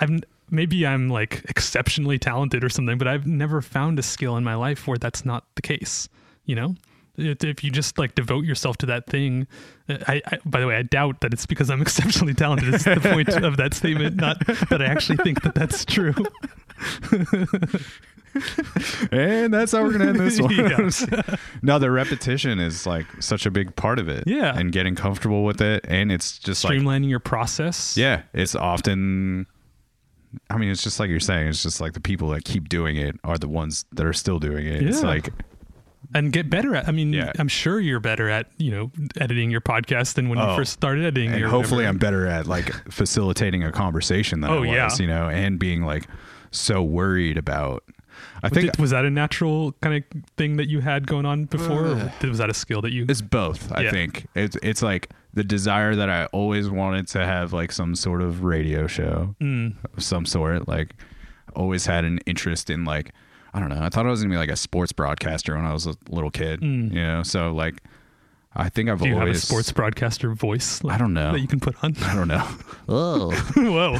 I've 0.00 0.10
maybe 0.50 0.86
I'm 0.86 1.08
like 1.08 1.44
exceptionally 1.48 2.18
talented 2.20 2.62
or 2.62 2.68
something 2.68 2.96
but 2.98 3.08
I've 3.08 3.26
never 3.26 3.60
found 3.60 3.98
a 3.98 4.02
skill 4.02 4.36
in 4.36 4.44
my 4.44 4.54
life 4.54 4.86
where 4.86 4.96
that's 4.98 5.24
not 5.24 5.44
the 5.56 5.62
case 5.62 6.08
you 6.44 6.54
know 6.54 6.76
If- 7.18 7.64
you 7.64 7.72
just 7.72 7.98
like 7.98 8.14
devote 8.14 8.44
yourself 8.44 8.76
to 8.76 8.86
that 8.86 9.06
thing 9.08 9.48
uh, 9.88 9.96
I, 10.06 10.22
I 10.26 10.38
by 10.44 10.60
the 10.60 10.68
way 10.68 10.76
I 10.76 10.82
doubt 10.82 11.20
that 11.22 11.32
it's 11.32 11.46
because 11.46 11.68
I'm 11.70 11.82
exceptionally 11.86 12.34
talented 12.34 12.72
is 12.72 12.84
the 12.84 13.00
point 13.00 13.30
of 13.30 13.56
that 13.56 13.74
statement 13.74 14.14
not 14.14 14.38
that 14.46 14.80
I 14.80 14.84
actually 14.84 15.16
think 15.24 15.42
that 15.42 15.56
that's 15.56 15.84
true 15.84 16.14
and 19.12 19.52
that's 19.52 19.72
how 19.72 19.82
we're 19.82 19.92
gonna 19.92 20.06
end 20.10 20.20
this 20.20 20.40
one. 20.40 20.54
Yeah. 20.54 21.36
no, 21.62 21.78
the 21.78 21.90
repetition 21.90 22.58
is 22.58 22.86
like 22.86 23.06
such 23.20 23.46
a 23.46 23.50
big 23.50 23.74
part 23.76 23.98
of 23.98 24.08
it. 24.08 24.24
Yeah. 24.26 24.56
and 24.56 24.72
getting 24.72 24.94
comfortable 24.94 25.44
with 25.44 25.60
it, 25.60 25.84
and 25.88 26.10
it's 26.12 26.38
just 26.38 26.64
like 26.64 26.78
streamlining 26.78 27.08
your 27.08 27.20
process 27.20 27.96
yeah, 27.96 28.22
it's 28.32 28.54
often. 28.54 29.46
I 30.50 30.58
mean, 30.58 30.68
it's 30.70 30.82
just 30.82 31.00
like 31.00 31.08
you're 31.08 31.20
saying. 31.20 31.48
It's 31.48 31.62
just 31.62 31.80
like 31.80 31.94
the 31.94 32.00
people 32.00 32.28
that 32.30 32.44
keep 32.44 32.68
doing 32.68 32.96
it 32.96 33.16
are 33.24 33.38
the 33.38 33.48
ones 33.48 33.84
that 33.92 34.04
are 34.04 34.12
still 34.12 34.38
doing 34.38 34.66
it. 34.66 34.82
It's 34.82 35.02
like 35.02 35.30
and 36.14 36.32
get 36.32 36.50
better 36.50 36.74
at. 36.76 36.86
I 36.88 36.92
mean, 36.92 37.12
Yeah. 37.12 37.32
I'm 37.38 37.48
sure 37.48 37.80
you're 37.80 38.00
better 38.00 38.28
at 38.28 38.48
you 38.58 38.70
know 38.70 38.90
editing 39.18 39.50
your 39.50 39.60
podcast 39.62 40.14
than 40.14 40.28
when 40.28 40.38
Oh. 40.38 40.50
you 40.50 40.56
first 40.56 40.72
started 40.74 41.04
editing. 41.04 41.32
and 41.32 41.44
hopefully 41.44 41.78
whatever. 41.84 41.88
I'm 41.88 41.98
better 41.98 42.26
at 42.26 42.46
like 42.46 42.70
facilitating 42.92 43.64
a 43.64 43.72
conversation 43.72 44.40
than 44.40 44.50
Oh, 44.50 44.58
I 44.58 44.60
was, 44.60 44.68
yeah. 44.68 44.88
you 45.00 45.06
know, 45.06 45.28
and 45.28 45.58
being 45.58 45.82
like 45.82 46.06
so 46.50 46.82
worried 46.82 47.38
about. 47.38 47.82
I 48.42 48.48
think 48.48 48.72
Did- 48.72 48.80
was 48.80 48.90
that 48.90 49.04
a 49.04 49.10
natural 49.10 49.72
kind 49.80 49.96
of 49.96 50.22
thing 50.36 50.56
that 50.56 50.68
you 50.68 50.80
had 50.80 51.06
going 51.06 51.24
on 51.26 51.44
before, 51.46 51.86
or 51.86 52.12
was 52.28 52.38
that 52.38 52.50
a 52.50 52.54
skill 52.54 52.82
that 52.82 52.92
you? 52.92 53.06
It's 53.08 53.22
both. 53.22 53.72
I 53.72 53.82
Yeah. 53.82 53.90
think 53.90 54.26
it's 54.34 54.56
it's 54.62 54.82
like 54.82 55.10
the 55.34 55.44
desire 55.44 55.94
that 55.96 56.08
I 56.10 56.26
always 56.26 56.68
wanted 56.70 57.08
to 57.08 57.24
have 57.24 57.52
like 57.52 57.72
some 57.72 57.94
sort 57.94 58.22
of 58.22 58.42
radio 58.44 58.86
show 58.86 59.34
Mm. 59.40 59.74
of 59.96 60.02
some 60.02 60.26
sort. 60.26 60.68
Like 60.68 60.94
always 61.54 61.86
had 61.86 62.04
an 62.04 62.18
interest 62.26 62.68
in 62.70 62.84
like 62.84 63.12
I 63.54 63.60
don't 63.60 63.70
know. 63.70 63.80
I 63.82 63.88
thought 63.88 64.04
I 64.06 64.10
was 64.10 64.20
gonna 64.22 64.34
be 64.34 64.38
like 64.38 64.50
a 64.50 64.56
sports 64.56 64.92
broadcaster 64.92 65.56
when 65.56 65.64
I 65.64 65.72
was 65.72 65.86
a 65.86 65.94
little 66.10 66.30
kid. 66.30 66.60
Mm. 66.60 66.92
You 66.92 67.00
know, 67.02 67.22
so 67.22 67.52
like 67.52 67.82
I 68.58 68.68
think 68.70 68.88
I've 68.88 69.00
Do 69.00 69.08
you 69.08 69.14
have 69.14 69.22
always 69.22 69.42
a 69.42 69.46
sports 69.46 69.70
broadcaster 69.70 70.32
voice? 70.34 70.82
I 70.84 70.96
don't 70.98 71.12
know. 71.12 71.32
that 71.32 71.40
you 71.40 71.46
can 71.48 71.60
put 71.60 71.76
on. 71.84 71.94
I 72.02 72.14
don't 72.14 72.28
know. 72.28 72.48
Oh, 72.88 73.30
Whoa, 73.56 73.98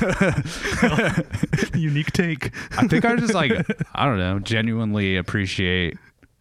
unique 1.79 2.13
take. 2.13 2.55
I 2.79 2.87
think 2.87 3.05
I 3.05 3.17
just 3.17 3.35
like 3.35 3.53
I 3.95 4.05
don't 4.07 4.19
know. 4.19 4.39
Genuinely 4.39 5.17
appreciate 5.17 5.99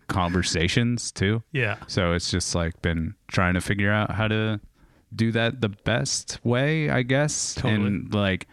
conversations 0.07 1.11
too. 1.11 1.43
Yeah, 1.51 1.77
So 1.87 2.13
it's 2.13 2.29
just 2.31 2.55
like 2.55 2.81
been 2.81 3.15
trying 3.27 3.55
to 3.55 3.61
figure 3.61 3.91
out 3.91 4.11
how 4.11 4.27
to 4.27 4.59
do 5.15 5.31
that 5.31 5.61
the 5.61 5.69
best 5.69 6.39
way, 6.43 6.89
I 6.89 7.01
guess. 7.01 7.55
Totally. 7.55 7.73
And 7.87 8.13
like 8.13 8.47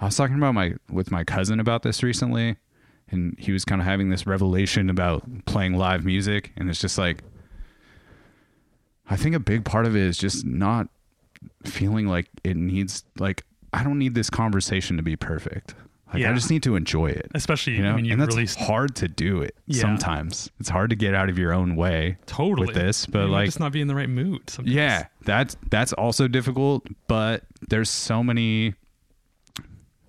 I 0.00 0.06
was 0.06 0.16
talking 0.16 0.36
about 0.36 0.54
my 0.54 0.74
with 0.90 1.10
my 1.10 1.24
cousin 1.24 1.60
about 1.60 1.82
this 1.82 2.02
recently 2.02 2.56
and 3.08 3.36
he 3.38 3.52
was 3.52 3.64
kind 3.64 3.80
of 3.80 3.86
having 3.86 4.08
this 4.08 4.26
revelation 4.26 4.90
about 4.90 5.22
playing 5.46 5.74
live 5.74 6.04
music 6.04 6.52
and 6.56 6.68
it's 6.68 6.80
just 6.80 6.98
like 6.98 7.22
I 9.08 9.16
think 9.16 9.34
a 9.34 9.40
big 9.40 9.64
part 9.64 9.86
of 9.86 9.94
it 9.96 10.02
is 10.02 10.16
just 10.18 10.44
not 10.46 10.88
feeling 11.64 12.06
like 12.06 12.28
it 12.42 12.56
needs 12.56 13.04
like 13.18 13.44
I 13.72 13.82
don't 13.84 13.98
need 13.98 14.14
this 14.14 14.30
conversation 14.30 14.96
to 14.96 15.02
be 15.02 15.16
perfect. 15.16 15.74
Like 16.12 16.22
Yeah. 16.22 16.30
I 16.30 16.34
just 16.34 16.48
need 16.50 16.62
to 16.62 16.76
enjoy 16.76 17.06
it. 17.08 17.30
especially 17.34 17.74
You 17.76 17.82
know, 17.82 17.92
I 17.92 17.96
mean, 17.96 18.04
you 18.04 18.12
and 18.12 18.20
that's 18.22 18.34
released 18.36 18.58
hard 18.60 18.94
to 18.96 19.08
do 19.08 19.42
it 19.42 19.56
Yeah. 19.66 19.80
sometimes. 19.82 20.48
It's 20.60 20.68
hard 20.68 20.90
to 20.90 20.96
get 20.96 21.14
out 21.14 21.28
of 21.28 21.38
your 21.38 21.52
own 21.52 21.74
way 21.76 22.16
totally 22.26 22.66
with 22.68 22.76
this, 22.76 23.04
but 23.06 23.24
You 23.24 23.30
like, 23.32 23.46
just 23.46 23.58
not 23.60 23.72
be 23.72 23.80
in 23.80 23.88
the 23.88 23.94
right 23.94 24.08
mood. 24.08 24.48
Sometimes. 24.48 24.74
yeah, 24.74 25.06
that's 25.24 25.56
that's 25.70 25.92
also 25.92 26.28
difficult. 26.28 26.86
But 27.08 27.42
there's 27.68 27.90
so 27.90 28.22
many, 28.22 28.74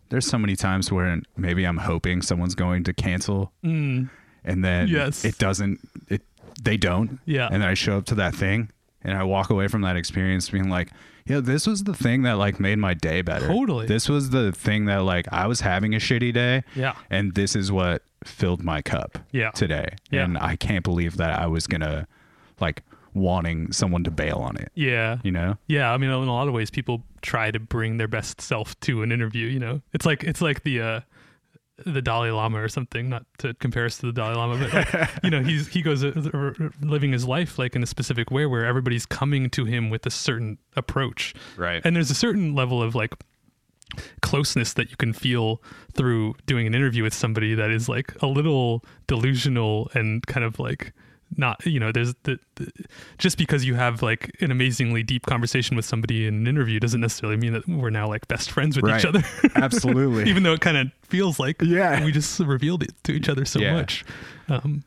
there's 0.09 0.27
so 0.27 0.37
many 0.37 0.55
times 0.55 0.91
where 0.91 1.19
maybe 1.35 1.65
I'm 1.65 1.77
hoping 1.77 2.21
someone's 2.21 2.55
going 2.55 2.83
to 2.85 2.93
cancel, 2.93 3.51
Mm. 3.63 4.09
and 4.43 4.63
then 4.63 4.87
Yes. 4.87 5.25
it 5.25 5.37
doesn't 5.37 5.79
it 6.07 6.21
they 6.61 6.77
don't 6.77 7.19
Yeah. 7.25 7.47
and 7.51 7.61
then 7.61 7.69
i 7.69 7.73
show 7.73 7.97
up 7.97 8.05
to 8.05 8.15
that 8.15 8.33
thing 8.33 8.69
and 9.05 9.17
i 9.17 9.23
walk 9.23 9.49
away 9.49 9.67
from 9.69 9.81
that 9.81 9.95
experience 9.95 10.49
being 10.49 10.69
like 10.69 10.89
yeah 11.25 11.39
this 11.39 11.65
was 11.65 11.85
the 11.85 11.93
thing 11.93 12.23
that 12.23 12.33
like 12.33 12.59
made 12.59 12.77
my 12.77 12.93
day 12.93 13.21
better 13.21 13.47
Totally. 13.47 13.85
this 13.87 14.09
was 14.09 14.31
the 14.31 14.51
thing 14.51 14.85
that 14.85 14.97
like 15.03 15.27
i 15.31 15.47
was 15.47 15.61
having 15.61 15.95
a 15.95 15.99
shitty 15.99 16.33
day 16.33 16.63
Yeah. 16.75 16.95
and 17.09 17.33
this 17.35 17.55
is 17.55 17.71
what 17.71 18.03
filled 18.23 18.63
my 18.63 18.81
cup 18.81 19.19
Yeah. 19.31 19.51
today 19.51 19.95
Yeah. 20.11 20.23
and 20.25 20.37
i 20.37 20.55
can't 20.57 20.83
believe 20.83 21.15
that 21.17 21.39
i 21.39 21.47
was 21.47 21.67
gonna 21.67 22.07
like 22.59 22.83
wanting 23.13 23.71
someone 23.71 24.03
to 24.03 24.11
bail 24.11 24.37
on 24.39 24.57
it 24.57 24.71
Yeah. 24.75 25.19
you 25.23 25.31
know 25.31 25.57
Yeah, 25.67 25.93
I 25.93 25.97
mean, 25.97 26.09
in 26.09 26.15
a 26.27 26.33
lot 26.33 26.47
of 26.49 26.53
ways, 26.53 26.69
people 26.69 27.01
try 27.21 27.49
to 27.49 27.59
bring 27.59 27.95
their 27.97 28.09
best 28.09 28.41
self 28.41 28.77
to 28.81 29.03
an 29.03 29.11
interview. 29.11 29.47
You 29.47 29.59
know, 29.59 29.81
it's 29.93 30.05
like 30.05 30.23
it's 30.25 30.41
like 30.41 30.63
the 30.63 30.81
uh, 30.81 30.99
the 31.85 32.01
Dalai 32.01 32.31
Lama 32.31 32.61
or 32.61 32.67
something. 32.69 33.09
Not 33.09 33.25
to 33.39 33.53
compare 33.55 33.85
us 33.85 33.97
to 33.99 34.07
the 34.07 34.13
Dalai 34.13 34.35
Lama, 34.35 34.57
but 34.57 34.73
like, 34.73 35.09
you 35.23 35.29
know, 35.29 35.41
he's 35.41 35.67
he 35.67 35.81
goes 35.81 36.03
uh, 36.03 36.53
living 36.81 37.11
his 37.11 37.25
life 37.25 37.59
like 37.59 37.75
in 37.75 37.83
a 37.83 37.87
specific 37.87 38.31
way 38.31 38.45
where 38.45 38.65
everybody's 38.65 39.05
coming 39.05 39.49
to 39.51 39.65
him 39.65 39.89
with 39.89 40.05
a 40.05 40.11
certain 40.11 40.57
approach, 40.75 41.33
Right. 41.57 41.81
And 41.83 41.95
there's 41.95 42.11
a 42.11 42.15
certain 42.15 42.55
level 42.55 42.81
of 42.81 42.95
like 42.95 43.13
closeness 44.21 44.73
that 44.73 44.89
you 44.89 44.97
can 44.97 45.13
feel 45.13 45.61
through 45.93 46.35
doing 46.45 46.67
an 46.67 46.73
interview 46.73 47.03
with 47.03 47.13
somebody 47.13 47.53
that 47.53 47.71
is 47.71 47.87
like 47.87 48.13
a 48.21 48.27
little 48.27 48.83
delusional 49.07 49.89
and 49.93 50.25
kind 50.25 50.43
of 50.43 50.59
like 50.59 50.93
not 51.37 51.65
you 51.65 51.79
know 51.79 51.91
there's 51.91 52.13
the, 52.23 52.37
the 52.55 52.71
just 53.17 53.37
because 53.37 53.65
you 53.65 53.75
have 53.75 54.01
like 54.01 54.35
an 54.41 54.51
amazingly 54.51 55.03
deep 55.03 55.25
conversation 55.25 55.75
with 55.75 55.85
somebody 55.85 56.27
in 56.27 56.33
an 56.35 56.47
interview 56.47 56.79
doesn't 56.79 57.01
necessarily 57.01 57.37
mean 57.37 57.53
that 57.53 57.67
we're 57.67 57.89
now 57.89 58.07
like 58.07 58.27
best 58.27 58.51
friends 58.51 58.79
with 58.81 58.89
each 58.95 59.05
other 59.05 59.23
absolutely 59.55 60.29
even 60.29 60.43
though 60.43 60.53
it 60.53 60.61
kind 60.61 60.77
of 60.77 60.87
feels 61.03 61.39
like 61.39 61.61
Yeah. 61.61 62.03
we 62.05 62.11
just 62.11 62.39
revealed 62.39 62.83
it 62.83 62.91
to 63.03 63.11
each 63.13 63.27
other 63.29 63.45
so 63.45 63.59
Yeah. 63.59 63.73
much 63.73 64.03
um 64.49 64.83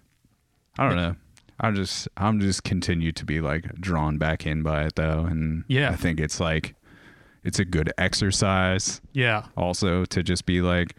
I 0.79 0.87
don't 0.89 0.97
know. 0.97 1.17
I'm 1.61 1.75
just 1.75 2.07
I'm 2.17 2.41
just 2.41 2.63
continue 2.63 3.11
to 3.13 3.25
be 3.25 3.41
like 3.41 3.65
drawn 3.81 4.17
back 4.17 4.47
in 4.47 4.63
by 4.63 4.85
it 4.85 4.95
though, 4.95 5.25
and 5.29 5.65
Yeah. 5.67 5.91
I 5.91 5.97
think 5.97 6.21
it's 6.21 6.39
like 6.39 6.77
it's 7.43 7.59
a 7.59 7.65
good 7.65 7.93
exercise 7.99 9.01
yeah 9.13 9.47
also 9.57 10.05
to 10.05 10.23
just 10.23 10.47
be 10.47 10.61
like 10.61 10.95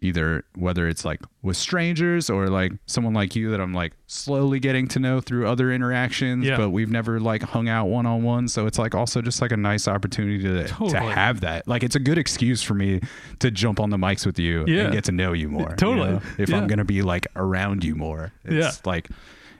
either 0.00 0.44
whether 0.54 0.86
it's 0.88 1.04
like 1.04 1.20
with 1.42 1.56
strangers 1.56 2.30
or 2.30 2.48
like 2.48 2.72
someone 2.86 3.14
like 3.14 3.34
you 3.34 3.50
that 3.50 3.60
I'm 3.60 3.74
like 3.74 3.92
slowly 4.06 4.60
getting 4.60 4.86
to 4.88 4.98
know 5.00 5.20
through 5.20 5.48
other 5.48 5.72
interactions, 5.72 6.46
Yeah. 6.46 6.56
but 6.56 6.70
we've 6.70 6.90
never 6.90 7.18
like 7.18 7.42
hung 7.42 7.68
out 7.68 7.86
one 7.86 8.06
on 8.06 8.22
one. 8.22 8.46
So 8.48 8.66
it's 8.66 8.78
like 8.78 8.94
also 8.94 9.20
just 9.22 9.42
like 9.42 9.50
a 9.52 9.56
nice 9.56 9.88
opportunity 9.88 10.38
to 10.44 10.68
to 10.68 11.00
have 11.00 11.40
that. 11.40 11.66
Like 11.66 11.82
it's 11.82 11.96
a 11.96 12.00
good 12.00 12.18
excuse 12.18 12.62
for 12.62 12.74
me 12.74 13.00
to 13.40 13.50
jump 13.50 13.80
on 13.80 13.90
the 13.90 13.96
mics 13.96 14.24
with 14.24 14.38
you 14.38 14.64
Yeah. 14.68 14.84
and 14.84 14.92
get 14.92 15.04
to 15.04 15.12
know 15.12 15.32
you 15.32 15.48
more. 15.48 15.70
you 15.70 15.76
Totally. 15.76 16.10
know? 16.10 16.22
If 16.38 16.48
Yeah. 16.50 16.58
I'm 16.58 16.66
gonna 16.68 16.84
be 16.84 17.02
like 17.02 17.26
around 17.36 17.82
you 17.84 17.94
more. 17.96 18.32
It's 18.44 18.54
Yeah. 18.54 18.90
like 18.90 19.08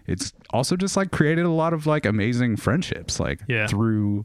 it's 0.06 0.32
also 0.50 0.76
just 0.76 0.96
like 0.96 1.10
created 1.10 1.44
a 1.44 1.50
lot 1.50 1.72
of 1.72 1.86
like 1.86 2.06
amazing 2.06 2.56
friendships 2.56 3.18
like 3.20 3.40
Yeah. 3.48 3.66
through 3.66 4.24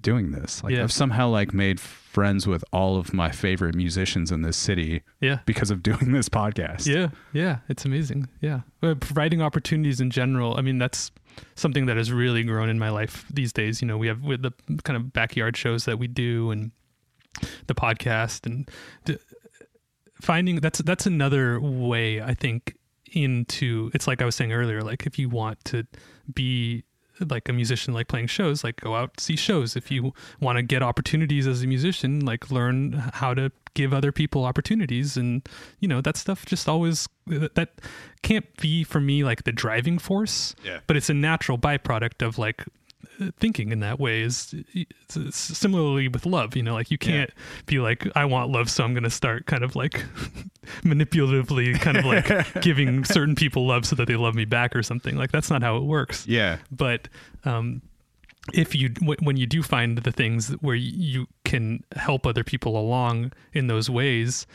doing 0.00 0.30
this. 0.32 0.62
Like. 0.62 0.74
I've 0.74 0.92
somehow 0.92 1.28
like 1.28 1.52
made 1.54 1.80
friends 2.18 2.48
with 2.48 2.64
all 2.72 2.96
of 2.96 3.14
my 3.14 3.30
favorite 3.30 3.76
musicians 3.76 4.32
in 4.32 4.42
this 4.42 4.56
city 4.56 5.02
yeah 5.20 5.38
because 5.46 5.70
of 5.70 5.84
doing 5.84 6.10
this 6.10 6.28
podcast. 6.28 6.84
Yeah, 6.84 7.10
yeah, 7.32 7.58
it's 7.68 7.84
amazing. 7.84 8.28
Yeah, 8.40 8.62
uh, 8.82 8.96
providing 8.96 9.40
opportunities 9.40 10.00
in 10.00 10.10
general. 10.10 10.56
I 10.58 10.62
mean, 10.62 10.78
that's 10.78 11.12
something 11.54 11.86
that 11.86 11.96
has 11.96 12.10
really 12.10 12.42
grown 12.42 12.68
in 12.68 12.76
my 12.76 12.90
life 12.90 13.24
these 13.32 13.52
days. 13.52 13.80
You 13.80 13.86
know, 13.86 13.96
we 13.96 14.08
have 14.08 14.24
with 14.24 14.42
the 14.42 14.50
kind 14.82 14.96
of 14.96 15.12
backyard 15.12 15.56
shows 15.56 15.84
that 15.84 16.00
we 16.00 16.08
do 16.08 16.50
and 16.50 16.72
the 17.68 17.74
podcast 17.74 18.46
and 18.46 18.68
d- 19.04 19.18
finding 20.20 20.56
that's 20.56 20.80
that's 20.80 21.06
another 21.06 21.60
way 21.60 22.20
I 22.20 22.34
think 22.34 22.74
into 23.12 23.92
it's 23.94 24.08
like 24.08 24.20
I 24.20 24.24
was 24.24 24.34
saying 24.34 24.52
earlier. 24.52 24.82
Like 24.82 25.06
if 25.06 25.20
you 25.20 25.28
want 25.28 25.64
to 25.66 25.86
be 26.34 26.82
like 27.28 27.48
a 27.48 27.52
musician 27.52 27.94
like 27.94 28.08
playing 28.08 28.26
shows 28.26 28.62
like 28.64 28.80
go 28.80 28.94
out 28.94 29.18
see 29.20 29.36
shows 29.36 29.76
if 29.76 29.90
you 29.90 30.12
want 30.40 30.56
to 30.56 30.62
get 30.62 30.82
opportunities 30.82 31.46
as 31.46 31.62
a 31.62 31.66
musician 31.66 32.20
like 32.24 32.50
learn 32.50 32.92
how 33.14 33.34
to 33.34 33.50
give 33.74 33.92
other 33.94 34.10
people 34.12 34.44
opportunities 34.44 35.16
and 35.16 35.48
you 35.80 35.86
know 35.88 36.00
that 36.00 36.16
stuff 36.16 36.44
just 36.46 36.68
always 36.68 37.08
that 37.26 37.70
can't 38.22 38.56
be 38.56 38.82
for 38.84 39.00
me 39.00 39.22
like 39.24 39.44
the 39.44 39.52
driving 39.52 39.98
force 39.98 40.54
Yeah. 40.64 40.80
but 40.86 40.96
it's 40.96 41.10
a 41.10 41.14
natural 41.14 41.58
byproduct 41.58 42.26
of 42.26 42.38
like 42.38 42.64
thinking 43.38 43.72
in 43.72 43.80
that 43.80 43.98
way 43.98 44.22
is 44.22 44.54
similarly 45.30 46.08
with 46.08 46.24
love 46.24 46.54
you 46.54 46.62
know 46.62 46.74
like 46.74 46.90
you 46.90 46.98
can't 46.98 47.30
be 47.66 47.78
like 47.78 48.06
i 48.14 48.24
want 48.24 48.50
love 48.50 48.70
so 48.70 48.84
i'm 48.84 48.94
going 48.94 49.02
to 49.02 49.10
start 49.10 49.46
kind 49.46 49.64
of 49.64 49.74
like 49.74 50.04
manipulatively 50.82 51.78
kind 51.80 51.96
of 51.96 52.04
like 52.04 52.28
giving 52.62 53.04
certain 53.04 53.34
people 53.34 53.66
love 53.66 53.86
so 53.86 53.96
that 53.96 54.06
they 54.06 54.16
love 54.16 54.34
me 54.34 54.44
back 54.44 54.74
or 54.74 54.82
something. 54.82 55.16
Like 55.16 55.32
that's 55.32 55.50
not 55.50 55.62
how 55.62 55.76
it 55.76 55.84
works. 55.84 56.26
Yeah. 56.26 56.58
but 56.70 57.08
um, 57.44 57.82
if 58.54 58.74
you 58.74 58.90
when 59.20 59.36
you 59.36 59.46
do 59.46 59.62
find 59.62 59.98
the 59.98 60.12
things 60.12 60.50
where 60.60 60.74
you 60.74 61.26
can 61.44 61.84
help 61.96 62.26
other 62.26 62.44
people 62.44 62.78
along 62.78 63.32
in 63.52 63.66
those 63.66 63.90
ways 63.90 64.46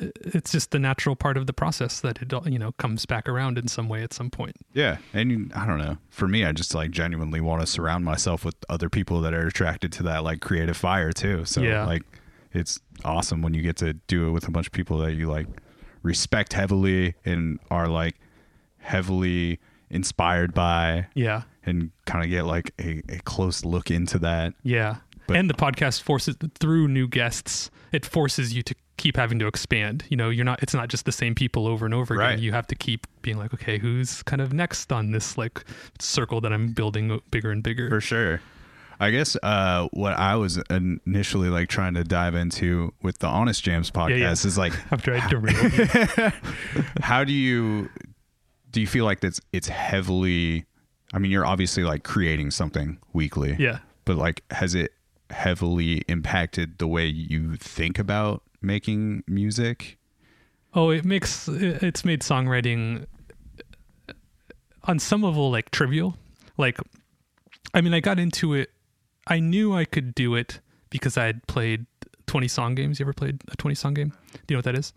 it's 0.00 0.50
just 0.50 0.70
the 0.70 0.78
natural 0.78 1.14
part 1.14 1.36
of 1.36 1.46
the 1.46 1.52
process 1.52 2.00
that 2.00 2.20
it 2.22 2.32
you 2.46 2.58
know 2.58 2.72
comes 2.72 3.04
back 3.06 3.28
around 3.28 3.58
in 3.58 3.68
some 3.68 3.88
way 3.88 4.02
at 4.02 4.12
some 4.12 4.30
point 4.30 4.56
Yeah. 4.72 4.96
And 5.12 5.52
I 5.54 5.66
don't 5.66 5.78
know. 5.78 5.98
For 6.10 6.26
me, 6.26 6.44
I 6.44 6.52
just 6.52 6.74
like 6.74 6.90
genuinely 6.90 7.40
want 7.40 7.60
to 7.60 7.66
surround 7.66 8.04
myself 8.04 8.44
with 8.44 8.54
other 8.68 8.88
people 8.88 9.20
that 9.20 9.34
are 9.34 9.46
attracted 9.46 9.92
to 9.92 10.02
that 10.04 10.24
like 10.24 10.40
creative 10.40 10.76
fire 10.76 11.12
too. 11.12 11.44
So 11.44 11.60
Yeah. 11.60 11.84
like 11.86 12.02
it's 12.52 12.80
awesome 13.04 13.42
when 13.42 13.52
you 13.54 13.62
get 13.62 13.76
to 13.78 13.92
do 14.06 14.28
it 14.28 14.30
with 14.30 14.48
a 14.48 14.50
bunch 14.50 14.66
of 14.66 14.72
people 14.72 14.98
that 14.98 15.12
you 15.14 15.28
like 15.28 15.46
respect 16.02 16.52
heavily 16.54 17.14
and 17.24 17.58
are 17.70 17.88
like 17.88 18.16
heavily 18.78 19.58
inspired 19.90 20.52
by 20.54 21.06
yeah 21.14 21.42
and 21.66 21.90
kind 22.04 22.24
of 22.24 22.30
get 22.30 22.44
like 22.44 22.72
a, 22.80 23.02
a 23.08 23.18
close 23.24 23.64
look 23.64 23.90
into 23.90 24.18
that. 24.18 24.54
yeah 24.62 24.96
But- 25.26 25.36
and 25.36 25.48
the 25.48 25.54
podcast 25.54 26.02
forces 26.02 26.36
through 26.58 26.88
new 26.88 27.06
guests 27.08 27.70
it 27.92 28.04
forces 28.04 28.54
you 28.54 28.62
to 28.64 28.74
keep 28.96 29.16
having 29.16 29.38
to 29.38 29.46
expand 29.46 30.04
you 30.08 30.16
know 30.16 30.30
you're 30.30 30.44
not 30.44 30.62
it's 30.62 30.74
not 30.74 30.88
just 30.88 31.04
the 31.04 31.12
same 31.12 31.34
people 31.34 31.66
over 31.66 31.84
and 31.84 31.94
over 31.94 32.14
again 32.14 32.24
Right. 32.26 32.38
you 32.38 32.52
have 32.52 32.66
to 32.68 32.74
keep 32.74 33.06
being 33.22 33.38
like 33.38 33.52
okay 33.54 33.78
who's 33.78 34.22
kind 34.22 34.40
of 34.40 34.52
next 34.52 34.92
on 34.92 35.10
this 35.10 35.36
like 35.36 35.64
circle 35.98 36.40
that 36.42 36.52
i'm 36.52 36.72
building 36.72 37.20
bigger 37.30 37.50
and 37.50 37.62
bigger 37.62 37.88
For 37.88 38.00
sure. 38.00 38.40
I 39.00 39.10
guess 39.10 39.36
uh, 39.42 39.88
what 39.92 40.12
I 40.12 40.36
was 40.36 40.56
initially 40.70 41.48
like 41.48 41.68
trying 41.68 41.94
to 41.94 42.04
dive 42.04 42.36
into 42.36 42.94
with 43.02 43.18
the 43.18 43.26
Honest 43.26 43.64
Jams 43.64 43.90
podcast 43.90 44.18
yeah. 44.20 44.30
is 44.30 44.56
like, 44.56 44.72
after 44.92 45.12
i 45.12 45.28
derailed 45.28 46.32
how 47.00 47.24
do 47.24 47.32
you 47.32 47.90
do 48.70 48.80
you 48.80 48.86
feel 48.86 49.04
like 49.04 49.18
that's 49.18 49.40
it's 49.52 49.66
heavily? 49.66 50.64
I 51.12 51.18
mean, 51.18 51.32
you're 51.32 51.44
obviously 51.44 51.82
like 51.82 52.04
creating 52.04 52.52
something 52.52 52.98
weekly, 53.12 53.56
yeah 53.58 53.78
but 54.04 54.16
like, 54.16 54.42
has 54.52 54.74
it 54.76 54.92
heavily 55.30 56.02
impacted 56.08 56.78
the 56.78 56.86
way 56.86 57.06
you 57.06 57.56
think 57.56 57.98
about 57.98 58.42
making 58.64 59.22
music? 59.26 59.98
Oh, 60.74 60.90
it 60.90 61.04
makes 61.04 61.48
it's 61.48 62.04
made 62.04 62.22
songwriting 62.22 63.06
on 64.84 64.98
some 64.98 65.22
level 65.22 65.50
like 65.50 65.70
trivial. 65.70 66.16
Like, 66.56 66.78
I 67.72 67.80
mean, 67.80 67.94
I 67.94 68.00
got 68.00 68.18
into 68.18 68.54
it. 68.54 68.70
I 69.26 69.40
knew 69.40 69.74
I 69.74 69.84
could 69.84 70.14
do 70.14 70.34
it 70.34 70.60
because 70.90 71.16
I 71.16 71.26
had 71.26 71.46
played 71.46 71.86
twenty 72.26 72.48
song 72.48 72.74
games. 72.74 72.98
You 72.98 73.04
ever 73.04 73.12
played 73.12 73.40
a 73.50 73.56
twenty 73.56 73.74
song 73.74 73.94
game? 73.94 74.12
Do 74.32 74.38
you 74.48 74.56
know 74.56 74.58
what 74.58 74.64
that 74.64 74.76
is? 74.76 74.92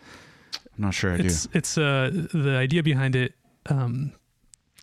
I'm 0.56 0.84
not 0.84 0.94
sure 0.94 1.14
I 1.14 1.18
do. 1.18 1.26
It's 1.26 1.48
it's 1.54 1.78
uh 1.78 2.10
the 2.34 2.56
idea 2.58 2.84
behind 2.84 3.16
it. 3.16 3.34
Um, 3.68 4.14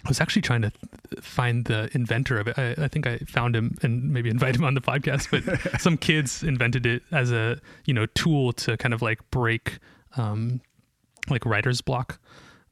I 0.05 0.09
was 0.09 0.21
actually 0.21 0.43
trying 0.43 0.63
to 0.63 0.73
find 1.21 1.65
the 1.65 1.89
inventor 1.95 2.39
of 2.39 2.49
it. 2.49 2.59
I, 2.59 2.75
I 2.85 2.89
think 2.89 3.07
I 3.07 3.19
found 3.19 3.57
him 3.57 3.77
and 3.83 4.13
maybe 4.13 4.29
invite 4.37 4.57
him 4.57 4.65
on 4.65 4.75
the 4.75 4.81
podcast. 4.81 5.31
But 5.31 5.81
some 5.81 5.97
kids 5.97 6.43
invented 6.43 6.87
it 6.87 7.03
as 7.11 7.33
a 7.33 7.61
you 7.87 7.95
know 7.95 8.07
tool 8.07 8.53
to 8.55 8.77
kind 8.77 8.93
of 8.93 9.03
like 9.03 9.19
break 9.31 9.79
um, 10.17 10.61
like 11.29 11.47
writer's 11.47 11.81
block. 11.81 12.19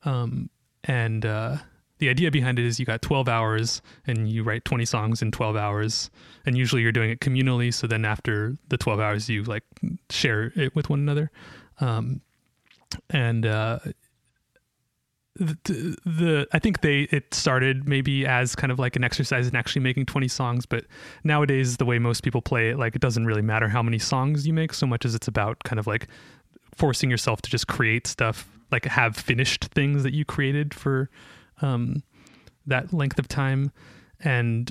Um, 0.05 0.51
and 0.85 1.25
uh, 1.25 1.57
the 1.99 2.09
idea 2.09 2.31
behind 2.31 2.59
it 2.59 2.65
is 2.65 2.81
you 2.81 2.87
got 2.87 3.01
12 3.03 3.29
hours 3.29 3.81
and 4.07 4.29
you 4.29 4.43
write 4.43 4.65
20 4.65 4.85
songs 4.85 5.23
in 5.23 5.31
12 5.31 5.57
hours. 5.57 6.11
And 6.45 6.59
usually 6.59 6.83
you're 6.83 6.93
doing 6.93 7.11
it 7.11 7.21
communally. 7.21 7.73
So 7.73 7.87
then 7.87 8.05
after 8.05 8.57
the 8.69 8.77
12 8.77 9.01
hours, 9.01 9.29
you 9.29 9.45
like 9.45 9.63
share 10.11 10.53
it 10.57 10.75
with 10.75 10.91
one 10.91 10.99
another. 10.99 11.31
Um, 11.81 12.21
and 13.09 13.47
uh, 13.47 13.79
the, 15.37 15.97
the 16.05 16.47
I 16.53 16.59
think 16.59 16.83
they 16.83 17.03
it 17.11 17.33
started 17.33 17.89
maybe 17.89 18.27
as 18.27 18.55
kind 18.55 18.71
of 18.71 18.79
like 18.79 18.97
an 18.97 19.05
exercise 19.05 19.49
in 19.49 19.57
actually 19.57 19.83
making 19.83 20.07
20 20.07 20.29
songs, 20.29 20.67
but 20.67 20.85
nowadays 21.25 21.79
the 21.79 21.85
way 21.85 21.99
most 21.99 22.23
people 22.23 22.43
play 22.43 22.71
it, 22.71 22.79
like 22.79 22.95
it 22.95 23.01
doesn't 23.01 23.25
really 23.25 23.43
matter 23.43 23.69
how 23.69 23.83
many 23.83 23.99
songs 23.99 24.47
you 24.47 24.53
make 24.53 24.75
so 24.75 24.87
much 24.87 25.05
as 25.05 25.15
it's 25.15 25.29
about 25.29 25.63
kind 25.65 25.79
of 25.79 25.87
like 25.87 26.09
forcing 26.75 27.11
yourself 27.11 27.41
to 27.43 27.51
just 27.51 27.67
create 27.67 28.07
stuff, 28.07 28.49
like 28.71 28.85
have 28.85 29.17
finished 29.17 29.65
things 29.67 30.03
that 30.03 30.13
you 30.13 30.25
created 30.25 30.75
for 30.75 31.09
um, 31.63 32.03
that 32.67 32.93
length 32.93 33.19
of 33.19 33.29
time, 33.29 33.73
and 34.21 34.71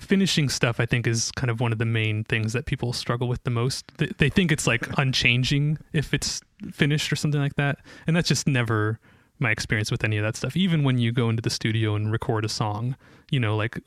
finishing 0.00 0.48
stuff, 0.48 0.80
I 0.80 0.86
think, 0.86 1.06
is 1.06 1.30
kind 1.32 1.50
of 1.50 1.60
one 1.60 1.72
of 1.72 1.78
the 1.78 1.84
main 1.84 2.24
things 2.24 2.52
that 2.52 2.66
people 2.66 2.92
struggle 2.92 3.28
with 3.28 3.42
the 3.44 3.50
most. 3.50 3.96
They, 3.98 4.06
they 4.18 4.28
think 4.28 4.50
it's 4.52 4.66
like 4.66 4.86
unchanging 4.98 5.78
if 5.92 6.12
it's 6.14 6.40
finished 6.72 7.12
or 7.12 7.16
something 7.16 7.40
like 7.40 7.54
that, 7.56 7.78
and 8.06 8.16
that's 8.16 8.28
just 8.28 8.46
never 8.48 8.98
my 9.38 9.50
experience 9.50 9.90
with 9.90 10.04
any 10.04 10.16
of 10.18 10.24
that 10.24 10.36
stuff. 10.36 10.56
Even 10.56 10.82
when 10.84 10.98
you 10.98 11.12
go 11.12 11.28
into 11.28 11.42
the 11.42 11.50
studio 11.50 11.94
and 11.94 12.10
record 12.10 12.44
a 12.44 12.48
song, 12.48 12.96
you 13.30 13.38
know, 13.38 13.56
like 13.56 13.78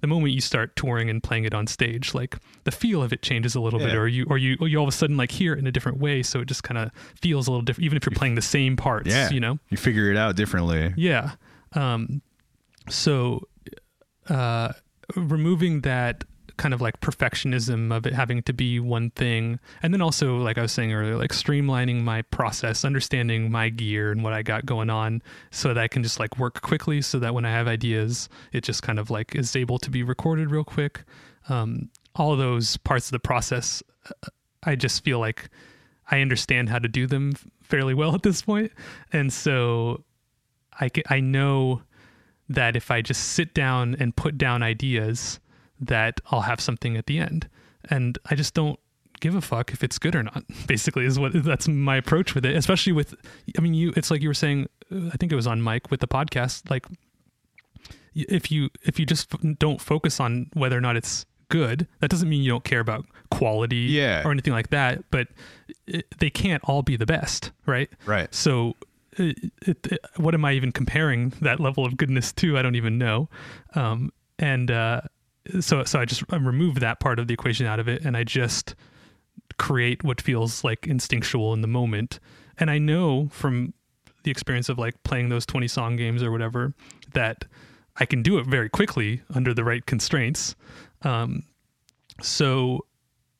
the 0.00 0.06
moment 0.06 0.32
you 0.32 0.40
start 0.40 0.74
touring 0.76 1.08
and 1.08 1.22
playing 1.22 1.44
it 1.44 1.54
on 1.54 1.66
stage, 1.66 2.14
like 2.14 2.36
the 2.64 2.70
feel 2.70 3.02
of 3.02 3.12
it 3.12 3.22
changes 3.22 3.54
a 3.54 3.60
little 3.60 3.78
bit, 3.78 3.94
or 3.94 4.08
you 4.08 4.26
or 4.28 4.36
you 4.36 4.56
or 4.60 4.68
you 4.68 4.78
all 4.78 4.84
of 4.84 4.88
a 4.88 4.96
sudden 4.96 5.16
like 5.16 5.30
hear 5.30 5.52
it 5.52 5.58
in 5.58 5.66
a 5.66 5.72
different 5.72 5.98
way, 5.98 6.22
so 6.22 6.40
it 6.40 6.46
just 6.46 6.62
kind 6.62 6.78
of 6.78 6.90
feels 7.20 7.46
a 7.46 7.50
little 7.50 7.64
different, 7.64 7.84
even 7.84 7.96
if 7.96 8.04
you're 8.04 8.16
playing 8.16 8.34
the 8.34 8.42
same 8.42 8.76
parts. 8.76 9.08
Yeah. 9.08 9.30
you 9.30 9.40
know. 9.40 9.58
You 9.70 9.76
figure 9.76 10.10
it 10.10 10.16
out 10.16 10.36
differently. 10.36 10.92
Yeah. 10.96 11.32
Um, 11.72 12.22
so, 12.88 13.48
uh, 14.28 14.72
removing 15.16 15.82
that 15.82 16.24
kind 16.56 16.74
of 16.74 16.80
like 16.80 17.00
perfectionism 17.00 17.94
of 17.94 18.06
it 18.06 18.12
having 18.12 18.42
to 18.42 18.52
be 18.52 18.80
one 18.80 19.10
thing, 19.10 19.58
and 19.82 19.92
then 19.92 20.00
also, 20.00 20.36
like 20.36 20.58
I 20.58 20.62
was 20.62 20.72
saying 20.72 20.92
earlier, 20.92 21.16
like 21.16 21.32
streamlining 21.32 22.02
my 22.02 22.22
process, 22.22 22.84
understanding 22.84 23.50
my 23.50 23.68
gear 23.68 24.12
and 24.12 24.22
what 24.22 24.32
I 24.32 24.42
got 24.42 24.66
going 24.66 24.90
on, 24.90 25.22
so 25.50 25.68
that 25.68 25.78
I 25.78 25.88
can 25.88 26.02
just 26.02 26.20
like 26.20 26.38
work 26.38 26.62
quickly, 26.62 27.02
so 27.02 27.18
that 27.18 27.34
when 27.34 27.44
I 27.44 27.50
have 27.50 27.68
ideas, 27.68 28.28
it 28.52 28.62
just 28.62 28.82
kind 28.82 28.98
of 28.98 29.10
like 29.10 29.34
is 29.34 29.56
able 29.56 29.78
to 29.78 29.90
be 29.90 30.02
recorded 30.02 30.50
real 30.50 30.64
quick. 30.64 31.04
Um, 31.48 31.90
all 32.14 32.36
those 32.36 32.76
parts 32.78 33.06
of 33.06 33.12
the 33.12 33.18
process, 33.18 33.82
uh, 34.06 34.28
I 34.62 34.76
just 34.76 35.04
feel 35.04 35.18
like 35.18 35.50
I 36.10 36.20
understand 36.20 36.68
how 36.68 36.78
to 36.78 36.88
do 36.88 37.06
them 37.06 37.32
fairly 37.62 37.94
well 37.94 38.14
at 38.14 38.22
this 38.22 38.42
point, 38.42 38.72
and 39.12 39.32
so 39.32 40.04
I, 40.80 40.90
I 41.08 41.20
know 41.20 41.82
that 42.48 42.76
if 42.76 42.90
I 42.90 43.00
just 43.00 43.30
sit 43.30 43.54
down 43.54 43.96
and 43.98 44.14
put 44.14 44.36
down 44.36 44.62
ideas, 44.62 45.40
that 45.80 46.20
I'll 46.30 46.42
have 46.42 46.60
something 46.60 46.96
at 46.96 47.06
the 47.06 47.18
end. 47.18 47.48
And 47.90 48.18
I 48.30 48.34
just 48.34 48.54
don't 48.54 48.78
give 49.20 49.34
a 49.34 49.40
fuck 49.40 49.72
if 49.72 49.82
it's 49.84 49.98
good 49.98 50.14
or 50.14 50.22
not. 50.22 50.44
Basically, 50.66 51.04
is 51.04 51.18
what 51.18 51.32
that's 51.44 51.68
my 51.68 51.96
approach 51.96 52.34
with 52.34 52.44
it. 52.44 52.56
Especially 52.56 52.92
with, 52.92 53.14
I 53.58 53.60
mean, 53.60 53.74
you. 53.74 53.92
It's 53.96 54.10
like 54.10 54.22
you 54.22 54.28
were 54.28 54.34
saying. 54.34 54.68
uh, 54.92 55.08
I 55.12 55.16
think 55.16 55.32
it 55.32 55.36
was 55.36 55.46
on 55.46 55.60
Mike 55.62 55.90
with 55.90 56.00
the 56.00 56.08
podcast. 56.08 56.70
Like, 56.70 56.86
if 58.14 58.50
you 58.50 58.70
if 58.82 58.98
you 58.98 59.06
just 59.06 59.28
don't 59.58 59.80
focus 59.80 60.20
on 60.20 60.46
whether 60.54 60.76
or 60.78 60.80
not 60.80 60.96
it's 60.96 61.26
good, 61.48 61.86
that 62.00 62.10
doesn't 62.10 62.28
mean 62.28 62.42
you 62.42 62.50
don't 62.50 62.64
care 62.64 62.80
about 62.80 63.04
quality 63.30 63.76
Yeah. 63.76 64.22
or 64.24 64.30
anything 64.30 64.52
like 64.52 64.70
that. 64.70 65.04
But 65.10 65.28
it, 65.86 66.06
they 66.18 66.30
can't 66.30 66.62
all 66.64 66.82
be 66.82 66.96
the 66.96 67.06
best, 67.06 67.50
right? 67.66 67.90
Right. 68.06 68.32
So, 68.34 68.74
it, 69.18 69.52
it, 69.66 69.86
it- 69.92 70.04
what 70.16 70.34
am 70.34 70.44
I 70.44 70.52
even 70.52 70.72
comparing 70.72 71.30
that 71.42 71.60
level 71.60 71.84
of 71.84 71.96
goodness 71.96 72.32
to? 72.34 72.56
I 72.58 72.62
don't 72.62 72.76
even 72.76 72.98
know. 72.98 73.28
Um, 73.74 74.10
and 74.38 74.70
uh, 74.70 75.02
so, 75.60 75.84
so 75.84 76.00
I 76.00 76.04
just 76.04 76.24
I 76.30 76.36
remove 76.36 76.80
that 76.80 77.00
part 77.00 77.18
of 77.18 77.26
the 77.26 77.34
equation 77.34 77.66
out 77.66 77.80
of 77.80 77.88
it, 77.88 78.04
and 78.04 78.16
I 78.16 78.24
just 78.24 78.74
create 79.58 80.02
what 80.02 80.20
feels 80.20 80.64
like 80.64 80.86
instinctual 80.86 81.52
in 81.52 81.60
the 81.60 81.68
moment. 81.68 82.18
And 82.58 82.70
I 82.70 82.78
know 82.78 83.28
from 83.30 83.74
the 84.22 84.30
experience 84.30 84.68
of 84.68 84.78
like 84.78 85.02
playing 85.02 85.28
those 85.28 85.44
20 85.46 85.68
song 85.68 85.96
games 85.96 86.22
or 86.22 86.30
whatever 86.30 86.74
that 87.12 87.44
I 87.96 88.06
can 88.06 88.22
do 88.22 88.38
it 88.38 88.46
very 88.46 88.68
quickly 88.68 89.22
under 89.34 89.54
the 89.54 89.64
right 89.64 89.84
constraints. 89.84 90.56
Um, 91.02 91.44
so 92.22 92.86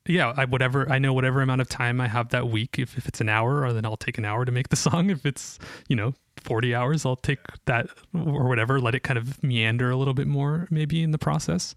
yeah, 0.06 0.34
I 0.36 0.44
whatever 0.44 0.90
I 0.90 0.98
know 0.98 1.12
whatever 1.12 1.40
amount 1.40 1.62
of 1.62 1.68
time 1.68 2.00
I 2.00 2.08
have 2.08 2.28
that 2.30 2.48
week. 2.48 2.78
If 2.78 2.98
if 2.98 3.08
it's 3.08 3.20
an 3.20 3.28
hour, 3.28 3.64
or 3.64 3.72
then 3.72 3.84
I'll 3.84 3.96
take 3.96 4.18
an 4.18 4.24
hour 4.24 4.44
to 4.44 4.52
make 4.52 4.68
the 4.68 4.76
song. 4.76 5.10
If 5.10 5.24
it's 5.24 5.58
you 5.88 5.96
know 5.96 6.14
forty 6.42 6.74
hours, 6.74 7.04
I'll 7.06 7.16
take 7.16 7.38
that 7.66 7.88
or 8.14 8.48
whatever. 8.48 8.80
Let 8.80 8.94
it 8.94 9.00
kind 9.02 9.18
of 9.18 9.42
meander 9.42 9.90
a 9.90 9.96
little 9.96 10.14
bit 10.14 10.26
more, 10.26 10.66
maybe 10.70 11.02
in 11.02 11.10
the 11.10 11.18
process. 11.18 11.74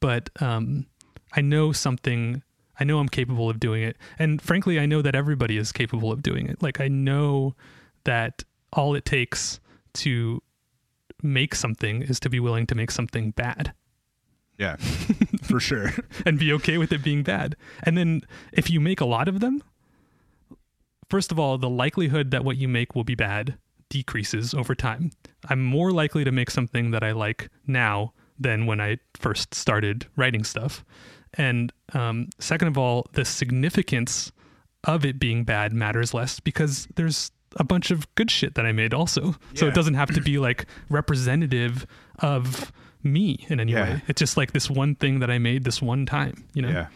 But 0.00 0.30
um, 0.40 0.86
I 1.34 1.40
know 1.40 1.72
something. 1.72 2.42
I 2.78 2.84
know 2.84 2.98
I'm 2.98 3.08
capable 3.10 3.50
of 3.50 3.60
doing 3.60 3.82
it, 3.82 3.96
and 4.18 4.40
frankly, 4.40 4.78
I 4.80 4.86
know 4.86 5.02
that 5.02 5.14
everybody 5.14 5.58
is 5.58 5.70
capable 5.72 6.10
of 6.10 6.22
doing 6.22 6.46
it. 6.46 6.62
Like 6.62 6.80
I 6.80 6.88
know 6.88 7.54
that 8.04 8.42
all 8.72 8.94
it 8.94 9.04
takes 9.04 9.60
to 9.94 10.42
make 11.22 11.54
something 11.54 12.00
is 12.00 12.18
to 12.20 12.30
be 12.30 12.40
willing 12.40 12.66
to 12.66 12.74
make 12.74 12.90
something 12.90 13.32
bad 13.32 13.74
Yeah. 14.58 14.76
For 15.42 15.60
sure. 15.60 15.90
and 16.24 16.38
be 16.38 16.50
okay 16.54 16.78
with 16.78 16.92
it 16.92 17.02
being 17.04 17.22
bad. 17.22 17.56
And 17.82 17.98
then 17.98 18.22
if 18.52 18.70
you 18.70 18.80
make 18.80 19.02
a 19.02 19.04
lot 19.04 19.28
of 19.28 19.40
them, 19.40 19.62
first 21.10 21.30
of 21.32 21.38
all, 21.38 21.58
the 21.58 21.68
likelihood 21.68 22.30
that 22.30 22.44
what 22.44 22.56
you 22.56 22.68
make 22.68 22.94
will 22.94 23.04
be 23.04 23.14
bad 23.14 23.58
decreases 23.90 24.54
over 24.54 24.74
time. 24.74 25.10
I'm 25.48 25.62
more 25.62 25.92
likely 25.92 26.24
to 26.24 26.32
make 26.32 26.50
something 26.50 26.90
that 26.92 27.04
I 27.04 27.12
like 27.12 27.50
now 27.66 28.14
than 28.38 28.64
when 28.64 28.80
I 28.80 28.96
first 29.14 29.54
started 29.54 30.06
writing 30.16 30.44
stuff. 30.44 30.82
And 31.34 31.72
um, 31.92 32.30
second 32.38 32.68
of 32.68 32.78
all, 32.78 33.06
the 33.12 33.24
significance 33.24 34.32
of 34.84 35.04
it 35.04 35.18
being 35.18 35.44
bad 35.44 35.74
matters 35.74 36.14
less 36.14 36.40
because 36.40 36.88
there's 36.96 37.30
a 37.56 37.64
bunch 37.64 37.90
of 37.90 38.12
good 38.14 38.30
shit 38.30 38.54
that 38.54 38.64
I 38.64 38.72
made 38.72 38.94
also. 38.94 39.34
So 39.54 39.66
it 39.66 39.74
doesn't 39.74 39.94
have 39.94 40.14
to 40.14 40.20
be 40.20 40.38
like 40.38 40.66
representative 40.88 41.86
of 42.20 42.72
me 43.02 43.46
in 43.48 43.60
any 43.60 43.72
Yeah. 43.72 43.94
way. 43.94 44.02
It's 44.08 44.18
just 44.18 44.36
like 44.36 44.52
this 44.52 44.68
one 44.70 44.94
thing 44.94 45.20
that 45.20 45.30
I 45.30 45.38
made 45.38 45.64
this 45.64 45.80
one 45.80 46.06
time, 46.06 46.44
you 46.54 46.62
know? 46.62 46.68
Yeah. 46.70 46.86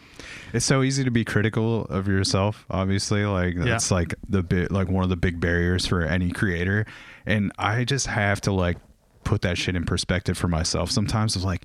It's 0.53 0.65
so 0.65 0.83
easy 0.83 1.03
to 1.03 1.11
be 1.11 1.25
critical 1.25 1.85
of 1.85 2.07
yourself, 2.07 2.65
obviously. 2.69 3.25
Like 3.25 3.55
that's 3.57 3.91
like 3.91 4.15
the 4.29 4.43
bit 4.43 4.71
like 4.71 4.87
one 4.89 5.03
of 5.03 5.09
the 5.09 5.17
big 5.17 5.39
barriers 5.39 5.85
for 5.85 6.01
any 6.03 6.31
creator. 6.31 6.85
And 7.25 7.51
I 7.57 7.83
just 7.83 8.07
have 8.07 8.39
to 8.41 8.51
like 8.51 8.77
put 9.23 9.41
that 9.41 9.57
shit 9.57 9.75
in 9.75 9.83
perspective 9.85 10.37
for 10.37 10.47
myself. 10.47 10.91
Sometimes 10.91 11.35
it's 11.35 11.43
like, 11.45 11.63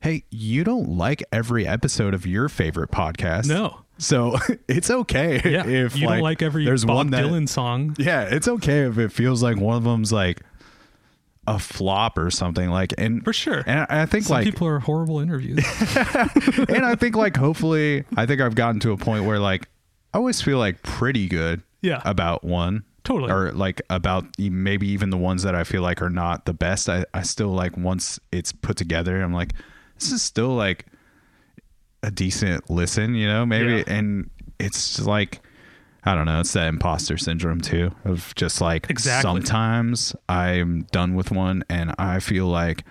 hey, 0.00 0.24
you 0.30 0.64
don't 0.64 0.90
like 0.90 1.22
every 1.32 1.66
episode 1.66 2.14
of 2.14 2.26
your 2.26 2.48
favorite 2.48 2.90
podcast. 2.90 3.48
No. 3.48 3.80
So 3.98 4.36
it's 4.68 4.90
okay 4.90 5.40
Yeah. 5.44 5.66
if 5.66 5.96
you 5.96 6.06
don't 6.08 6.20
like 6.20 6.42
every 6.42 6.64
there's 6.64 6.84
Bob 6.84 6.96
one 6.96 7.10
that 7.10 7.24
Dylan 7.24 7.48
song. 7.48 7.96
yeah, 7.98 8.22
it's 8.24 8.46
okay 8.48 8.82
if 8.82 8.98
it 8.98 9.10
feels 9.12 9.42
like 9.42 9.56
one 9.56 9.76
of 9.76 9.84
them's 9.84 10.12
like 10.12 10.40
a 11.48 11.58
flop 11.58 12.18
or 12.18 12.30
something 12.30 12.68
like 12.70 12.92
and 12.98 13.24
For 13.24 13.32
sure. 13.32 13.62
And 13.66 13.86
I 13.88 14.04
think 14.06 14.24
Some 14.24 14.36
like 14.36 14.44
people 14.44 14.66
are 14.68 14.78
horrible 14.80 15.20
interviews. 15.20 15.58
and 16.68 16.84
I 16.84 16.94
think 16.94 17.16
like 17.16 17.36
hopefully 17.36 18.04
I 18.16 18.26
think 18.26 18.40
I've 18.40 18.54
gotten 18.54 18.80
to 18.80 18.92
a 18.92 18.96
point 18.96 19.24
where 19.24 19.38
like 19.38 19.66
I 20.12 20.18
always 20.18 20.40
feel 20.42 20.58
like 20.58 20.82
pretty 20.82 21.26
good 21.28 21.62
Yeah. 21.80 22.02
about 22.04 22.44
one. 22.44 22.84
Totally. 23.04 23.32
Or 23.32 23.52
like 23.52 23.80
about 23.88 24.26
maybe 24.38 24.88
even 24.88 25.08
the 25.08 25.16
ones 25.16 25.42
that 25.44 25.54
I 25.54 25.64
feel 25.64 25.80
like 25.80 26.02
are 26.02 26.10
not 26.10 26.44
the 26.44 26.52
best. 26.52 26.88
I, 26.90 27.06
I 27.14 27.22
still 27.22 27.48
like 27.48 27.76
once 27.78 28.20
it's 28.30 28.52
put 28.52 28.76
together, 28.76 29.22
I'm 29.22 29.32
like, 29.32 29.52
this 29.98 30.12
is 30.12 30.20
still 30.22 30.50
like 30.54 30.84
a 32.02 32.10
decent 32.10 32.68
listen, 32.68 33.14
you 33.14 33.26
know, 33.26 33.46
maybe 33.46 33.76
Yeah. 33.78 33.84
and 33.86 34.28
it's 34.58 34.96
just 34.96 35.08
like 35.08 35.40
I 36.04 36.14
don't 36.14 36.26
know, 36.26 36.40
it's 36.40 36.52
that 36.52 36.68
imposter 36.68 37.18
syndrome 37.18 37.60
too 37.60 37.90
of 38.04 38.32
just 38.36 38.60
like 38.60 38.88
Exactly. 38.88 39.28
sometimes 39.42 40.14
I'm 40.28 40.82
done 40.92 41.14
with 41.14 41.30
one 41.30 41.64
and 41.68 41.94
I 41.98 42.20
feel 42.20 42.46
like 42.46 42.84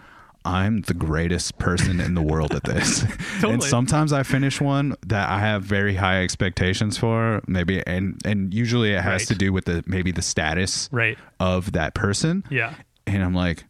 I'm 0.46 0.82
the 0.82 0.94
greatest 0.94 1.58
person 1.58 2.00
in 2.00 2.14
the 2.14 2.22
world 2.22 2.54
at 2.54 2.64
this. 2.64 3.04
And 3.44 3.62
sometimes 3.64 4.14
I 4.14 4.24
finish 4.24 4.62
one 4.62 4.96
that 5.06 5.30
I 5.30 5.40
have 5.40 5.64
very 5.64 5.96
high 5.96 6.24
expectations 6.24 6.98
for, 6.98 7.42
maybe 7.48 7.86
and 7.86 8.20
and 8.26 8.54
usually 8.54 8.94
it 8.94 9.02
has 9.02 9.22
Right. 9.22 9.28
to 9.30 9.36
do 9.36 9.52
with 9.54 9.66
the 9.66 9.84
maybe 9.88 10.12
the 10.12 10.22
status 10.22 10.88
right. 10.92 11.18
of 11.40 11.74
that 11.74 11.94
person. 11.94 12.44
Yeah. 12.50 12.74
And 13.06 13.24
I'm 13.24 13.34
like, 13.36 13.66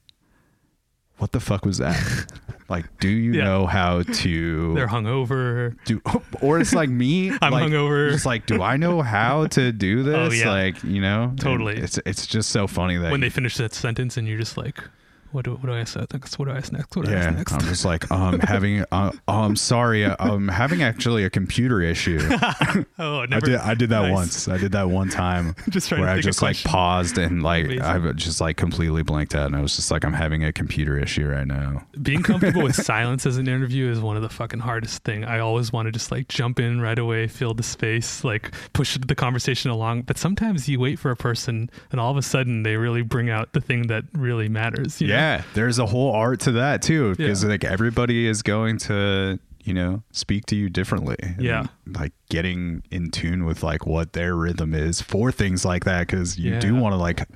what 1.17 1.31
the 1.31 1.39
fuck 1.39 1.65
was 1.65 1.77
that? 1.79 1.97
like, 2.69 2.85
do 2.99 3.07
you 3.09 3.33
Yeah. 3.33 3.43
know 3.45 3.65
how 3.65 4.03
to 4.03 4.73
They're 4.75 4.87
hungover. 4.87 5.75
do 5.85 6.01
or 6.41 6.59
it's 6.59 6.73
like 6.73 6.89
me 6.89 7.31
I'm 7.41 7.51
like, 7.51 7.65
hungover. 7.71 8.11
Just 8.11 8.25
like, 8.25 8.45
do 8.45 8.61
I 8.61 8.77
know 8.77 9.01
how 9.01 9.47
to 9.47 9.71
do 9.71 10.01
oh, 10.01 10.03
this? 10.03 10.33
Oh, 10.33 10.45
yeah. 10.45 10.49
Like, 10.49 10.83
you 10.83 11.01
know? 11.01 11.23
And 11.23 11.39
Totally. 11.39 11.77
It's 11.77 11.97
it's 12.05 12.27
just 12.27 12.49
so 12.49 12.67
funny 12.67 12.97
that 12.97 13.11
When 13.11 13.21
they 13.21 13.29
finish 13.29 13.57
that 13.57 13.73
sentence 13.73 14.17
and 14.17 14.27
you're 14.27 14.37
just 14.39 14.57
like, 14.57 14.83
what 15.31 15.45
do, 15.45 15.51
what 15.51 15.65
do 15.65 15.73
I 15.73 15.83
say 15.83 16.05
next? 16.13 16.39
What 16.39 16.45
do 16.45 16.51
I 16.51 16.57
ask 16.57 16.71
next? 16.71 16.95
What 16.95 17.05
do 17.05 17.11
I 17.11 17.15
yeah, 17.15 17.25
ask 17.25 17.37
next? 17.37 17.53
I'm 17.53 17.59
just 17.61 17.85
like, 17.85 18.09
um, 18.17 18.39
having, 18.39 18.83
uh, 18.91 19.11
oh, 19.27 19.41
I'm 19.41 19.55
sorry, 19.55 20.05
uh, 20.05 20.15
I'm 20.19 20.47
having 20.47 20.83
actually 20.83 21.23
a 21.23 21.29
computer 21.29 21.81
issue. 21.81 22.19
oh, 22.99 23.21
I 23.21 23.25
never, 23.25 23.45
did, 23.45 23.55
I 23.55 23.73
did 23.73 23.89
that 23.89 24.03
Nice. 24.03 24.13
once. 24.13 24.47
I 24.47 24.57
did 24.57 24.71
that 24.73 24.89
one 24.89 25.09
time 25.09 25.55
Just 25.69 25.91
where 25.91 26.05
to 26.05 26.11
I 26.11 26.21
just 26.21 26.41
like 26.41 26.61
paused 26.63 27.17
and 27.17 27.43
like 27.43 27.65
Amazing. 27.65 27.81
I 27.81 28.11
just 28.13 28.41
like 28.41 28.57
completely 28.57 29.03
blanked 29.03 29.35
out, 29.35 29.47
and 29.47 29.55
I 29.55 29.61
was 29.61 29.75
just 29.75 29.91
like, 29.91 30.05
I'm 30.05 30.13
having 30.13 30.43
a 30.43 30.53
computer 30.53 30.97
issue 30.97 31.27
right 31.27 31.47
now. 31.47 31.85
Being 32.01 32.23
comfortable 32.23 32.63
with 32.63 32.75
silence 32.75 33.25
as 33.25 33.37
an 33.37 33.47
interview 33.47 33.89
is 33.89 33.99
one 33.99 34.15
of 34.15 34.21
the 34.21 34.29
fucking 34.29 34.59
hardest 34.59 35.03
thing. 35.03 35.23
I 35.23 35.39
always 35.39 35.71
want 35.71 35.87
to 35.87 35.91
just 35.91 36.11
like 36.11 36.27
jump 36.27 36.59
in 36.59 36.81
right 36.81 36.97
away, 36.97 37.27
fill 37.27 37.53
the 37.53 37.63
space, 37.63 38.23
like 38.23 38.51
push 38.73 38.97
the 38.97 39.15
conversation 39.15 39.71
along. 39.71 40.03
But 40.03 40.17
sometimes 40.17 40.69
you 40.69 40.79
wait 40.79 40.99
for 40.99 41.11
a 41.11 41.15
person, 41.15 41.69
and 41.91 41.99
all 41.99 42.11
of 42.11 42.17
a 42.17 42.21
sudden 42.21 42.63
they 42.63 42.77
really 42.77 43.01
bring 43.01 43.29
out 43.29 43.53
the 43.53 43.61
thing 43.61 43.87
that 43.87 44.03
really 44.13 44.49
matters. 44.49 45.01
you 45.01 45.07
know? 45.07 45.16
Yeah, 45.17 45.41
there's 45.53 45.79
a 45.79 45.85
whole 45.85 46.11
art 46.13 46.39
to 46.41 46.51
that 46.53 46.81
too, 46.81 47.15
because 47.15 47.43
Yeah. 47.43 47.49
like 47.49 47.63
everybody 47.63 48.27
is 48.27 48.41
going 48.41 48.77
to 48.79 49.39
you 49.63 49.73
know 49.73 50.01
speak 50.11 50.45
to 50.45 50.55
you 50.55 50.69
differently. 50.69 51.17
Yeah. 51.39 51.65
like 51.85 52.13
getting 52.29 52.83
in 52.91 53.11
tune 53.11 53.43
with 53.45 53.63
like 53.63 53.85
what 53.85 54.13
their 54.13 54.35
rhythm 54.35 54.73
is 54.73 55.01
for 55.01 55.31
things 55.31 55.63
like 55.65 55.83
that, 55.85 56.07
because 56.07 56.37
you 56.37 56.57
do 56.59 56.75
want 56.75 56.93
to 56.93 56.97
like 56.97 57.27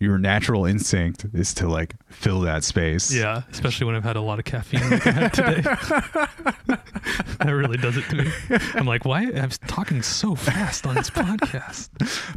your 0.00 0.18
natural 0.18 0.64
instinct 0.66 1.26
is 1.32 1.52
to 1.54 1.68
like 1.68 1.94
fill 2.18 2.40
that 2.40 2.64
space. 2.64 3.12
Yeah, 3.12 3.42
especially 3.50 3.86
when 3.86 3.94
I've 3.94 4.04
had 4.04 4.16
a 4.16 4.20
lot 4.20 4.38
of 4.38 4.44
caffeine 4.44 4.88
like 4.90 5.06
I 5.06 5.10
had 5.10 5.32
today. 5.34 5.60
that 7.38 7.50
really 7.52 7.76
does 7.76 7.96
it 7.96 8.04
to 8.10 8.16
me. 8.16 8.30
I'm 8.74 8.86
like, 8.86 9.04
why? 9.04 9.22
I'm 9.22 9.50
talking 9.68 10.02
so 10.02 10.34
fast 10.34 10.86
on 10.86 10.94
this 10.94 11.10
podcast. 11.10 11.88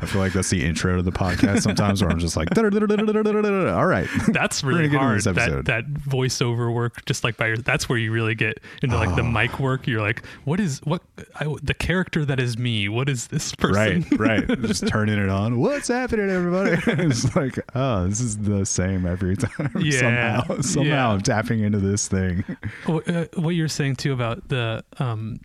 I 0.02 0.06
feel 0.06 0.22
like 0.22 0.34
that's 0.34 0.50
the 0.50 0.64
intro 0.64 0.98
to 0.98 1.02
the 1.02 1.12
podcast 1.12 1.62
sometimes 1.62 2.02
where 2.02 2.12
I'm 2.12 2.20
just 2.20 2.38
like, 2.38 2.50
all 2.58 3.86
right. 3.88 4.08
That's 4.28 4.64
really 4.64 4.88
gonna 4.90 5.18
get 5.18 5.28
into 5.28 5.42
hard. 5.42 5.66
That 5.66 5.86
that 5.86 5.94
voiceover 5.94 6.74
work, 6.74 7.06
just 7.06 7.24
like 7.24 7.38
by 7.38 7.48
your, 7.48 7.58
that's 7.58 7.88
where 7.90 7.98
you 7.98 8.12
really 8.12 8.36
get 8.36 8.60
into 8.84 8.98
like 8.98 9.16
the 9.16 9.22
Oh. 9.22 9.32
mic 9.32 9.60
work. 9.60 9.88
You're 9.88 10.02
like, 10.02 10.26
what 10.46 10.60
is 10.60 10.80
what 10.84 11.02
I, 11.36 11.54
the 11.62 11.74
character 11.74 12.26
that 12.26 12.40
is 12.40 12.58
me? 12.58 12.90
What 12.90 13.10
is 13.10 13.28
this 13.28 13.54
person? 13.56 14.06
Right, 14.18 14.48
right. 14.48 14.62
Just 14.64 14.88
turning 14.88 15.18
it 15.20 15.30
on. 15.30 15.60
What's 15.60 15.88
happening, 15.88 16.30
everybody? 16.30 16.78
it's 17.04 17.36
like, 17.36 17.58
oh, 17.76 18.08
this 18.08 18.20
is 18.20 18.38
the 18.38 18.66
same 18.66 19.06
every 19.06 19.36
time. 19.38 19.69
Yeah, 19.80 20.00
somehow, 20.00 20.62
somehow 20.62 20.90
yeah. 20.90 21.10
I'm 21.10 21.22
tapping 21.22 21.62
into 21.62 21.80
this 21.80 22.08
thing. 22.08 22.44
Uh, 22.88 23.26
what 23.36 23.52
you're 23.52 23.68
saying 23.68 23.96
too 23.96 24.14
about 24.14 24.50
the 24.50 24.84
um 24.98 25.40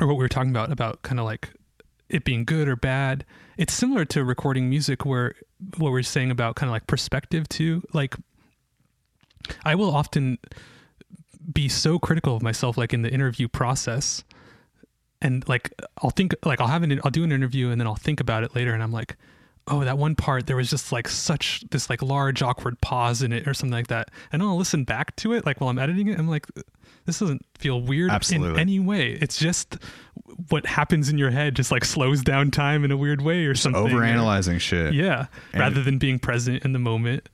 or 0.00 0.06
what 0.06 0.14
we 0.14 0.20
were 0.20 0.28
talking 0.28 0.50
about 0.50 0.72
about 0.72 1.02
kind 1.02 1.18
of 1.20 1.26
like 1.26 1.50
it 2.08 2.24
being 2.24 2.44
good 2.44 2.66
or 2.66 2.76
bad 2.76 3.24
it's 3.58 3.74
similar 3.74 4.04
to 4.04 4.24
recording 4.24 4.70
music 4.70 5.04
where 5.04 5.34
what 5.76 5.92
we're 5.92 6.02
saying 6.02 6.30
about 6.30 6.56
kind 6.56 6.68
of 6.68 6.72
like 6.72 6.86
perspective 6.86 7.48
too 7.48 7.82
like 7.92 8.16
i 9.64 9.74
will 9.74 9.94
often 9.94 10.38
be 11.52 11.68
so 11.68 11.98
critical 11.98 12.36
of 12.36 12.42
myself 12.42 12.78
like 12.78 12.94
in 12.94 13.02
the 13.02 13.12
interview 13.12 13.48
process 13.48 14.24
and 15.20 15.46
like 15.48 15.72
i'll 16.02 16.10
think 16.10 16.34
like 16.44 16.60
i'll 16.60 16.68
have 16.68 16.82
an 16.82 17.00
i'll 17.04 17.10
do 17.10 17.24
an 17.24 17.32
interview 17.32 17.70
and 17.70 17.80
then 17.80 17.86
i'll 17.86 17.94
think 17.96 18.20
about 18.20 18.42
it 18.42 18.54
later 18.54 18.72
and 18.72 18.82
i'm 18.82 18.92
like 18.92 19.16
oh 19.70 19.84
that 19.84 19.98
one 19.98 20.14
part 20.14 20.46
there 20.46 20.56
was 20.56 20.70
just 20.70 20.92
like 20.92 21.08
such 21.08 21.62
this 21.70 21.88
like 21.90 22.02
large 22.02 22.42
awkward 22.42 22.80
pause 22.80 23.22
in 23.22 23.32
it 23.32 23.46
or 23.46 23.54
something 23.54 23.72
like 23.72 23.88
that. 23.88 24.10
And 24.32 24.42
i'll 24.42 24.56
listen 24.56 24.84
back 24.84 25.14
to 25.16 25.32
it 25.32 25.44
like 25.46 25.60
while 25.60 25.70
i'm 25.70 25.78
editing 25.78 26.08
it 26.08 26.18
i'm 26.18 26.28
like 26.28 26.46
this 27.06 27.20
doesn't 27.20 27.44
feel 27.58 27.80
weird 27.80 28.10
in 28.32 28.58
any 28.58 28.78
way. 28.78 29.12
It's 29.12 29.38
just 29.38 29.78
what 30.50 30.66
happens 30.66 31.08
in 31.08 31.16
your 31.16 31.30
head 31.30 31.54
just 31.56 31.72
like 31.72 31.84
slows 31.84 32.22
down 32.22 32.50
time 32.50 32.84
in 32.84 32.90
a 32.90 32.96
weird 32.98 33.22
way 33.22 33.46
or 33.46 33.54
something. 33.54 33.86
or- 33.86 34.00
Overanalyzing 34.00 34.60
shit. 34.60 34.92
yeah 34.94 35.26
And- 35.52 35.60
rather 35.60 35.82
than 35.82 35.96
being 35.98 36.18
present 36.18 36.64
in 36.64 36.72
the 36.74 36.78
moment. 36.78 37.28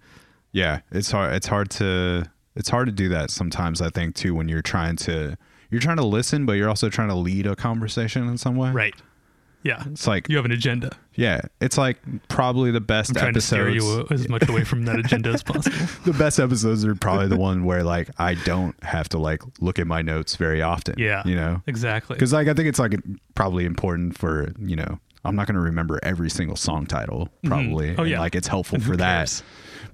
Yeah 0.52 0.81
it's 0.93 1.11
hard 1.11 1.35
it's 1.35 1.47
hard 1.48 1.70
to 1.73 2.31
it's 2.55 2.69
hard 2.69 2.86
to 2.86 2.93
do 2.93 3.09
that 3.09 3.31
sometimes 3.32 3.82
i 3.82 3.89
think 3.90 4.15
too 4.15 4.32
when 4.35 4.48
you're 4.48 4.62
trying 4.62 4.94
to 4.97 5.36
you're 5.70 5.81
trying 5.81 5.97
to 5.97 6.05
listen 6.06 6.47
but 6.47 6.52
you're 6.52 6.69
also 6.69 6.89
trying 6.89 7.09
to 7.09 7.16
lead 7.16 7.47
a 7.47 7.56
conversation 7.56 8.28
in 8.28 8.39
some 8.39 8.55
way. 8.55 8.70
Right 8.70 8.94
yeah. 9.65 9.82
It's 9.86 10.07
like 10.07 10.28
you 10.28 10.36
have 10.36 10.45
an 10.45 10.53
agenda. 10.53 10.91
Yeah. 11.15 11.41
It's 11.61 11.78
like 11.78 11.99
probably 12.28 12.70
the 12.70 12.81
best 12.81 13.11
i'm 13.11 13.15
trying 13.16 13.35
to 13.35 13.41
steer 13.41 13.69
you 13.69 14.07
as 14.11 14.28
much 14.28 14.49
away 14.49 14.62
from 14.62 14.85
that 14.85 14.99
agenda 14.99 15.31
as 15.31 15.43
possible. 15.43 15.77
The 16.05 16.12
best 16.12 16.39
episodes 16.39 16.85
are 16.85 16.95
probably 16.95 17.28
the 17.28 17.36
one 17.36 17.65
where 17.65 17.82
like 17.82 18.11
i 18.19 18.35
don't 18.35 18.81
have 18.85 19.09
to 19.11 19.19
like 19.19 19.43
look 19.61 19.78
at 19.78 19.86
my 19.86 20.03
notes 20.03 20.36
very 20.36 20.61
often 20.61 20.97
yeah. 20.99 21.23
you 21.24 21.35
know? 21.35 21.62
Exactly. 21.66 22.15
Because 22.15 22.32
like 22.32 22.47
i 22.49 22.55
think 22.55 22.69
it's 22.69 22.78
like 22.78 22.95
probably 23.35 23.65
important 23.65 24.19
for 24.19 24.53
you 24.61 24.77
know 24.77 24.99
i'm 25.24 25.35
not 25.35 25.47
going 25.47 25.55
to 25.55 25.61
remember 25.61 25.99
every 26.03 26.28
single 26.28 26.57
song 26.57 26.85
title 26.86 27.27
mm-hmm. 27.27 27.49
probably 27.49 27.95
Oh, 27.97 28.03
and, 28.03 28.11
yeah. 28.11 28.20
like 28.20 28.35
it's 28.35 28.49
helpful 28.49 28.78
for 28.81 28.97
that. 28.97 29.19
cares? 29.19 29.43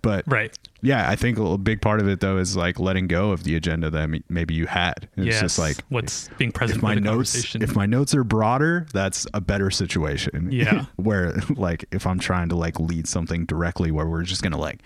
But 0.03 0.25
right 0.27 0.57
yeah 0.83 1.11
i 1.11 1.17
think 1.17 1.39
a 1.39 1.59
big 1.59 1.81
part 1.81 2.01
of 2.01 2.09
it 2.09 2.21
though 2.21 2.39
is 2.39 2.57
like 2.57 2.79
letting 2.79 3.07
go 3.07 3.31
of 3.33 3.45
the 3.45 3.55
agenda 3.55 3.91
that 3.91 4.09
maybe 4.29 4.55
you 4.55 4.67
had 4.67 5.09
it's 5.17 5.27
yes. 5.27 5.41
just 5.41 5.59
like 5.59 5.77
what's 5.89 6.29
being 6.39 6.53
present 6.53 6.79
if 6.79 6.83
my 6.83 6.95
notes 6.95 7.55
if 7.55 7.75
my 7.77 7.87
notes 7.87 8.15
are 8.15 8.25
broader 8.25 8.87
that's 8.93 9.27
a 9.35 9.41
better 9.41 9.71
situation 9.71 10.51
Yeah. 10.51 10.87
where 10.97 11.35
like 11.57 11.85
if 11.93 12.07
i'm 12.07 12.19
trying 12.19 12.49
to 12.51 12.57
like 12.57 12.81
lead 12.81 13.07
something 13.07 13.45
directly 13.45 13.91
where 13.91 14.07
we're 14.07 14.23
just 14.23 14.43
gonna 14.43 14.59
like 14.59 14.81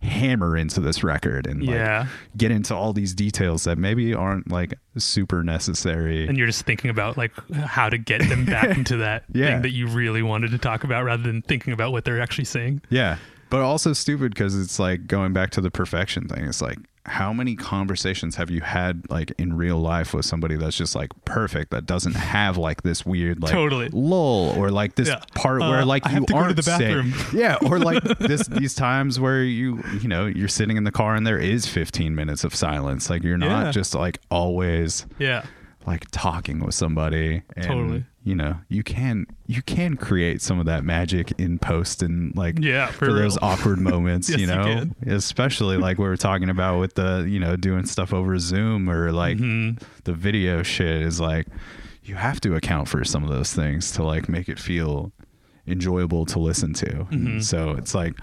hammer 0.00 0.56
into 0.56 0.80
this 0.80 1.02
record 1.02 1.44
and 1.46 1.60
like 1.60 1.74
Yeah. 1.74 2.06
get 2.36 2.52
into 2.52 2.72
all 2.72 2.92
these 2.92 3.14
details 3.14 3.64
that 3.64 3.78
maybe 3.78 4.14
aren't 4.14 4.48
like 4.48 4.74
super 4.96 5.42
necessary 5.42 6.26
and 6.28 6.38
you're 6.38 6.46
just 6.46 6.64
thinking 6.66 6.90
about 6.90 7.16
like 7.16 7.32
how 7.52 7.88
to 7.88 7.98
get 7.98 8.20
them 8.28 8.44
back 8.44 8.68
into 8.76 8.98
that 8.98 9.24
Yeah. 9.32 9.46
thing 9.54 9.62
that 9.62 9.70
you 9.72 9.88
really 9.88 10.22
wanted 10.22 10.52
to 10.52 10.58
talk 10.58 10.84
about 10.84 11.02
rather 11.04 11.24
than 11.24 11.42
thinking 11.42 11.72
about 11.72 11.90
what 11.90 12.04
they're 12.04 12.20
actually 12.20 12.44
saying 12.44 12.80
Yeah. 12.90 13.16
But 13.50 13.60
also 13.62 13.92
stupid 13.94 14.34
because 14.34 14.58
it's 14.58 14.78
like 14.78 15.06
going 15.06 15.32
back 15.32 15.50
to 15.50 15.60
the 15.60 15.70
perfection 15.70 16.28
thing. 16.28 16.44
It's 16.44 16.60
like, 16.60 16.78
how 17.06 17.32
many 17.32 17.56
conversations 17.56 18.36
have 18.36 18.50
you 18.50 18.60
had 18.60 19.02
like 19.10 19.32
in 19.38 19.56
real 19.56 19.78
life 19.78 20.12
with 20.12 20.26
somebody 20.26 20.56
that's 20.56 20.76
just 20.76 20.94
like 20.94 21.08
perfect 21.24 21.70
that 21.70 21.86
doesn't 21.86 22.14
have 22.14 22.58
like 22.58 22.82
this 22.82 23.06
weird 23.06 23.42
like 23.42 23.50
Totally. 23.50 23.88
lull 23.94 24.50
or 24.58 24.70
like 24.70 24.94
this 24.96 25.08
Yeah. 25.08 25.22
part 25.34 25.62
Uh, 25.62 25.70
where 25.70 25.84
like 25.86 26.04
I 26.06 26.10
you 26.10 26.14
have 26.16 26.26
to 26.26 26.32
go 26.34 26.38
to 26.40 26.44
aren't 26.44 26.56
the 26.56 26.62
bathroom. 26.62 27.14
yeah 27.32 27.56
or 27.64 27.78
like 27.78 28.02
this 28.18 28.46
these 28.48 28.74
times 28.74 29.18
where 29.18 29.42
you 29.42 29.82
you 30.02 30.06
know 30.08 30.26
you're 30.26 30.48
sitting 30.48 30.76
in 30.76 30.84
the 30.84 30.92
car 30.92 31.14
and 31.14 31.26
there 31.26 31.38
is 31.38 31.64
15 31.66 32.14
minutes 32.14 32.44
of 32.44 32.54
silence 32.54 33.08
like 33.08 33.22
you're 33.22 33.38
not 33.38 33.66
Yeah. 33.66 33.70
just 33.70 33.94
like 33.94 34.18
always 34.30 35.06
yeah 35.18 35.46
like 35.86 36.04
talking 36.10 36.60
with 36.62 36.74
somebody 36.74 37.40
and 37.56 37.64
Totally. 37.64 38.04
You 38.28 38.34
know 38.34 38.54
you 38.68 38.82
can 38.82 39.26
you 39.46 39.62
can 39.62 39.96
create 39.96 40.42
some 40.42 40.58
of 40.60 40.66
that 40.66 40.84
magic 40.84 41.32
in 41.38 41.58
post 41.58 42.02
and 42.02 42.36
like 42.36 42.58
Yeah, 42.58 42.88
for, 42.88 43.06
for 43.06 43.12
those 43.12 43.38
awkward 43.42 43.80
moments 43.80 44.28
Yes, 44.28 44.40
you 44.40 44.46
you 44.46 44.54
know 44.54 44.62
can. 44.64 44.94
especially 45.06 45.76
like 45.78 45.96
we 45.98 46.04
were 46.06 46.16
talking 46.16 46.50
about 46.50 46.78
with 46.78 46.94
the 46.94 47.24
you 47.28 47.40
know 47.40 47.56
doing 47.56 47.86
stuff 47.86 48.12
over 48.12 48.38
zoom 48.38 48.90
or 48.90 49.12
like 49.12 49.38
Mm-hmm. 49.38 49.82
the 50.04 50.12
video 50.12 50.62
shit 50.62 51.00
is 51.02 51.20
like 51.20 51.46
you 52.04 52.14
have 52.16 52.40
to 52.40 52.54
account 52.54 52.88
for 52.88 53.04
some 53.04 53.22
of 53.22 53.30
those 53.30 53.52
things 53.54 53.92
to 53.92 54.02
like 54.02 54.28
make 54.28 54.48
it 54.48 54.58
feel 54.58 55.12
enjoyable 55.66 56.24
to 56.26 56.38
listen 56.38 56.72
to 56.74 56.86
Mm-hmm. 56.86 57.40
so 57.40 57.72
it's 57.72 57.94
like 57.94 58.14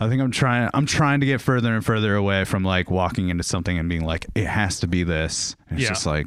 i 0.00 0.08
think 0.08 0.22
i'm 0.22 0.30
trying 0.30 0.70
i'm 0.74 0.86
trying 0.86 1.20
to 1.20 1.26
get 1.26 1.40
further 1.40 1.74
and 1.74 1.84
further 1.84 2.14
away 2.14 2.44
from 2.44 2.64
like 2.64 2.90
walking 2.90 3.28
into 3.28 3.42
something 3.42 3.76
and 3.78 3.88
being 3.88 4.04
like 4.04 4.26
it 4.34 4.46
has 4.46 4.78
to 4.80 4.86
be 4.86 5.02
this 5.04 5.56
And 5.68 5.78
it's 5.78 5.84
Yeah. 5.84 5.88
just 5.94 6.06
like 6.06 6.26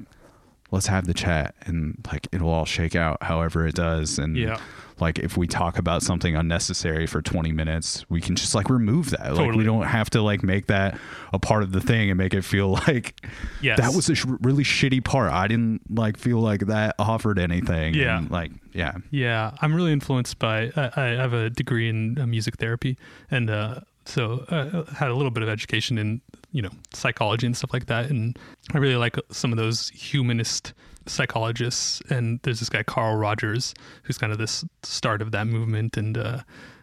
let's 0.75 0.87
have 0.87 1.05
the 1.07 1.13
chat 1.13 1.55
and 1.61 1.97
like 2.11 2.27
it'll 2.31 2.49
all 2.49 2.65
shake 2.65 2.95
out 2.95 3.17
however 3.23 3.65
it 3.65 3.73
does 3.75 4.19
and 4.19 4.37
Yeah. 4.37 4.59
like 4.99 5.17
if 5.19 5.35
we 5.37 5.47
talk 5.47 5.77
about 5.79 6.03
something 6.03 6.35
unnecessary 6.35 7.07
for 7.07 7.21
20 7.21 7.51
minutes 7.51 8.05
we 8.09 8.21
can 8.21 8.35
just 8.35 8.53
like 8.53 8.69
remove 8.69 9.09
that 9.11 9.33
like 9.35 9.53
we 9.55 9.63
don't 9.63 9.83
have 9.87 10.09
to 10.11 10.21
like 10.21 10.43
make 10.43 10.67
that 10.67 10.99
a 11.33 11.39
part 11.39 11.63
of 11.63 11.71
the 11.71 11.81
thing 11.81 12.09
and 12.11 12.17
make 12.17 12.33
it 12.33 12.43
feel 12.43 12.69
like 12.87 13.19
Yes. 13.61 13.79
that 13.79 13.93
was 13.95 14.09
a 14.09 14.15
sh- 14.15 14.25
really 14.41 14.63
shitty 14.63 15.03
part 15.03 15.31
i 15.31 15.47
didn't 15.47 15.81
like 15.89 16.17
feel 16.17 16.39
like 16.39 16.67
that 16.67 16.95
offered 16.99 17.39
anything 17.39 17.93
Yeah. 17.95 18.17
and, 18.19 18.29
like 18.29 18.51
yeah 18.73 18.95
Yeah, 19.09 19.51
I'm 19.61 19.73
really 19.73 19.93
influenced 19.93 20.37
by. 20.37 20.69
I, 20.75 20.91
I 20.97 21.05
have 21.23 21.31
a 21.33 21.49
degree 21.49 21.87
in 21.87 22.19
uh, 22.19 22.27
music 22.27 22.57
therapy, 22.57 22.97
and 23.31 23.49
uh, 23.49 23.79
so 24.05 24.45
uh, 24.49 24.83
had 24.93 25.09
a 25.09 25.15
little 25.15 25.31
bit 25.31 25.43
of 25.43 25.49
education 25.49 25.97
in 25.97 26.21
you 26.51 26.61
know 26.61 26.71
psychology 26.93 27.45
and 27.45 27.57
stuff 27.57 27.73
like 27.73 27.87
that. 27.87 28.09
And 28.09 28.37
I 28.73 28.77
really 28.77 28.95
like 28.95 29.17
some 29.31 29.51
of 29.51 29.57
those 29.57 29.89
humanist 29.89 30.73
psychologists. 31.05 32.01
And 32.09 32.39
there's 32.43 32.59
this 32.59 32.69
guy 32.69 32.83
Carl 32.83 33.17
Rogers, 33.17 33.73
who's 34.03 34.17
kind 34.17 34.31
of 34.31 34.37
this 34.37 34.63
start 34.83 35.21
of 35.21 35.31
that 35.31 35.47
movement. 35.47 35.97
And 35.97 36.17
uh, 36.17 36.39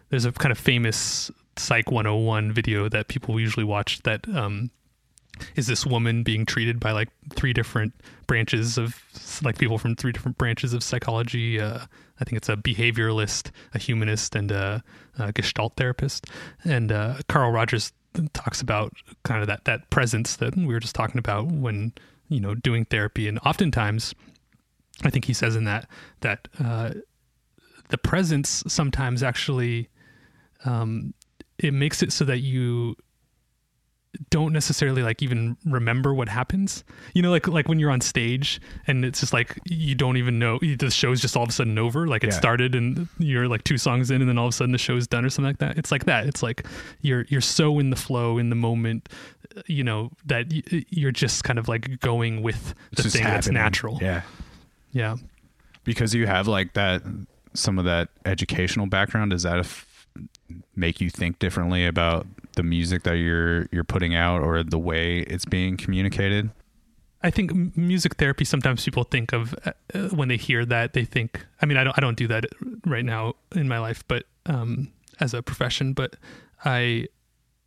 there's 0.09 0.25
a 0.25 0.31
kind 0.31 0.51
of 0.51 0.57
famous 0.57 1.31
Psych 1.57 1.91
101 1.91 2.51
video 2.51 2.89
that 2.89 3.07
people 3.07 3.39
usually 3.39 3.63
watch 3.63 4.01
that 4.03 4.27
um, 4.29 4.71
is 5.55 5.67
this 5.67 5.85
woman 5.85 6.23
being 6.23 6.45
treated 6.45 6.79
by 6.79 6.91
like 6.91 7.09
three 7.35 7.53
different 7.53 7.93
branches 8.27 8.77
of 8.77 8.99
like 9.43 9.57
people 9.57 9.77
from 9.77 9.95
three 9.95 10.11
different 10.11 10.37
branches 10.37 10.73
of 10.73 10.83
psychology. 10.83 11.59
Uh, 11.59 11.79
I 12.19 12.23
think 12.23 12.37
it's 12.37 12.49
a 12.49 12.55
behavioralist, 12.55 13.51
a 13.73 13.79
humanist, 13.79 14.35
and 14.35 14.51
a, 14.51 14.83
a 15.17 15.31
gestalt 15.31 15.75
therapist. 15.75 16.27
And 16.63 16.91
uh, 16.91 17.17
Carl 17.27 17.51
Rogers 17.51 17.91
talks 18.33 18.61
about 18.61 18.93
kind 19.23 19.41
of 19.41 19.47
that 19.47 19.65
that 19.65 19.89
presence 19.89 20.35
that 20.37 20.55
we 20.55 20.67
were 20.67 20.79
just 20.79 20.95
talking 20.95 21.17
about 21.17 21.47
when 21.47 21.93
you 22.29 22.39
know 22.39 22.55
doing 22.55 22.85
therapy, 22.85 23.27
and 23.27 23.39
oftentimes, 23.45 24.13
I 25.03 25.09
think 25.09 25.25
he 25.25 25.33
says 25.33 25.55
in 25.55 25.65
that 25.65 25.87
that 26.21 26.47
uh, 26.63 26.91
the 27.89 27.97
presence 27.97 28.63
sometimes 28.67 29.23
actually 29.23 29.89
um, 30.65 31.13
it 31.57 31.73
makes 31.73 32.01
it 32.01 32.11
so 32.11 32.25
that 32.25 32.39
you 32.39 32.95
don't 34.29 34.53
necessarily 34.53 35.01
like 35.01 35.21
even 35.23 35.57
remember 35.65 36.13
what 36.13 36.29
happens. 36.29 36.83
You 37.13 37.21
know, 37.23 37.31
like 37.31 37.47
like 37.47 37.67
when 37.67 37.79
you're 37.79 37.89
on 37.91 38.01
stage 38.01 38.61
and 38.85 39.03
it's 39.03 39.19
just 39.21 39.33
like 39.33 39.57
you 39.65 39.95
don't 39.95 40.17
even 40.17 40.37
know 40.37 40.59
the 40.59 40.91
show's 40.91 41.19
just 41.19 41.35
all 41.35 41.43
of 41.43 41.49
a 41.49 41.51
sudden 41.51 41.77
over. 41.79 42.07
Like 42.07 42.23
it 42.23 42.27
Yeah. 42.27 42.37
started 42.37 42.75
and 42.75 43.07
you're 43.17 43.47
like 43.47 43.63
two 43.63 43.77
songs 43.77 44.11
in 44.11 44.21
and 44.21 44.29
then 44.29 44.37
all 44.37 44.45
of 44.47 44.53
a 44.53 44.55
sudden 44.55 44.71
the 44.71 44.77
show's 44.77 45.07
done 45.07 45.25
or 45.25 45.29
something 45.29 45.49
like 45.49 45.57
that. 45.59 45.77
It's 45.77 45.91
like 45.91 46.05
that. 46.05 46.27
It's 46.27 46.43
like 46.43 46.65
you're 47.01 47.25
you're 47.29 47.41
so 47.41 47.79
in 47.79 47.89
the 47.89 47.95
flow 47.95 48.37
in 48.37 48.49
the 48.49 48.55
moment, 48.55 49.09
you 49.65 49.83
know, 49.83 50.11
that 50.27 50.45
you're 50.91 51.11
just 51.11 51.43
kind 51.43 51.57
of 51.57 51.67
like 51.67 51.99
going 51.99 52.41
with 52.43 52.75
the 52.91 53.03
thing 53.03 53.23
that's 53.23 53.49
natural. 53.49 53.97
yeah 54.01 54.21
Yeah. 54.91 55.15
because 55.83 56.13
you 56.13 56.27
have 56.27 56.47
like 56.47 56.73
that 56.73 57.01
some 57.55 57.79
of 57.79 57.85
that 57.85 58.09
educational 58.25 58.85
background 58.85 59.31
does 59.31 59.43
that 59.43 59.57
f- 59.59 60.07
make 60.75 61.01
you 61.01 61.09
think 61.09 61.39
differently 61.39 61.85
about 61.85 62.25
the 62.55 62.63
music 62.63 63.03
that 63.03 63.13
you're 63.17 63.67
you're 63.71 63.83
putting 63.83 64.15
out 64.15 64.41
or 64.41 64.63
the 64.63 64.79
way 64.79 65.19
it's 65.19 65.45
being 65.45 65.77
communicated 65.77 66.49
I 67.25 67.31
think 67.31 67.77
music 67.77 68.15
therapy. 68.15 68.43
Sometimes 68.43 68.83
people 68.83 69.05
think 69.05 69.31
of 69.31 69.55
uh, 69.65 69.71
uh, 69.93 70.09
when 70.09 70.27
they 70.27 70.35
hear 70.35 70.65
that 70.65 70.91
they 70.91 71.05
think. 71.05 71.45
I 71.61 71.65
mean, 71.65 71.77
I 71.77 71.85
don't. 71.85 71.97
I 71.97 72.01
don't 72.01 72.17
do 72.17 72.27
that 72.27 72.43
right 72.85 73.05
now 73.05 73.35
in 73.55 73.69
my 73.69 73.79
life, 73.79 74.03
but 74.09 74.25
um, 74.45 74.91
as 75.21 75.33
a 75.33 75.41
profession. 75.41 75.93
But 75.93 76.17
I 76.65 77.07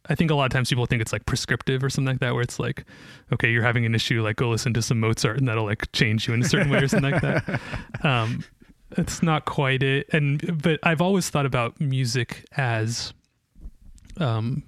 I 0.09 0.15
think 0.15 0.31
a 0.31 0.35
lot 0.35 0.45
of 0.45 0.51
times 0.53 0.69
people 0.69 0.87
think 0.87 1.03
it's 1.03 1.13
like 1.13 1.27
prescriptive 1.27 1.83
or 1.83 1.91
something 1.91 2.15
like 2.15 2.21
that, 2.21 2.35
where 2.35 2.43
it's 2.43 2.59
like, 2.59 2.85
okay, 3.33 3.51
you're 3.51 3.63
having 3.63 3.85
an 3.87 3.95
issue, 3.95 4.23
like 4.23 4.37
go 4.37 4.51
listen 4.51 4.75
to 4.75 4.83
some 4.83 5.01
Mozart 5.01 5.39
and 5.39 5.49
that'll 5.49 5.65
like 5.65 5.91
change 5.93 6.29
you 6.29 6.35
in 6.35 6.43
a 6.43 6.49
certain 6.49 6.71
way 6.71 6.79
or 6.79 6.89
something 6.89 7.13
like 7.13 7.23
that. 7.23 7.61
Um, 8.03 8.45
it's 8.93 9.23
not 9.23 9.47
quite 9.47 9.83
it. 9.83 10.09
And, 10.13 10.63
but 10.63 10.79
I've 10.83 11.01
always 11.01 11.29
thought 11.29 11.47
about 11.47 11.81
music 11.81 12.45
as, 12.57 13.13
um, 14.19 14.63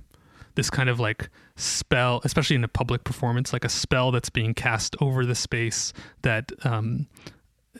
this 0.59 0.71
kind 0.71 0.89
of 0.89 0.99
like 0.99 1.31
spell, 1.55 2.21
especially 2.25 2.57
in 2.57 2.65
a 2.65 2.69
public 2.69 3.05
performance, 3.05 3.53
like 3.53 3.65
a 3.65 3.69
spell 3.69 4.11
that's 4.11 4.29
being 4.29 4.55
cast 4.55 4.97
over 5.01 5.25
the 5.25 5.37
space 5.37 5.93
that, 6.23 6.51
um, 6.67 7.07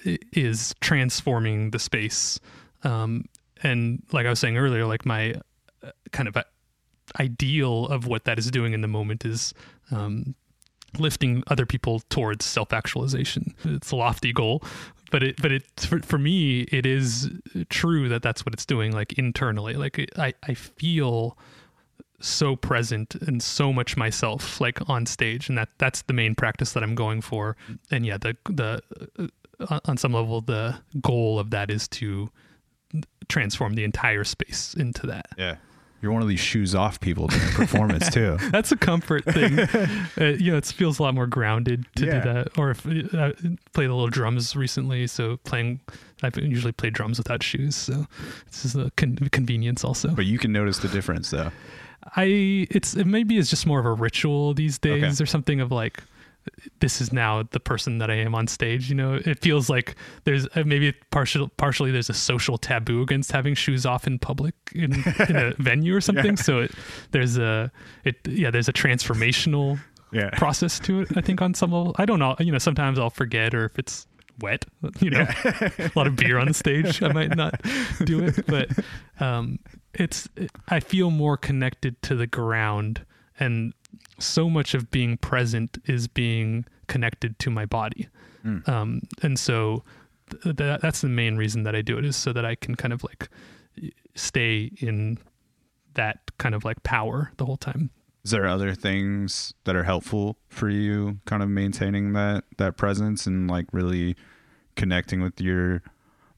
is 0.05 0.77
transforming 0.81 1.73
the 1.73 1.81
space. 1.81 2.39
Um, 2.85 3.25
and 3.65 4.01
like 4.13 4.27
I 4.27 4.31
was 4.31 4.39
saying 4.39 4.57
earlier, 4.57 4.87
like 4.87 5.05
my 5.05 5.35
uh, 5.83 5.91
kind 6.13 6.29
of 6.29 6.37
a 6.37 6.45
ideal 7.19 7.87
of 7.87 8.07
what 8.07 8.27
that 8.27 8.39
is 8.39 8.49
doing 8.49 8.75
in 8.75 8.81
the 8.81 8.87
moment 8.87 9.25
is 9.25 9.53
um, 9.91 10.37
lifting 11.01 11.43
other 11.49 11.67
people 11.67 11.99
towards 12.11 12.45
self-actualization. 12.45 13.57
It's 13.65 13.91
a 13.91 13.97
lofty 13.97 14.33
goal, 14.33 14.63
but 15.11 15.25
it 15.25 15.43
but 15.43 15.51
it 15.51 15.65
for, 15.79 15.99
for 15.99 16.19
me 16.19 16.61
it 16.71 16.87
is 16.87 17.29
true 17.71 18.09
that 18.09 18.23
that's 18.23 18.47
what 18.47 18.53
it's 18.53 18.65
doing 18.65 18.93
like 18.93 19.15
internally. 19.15 19.75
Like 19.75 20.13
I 20.17 20.33
I 20.45 20.55
feel 20.55 21.37
so 22.21 22.57
present 22.57 23.15
and 23.15 23.43
so 23.43 23.73
much 23.73 23.97
myself 23.97 24.61
like 24.61 24.89
on 24.89 25.07
stage 25.07 25.49
and 25.49 25.57
that 25.57 25.69
that's 25.79 26.03
the 26.03 26.13
main 26.13 26.35
practice 26.35 26.73
that 26.73 26.83
I'm 26.83 26.95
going 26.95 27.21
for. 27.21 27.57
And 27.91 28.05
yeah, 28.05 28.19
the 28.19 28.37
the 28.49 28.81
uh, 29.61 29.81
on 29.85 29.97
some 29.97 30.13
level 30.13 30.41
the 30.41 30.77
goal 31.01 31.39
of 31.39 31.51
that 31.51 31.71
is 31.71 31.87
to 31.89 32.29
transform 33.29 33.75
the 33.75 33.85
entire 33.85 34.25
space 34.25 34.75
into 34.75 35.07
that. 35.07 35.27
Yeah. 35.37 35.57
You're 36.01 36.13
one 36.13 36.23
of 36.23 36.29
these 36.29 36.39
shoes 36.39 36.77
off 36.77 37.01
people 37.01 37.27
during 37.27 37.49
performance 37.55 38.09
too. 38.13 38.37
That's 38.53 38.71
a 38.71 38.77
comfort 38.77 39.25
thing. 39.25 39.59
uh, 40.21 40.25
you 40.39 40.53
know, 40.53 40.57
it 40.59 40.65
feels 40.67 41.01
a 41.01 41.03
lot 41.03 41.13
more 41.15 41.27
grounded 41.27 41.87
to 41.97 42.07
Yeah. 42.07 42.21
do 42.21 42.33
that. 42.33 42.57
Or 42.59 42.71
if 42.71 42.87
uh, 42.87 43.33
played 43.73 43.91
a 43.91 43.95
little 43.95 44.07
drums 44.09 44.55
recently, 44.55 45.09
so 45.09 45.39
playing, 45.39 45.81
I 46.23 46.31
usually 46.37 46.71
play 46.73 46.91
drums 46.91 47.19
without 47.19 47.43
shoes, 47.43 47.75
so 47.75 48.07
this 48.47 48.65
is 48.65 48.77
a 48.77 48.93
con- 48.97 49.17
convenience 49.33 49.83
also. 49.85 50.11
But 50.11 50.27
you 50.27 50.39
can 50.39 50.53
notice 50.53 50.79
the 50.79 50.89
difference 50.89 51.31
though. 51.31 51.51
I 52.17 52.67
it's 52.71 52.95
it 52.95 53.07
maybe 53.07 53.39
it's 53.39 53.51
just 53.51 53.67
more 53.67 53.81
of 53.81 53.87
a 53.87 53.93
ritual 53.93 54.55
these 54.55 54.79
days 54.79 55.03
Okay. 55.21 55.23
or 55.23 55.27
something 55.27 55.61
of 55.61 55.71
like 55.73 56.03
this 56.81 57.03
is 57.03 57.13
now 57.13 57.43
the 57.51 57.61
person 57.61 57.99
that 57.99 58.11
I 58.11 58.15
am 58.15 58.35
on 58.35 58.47
stage. 58.47 58.89
You 58.89 58.95
know, 58.95 59.15
it 59.23 59.39
feels 59.41 59.69
like 59.69 59.97
there's 60.25 60.47
uh, 60.57 60.63
maybe 60.65 60.95
partial, 61.11 61.49
partially 61.59 61.91
there's 61.91 62.09
a 62.09 62.15
social 62.15 62.57
taboo 62.57 63.03
against 63.03 63.33
having 63.33 63.55
shoes 63.55 63.85
off 63.85 64.07
in 64.07 64.19
public 64.19 64.55
in, 64.75 64.95
in 65.29 65.37
a 65.37 65.53
venue 65.59 65.95
or 65.95 66.01
something. 66.01 66.39
So 66.39 66.61
it, 66.61 66.71
there's 67.11 67.37
a 67.37 67.71
it 68.05 68.17
yeah 68.27 68.51
there's 68.51 68.69
a 68.69 68.73
transformational 68.73 69.79
Yeah. 70.11 70.31
process 70.39 70.79
to 70.81 71.03
it. 71.03 71.09
I 71.17 71.21
think 71.21 71.43
on 71.43 71.53
some 71.53 71.71
level. 71.73 71.95
I 71.99 72.07
don't 72.07 72.19
know. 72.19 72.35
You 72.39 72.53
know, 72.53 72.59
sometimes 72.59 72.99
I'll 72.99 73.11
forget 73.11 73.55
or 73.55 73.67
if 73.67 73.79
it's 73.79 74.07
wet. 74.41 74.65
You 75.01 75.11
know, 75.11 75.27
a 75.79 75.91
lot 75.95 76.07
of 76.07 76.17
beer 76.17 76.39
on 76.39 76.49
the 76.49 76.55
stage. 76.65 77.03
I 77.03 77.13
might 77.13 77.37
not 77.37 77.61
do 78.05 78.23
it, 78.25 78.47
but 78.47 78.71
um, 79.21 79.59
it's. 79.95 80.29
I 80.69 80.81
feel 80.81 81.11
more 81.11 81.37
connected 81.37 82.01
to 82.03 82.15
the 82.15 82.27
ground, 82.27 83.05
and 83.39 83.73
so 84.19 84.49
much 84.49 84.75
of 84.75 84.91
being 84.91 85.17
present 85.17 85.79
is 85.87 86.09
being 86.09 86.65
connected 86.87 87.39
to 87.41 87.51
my 87.51 87.67
body. 87.67 88.09
Um, 88.67 89.03
and 89.23 89.39
so 89.39 89.85
th- 90.31 90.57
that, 90.57 90.81
that's 90.81 91.03
the 91.03 91.09
main 91.09 91.37
reason 91.37 91.65
that 91.65 91.75
I 91.75 91.83
do 91.83 91.99
it 91.99 92.05
is 92.05 92.17
so 92.17 92.33
that 92.33 92.45
I 92.47 92.55
can 92.55 92.75
kind 92.77 92.93
of 92.93 93.05
like 93.05 93.29
stay 94.15 94.71
in 94.79 95.19
that 95.95 96.19
kind 96.39 96.55
of 96.55 96.65
like 96.65 96.83
power 96.83 97.31
the 97.37 97.45
whole 97.45 97.57
time. 97.59 97.91
Is 98.29 98.33
there 98.33 98.47
other 98.47 98.75
things 98.75 99.55
that 99.65 99.75
are 99.75 99.85
helpful 99.85 100.37
for 100.51 100.69
you 100.69 101.19
kind 101.25 101.43
of 101.43 101.49
maintaining 101.49 102.13
that 102.13 102.45
that 102.59 102.77
presence 102.77 103.27
and 103.27 103.49
like 103.49 103.65
really 103.73 104.17
connecting 104.77 105.23
with 105.23 105.41
your 105.41 105.81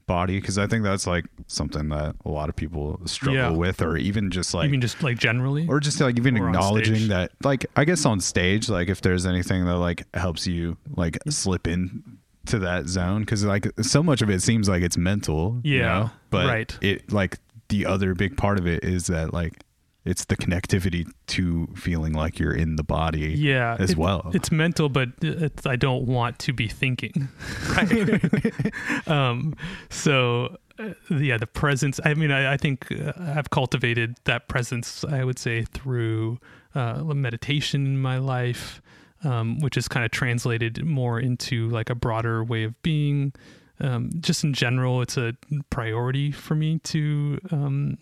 body 0.07 0.39
because 0.39 0.57
I 0.57 0.67
think 0.67 0.85
that's 0.85 1.05
like 1.05 1.25
something 1.47 1.89
that 1.89 2.15
a 2.23 2.29
lot 2.29 2.47
of 2.47 2.55
people 2.55 3.01
struggle 3.07 3.35
Yeah. 3.35 3.49
with 3.49 3.81
or 3.81 3.97
even 3.97 4.31
just 4.31 4.53
like 4.53 4.63
you 4.67 4.69
mean 4.71 4.79
just 4.79 5.03
like 5.03 5.17
generally? 5.17 5.67
or 5.67 5.81
just 5.81 5.99
like 5.99 6.17
even 6.17 6.37
Or 6.37 6.47
acknowledging 6.47 7.09
that 7.09 7.33
like 7.43 7.65
i 7.75 7.83
guess 7.83 8.05
on 8.05 8.21
stage 8.21 8.69
like 8.69 8.87
if 8.87 9.01
there's 9.01 9.25
anything 9.25 9.65
that 9.65 9.75
like 9.77 10.05
helps 10.13 10.47
you 10.47 10.77
like 10.95 11.17
slip 11.29 11.67
in 11.67 12.03
to 12.45 12.59
that 12.59 12.87
zone 12.87 13.19
because 13.23 13.43
like 13.43 13.67
so 13.81 14.01
much 14.01 14.21
of 14.21 14.29
it 14.29 14.41
seems 14.41 14.69
like 14.69 14.81
it's 14.81 14.95
mental 14.97 15.59
you 15.65 15.79
Yeah, 15.79 15.87
know? 15.99 16.09
but 16.29 16.47
right. 16.47 16.77
it 16.81 17.11
like 17.11 17.37
the 17.67 17.85
other 17.85 18.15
big 18.15 18.37
part 18.37 18.59
of 18.59 18.65
it 18.65 18.85
is 18.85 19.07
that 19.07 19.33
like 19.33 19.61
it's 20.03 20.25
the 20.25 20.35
connectivity 20.35 21.07
to 21.27 21.67
feeling 21.75 22.13
like 22.13 22.39
you're 22.39 22.53
in 22.55 22.75
the 22.75 22.83
body 22.83 23.35
yeah 23.37 23.75
as 23.79 23.91
it- 23.91 23.97
well. 23.97 24.31
it's 24.33 24.51
mental 24.51 24.89
but 24.89 25.09
it's, 25.21 25.65
i 25.65 25.75
don't 25.75 26.05
want 26.05 26.39
to 26.39 26.53
be 26.53 26.67
thinking 26.67 27.29
um 29.07 29.55
so 29.89 30.55
uh, 30.79 30.89
yeah 31.09 31.37
the 31.37 31.47
presence 31.47 31.99
i 32.05 32.13
mean 32.13 32.31
i, 32.31 32.53
I 32.53 32.57
think 32.57 32.91
uh, 32.91 33.13
i've 33.35 33.49
cultivated 33.49 34.17
that 34.25 34.47
presence 34.47 35.03
i 35.05 35.23
would 35.23 35.39
say 35.39 35.63
through 35.63 36.39
uh, 36.73 37.03
meditation 37.03 37.85
in 37.85 38.01
my 38.01 38.17
life 38.17 38.81
um, 39.23 39.59
which 39.59 39.77
is 39.77 39.87
kind 39.87 40.03
of 40.03 40.11
translated 40.11 40.83
more 40.83 41.19
into 41.19 41.69
like 41.69 41.89
a 41.91 41.95
broader 41.95 42.43
way 42.43 42.63
of 42.63 42.81
being. 42.81 43.33
Um, 43.79 44.09
just 44.19 44.43
in 44.43 44.53
general 44.53 45.01
it's 45.01 45.17
a 45.17 45.33
priority 45.69 46.31
for 46.31 46.55
me 46.55 46.79
to 46.85 47.39
um, 47.51 47.97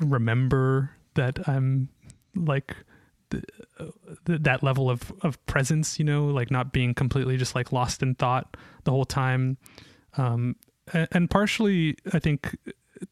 remember 0.00 0.90
that 1.14 1.48
i'm 1.48 1.88
like 2.34 2.76
th- 3.30 3.44
that 4.26 4.62
level 4.62 4.90
of 4.90 5.12
of 5.22 5.44
presence 5.46 5.98
you 5.98 6.04
know 6.04 6.26
like 6.26 6.50
not 6.50 6.72
being 6.72 6.94
completely 6.94 7.36
just 7.36 7.54
like 7.54 7.72
lost 7.72 8.02
in 8.02 8.14
thought 8.14 8.56
the 8.84 8.90
whole 8.90 9.04
time. 9.04 9.56
Um 10.16 10.56
and 10.92 11.30
partially 11.30 11.96
i 12.12 12.18
think 12.18 12.56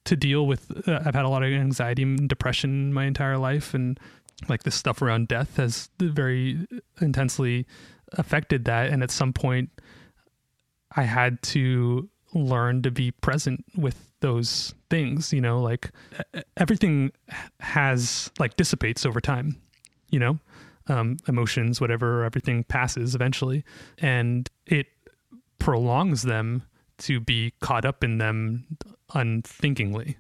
to 0.05 0.17
deal 0.17 0.47
with 0.47 0.71
uh, 0.89 1.01
i've 1.05 1.15
had 1.15 1.25
a 1.25 1.29
lot 1.29 1.43
of 1.43 1.53
anxiety 1.53 2.03
and 2.03 2.29
depression 2.29 2.93
my 2.93 3.05
entire 3.05 3.39
life 3.39 3.73
and 3.73 4.01
like 4.49 4.65
this 4.65 4.75
stuff 4.75 5.01
around 5.01 5.29
death 5.29 5.57
has 5.57 5.89
very 6.01 6.67
intensely 7.01 7.67
affected 8.13 8.65
that 8.65 8.91
and 8.91 9.03
at 9.03 9.11
some 9.11 9.33
point 9.33 9.71
i 10.97 11.03
had 11.03 11.41
to 11.43 12.09
learn 12.35 12.83
to 12.83 12.91
be 12.91 13.11
present 13.11 13.65
with 13.77 14.08
those 14.21 14.75
things 14.91 15.33
you 15.33 15.41
know 15.41 15.61
like 15.61 15.91
everything 16.57 17.13
has 17.61 18.31
like 18.39 18.57
dissipates 18.57 19.07
over 19.07 19.21
time 19.21 19.61
you 20.11 20.19
know? 20.19 20.39
Um, 20.91 21.19
emotions 21.29 21.81
whatever 21.83 22.25
everything 22.25 22.65
passes 22.65 23.15
eventually. 23.15 23.63
And 23.99 24.49
it 24.65 24.87
prolongs 25.59 26.23
them 26.23 26.63
to 26.99 27.21
be 27.21 27.53
caught 27.61 27.85
up 27.85 28.03
in 28.03 28.19
them 28.19 28.79
unthinkingly 29.15 30.17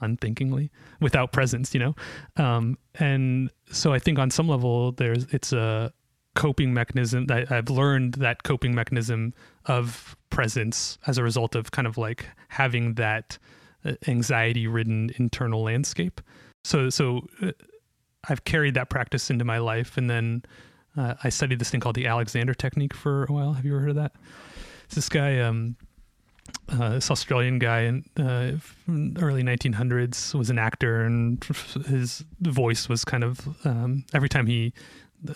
unthinkingly 0.00 0.70
without 1.00 1.32
presence 1.32 1.72
you 1.72 1.80
know? 1.80 1.94
Um, 2.36 2.76
and 2.96 3.50
so 3.70 3.92
i 3.92 3.98
think 3.98 4.18
on 4.18 4.30
some 4.30 4.48
level 4.48 4.92
there's 4.92 5.24
it's 5.32 5.52
a 5.52 5.92
coping 6.34 6.74
mechanism 6.74 7.26
that 7.26 7.50
i've 7.50 7.70
learned 7.70 8.14
that 8.14 8.42
coping 8.42 8.74
mechanism 8.74 9.32
of 9.66 10.16
presence 10.30 10.98
as 11.06 11.18
a 11.18 11.22
result 11.22 11.54
of 11.54 11.70
kind 11.70 11.86
of 11.86 11.98
like 11.98 12.26
having 12.48 12.94
that 12.94 13.38
anxiety 14.08 14.66
ridden 14.66 15.10
internal 15.16 15.62
landscape 15.62 16.20
so 16.64 16.90
so 16.90 17.26
uh, 17.40 17.52
I've 18.28 18.44
carried 18.44 18.74
that 18.74 18.90
practice 18.90 19.30
into 19.30 19.44
my 19.44 19.58
life, 19.58 19.96
and 19.96 20.10
then 20.10 20.42
uh, 20.96 21.14
I 21.22 21.28
studied 21.28 21.58
this 21.58 21.70
thing 21.70 21.80
called 21.80 21.94
the 21.94 22.06
Alexander 22.06 22.54
technique 22.54 22.94
for 22.94 23.24
a 23.24 23.32
while. 23.32 23.52
Have 23.52 23.64
you 23.64 23.72
ever 23.72 23.80
heard 23.80 23.90
of 23.90 23.96
that? 23.96 24.12
It's 24.86 24.94
this 24.94 25.08
guy, 25.08 25.40
um, 25.40 25.76
uh, 26.68 26.90
this 26.90 27.10
Australian 27.10 27.58
guy 27.58 27.82
in 27.82 28.04
uh, 28.18 28.52
early 29.20 29.42
1900s, 29.42 30.34
was 30.34 30.50
an 30.50 30.58
actor, 30.58 31.02
and 31.02 31.42
his 31.86 32.24
voice 32.40 32.88
was 32.88 33.04
kind 33.04 33.22
of 33.22 33.46
um, 33.64 34.04
every 34.12 34.28
time 34.28 34.46
he 34.46 34.72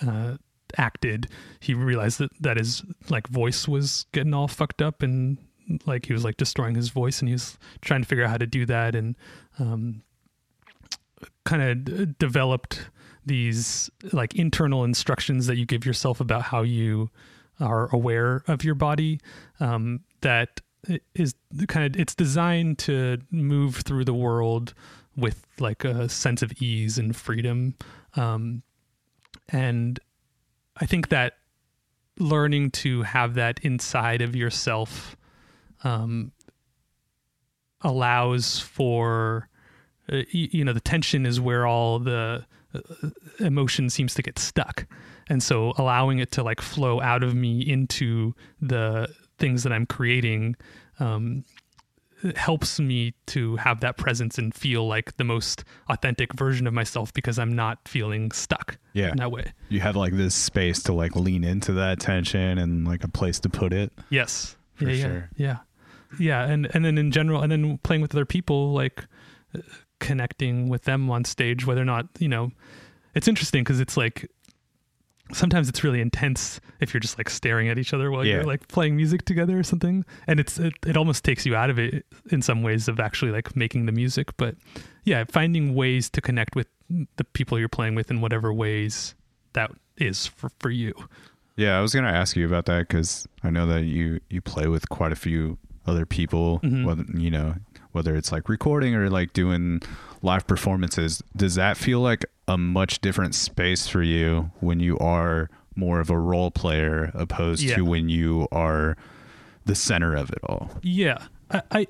uh, 0.07 0.36
acted, 0.76 1.28
he 1.60 1.74
realized 1.74 2.18
that 2.18 2.30
that 2.40 2.56
his 2.56 2.82
like 3.09 3.28
voice 3.28 3.68
was 3.68 4.06
getting 4.12 4.34
all 4.34 4.48
fucked 4.48 4.82
up, 4.82 5.02
and 5.02 5.38
like 5.86 6.06
he 6.06 6.12
was 6.12 6.24
like 6.24 6.36
destroying 6.36 6.74
his 6.74 6.90
voice, 6.90 7.20
and 7.20 7.28
he 7.28 7.34
was 7.34 7.59
trying 7.80 8.02
to 8.02 8.09
figure 8.09 8.24
out 8.24 8.30
how 8.30 8.38
to 8.38 8.47
do 8.47 8.66
that, 8.66 8.94
and 8.94 9.16
um, 9.59 10.02
kind 11.44 11.62
of 11.62 12.18
developed 12.18 12.90
these 13.26 13.90
like 14.12 14.34
internal 14.34 14.84
instructions 14.84 15.47
that 15.47 15.56
you 15.56 15.66
give 15.66 15.84
yourself 15.84 16.20
about 16.20 16.42
how 16.42 16.62
you 16.62 17.10
are 17.60 17.94
aware 17.94 18.42
of 18.48 18.64
your 18.64 18.74
body 18.74 19.20
um, 19.60 20.01
that 20.22 20.60
is 21.14 21.34
kind 21.68 21.86
of 21.94 22.01
it's 22.01 22.14
designed 22.14 22.78
to 22.78 23.18
move 23.30 23.76
through 23.76 24.05
the 24.05 24.14
world 24.14 24.72
with 25.16 25.44
like 25.59 25.84
a 25.84 26.09
sense 26.09 26.40
of 26.40 26.52
ease 26.62 26.98
and 26.98 27.14
freedom 27.14 27.74
um, 28.16 28.62
and 29.51 30.01
i 30.81 30.86
think 30.86 31.09
that 31.09 31.35
learning 32.19 32.70
to 32.70 33.02
have 33.02 33.35
that 33.35 33.59
inside 33.61 34.20
of 34.20 34.36
yourself 34.36 35.16
um, 35.85 36.32
allows 37.81 38.59
for 38.59 39.48
uh, 40.12 40.23
you 40.31 40.65
know 40.65 40.73
the 40.73 40.81
tension 40.81 41.24
is 41.24 41.40
where 41.40 41.66
all 41.66 41.98
the 41.98 42.44
uh, 42.74 42.81
emotion 43.39 43.90
seems 43.90 44.15
to 44.15 44.23
get 44.23 44.39
stuck. 44.39 44.86
And 45.28 45.43
so 45.43 45.73
allowing 45.77 46.19
it 46.19 46.31
to 46.32 46.43
like 46.43 46.61
flow 46.61 47.01
out 47.01 47.23
of 47.23 47.35
me 47.35 47.61
into 47.61 48.35
the 48.61 49.09
things 49.39 49.62
that 49.62 49.73
i'm 49.73 49.86
creating 49.86 50.55
um, 50.98 51.44
helps 52.36 52.78
me 52.78 53.14
to 53.26 53.56
have 53.56 53.80
that 53.80 53.97
presence 53.97 54.36
and 54.38 54.55
feel 54.55 54.86
like 54.86 55.16
the 55.16 55.24
most 55.24 55.64
authentic 55.88 56.32
version 56.34 56.66
of 56.66 56.74
myself 56.74 57.12
because 57.14 57.38
i'm 57.38 57.55
not 57.55 57.78
feeling 57.88 58.30
stuck 58.30 58.76
Yeah. 58.92 59.10
in 59.12 59.16
that 59.16 59.30
way 59.32 59.52
You 59.70 59.80
have 59.80 59.97
like 59.97 60.12
this 60.12 60.34
space 60.34 60.82
to 60.84 60.92
like 60.92 61.16
lean 61.16 61.44
into 61.44 61.72
that 61.74 61.98
tension 62.01 62.59
and 62.59 62.86
like 62.86 63.05
a 63.05 63.09
place 63.09 63.40
to 63.40 63.48
put 63.48 63.72
it. 63.72 63.92
Yes. 64.10 64.56
For 64.74 64.84
yeah, 64.84 64.90
yeah, 64.92 65.02
sure. 65.02 65.30
Yeah. 65.36 65.56
Yeah, 66.18 66.42
and 66.44 66.68
and 66.74 66.84
then 66.84 66.98
in 66.98 67.10
general, 67.12 67.40
and 67.42 67.52
then 67.52 67.78
playing 67.84 68.02
with 68.02 68.12
other 68.14 68.24
people, 68.26 68.72
like 68.72 69.05
uh, 69.55 69.60
connecting 70.01 70.68
with 70.68 70.82
them 70.84 71.09
on 71.10 71.24
stage, 71.24 71.66
whether 71.66 71.80
or 71.80 71.84
not 71.84 72.06
you 72.18 72.28
know, 72.28 72.51
it's 73.14 73.28
interesting 73.28 73.62
because 73.62 73.78
it's 73.78 73.97
like 73.97 74.28
sometimes 75.32 75.69
it's 75.69 75.82
really 75.85 76.01
intense 76.01 76.61
if 76.81 76.93
you're 76.94 77.01
just 77.01 77.19
like 77.19 77.31
staring 77.31 77.69
at 77.69 77.78
each 77.78 77.93
other 77.94 78.11
while 78.11 78.24
Yeah. 78.24 78.36
you're 78.36 78.44
like 78.44 78.69
playing 78.69 78.97
music 78.97 79.24
together 79.24 79.59
or 79.59 79.62
something, 79.62 80.05
and 80.27 80.40
it's 80.40 80.59
it, 80.59 80.74
it 80.86 80.97
almost 80.97 81.24
takes 81.24 81.44
you 81.47 81.55
out 81.57 81.70
of 81.70 81.78
it 81.78 82.05
in 82.31 82.43
some 82.43 82.62
ways 82.62 82.89
of 82.89 83.01
actually 83.01 83.31
like 83.32 83.55
making 83.57 83.86
the 83.86 83.93
music. 83.93 84.36
But 84.36 84.57
yeah, 85.05 85.24
finding 85.28 85.74
ways 85.74 86.09
to 86.11 86.20
connect 86.20 86.55
with 86.57 86.69
the 87.16 87.24
people 87.24 87.59
you're 87.59 87.69
playing 87.69 87.94
with 87.94 88.11
in 88.11 88.20
whatever 88.20 88.52
ways 88.52 89.15
that 89.52 89.70
is 89.97 90.27
for 90.27 90.51
for 90.59 90.70
you. 90.70 90.93
Yeah, 91.57 91.78
I 91.78 91.81
was 91.82 91.94
gonna 91.94 92.09
ask 92.12 92.36
you 92.36 92.47
about 92.47 92.66
that 92.66 92.89
because 92.89 93.27
I 93.43 93.51
know 93.51 93.66
that 93.66 93.85
you 93.85 94.20
you 94.31 94.40
play 94.40 94.66
with 94.66 94.89
quite 94.89 95.12
a 95.12 95.16
few 95.16 95.59
other 95.86 96.07
people. 96.07 96.61
Mhm. 96.61 96.85
Whether 96.85 97.05
you 97.15 97.31
know 97.31 97.55
whether 97.92 98.14
it's 98.16 98.30
like 98.32 98.48
recording 98.48 98.94
or 98.94 99.10
like 99.10 99.32
doing 99.32 99.80
live 100.22 100.46
performances. 100.46 101.22
Does 101.36 101.54
that 101.56 101.76
feel 101.76 102.00
like 102.00 102.24
a 102.48 102.56
much 102.58 103.00
different 103.00 103.34
space 103.34 103.86
for 103.88 104.02
you 104.02 104.50
when 104.60 104.80
you 104.80 104.98
are 104.98 105.48
more 105.76 106.00
of 106.00 106.10
a 106.10 106.18
role 106.18 106.50
player 106.50 107.10
opposed 107.14 107.62
Yeah. 107.62 107.76
to 107.76 107.84
when 107.84 108.08
you 108.08 108.46
are 108.52 108.96
the 109.64 109.74
center 109.74 110.14
of 110.16 110.30
it 110.30 110.38
all? 110.44 110.70
Yeah, 110.82 111.18
I, 111.50 111.62
I 111.70 111.86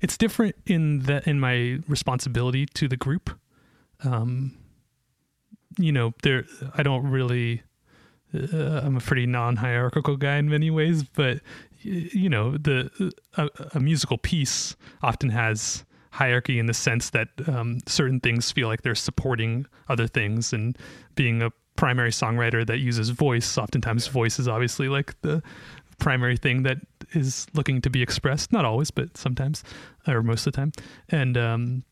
it's 0.00 0.16
different 0.18 0.54
in 0.66 1.00
that 1.00 1.26
in 1.26 1.40
my 1.40 1.78
responsibility 1.88 2.66
to 2.74 2.88
the 2.88 2.96
group. 2.96 3.30
Um, 4.04 4.56
you 5.78 5.92
know, 5.92 6.12
there 6.22 6.44
I 6.76 6.82
don't 6.82 7.06
really. 7.10 7.62
Uh, 8.34 8.80
I'm 8.82 8.96
a 8.96 9.00
pretty 9.00 9.26
non-hierarchical 9.26 10.16
guy 10.16 10.36
in 10.38 10.48
many 10.50 10.68
ways, 10.68 11.04
but 11.04 11.38
you 11.84 12.28
know, 12.28 12.56
the 12.56 13.12
a, 13.36 13.48
a 13.74 13.80
musical 13.80 14.18
piece 14.18 14.76
often 15.02 15.30
has 15.30 15.84
hierarchy 16.10 16.58
in 16.58 16.66
the 16.66 16.74
sense 16.74 17.10
that 17.10 17.28
um, 17.48 17.78
certain 17.86 18.20
things 18.20 18.52
feel 18.52 18.68
like 18.68 18.82
they're 18.82 18.94
supporting 18.94 19.66
other 19.88 20.06
things, 20.06 20.52
and 20.52 20.78
being 21.14 21.42
a 21.42 21.50
primary 21.76 22.10
songwriter 22.10 22.66
that 22.66 22.78
uses 22.78 23.10
voice, 23.10 23.58
oftentimes 23.58 24.06
voice 24.06 24.38
is 24.38 24.48
obviously 24.48 24.88
like 24.88 25.20
the 25.22 25.42
primary 25.98 26.36
thing 26.36 26.62
that 26.62 26.78
is 27.12 27.46
looking 27.54 27.80
to 27.80 27.90
be 27.90 28.02
expressed. 28.02 28.52
Not 28.52 28.64
always, 28.64 28.90
but 28.90 29.16
sometimes, 29.16 29.64
or 30.06 30.22
most 30.22 30.46
of 30.46 30.52
the 30.52 30.56
time. 30.56 30.72
And 31.08 31.36
um, 31.36 31.84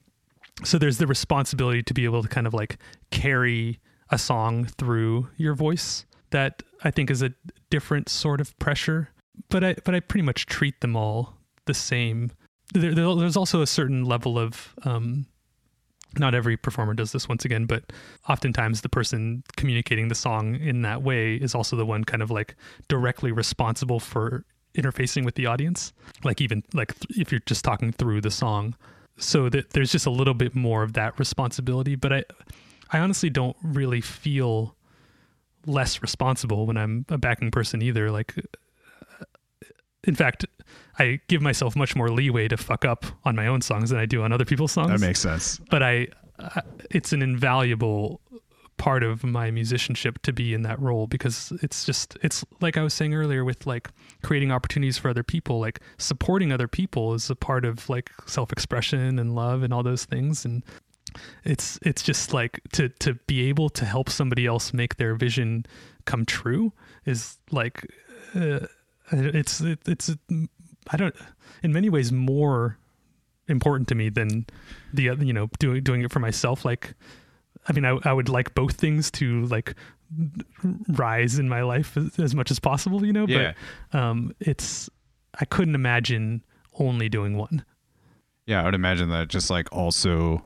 so 0.64 0.78
there's 0.78 0.98
the 0.98 1.06
responsibility 1.06 1.82
to 1.82 1.94
be 1.94 2.04
able 2.04 2.22
to 2.22 2.28
kind 2.28 2.46
of 2.46 2.54
like 2.54 2.78
carry 3.10 3.80
a 4.10 4.18
song 4.18 4.66
through 4.66 5.28
your 5.36 5.54
voice. 5.54 6.06
That 6.30 6.62
I 6.82 6.90
think 6.90 7.10
is 7.10 7.22
a 7.22 7.34
different 7.68 8.08
sort 8.08 8.40
of 8.40 8.58
pressure. 8.58 9.10
But 9.48 9.64
I 9.64 9.74
but 9.84 9.94
I 9.94 10.00
pretty 10.00 10.22
much 10.22 10.46
treat 10.46 10.80
them 10.80 10.96
all 10.96 11.34
the 11.66 11.74
same. 11.74 12.30
There, 12.74 12.94
there- 12.94 13.14
there's 13.16 13.36
also 13.36 13.62
a 13.62 13.66
certain 13.66 14.04
level 14.04 14.38
of 14.38 14.74
um, 14.84 15.26
not 16.18 16.34
every 16.34 16.56
performer 16.56 16.94
does 16.94 17.12
this 17.12 17.28
once 17.28 17.44
again, 17.44 17.64
but 17.66 17.92
oftentimes 18.28 18.80
the 18.82 18.88
person 18.88 19.42
communicating 19.56 20.08
the 20.08 20.14
song 20.14 20.56
in 20.56 20.82
that 20.82 21.02
way 21.02 21.36
is 21.36 21.54
also 21.54 21.76
the 21.76 21.86
one 21.86 22.04
kind 22.04 22.22
of 22.22 22.30
like 22.30 22.54
directly 22.88 23.32
responsible 23.32 23.98
for 24.00 24.44
interfacing 24.74 25.24
with 25.24 25.34
the 25.34 25.46
audience. 25.46 25.92
Like 26.24 26.40
even 26.40 26.62
like 26.74 26.94
th- 26.98 27.18
if 27.18 27.30
you're 27.32 27.40
just 27.46 27.64
talking 27.64 27.92
through 27.92 28.20
the 28.22 28.30
song, 28.30 28.74
so 29.18 29.48
that 29.50 29.70
there's 29.70 29.92
just 29.92 30.06
a 30.06 30.10
little 30.10 30.34
bit 30.34 30.54
more 30.54 30.82
of 30.82 30.94
that 30.94 31.18
responsibility. 31.18 31.94
But 31.94 32.12
I, 32.12 32.24
I 32.90 32.98
honestly 32.98 33.30
don't 33.30 33.56
really 33.62 34.00
feel 34.00 34.74
less 35.66 36.02
responsible 36.02 36.66
when 36.66 36.76
I'm 36.76 37.04
a 37.08 37.18
backing 37.18 37.50
person 37.50 37.80
either. 37.82 38.10
Like, 38.10 38.34
in 40.04 40.14
fact, 40.14 40.44
I 40.98 41.20
give 41.28 41.42
myself 41.42 41.76
much 41.76 41.94
more 41.96 42.10
leeway 42.10 42.48
to 42.48 42.56
fuck 42.56 42.84
up 42.84 43.04
on 43.24 43.36
my 43.36 43.46
own 43.46 43.60
songs 43.62 43.90
than 43.90 43.98
I 43.98 44.06
do 44.06 44.22
on 44.22 44.32
other 44.32 44.44
people's 44.44 44.72
songs 44.72 44.90
That 44.90 45.06
makes 45.06 45.20
sense. 45.20 45.60
but 45.70 45.82
I, 45.82 46.08
I 46.38 46.62
it's 46.90 47.12
an 47.12 47.22
invaluable 47.22 48.20
part 48.78 49.04
of 49.04 49.22
my 49.22 49.50
musicianship 49.50 50.20
to 50.22 50.32
be 50.32 50.52
in 50.54 50.62
that 50.62 50.80
role 50.80 51.06
because 51.06 51.52
it's 51.62 51.84
just 51.84 52.18
it's 52.22 52.44
like 52.60 52.76
I 52.76 52.82
was 52.82 52.92
saying 52.92 53.14
earlier 53.14 53.44
with 53.44 53.64
like 53.64 53.88
creating 54.22 54.50
opportunities 54.50 54.98
for 54.98 55.08
other 55.08 55.22
people 55.22 55.60
like 55.60 55.78
supporting 55.98 56.50
other 56.50 56.66
people 56.66 57.14
is 57.14 57.30
a 57.30 57.36
part 57.36 57.64
of 57.64 57.88
like 57.88 58.10
self-expression 58.26 59.20
and 59.20 59.34
love 59.36 59.62
and 59.62 59.72
all 59.72 59.84
those 59.84 60.04
things 60.04 60.44
and 60.44 60.64
it's 61.44 61.78
it's 61.82 62.02
just 62.02 62.32
like 62.32 62.60
to 62.72 62.88
to 62.88 63.14
be 63.28 63.48
able 63.48 63.68
to 63.68 63.84
help 63.84 64.08
somebody 64.08 64.46
else 64.46 64.72
make 64.72 64.96
their 64.96 65.14
vision 65.14 65.64
come 66.04 66.24
true 66.24 66.72
is 67.04 67.38
like 67.52 67.86
uh, 68.34 68.60
it's 69.12 69.60
it, 69.60 69.78
it's 69.86 70.10
I 70.90 70.96
don't 70.96 71.14
in 71.62 71.72
many 71.72 71.88
ways 71.88 72.10
more 72.12 72.78
important 73.48 73.88
to 73.88 73.94
me 73.94 74.08
than 74.08 74.46
the 74.92 75.08
other 75.08 75.24
you 75.24 75.32
know 75.32 75.48
doing 75.58 75.82
doing 75.82 76.02
it 76.02 76.10
for 76.12 76.20
myself 76.20 76.64
like 76.64 76.94
i 77.68 77.72
mean 77.72 77.84
i, 77.84 77.98
I 78.04 78.12
would 78.12 78.28
like 78.28 78.54
both 78.54 78.74
things 78.76 79.10
to 79.12 79.44
like 79.46 79.74
rise 80.88 81.38
in 81.38 81.48
my 81.48 81.62
life 81.62 81.96
as, 81.96 82.18
as 82.18 82.34
much 82.34 82.50
as 82.50 82.58
possible 82.60 83.04
you 83.04 83.12
know 83.12 83.26
Yeah. 83.26 83.52
but 83.90 83.98
um 83.98 84.32
it's 84.40 84.88
i 85.40 85.44
couldn't 85.44 85.74
imagine 85.74 86.42
only 86.78 87.08
doing 87.08 87.36
one 87.36 87.64
Yeah, 88.46 88.62
I 88.62 88.64
would 88.64 88.74
imagine 88.74 89.08
that 89.10 89.28
just 89.28 89.50
like 89.50 89.68
also 89.72 90.44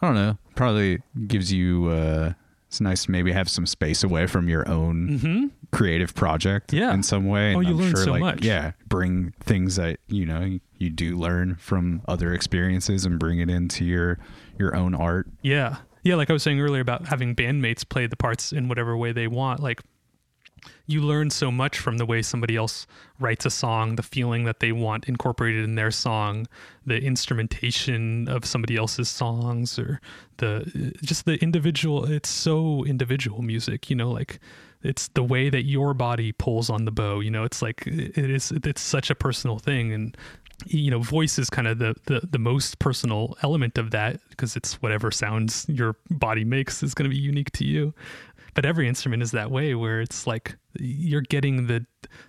I 0.00 0.06
don't 0.06 0.16
know, 0.16 0.38
probably 0.54 1.00
gives 1.26 1.52
you 1.52 1.86
uh 1.88 2.32
it's 2.74 2.80
nice 2.80 3.04
to 3.04 3.12
maybe 3.12 3.30
have 3.30 3.48
some 3.48 3.66
space 3.66 4.02
away 4.02 4.26
from 4.26 4.48
your 4.48 4.68
own 4.68 5.08
mm-hmm. 5.08 5.46
creative 5.70 6.12
project 6.12 6.72
Yeah. 6.72 6.92
in 6.92 7.04
some 7.04 7.28
way. 7.28 7.54
Oh, 7.54 7.60
And 7.60 7.68
you 7.68 7.74
learn 7.74 7.94
so 7.94 8.10
like, 8.10 8.20
much. 8.20 8.44
Yeah, 8.44 8.72
bring 8.88 9.32
things 9.38 9.76
that 9.76 10.00
you 10.08 10.26
know 10.26 10.58
you 10.78 10.90
do 10.90 11.16
learn 11.16 11.54
from 11.54 12.02
other 12.08 12.32
experiences 12.34 13.04
and 13.04 13.16
bring 13.16 13.38
it 13.38 13.48
into 13.48 13.84
your 13.84 14.18
your 14.58 14.74
own 14.74 14.92
art. 14.92 15.28
Yeah. 15.42 15.76
Yeah, 16.02 16.16
like 16.16 16.30
I 16.30 16.32
was 16.32 16.42
saying 16.42 16.60
earlier 16.60 16.82
about 16.82 17.06
having 17.06 17.36
bandmates 17.36 17.88
play 17.88 18.08
the 18.08 18.16
parts 18.16 18.52
in 18.52 18.68
whatever 18.68 18.96
way 18.96 19.12
they 19.12 19.28
want. 19.28 19.60
Like 19.60 19.80
you 20.86 21.00
learn 21.00 21.30
so 21.30 21.50
much 21.50 21.78
from 21.78 21.96
the 21.96 22.04
way 22.04 22.20
somebody 22.20 22.56
else 22.56 22.86
writes 23.18 23.46
a 23.46 23.50
song, 23.50 23.96
the 23.96 24.02
feeling 24.02 24.44
that 24.44 24.60
they 24.60 24.72
want 24.72 25.08
incorporated 25.08 25.64
in 25.64 25.76
their 25.76 25.90
song, 25.90 26.46
the 26.84 27.00
instrumentation 27.00 28.28
of 28.28 28.44
somebody 28.44 28.76
else's 28.76 29.08
songs 29.08 29.78
or 29.78 30.00
the 30.38 30.92
just 31.02 31.24
the 31.24 31.36
individual 31.36 32.04
it's 32.04 32.28
so 32.28 32.84
individual 32.84 33.40
music, 33.40 33.88
you 33.88 33.96
know, 33.96 34.10
like 34.10 34.40
it's 34.82 35.08
the 35.08 35.24
way 35.24 35.48
that 35.48 35.64
your 35.64 35.94
body 35.94 36.32
pulls 36.32 36.68
on 36.68 36.84
the 36.84 36.92
bow, 36.92 37.20
you 37.20 37.30
know, 37.30 37.44
it's 37.44 37.62
like 37.62 37.86
it 37.86 38.30
is 38.30 38.52
it's 38.52 38.82
such 38.82 39.08
a 39.10 39.14
personal 39.14 39.58
thing 39.58 39.92
and 39.92 40.16
you 40.66 40.90
know 40.90 41.00
voice 41.00 41.38
is 41.38 41.50
kind 41.50 41.66
of 41.66 41.78
the, 41.78 41.94
the 42.06 42.20
the 42.30 42.38
most 42.38 42.78
personal 42.78 43.36
element 43.42 43.76
of 43.76 43.90
that 43.90 44.20
because 44.30 44.56
it's 44.56 44.74
whatever 44.74 45.10
sounds 45.10 45.66
your 45.68 45.96
body 46.10 46.44
makes 46.44 46.82
is 46.82 46.94
going 46.94 47.10
to 47.10 47.14
be 47.14 47.20
unique 47.20 47.50
to 47.50 47.64
you 47.64 47.92
but 48.54 48.64
every 48.64 48.88
instrument 48.88 49.22
is 49.22 49.30
that 49.32 49.50
way 49.50 49.74
where 49.74 50.00
it's 50.00 50.26
like 50.26 50.56
you're 50.78 51.20
getting 51.22 51.66
the 51.66 51.84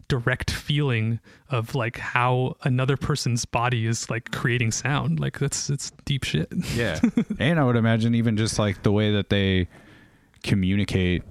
direct 0.08 0.52
feeling 0.52 1.20
of 1.50 1.76
like 1.76 1.98
how 1.98 2.56
another 2.64 2.98
person's 2.98 3.46
body 3.46 3.86
is 3.86 4.10
like 4.10 4.32
creating 4.32 4.72
sound 4.72 5.20
like 5.20 5.40
that's 5.40 5.70
it's 5.70 5.92
deep 6.06 6.24
shit 6.24 6.48
Yeah. 6.76 7.00
and 7.40 7.60
I 7.60 7.64
would 7.64 7.76
imagine 7.76 8.16
even 8.16 8.38
just 8.38 8.58
like 8.60 8.84
the 8.84 8.92
way 8.92 9.12
that 9.14 9.30
they 9.30 9.68
communicate 10.44 11.24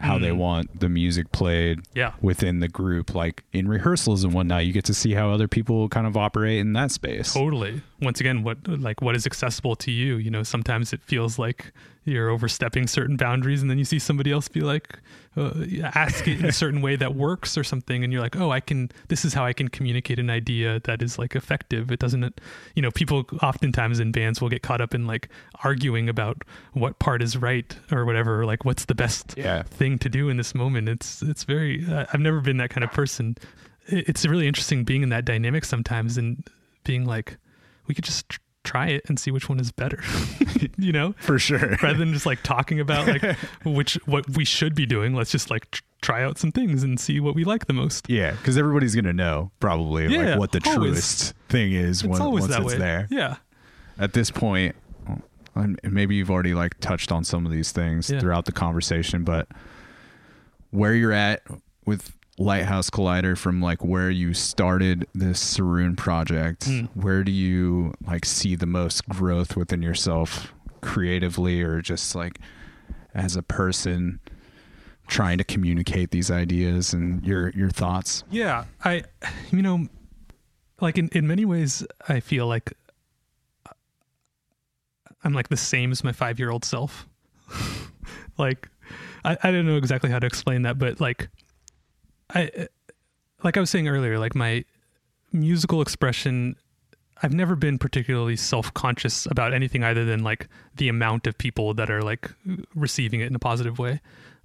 how 0.00 0.16
they 0.16 0.28
Mm. 0.30 0.36
want 0.36 0.78
the 0.78 0.88
music 0.88 1.32
played 1.32 1.80
yeah 1.92 2.12
within 2.20 2.60
the 2.60 2.68
group 2.68 3.16
like 3.16 3.42
in 3.52 3.66
rehearsals 3.66 4.22
and 4.22 4.32
whatnot 4.32 4.64
you 4.64 4.72
get 4.72 4.84
to 4.84 4.94
see 4.94 5.12
how 5.12 5.30
other 5.32 5.48
people 5.48 5.88
kind 5.88 6.06
of 6.06 6.16
operate 6.16 6.60
in 6.60 6.72
that 6.74 6.92
space 6.92 7.32
Totally. 7.34 7.82
Once 8.00 8.20
again, 8.20 8.44
what 8.44 8.58
like 8.68 9.02
what 9.02 9.16
is 9.16 9.26
accessible 9.26 9.74
to 9.74 9.90
you? 9.90 10.18
You 10.18 10.30
know, 10.30 10.44
sometimes 10.44 10.92
it 10.92 11.02
feels 11.02 11.36
like 11.36 11.72
you're 12.08 12.30
overstepping 12.30 12.86
certain 12.86 13.16
boundaries, 13.16 13.62
and 13.62 13.70
then 13.70 13.78
you 13.78 13.84
see 13.84 13.98
somebody 13.98 14.32
else 14.32 14.48
be 14.48 14.60
like, 14.60 14.98
uh, 15.36 15.52
ask 15.94 16.26
it 16.26 16.38
in 16.38 16.46
a 16.46 16.52
certain 16.52 16.80
way 16.80 16.96
that 16.96 17.14
works 17.14 17.56
or 17.56 17.64
something, 17.64 18.02
and 18.02 18.12
you're 18.12 18.22
like, 18.22 18.36
oh, 18.36 18.50
I 18.50 18.60
can. 18.60 18.90
This 19.08 19.24
is 19.24 19.34
how 19.34 19.44
I 19.44 19.52
can 19.52 19.68
communicate 19.68 20.18
an 20.18 20.30
idea 20.30 20.80
that 20.84 21.02
is 21.02 21.18
like 21.18 21.36
effective. 21.36 21.90
It 21.92 22.00
doesn't, 22.00 22.40
you 22.74 22.82
know, 22.82 22.90
people 22.90 23.24
oftentimes 23.42 24.00
in 24.00 24.12
bands 24.12 24.40
will 24.40 24.48
get 24.48 24.62
caught 24.62 24.80
up 24.80 24.94
in 24.94 25.06
like 25.06 25.28
arguing 25.64 26.08
about 26.08 26.42
what 26.72 26.98
part 26.98 27.22
is 27.22 27.36
right 27.36 27.76
or 27.92 28.04
whatever, 28.04 28.40
or 28.40 28.46
like 28.46 28.64
what's 28.64 28.86
the 28.86 28.94
best 28.94 29.34
yeah 29.36 29.62
thing 29.62 29.98
to 29.98 30.08
do 30.08 30.28
in 30.28 30.36
this 30.36 30.54
moment. 30.54 30.88
It's 30.88 31.22
it's 31.22 31.44
very. 31.44 31.84
Uh, 31.86 32.06
I've 32.12 32.20
never 32.20 32.40
been 32.40 32.56
that 32.56 32.70
kind 32.70 32.84
of 32.84 32.90
person. 32.90 33.36
It's 33.86 34.26
really 34.26 34.46
interesting 34.46 34.84
being 34.84 35.02
in 35.02 35.08
that 35.10 35.24
dynamic 35.24 35.64
sometimes 35.64 36.18
and 36.18 36.46
being 36.84 37.04
like, 37.06 37.36
we 37.86 37.94
could 37.94 38.04
just 38.04 38.38
try 38.68 38.88
it 38.88 39.02
and 39.08 39.18
see 39.18 39.30
which 39.30 39.48
one 39.48 39.58
is 39.60 39.72
better. 39.72 40.02
you 40.78 40.92
know, 40.92 41.12
For 41.18 41.38
sure. 41.38 41.76
rather 41.82 41.98
than 41.98 42.12
just 42.12 42.26
like 42.26 42.42
talking 42.42 42.78
about 42.80 43.06
like 43.06 43.36
which 43.64 43.94
what 44.06 44.28
we 44.36 44.44
should 44.44 44.74
be 44.74 44.84
doing. 44.86 45.14
Let's 45.14 45.30
just 45.30 45.50
like 45.50 45.70
tr- 45.70 45.82
try 46.02 46.22
out 46.22 46.38
some 46.38 46.52
things 46.52 46.82
and 46.82 47.00
see 47.00 47.18
what 47.20 47.34
we 47.34 47.44
like 47.44 47.66
the 47.66 47.72
most. 47.72 48.08
Yeah, 48.10 48.32
because 48.32 48.58
everybody's 48.58 48.94
gonna 48.94 49.12
know 49.12 49.50
probably 49.60 50.06
Yeah, 50.08 50.30
like 50.30 50.38
what 50.38 50.52
the 50.52 50.60
always. 50.66 50.78
truest 50.90 51.34
thing 51.48 51.72
is 51.72 52.02
It's 52.02 52.08
when, 52.08 52.30
once 52.32 52.46
that 52.48 52.60
it's 52.62 52.72
way. 52.72 52.78
there. 52.78 53.08
Yeah. 53.10 53.36
At 53.98 54.12
this 54.12 54.30
point, 54.30 54.76
and 55.54 55.80
maybe 55.82 56.14
you've 56.14 56.30
already 56.30 56.54
like 56.54 56.78
touched 56.80 57.10
on 57.10 57.24
some 57.24 57.44
of 57.46 57.50
these 57.52 57.72
things 57.72 58.10
Yeah. 58.10 58.20
throughout 58.20 58.44
the 58.44 58.52
conversation, 58.52 59.24
but 59.24 59.48
where 60.70 60.94
you're 60.94 61.12
at 61.12 61.42
with 61.86 62.12
Lighthouse 62.38 62.88
Collider 62.90 63.36
from 63.36 63.60
like 63.60 63.84
where 63.84 64.10
you 64.10 64.32
started 64.34 65.06
this 65.14 65.40
Saroon 65.42 65.96
project, 65.96 66.66
Mm. 66.68 66.88
where 66.94 67.24
do 67.24 67.32
you 67.32 67.92
like 68.06 68.24
see 68.24 68.54
the 68.54 68.66
most 68.66 69.08
growth 69.08 69.56
within 69.56 69.82
yourself 69.82 70.52
creatively 70.80 71.60
or 71.62 71.82
just 71.82 72.14
like 72.14 72.38
as 73.14 73.34
a 73.36 73.42
person 73.42 74.20
trying 75.08 75.38
to 75.38 75.44
communicate 75.44 76.10
these 76.12 76.30
ideas 76.30 76.92
and 76.92 77.24
your 77.26 77.50
your 77.50 77.70
thoughts? 77.70 78.22
Yeah, 78.30 78.64
I, 78.84 79.02
you 79.50 79.62
know, 79.62 79.86
like 80.80 80.96
in 80.98 81.08
in 81.08 81.26
many 81.26 81.44
ways, 81.44 81.84
I 82.08 82.20
feel 82.20 82.46
like 82.46 82.72
I'm 85.24 85.32
like 85.32 85.48
the 85.48 85.56
same 85.56 85.90
as 85.90 86.04
my 86.04 86.12
five 86.12 86.38
year 86.38 86.50
old 86.50 86.64
self. 86.64 87.08
like, 88.38 88.68
I 89.24 89.36
I 89.42 89.50
don't 89.50 89.66
know 89.66 89.76
exactly 89.76 90.10
how 90.10 90.18
to 90.20 90.26
explain 90.26 90.62
that, 90.62 90.78
but 90.78 91.00
like, 91.00 91.28
I 92.34 92.68
like 93.42 93.56
I 93.56 93.60
was 93.60 93.70
saying 93.70 93.88
earlier, 93.88 94.18
like 94.18 94.34
my 94.34 94.64
musical 95.32 95.82
expression. 95.82 96.56
I've 97.20 97.34
never 97.34 97.56
been 97.56 97.78
particularly 97.78 98.36
self 98.36 98.72
conscious 98.74 99.26
about 99.26 99.52
anything 99.52 99.82
other 99.82 100.04
than 100.04 100.22
like 100.22 100.48
the 100.76 100.88
amount 100.88 101.26
of 101.26 101.36
people 101.36 101.74
that 101.74 101.90
are 101.90 102.02
like 102.02 102.30
receiving 102.74 103.20
it 103.20 103.26
in 103.26 103.34
a 103.34 103.40
positive 103.40 103.78
way. 103.78 104.00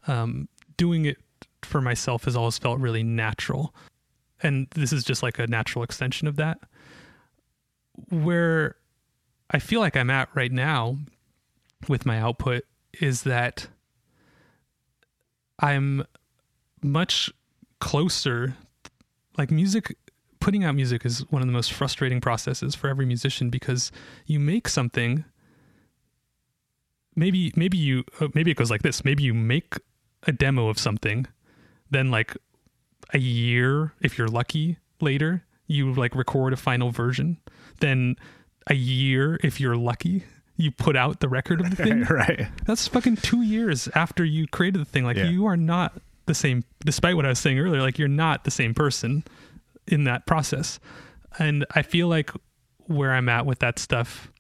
Um, 0.08 0.48
doing 0.78 1.06
it 1.06 1.18
for 1.62 1.82
myself 1.82 2.26
has 2.26 2.36
always 2.36 2.58
felt 2.58 2.80
really 2.80 3.04
natural 3.04 3.74
and 4.42 4.68
this 4.72 4.92
is 4.92 5.04
just 5.04 5.24
like 5.24 5.40
a 5.40 5.48
natural 5.48 5.84
extension 5.84 6.28
of 6.28 6.36
that 6.36 6.60
where 8.10 8.76
i 9.52 9.60
feel 9.60 9.80
like 9.80 9.96
i'm 9.96 10.10
at 10.10 10.30
right 10.36 10.52
now 10.52 10.98
with 11.88 12.06
my 12.06 12.20
output 12.20 12.64
is 13.00 13.24
that 13.24 13.68
i'm 15.60 16.06
much 16.82 17.32
closer 17.84 18.56
like 19.38 19.52
music 19.52 19.98
putting 20.40 20.64
out 20.64 20.74
music 20.76 21.06
is 21.06 21.20
one 21.32 21.42
of 21.42 21.48
the 21.48 21.54
most 21.54 21.74
frustrating 21.74 22.22
processes 22.22 22.76
for 22.76 22.88
every 22.88 23.06
musician 23.06 23.50
because 23.50 23.92
you 24.26 24.40
make 24.40 24.68
something 24.70 25.26
maybe 27.16 27.52
maybe 27.56 27.78
you 27.78 28.04
uh, 28.22 28.28
maybe 28.34 28.52
it 28.52 28.58
goes 28.58 28.72
like 28.72 28.82
this 28.84 29.04
maybe 29.06 29.24
you 29.24 29.34
make 29.34 29.76
a 30.24 30.32
demo 30.32 30.68
of 30.70 30.78
something 30.80 31.26
then 31.92 32.10
like 32.10 32.36
a 33.14 33.18
year 33.20 33.94
if 34.02 34.18
you're 34.18 34.28
lucky 34.30 34.78
later 35.02 35.44
you 35.68 35.94
like 35.94 36.16
record 36.16 36.54
a 36.54 36.58
final 36.58 36.90
version 36.92 37.38
then 37.82 38.16
a 38.68 38.76
year 38.76 39.40
if 39.44 39.60
you're 39.60 39.76
lucky 39.78 40.24
you 40.56 40.72
put 40.72 40.96
out 40.96 41.20
the 41.20 41.28
record 41.30 41.60
of 41.60 41.70
the 41.70 41.76
thing 41.76 42.04
right. 42.10 42.48
that's 42.66 42.88
fucking 42.88 43.18
two 43.18 43.42
years 43.42 43.90
after 43.96 44.24
you 44.24 44.48
created 44.48 44.80
the 44.80 44.86
thing 44.86 45.04
like 45.04 45.18
Yeah. 45.18 45.26
you 45.30 45.46
are 45.46 45.58
not 45.58 45.94
the 46.26 46.34
same 46.34 46.64
despite 46.86 47.16
what 47.16 47.26
i 47.26 47.30
was 47.30 47.40
saying 47.40 47.60
earlier 47.60 47.82
like 47.82 47.98
you're 47.98 48.08
not 48.08 48.44
the 48.44 48.52
same 48.52 48.74
person 48.74 49.24
in 49.88 50.06
that 50.06 50.26
process. 50.26 50.80
And 51.40 51.66
i 51.72 51.82
feel 51.82 52.08
like 52.08 52.32
where 52.88 53.14
i'm 53.14 53.30
at 53.30 53.46
with 53.46 53.60
that 53.60 53.80
stuff 53.80 54.32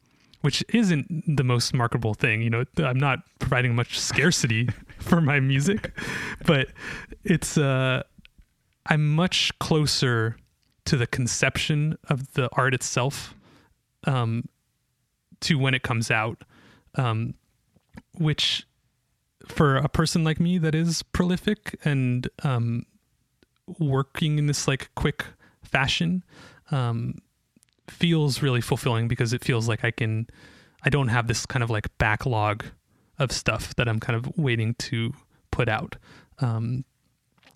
which 0.41 0.63
isn't 0.73 1.37
the 1.37 1.43
most 1.43 1.73
marketable 1.73 2.13
thing 2.13 2.41
you 2.41 2.49
know 2.49 2.65
i'm 2.77 2.99
not 2.99 3.19
providing 3.39 3.73
much 3.73 3.99
scarcity 3.99 4.67
for 4.99 5.21
my 5.21 5.39
music 5.39 5.97
but 6.45 6.67
it's 7.23 7.57
uh 7.57 8.03
i'm 8.87 9.07
much 9.07 9.57
closer 9.59 10.35
to 10.85 10.97
the 10.97 11.07
conception 11.07 11.97
of 12.09 12.31
the 12.33 12.49
art 12.53 12.73
itself 12.73 13.33
um 14.05 14.43
to 15.39 15.57
when 15.57 15.73
it 15.73 15.81
comes 15.81 16.11
out 16.11 16.43
um 16.95 17.33
which 18.15 18.67
for 19.45 19.75
a 19.75 19.89
person 19.89 20.23
like 20.23 20.39
me 20.39 20.57
that 20.57 20.73
is 20.73 21.03
prolific 21.03 21.79
and 21.83 22.29
um, 22.43 22.85
working 23.79 24.37
in 24.37 24.47
this 24.47 24.67
like 24.67 24.89
quick 24.95 25.25
fashion 25.63 26.23
um, 26.71 27.15
feels 27.87 28.41
really 28.41 28.61
fulfilling 28.61 29.07
because 29.07 29.33
it 29.33 29.43
feels 29.43 29.67
like 29.67 29.83
I 29.83 29.91
can 29.91 30.27
I 30.83 30.89
don't 30.89 31.07
have 31.09 31.27
this 31.27 31.45
kind 31.45 31.63
of 31.63 31.69
like 31.69 31.87
backlog 31.97 32.65
of 33.19 33.31
stuff 33.31 33.75
that 33.75 33.87
I'm 33.87 33.99
kind 33.99 34.17
of 34.17 34.37
waiting 34.37 34.75
to 34.75 35.13
put 35.51 35.69
out. 35.69 35.95
Um, 36.39 36.83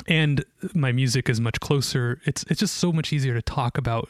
and 0.08 0.46
my 0.74 0.92
music 0.92 1.28
is 1.30 1.42
much 1.42 1.60
closer. 1.60 2.22
It's 2.26 2.44
it's 2.50 2.60
just 2.60 2.76
so 2.76 2.94
much 2.94 3.12
easier 3.12 3.34
to 3.34 3.42
talk 3.42 3.78
about 3.78 4.10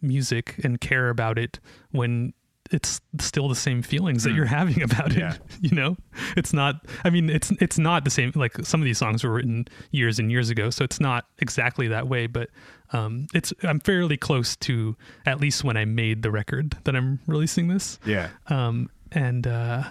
music 0.00 0.60
and 0.62 0.80
care 0.80 1.08
about 1.08 1.38
it 1.38 1.58
when 1.90 2.32
it's 2.70 3.00
still 3.20 3.48
the 3.48 3.54
same 3.54 3.82
feelings 3.82 4.24
that 4.24 4.32
you're 4.34 4.44
having 4.46 4.82
about 4.90 5.12
Yeah. 5.14 5.34
it. 5.34 5.40
You 5.60 5.74
know, 5.76 5.96
it's 6.36 6.52
not. 6.52 6.84
I 7.04 7.10
mean, 7.10 7.30
it's 7.30 7.50
it's 7.60 7.78
not 7.78 8.04
the 8.04 8.10
same. 8.10 8.32
Like 8.34 8.54
some 8.64 8.80
of 8.80 8.84
these 8.84 8.98
songs 8.98 9.24
were 9.24 9.32
written 9.32 9.66
years 9.90 10.18
and 10.18 10.30
years 10.30 10.50
ago, 10.50 10.70
so 10.70 10.84
it's 10.84 11.00
not 11.00 11.26
exactly 11.38 11.88
that 11.88 12.08
way. 12.08 12.26
But 12.26 12.50
um, 12.92 13.26
it's 13.34 13.52
I'm 13.62 13.80
fairly 13.80 14.16
close 14.16 14.56
to 14.56 14.96
at 15.26 15.40
least 15.40 15.64
when 15.64 15.76
I 15.76 15.84
made 15.84 16.22
the 16.22 16.30
record 16.30 16.76
that 16.84 16.94
I'm 16.96 17.20
releasing 17.26 17.68
this 17.68 17.98
Yeah. 18.04 18.28
um, 18.48 18.90
and 19.12 19.46
uh, 19.46 19.84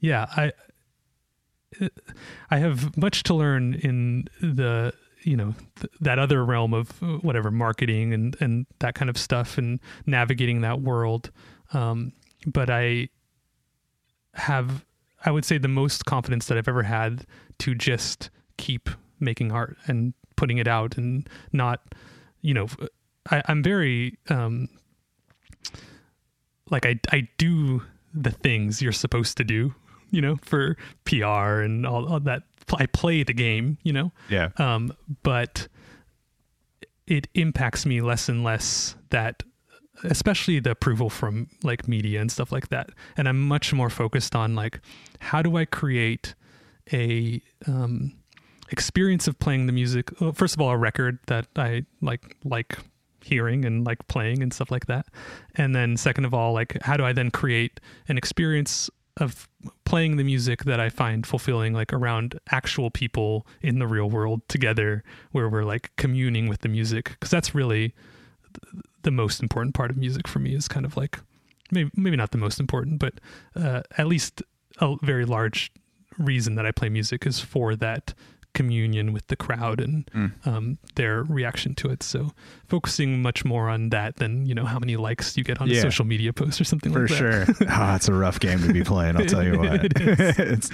yeah, 0.00 0.26
I 0.36 0.52
I 2.50 2.58
have 2.58 2.96
much 2.96 3.22
to 3.24 3.34
learn 3.34 3.74
in 3.74 4.28
the 4.40 4.92
you 5.22 5.36
know 5.36 5.54
th- 5.76 5.92
that 6.00 6.18
other 6.18 6.44
realm 6.44 6.74
of 6.74 6.90
uh, 7.02 7.18
whatever 7.18 7.50
marketing 7.50 8.12
and 8.12 8.36
and 8.40 8.66
that 8.80 8.94
kind 8.94 9.08
of 9.08 9.16
stuff 9.16 9.58
and 9.58 9.78
navigating 10.06 10.62
that 10.62 10.80
world. 10.80 11.30
Um, 11.72 12.12
but 12.46 12.70
I 12.70 13.08
have 14.34 14.84
I 15.24 15.30
would 15.30 15.44
say 15.44 15.58
the 15.58 15.68
most 15.68 16.06
confidence 16.06 16.46
that 16.46 16.56
I've 16.56 16.68
ever 16.68 16.84
had 16.84 17.26
to 17.58 17.74
just 17.74 18.30
keep 18.56 18.88
making 19.18 19.52
art 19.52 19.76
and 19.86 20.14
putting 20.36 20.58
it 20.58 20.66
out 20.68 20.96
and 20.96 21.28
not 21.52 21.94
you 22.40 22.54
know 22.54 22.68
I, 23.30 23.42
I'm 23.46 23.62
very 23.62 24.18
um, 24.30 24.68
like 26.70 26.86
I 26.86 26.98
I 27.10 27.28
do 27.38 27.82
the 28.14 28.30
things 28.30 28.80
you're 28.82 28.92
supposed 28.92 29.36
to 29.36 29.44
do, 29.44 29.74
you 30.10 30.20
know, 30.20 30.36
for 30.42 30.76
PR 31.04 31.60
and 31.60 31.86
all, 31.86 32.08
all 32.12 32.20
that. 32.20 32.42
I 32.74 32.86
play 32.86 33.22
the 33.22 33.32
game, 33.32 33.78
you 33.84 33.92
know, 33.92 34.12
Yeah. 34.28 34.50
um, 34.56 34.92
but 35.22 35.68
it 37.06 37.28
impacts 37.34 37.84
me 37.86 38.00
less 38.00 38.28
and 38.28 38.42
less 38.44 38.94
that 39.10 39.42
especially 40.04 40.60
the 40.60 40.70
approval 40.70 41.10
from 41.10 41.48
like 41.62 41.88
media 41.88 42.20
and 42.20 42.30
stuff 42.30 42.52
like 42.52 42.68
that. 42.68 42.90
And 43.16 43.28
i'm 43.28 43.40
much 43.40 43.72
more 43.72 43.90
focused 43.90 44.34
on 44.34 44.54
like 44.54 44.80
how 45.18 45.42
do 45.42 45.56
i 45.56 45.64
create 45.64 46.34
a 46.92 47.42
um, 47.66 48.12
experience 48.70 49.28
of 49.28 49.38
playing 49.38 49.66
the 49.66 49.72
music 49.72 50.10
well, 50.20 50.32
first 50.32 50.54
of 50.54 50.60
all 50.60 50.70
a 50.70 50.76
record 50.76 51.18
that 51.26 51.46
i 51.56 51.84
like 52.00 52.36
like 52.44 52.78
hearing 53.22 53.64
and 53.64 53.84
like 53.84 54.06
playing 54.08 54.42
and 54.42 54.52
stuff 54.52 54.70
like 54.70 54.86
that. 54.86 55.06
And 55.54 55.74
then 55.74 55.96
second 55.96 56.24
of 56.24 56.32
all 56.34 56.52
like 56.52 56.80
how 56.82 56.96
do 56.96 57.04
i 57.04 57.12
then 57.12 57.30
create 57.30 57.80
an 58.08 58.16
experience 58.16 58.88
of 59.16 59.48
playing 59.84 60.16
the 60.16 60.24
music 60.24 60.64
that 60.64 60.80
i 60.80 60.88
find 60.88 61.26
fulfilling 61.26 61.74
like 61.74 61.92
around 61.92 62.38
actual 62.50 62.90
people 62.90 63.46
in 63.60 63.78
the 63.78 63.86
real 63.86 64.08
world 64.08 64.40
together 64.48 65.02
where 65.32 65.48
we're 65.48 65.64
like 65.64 65.90
communing 65.96 66.48
with 66.48 66.60
the 66.60 66.68
music? 66.68 67.10
Because 67.10 67.30
that's 67.30 67.54
really 67.54 67.94
the 69.02 69.10
most 69.10 69.42
important 69.42 69.74
part 69.74 69.90
of 69.90 69.96
music 69.96 70.28
for 70.28 70.38
me 70.38 70.54
is 70.54 70.68
kind 70.68 70.86
of 70.86 70.96
like 70.96 71.18
maybe 71.70 71.90
maybe 71.94 72.16
not 72.16 72.30
the 72.30 72.38
most 72.38 72.60
important 72.60 72.98
but 72.98 73.14
uh, 73.56 73.82
at 73.96 74.06
least 74.06 74.42
a 74.80 74.96
very 75.02 75.24
large 75.24 75.72
reason 76.18 76.54
that 76.54 76.66
i 76.66 76.70
play 76.70 76.88
music 76.88 77.26
is 77.26 77.40
for 77.40 77.76
that 77.76 78.14
communion 78.52 79.12
with 79.12 79.26
the 79.28 79.36
crowd 79.36 79.80
and 79.80 80.10
Mm. 80.14 80.32
um, 80.46 80.78
their 80.96 81.22
reaction 81.22 81.74
to 81.76 81.88
it 81.88 82.02
so 82.02 82.32
focusing 82.66 83.22
much 83.22 83.44
more 83.44 83.68
on 83.68 83.90
that 83.90 84.16
than 84.16 84.44
you 84.46 84.54
know 84.54 84.64
how 84.64 84.78
many 84.78 84.96
likes 84.96 85.36
you 85.36 85.44
get 85.44 85.60
on 85.60 85.70
a 85.70 85.74
social 85.80 86.04
media 86.04 86.32
post 86.32 86.60
or 86.60 86.64
something 86.64 86.92
For 86.92 87.00
like 87.06 87.10
that 87.10 87.46
For 87.46 87.54
sure. 87.54 87.66
Ah, 87.70 87.94
it's 87.96 88.08
a 88.08 88.12
rough 88.12 88.40
game 88.40 88.58
to 88.66 88.72
be 88.72 88.82
playing, 88.82 89.16
I'll 89.16 89.26
tell 89.26 89.44
you 89.44 89.58
what. 89.58 89.84
It 89.84 89.92
it's, 89.96 90.68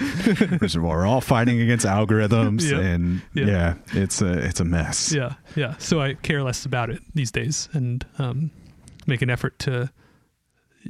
first 0.57 0.75
of 0.75 0.83
all, 0.83 0.89
we're 0.91 1.05
all 1.05 1.21
fighting 1.21 1.61
against 1.61 1.85
algorithms 1.85 2.69
Yeah. 2.69 2.79
and 2.79 3.21
Yeah. 3.33 3.45
yeah. 3.45 3.73
it's 3.93 4.21
a 4.21 4.33
it's 4.39 4.59
a 4.59 4.65
mess. 4.65 5.11
Yeah, 5.13 5.33
yeah. 5.55 5.75
So 5.77 6.01
I 6.01 6.15
care 6.15 6.43
less 6.43 6.65
about 6.65 6.89
it 6.89 7.01
these 7.13 7.31
days 7.31 7.69
and 7.73 8.05
um, 8.17 8.49
make 9.05 9.21
an 9.21 9.29
effort 9.29 9.57
to, 9.59 9.91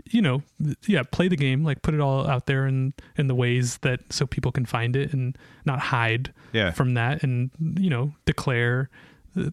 you 0.10 0.22
know, 0.22 0.42
yeah, 0.88 1.04
play 1.04 1.28
the 1.28 1.36
game, 1.36 1.64
like 1.64 1.82
put 1.82 1.94
it 1.94 2.00
all 2.00 2.28
out 2.28 2.46
there 2.46 2.66
in 2.68 2.94
in 3.18 3.28
the 3.28 3.36
ways 3.36 3.78
that 3.80 4.00
so 4.12 4.26
people 4.26 4.52
can 4.52 4.66
find 4.66 4.96
it 4.96 5.14
and 5.14 5.38
not 5.66 5.80
hide 5.80 6.34
Yeah. 6.54 6.72
from 6.72 6.94
that, 6.96 7.24
and 7.24 7.52
you 7.80 7.90
know, 7.90 8.14
declare 8.26 8.90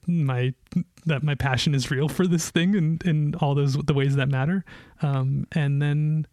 my 0.07 0.55
that 1.05 1.23
my 1.23 1.35
passion 1.35 1.75
is 1.75 1.91
real 1.91 2.09
for 2.09 2.27
this 2.27 2.51
thing 2.51 2.75
and 2.75 3.03
in 3.05 3.35
all 3.37 3.55
those 3.55 3.75
the 3.75 3.93
ways 3.93 4.17
that 4.17 4.29
matter 4.31 4.65
um, 5.03 5.47
and 5.53 5.83
then 5.83 6.27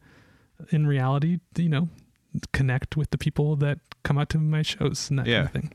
in 0.70 0.88
reality 0.88 1.40
you 1.58 1.68
know 1.68 1.90
connect 2.54 2.96
with 2.96 3.10
the 3.10 3.18
people 3.18 3.58
that 3.58 3.78
come 4.04 4.18
out 4.18 4.30
to 4.30 4.38
my 4.38 4.62
shows 4.62 5.10
and 5.10 5.20
that 5.20 5.28
Yeah. 5.28 5.44
kind 5.44 5.46
of 5.48 5.52
thing 5.52 5.74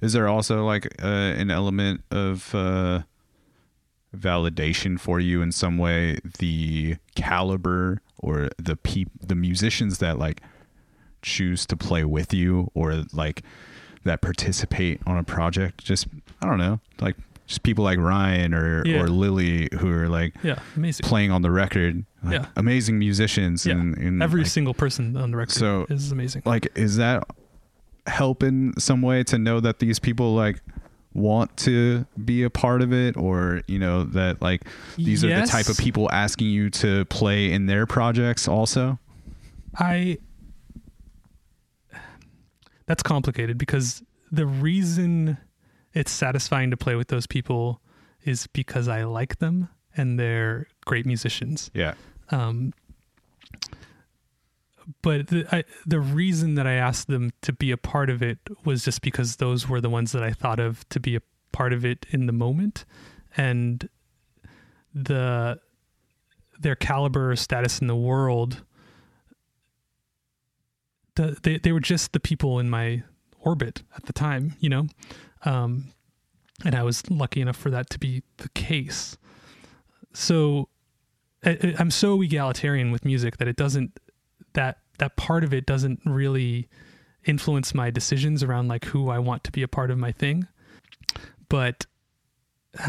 Is 0.00 0.14
there 0.14 0.26
also 0.26 0.64
like 0.64 0.86
uh, 1.02 1.06
an 1.36 1.50
element 1.50 2.00
of 2.10 2.54
uh, 2.54 3.02
validation 4.16 4.98
for 4.98 5.20
you 5.20 5.42
in 5.42 5.52
some 5.52 5.78
way? 5.78 6.18
The 6.38 6.96
caliber 7.14 8.00
or 8.18 8.48
the 8.58 8.76
peop- 8.76 9.10
the 9.26 9.34
musicians 9.34 9.98
that 9.98 10.18
like 10.18 10.40
choose 11.22 11.66
to 11.66 11.76
play 11.76 12.04
with 12.04 12.32
you 12.32 12.70
or 12.74 13.04
like 13.12 13.42
that 14.04 14.20
participate 14.20 15.00
on 15.06 15.18
a 15.18 15.24
project. 15.24 15.84
Just 15.84 16.06
I 16.42 16.46
don't 16.46 16.58
know, 16.58 16.80
like 17.00 17.16
just 17.46 17.62
people 17.62 17.82
like 17.84 17.98
Ryan 17.98 18.54
or 18.54 18.82
Yeah. 18.86 19.00
or 19.02 19.08
Lily 19.08 19.68
who 19.78 19.90
are 19.90 20.08
like 20.08 20.34
yeah 20.42 20.58
amazing 20.76 21.04
playing 21.04 21.30
on 21.30 21.42
the 21.42 21.50
record. 21.50 22.04
Like, 22.22 22.34
Yeah. 22.34 22.46
amazing 22.56 22.98
musicians. 22.98 23.64
yeah 23.66 23.74
And, 23.74 23.96
and 23.96 24.22
every 24.22 24.42
like, 24.42 24.50
single 24.50 24.74
person 24.74 25.16
on 25.16 25.30
the 25.30 25.36
record 25.36 25.52
So- 25.52 25.86
is 25.88 26.10
amazing 26.12 26.42
like 26.44 26.68
is 26.74 26.96
that 26.96 27.24
help 28.06 28.42
in 28.42 28.72
some 28.78 29.02
way 29.02 29.22
to 29.22 29.38
know 29.38 29.60
that 29.60 29.78
these 29.80 29.98
people 29.98 30.34
like 30.34 30.60
want 31.18 31.56
to 31.58 32.06
be 32.24 32.42
a 32.42 32.50
part 32.50 32.82
of 32.82 32.92
it 32.92 33.16
or 33.16 33.62
you 33.66 33.78
know 33.78 34.04
that 34.04 34.40
like 34.40 34.62
these 34.96 35.24
are 35.24 35.40
the 35.40 35.46
type 35.46 35.68
of 35.68 35.76
people 35.76 36.10
asking 36.10 36.48
you 36.48 36.70
to 36.70 37.04
play 37.06 37.52
in 37.52 37.66
their 37.66 37.86
projects 37.86 38.48
also? 38.48 38.98
I 39.76 40.18
that's 42.86 43.02
complicated 43.02 43.58
because 43.58 44.02
the 44.32 44.46
reason 44.46 45.38
it's 45.92 46.10
satisfying 46.10 46.70
to 46.70 46.76
play 46.76 46.94
with 46.94 47.08
those 47.08 47.26
people 47.26 47.80
is 48.24 48.46
because 48.48 48.88
I 48.88 49.04
like 49.04 49.38
them 49.38 49.68
and 49.96 50.18
they're 50.18 50.66
great 50.84 51.06
musicians. 51.06 51.70
yeah. 51.74 51.94
Um, 52.30 52.74
but 55.02 55.28
the, 55.28 55.46
I, 55.52 55.64
the 55.86 56.00
reason 56.00 56.54
that 56.54 56.66
I 56.66 56.74
asked 56.74 57.08
them 57.08 57.32
to 57.42 57.52
be 57.52 57.70
a 57.70 57.76
part 57.76 58.08
of 58.10 58.22
it 58.22 58.38
was 58.64 58.84
just 58.84 59.02
because 59.02 59.36
those 59.36 59.68
were 59.68 59.80
the 59.80 59.90
ones 59.90 60.12
that 60.12 60.22
I 60.22 60.32
thought 60.32 60.58
of 60.58 60.88
to 60.90 61.00
be 61.00 61.16
a 61.16 61.22
part 61.52 61.72
of 61.72 61.84
it 61.84 62.06
in 62.10 62.26
the 62.26 62.32
moment, 62.32 62.84
and 63.36 63.88
the 64.94 65.60
their 66.58 66.74
caliber 66.74 67.32
or 67.32 67.36
status 67.36 67.80
in 67.80 67.86
the 67.86 67.96
world. 67.96 68.64
The, 71.16 71.36
they 71.42 71.58
they 71.58 71.72
were 71.72 71.80
just 71.80 72.12
the 72.12 72.20
people 72.20 72.58
in 72.58 72.70
my 72.70 73.02
orbit 73.40 73.82
at 73.96 74.06
the 74.06 74.12
time, 74.12 74.56
you 74.60 74.68
know, 74.68 74.86
um, 75.44 75.92
and 76.64 76.74
I 76.74 76.82
was 76.82 77.08
lucky 77.10 77.40
enough 77.40 77.56
for 77.56 77.70
that 77.70 77.90
to 77.90 77.98
be 77.98 78.22
the 78.38 78.48
case. 78.50 79.16
So 80.14 80.68
I, 81.44 81.74
I'm 81.78 81.90
so 81.90 82.20
egalitarian 82.22 82.90
with 82.90 83.04
music 83.04 83.36
that 83.36 83.48
it 83.48 83.56
doesn't 83.56 83.98
that 84.58 84.78
that 84.98 85.16
part 85.16 85.44
of 85.44 85.54
it 85.54 85.64
doesn't 85.66 86.00
really 86.04 86.68
influence 87.24 87.72
my 87.74 87.90
decisions 87.90 88.42
around 88.42 88.66
like 88.66 88.84
who 88.86 89.08
I 89.10 89.18
want 89.20 89.44
to 89.44 89.52
be 89.52 89.62
a 89.62 89.68
part 89.68 89.90
of 89.92 89.98
my 89.98 90.10
thing. 90.10 90.48
But 91.48 91.86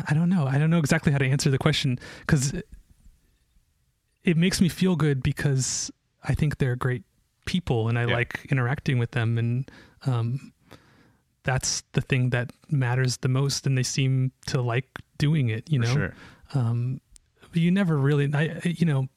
I 0.07 0.13
don't 0.15 0.29
know. 0.29 0.45
I 0.47 0.57
don't 0.57 0.71
know 0.71 0.79
exactly 0.79 1.11
how 1.11 1.19
to 1.19 1.25
answer 1.27 1.49
the 1.51 1.59
question 1.59 1.99
because 2.21 2.53
it 4.23 4.35
makes 4.37 4.59
me 4.61 4.69
feel 4.69 4.95
good 4.95 5.21
because 5.21 5.91
I 6.23 6.33
think 6.33 6.57
they're 6.57 6.75
great 6.75 7.03
people 7.45 7.87
and 7.89 7.97
I 7.97 8.05
Yeah. 8.05 8.15
like 8.15 8.45
interacting 8.51 8.97
with 8.97 9.11
them 9.11 9.37
and 9.37 9.69
um, 10.05 10.51
that's 11.43 11.83
the 11.93 12.01
thing 12.01 12.31
that 12.31 12.51
matters 12.69 13.17
the 13.17 13.29
most 13.29 13.65
and 13.67 13.77
they 13.77 13.83
seem 13.83 14.31
to 14.47 14.61
like 14.61 14.87
doing 15.17 15.49
it, 15.49 15.69
you 15.69 15.79
know 15.79 15.93
sure 15.93 16.13
um, 16.55 16.99
but 17.51 17.61
you 17.61 17.69
never 17.71 17.95
really, 17.97 18.29
I- 18.33 18.59
you 18.65 18.85
know, 18.85 19.07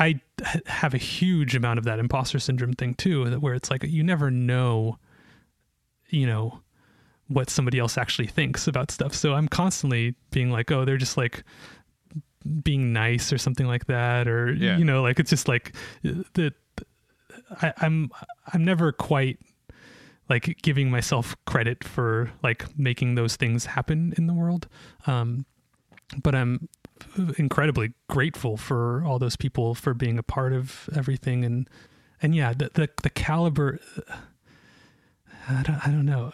I 0.00 0.20
have 0.66 0.94
a 0.94 0.98
huge 0.98 1.54
amount 1.54 1.78
of 1.78 1.84
that 1.84 1.98
imposter 1.98 2.38
syndrome 2.38 2.72
thing 2.72 2.94
too, 2.94 3.26
where 3.38 3.54
it's 3.54 3.70
like 3.70 3.84
you 3.84 4.02
never 4.02 4.30
know, 4.30 4.98
you 6.08 6.26
know, 6.26 6.60
what 7.28 7.50
somebody 7.50 7.78
else 7.78 7.96
actually 7.98 8.26
thinks 8.28 8.66
about 8.66 8.90
stuff. 8.90 9.14
So 9.14 9.34
I'm 9.34 9.46
constantly 9.46 10.14
being 10.32 10.50
like, 10.50 10.70
oh, 10.72 10.84
they're 10.84 10.96
just 10.96 11.16
like 11.16 11.44
being 12.64 12.92
nice 12.92 13.32
or 13.32 13.38
something 13.38 13.66
like 13.66 13.86
that, 13.86 14.26
or 14.26 14.52
Yeah. 14.52 14.78
you 14.78 14.84
know, 14.84 15.02
like 15.02 15.20
it's 15.20 15.30
just 15.30 15.46
like 15.46 15.76
that. 16.02 16.54
I, 17.62 17.72
I'm 17.78 18.10
I'm 18.52 18.64
never 18.64 18.92
quite 18.92 19.38
like 20.30 20.56
giving 20.62 20.90
myself 20.90 21.36
credit 21.46 21.84
for 21.84 22.30
like 22.42 22.64
making 22.78 23.16
those 23.16 23.36
things 23.36 23.66
happen 23.66 24.14
in 24.16 24.26
the 24.26 24.32
world. 24.34 24.68
Um, 25.06 25.44
but 26.22 26.34
I'm 26.34 26.68
incredibly 27.38 27.92
grateful 28.08 28.56
for 28.56 29.02
all 29.04 29.18
those 29.18 29.36
people 29.36 29.74
for 29.74 29.94
being 29.94 30.18
a 30.18 30.22
part 30.22 30.52
of 30.52 30.88
everything. 30.94 31.44
And 31.44 31.68
and 32.22 32.34
yeah 32.34 32.52
the 32.52 32.70
the, 32.74 32.88
the 33.02 33.10
caliber 33.10 33.78
I 35.48 35.62
don't, 35.62 35.86
I 35.86 35.90
don't 35.90 36.04
know. 36.06 36.32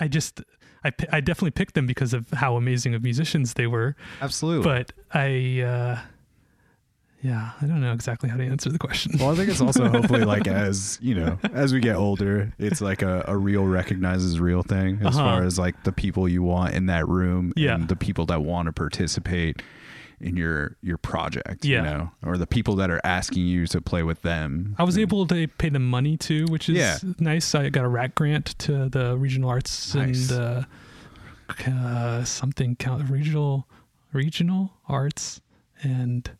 I 0.00 0.08
just 0.08 0.40
I, 0.84 0.92
I 1.10 1.20
definitely 1.20 1.52
picked 1.52 1.74
them 1.74 1.86
because 1.86 2.12
of 2.12 2.30
how 2.30 2.56
amazing 2.56 2.94
of 2.94 3.02
musicians 3.02 3.54
they 3.54 3.66
were. 3.66 3.96
Absolutely. 4.20 4.64
But 4.64 4.92
I 5.12 5.60
uh 5.62 5.98
yeah 7.22 7.52
I 7.60 7.66
don't 7.66 7.80
know 7.80 7.92
exactly 7.92 8.28
how 8.28 8.36
to 8.36 8.44
answer 8.44 8.70
the 8.70 8.78
question. 8.78 9.12
Well, 9.18 9.30
I 9.30 9.34
think 9.34 9.48
it's 9.48 9.60
also 9.60 9.88
hopefully 9.96 10.24
like 10.24 10.46
as 10.46 10.98
you 11.00 11.14
know, 11.14 11.38
as 11.52 11.72
we 11.72 11.80
get 11.80 11.96
older, 11.96 12.52
it's 12.58 12.80
like 12.80 13.02
a, 13.02 13.24
a 13.26 13.36
real 13.36 13.64
recognizes 13.64 14.38
real 14.38 14.62
thing 14.62 14.98
as 15.00 15.16
Uh-huh. 15.16 15.24
far 15.24 15.42
as 15.44 15.58
like 15.58 15.82
the 15.84 15.92
people 15.92 16.28
you 16.28 16.42
want 16.42 16.74
in 16.74 16.86
that 16.86 17.08
room 17.08 17.52
Yeah. 17.56 17.74
and 17.74 17.88
the 17.88 17.96
people 17.96 18.26
that 18.26 18.42
want 18.42 18.66
to 18.66 18.72
participate 18.72 19.62
in 20.20 20.36
your 20.36 20.76
your 20.82 20.96
project, 20.98 21.64
Yeah. 21.64 21.76
you 21.78 21.82
know, 21.84 22.10
or 22.24 22.38
the 22.38 22.46
people 22.46 22.76
that 22.76 22.90
are 22.90 23.00
asking 23.04 23.46
you 23.46 23.66
to 23.68 23.80
play 23.80 24.02
with 24.02 24.22
them. 24.22 24.74
I 24.78 24.84
was 24.84 24.96
able 24.98 25.26
to 25.26 25.46
pay 25.58 25.68
them 25.68 25.88
money 25.88 26.16
too, 26.16 26.46
which 26.48 26.68
is 26.68 26.76
Yeah. 26.76 26.98
nice. 27.18 27.54
I 27.54 27.68
got 27.68 27.84
a 27.84 27.88
RACC 27.88 28.14
grant 28.14 28.46
to 28.60 28.88
the 28.88 29.16
regional 29.18 29.50
arts 29.50 29.94
Nice. 29.94 30.30
and 30.30 30.40
uh, 30.40 30.62
uh, 31.70 32.24
something 32.24 32.76
count 32.76 33.10
regional 33.10 33.68
regional 34.12 34.72
arts 34.88 35.40
and 35.82 36.30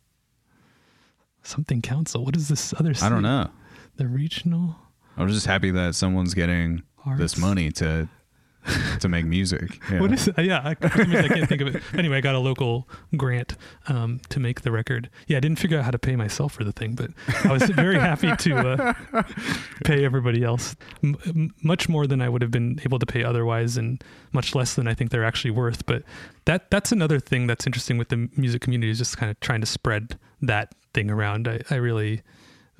something 1.43 1.83
council. 1.83 2.25
What 2.25 2.37
is 2.37 2.49
this 2.49 2.73
other? 2.79 2.95
I 3.03 3.09
don't 3.09 3.23
know. 3.23 3.51
The 3.97 4.07
regional 4.07 4.77
I'm 5.17 5.29
just 5.29 5.47
happy 5.47 5.71
that 5.71 5.95
someone's 5.95 6.35
getting 6.35 6.83
arts. 7.05 7.19
this 7.19 7.39
money 7.39 7.71
to 7.73 8.09
to 9.01 9.09
make 9.09 9.25
music. 9.27 9.81
Yeah. 9.91 10.01
What 10.01 10.13
is 10.13 10.29
it? 10.29 10.39
Yeah, 10.39 10.61
I, 10.65 10.75
for 10.75 10.89
some 10.89 11.11
reason 11.11 11.25
I 11.25 11.29
can't 11.29 11.49
think 11.49 11.61
of 11.63 11.75
it. 11.75 11.83
Anyway, 11.95 12.19
I 12.19 12.21
got 12.21 12.35
a 12.35 12.39
local 12.39 12.89
grant 13.17 13.57
um, 13.89 14.21
to 14.31 14.41
make 14.41 14.63
the 14.63 14.71
record. 14.71 15.11
Yeah, 15.27 15.39
I 15.39 15.41
didn't 15.41 15.59
figure 15.59 15.79
out 15.79 15.85
how 15.85 15.91
to 15.91 15.99
pay 15.99 16.17
myself 16.17 16.53
for 16.53 16.65
the 16.65 16.73
thing, 16.73 16.95
but 16.95 17.11
I 17.45 17.53
was 17.53 17.63
very 17.71 17.99
happy 17.99 18.35
to 18.35 18.57
uh, 18.57 19.23
pay 19.85 20.05
everybody 20.05 20.43
else 20.43 20.77
m- 21.03 21.55
much 21.63 21.89
more 21.89 22.07
than 22.07 22.21
I 22.21 22.29
would 22.29 22.43
have 22.43 22.51
been 22.51 22.81
able 22.85 22.99
to 22.99 23.07
pay 23.07 23.23
otherwise, 23.23 23.77
and 23.77 24.03
much 24.33 24.55
less 24.55 24.75
than 24.75 24.89
I 24.89 24.95
think 24.95 25.11
they're 25.11 25.25
actually 25.25 25.53
worth. 25.53 25.87
But 25.87 26.03
that 26.45 26.71
that's 26.71 26.93
another 26.93 27.21
thing 27.21 27.47
that's 27.47 27.67
interesting 27.67 27.99
with 27.99 28.09
the 28.09 28.29
music 28.37 28.63
community 28.63 28.91
is 28.91 28.99
just 28.99 29.17
kind 29.17 29.31
of 29.31 29.39
trying 29.41 29.61
to 29.61 29.67
spread 29.67 30.19
that 30.43 30.75
thing 30.95 31.11
around. 31.11 31.49
I, 31.49 31.61
I 31.71 31.77
really 31.77 32.23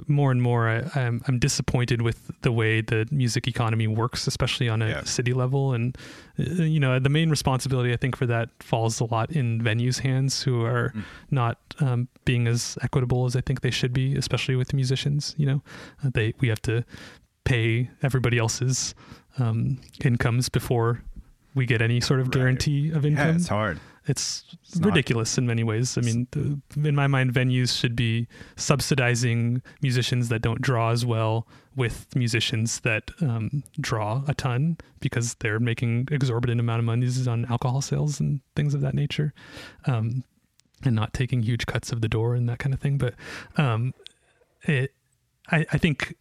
more 0.09 0.31
and 0.31 0.43
more 0.43 0.69
I, 0.69 0.91
I'm 0.95 1.23
I'm 1.27 1.39
disappointed 1.39 2.03
with 2.03 2.31
the 2.43 2.53
way 2.53 2.81
the 2.83 3.07
music 3.11 3.49
economy 3.49 3.87
works, 3.87 4.27
especially 4.27 4.69
on 4.69 4.83
a 4.83 4.89
Yeah. 4.89 5.05
city 5.05 5.33
level. 5.33 5.73
And 5.73 5.97
uh, 6.39 6.63
you 6.65 6.79
know, 6.81 6.99
the 6.99 7.09
main 7.09 7.31
responsibility 7.31 7.93
I 7.93 7.97
think 7.97 8.17
for 8.17 8.27
that 8.27 8.51
falls 8.61 9.01
a 9.01 9.05
lot 9.05 9.31
in 9.33 9.61
venues' 9.63 10.01
hands, 10.01 10.43
who 10.43 10.65
are 10.65 10.93
Mm. 10.95 11.03
not 11.31 11.59
um, 11.81 12.09
being 12.25 12.47
as 12.47 12.77
equitable 12.83 13.25
as 13.27 13.35
I 13.37 13.41
think 13.41 13.61
they 13.63 13.71
should 13.71 13.93
be, 13.93 14.17
especially 14.17 14.57
with 14.57 14.75
musicians. 14.75 15.35
You 15.39 15.47
know, 15.47 15.63
uh, 16.05 16.11
they 16.13 16.35
we 16.41 16.49
have 16.49 16.61
to 16.63 16.85
pay 17.45 17.89
everybody 18.03 18.39
else's 18.39 18.95
um, 19.39 19.79
incomes 20.05 20.49
before 20.49 21.03
we 21.55 21.65
get 21.67 21.81
any 21.81 22.01
sort 22.01 22.21
of 22.21 22.27
Right. 22.27 22.35
guarantee 22.35 22.91
of 22.91 23.05
Yeah, 23.05 23.11
income 23.11 23.37
it's 23.37 23.49
hard. 23.49 23.79
It's, 24.07 24.45
It's 24.63 24.79
not- 24.79 24.87
ridiculous 24.87 25.37
in 25.39 25.47
many 25.47 25.65
ways. 25.65 25.99
I 25.99 26.01
mean, 26.01 26.27
the, 26.31 26.61
in 26.89 26.95
my 26.95 27.07
mind, 27.07 27.33
venues 27.33 27.79
should 27.79 27.97
be 27.97 28.29
subsidizing 28.57 29.63
musicians 29.83 30.29
that 30.29 30.43
don't 30.43 30.61
draw 30.61 30.91
as 30.91 31.05
well 31.05 31.47
with 31.75 32.07
musicians 32.17 32.81
that 32.81 33.11
um, 33.21 33.63
draw 33.81 34.23
a 34.27 34.35
ton 34.35 34.79
because 35.01 35.35
they're 35.41 35.61
making 35.61 36.09
exorbitant 36.11 36.61
amount 36.61 36.79
of 36.79 36.85
monies 36.85 37.29
on 37.29 37.45
alcohol 37.47 37.81
sales 37.83 38.19
and 38.21 38.41
things 38.55 38.75
of 38.75 38.81
that 38.81 38.95
nature, 38.95 39.35
um, 39.87 40.25
and 40.85 40.95
not 40.95 41.13
taking 41.13 41.43
huge 41.43 41.67
cuts 41.67 41.93
of 41.93 42.01
the 42.01 42.09
door 42.09 42.35
and 42.35 42.49
that 42.49 42.59
kind 42.59 42.73
of 42.73 42.81
thing. 42.81 42.97
But 42.99 43.15
um, 43.57 43.93
it, 44.63 44.95
I, 45.51 45.67
I 45.73 45.79
think 45.79 46.15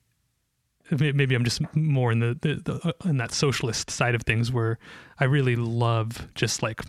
maybe 0.92 1.36
I'm 1.36 1.44
just 1.44 1.62
more 1.76 2.12
in 2.12 2.20
the, 2.20 2.38
the, 2.42 2.56
the 2.56 2.88
uh, 2.88 3.10
in 3.10 3.18
that 3.18 3.32
socialist 3.32 3.90
side 3.90 4.14
of 4.16 4.24
things 4.24 4.52
where 4.52 4.78
I 5.20 5.24
really 5.26 5.56
love 5.56 6.28
just 6.36 6.62
like 6.62 6.82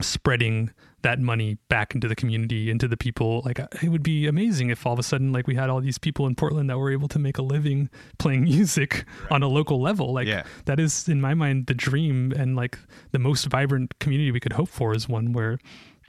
spreading 0.00 0.70
that 1.02 1.18
money 1.18 1.58
back 1.68 1.94
into 1.94 2.06
the 2.08 2.14
community, 2.14 2.70
into 2.70 2.86
the 2.86 2.96
people. 2.96 3.42
Like 3.44 3.58
uh, 3.60 3.66
it 3.82 3.88
would 3.88 4.02
be 4.02 4.26
amazing 4.26 4.70
if 4.70 4.86
all 4.86 4.92
of 4.92 4.98
a 4.98 5.02
sudden, 5.02 5.32
like 5.32 5.46
we 5.46 5.54
had 5.54 5.68
all 5.68 5.80
these 5.80 5.98
people 5.98 6.26
in 6.26 6.34
Portland 6.34 6.70
that 6.70 6.78
were 6.78 6.92
able 6.92 7.08
to 7.08 7.18
make 7.18 7.38
a 7.38 7.42
living 7.42 7.90
playing 8.18 8.44
music 8.44 9.04
on 9.30 9.42
a 9.42 9.48
local 9.48 9.80
level. 9.80 10.12
Like 10.12 10.28
Yeah. 10.28 10.44
that 10.66 10.78
is, 10.78 11.08
in 11.08 11.20
my 11.20 11.34
mind, 11.34 11.66
the 11.66 11.74
dream 11.74 12.32
and 12.36 12.54
like 12.56 12.78
the 13.10 13.18
most 13.18 13.46
vibrant 13.46 13.98
community 13.98 14.30
we 14.30 14.40
could 14.40 14.52
hope 14.52 14.68
for 14.68 14.94
is 14.94 15.08
one 15.08 15.32
where 15.32 15.58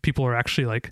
people 0.04 0.26
are 0.26 0.36
actually 0.36 0.66
like 0.66 0.92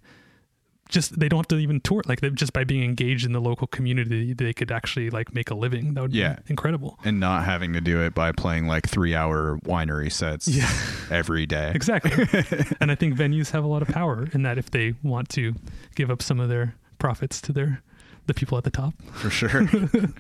just 0.92 1.20
they 1.20 1.28
don't 1.28 1.40
have 1.40 1.48
to 1.48 1.58
even 1.58 1.80
tour 1.82 2.04
like 2.06 2.22
they 2.22 2.30
just 2.30 2.54
by 2.54 2.64
being 2.64 2.84
engaged 2.84 3.26
in 3.26 3.32
the 3.32 3.42
local 3.42 3.66
community 3.68 4.34
they 4.34 4.54
could 4.54 4.72
actually 4.72 5.10
like 5.10 5.34
make 5.34 5.50
a 5.50 5.56
living 5.56 5.94
that 5.96 6.02
would 6.02 6.14
Yeah. 6.14 6.36
be 6.36 6.42
incredible 6.52 7.00
and 7.04 7.20
not 7.20 7.46
having 7.46 7.74
to 7.74 7.82
do 7.82 8.02
it 8.02 8.14
by 8.14 8.32
playing 8.32 8.68
like 8.68 8.88
three 8.88 9.16
hour 9.16 9.58
winery 9.66 10.12
sets 10.12 10.48
Yeah. 10.48 10.70
every 11.10 11.46
day. 11.48 11.72
exactly 11.76 12.12
and 12.80 12.92
i 12.92 12.96
think 12.96 13.16
venues 13.16 13.52
have 13.52 13.64
a 13.64 13.68
lot 13.68 13.82
of 13.82 13.88
power 13.88 14.28
in 14.34 14.44
that 14.44 14.58
if 14.58 14.70
they 14.72 14.94
want 15.02 15.30
to 15.30 15.56
give 15.96 16.12
up 16.12 16.22
some 16.22 16.40
of 16.40 16.50
their 16.50 16.76
profits 17.00 17.42
to 17.42 17.52
their 17.54 17.82
the 18.28 18.34
people 18.36 18.56
at 18.58 18.64
the 18.64 18.70
top 18.70 18.94
for 19.14 19.32
sure. 19.32 19.68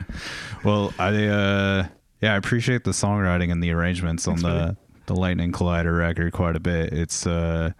well, 0.64 0.93
I 0.98 1.27
uh 1.27 1.88
yeah, 2.22 2.34
I 2.34 2.38
appreciate 2.38 2.84
the 2.84 2.91
songwriting 2.91 3.52
and 3.52 3.64
the 3.64 3.72
arrangements 3.72 4.27
on 4.27 4.38
the 4.38 4.41
buddy. 4.41 4.77
the 5.07 5.15
Lightning 5.15 5.52
Collider 5.52 5.98
record 5.98 6.34
quite 6.34 6.56
a 6.56 6.60
bit. 6.60 6.93
It's 6.93 7.26
uh 7.27 7.72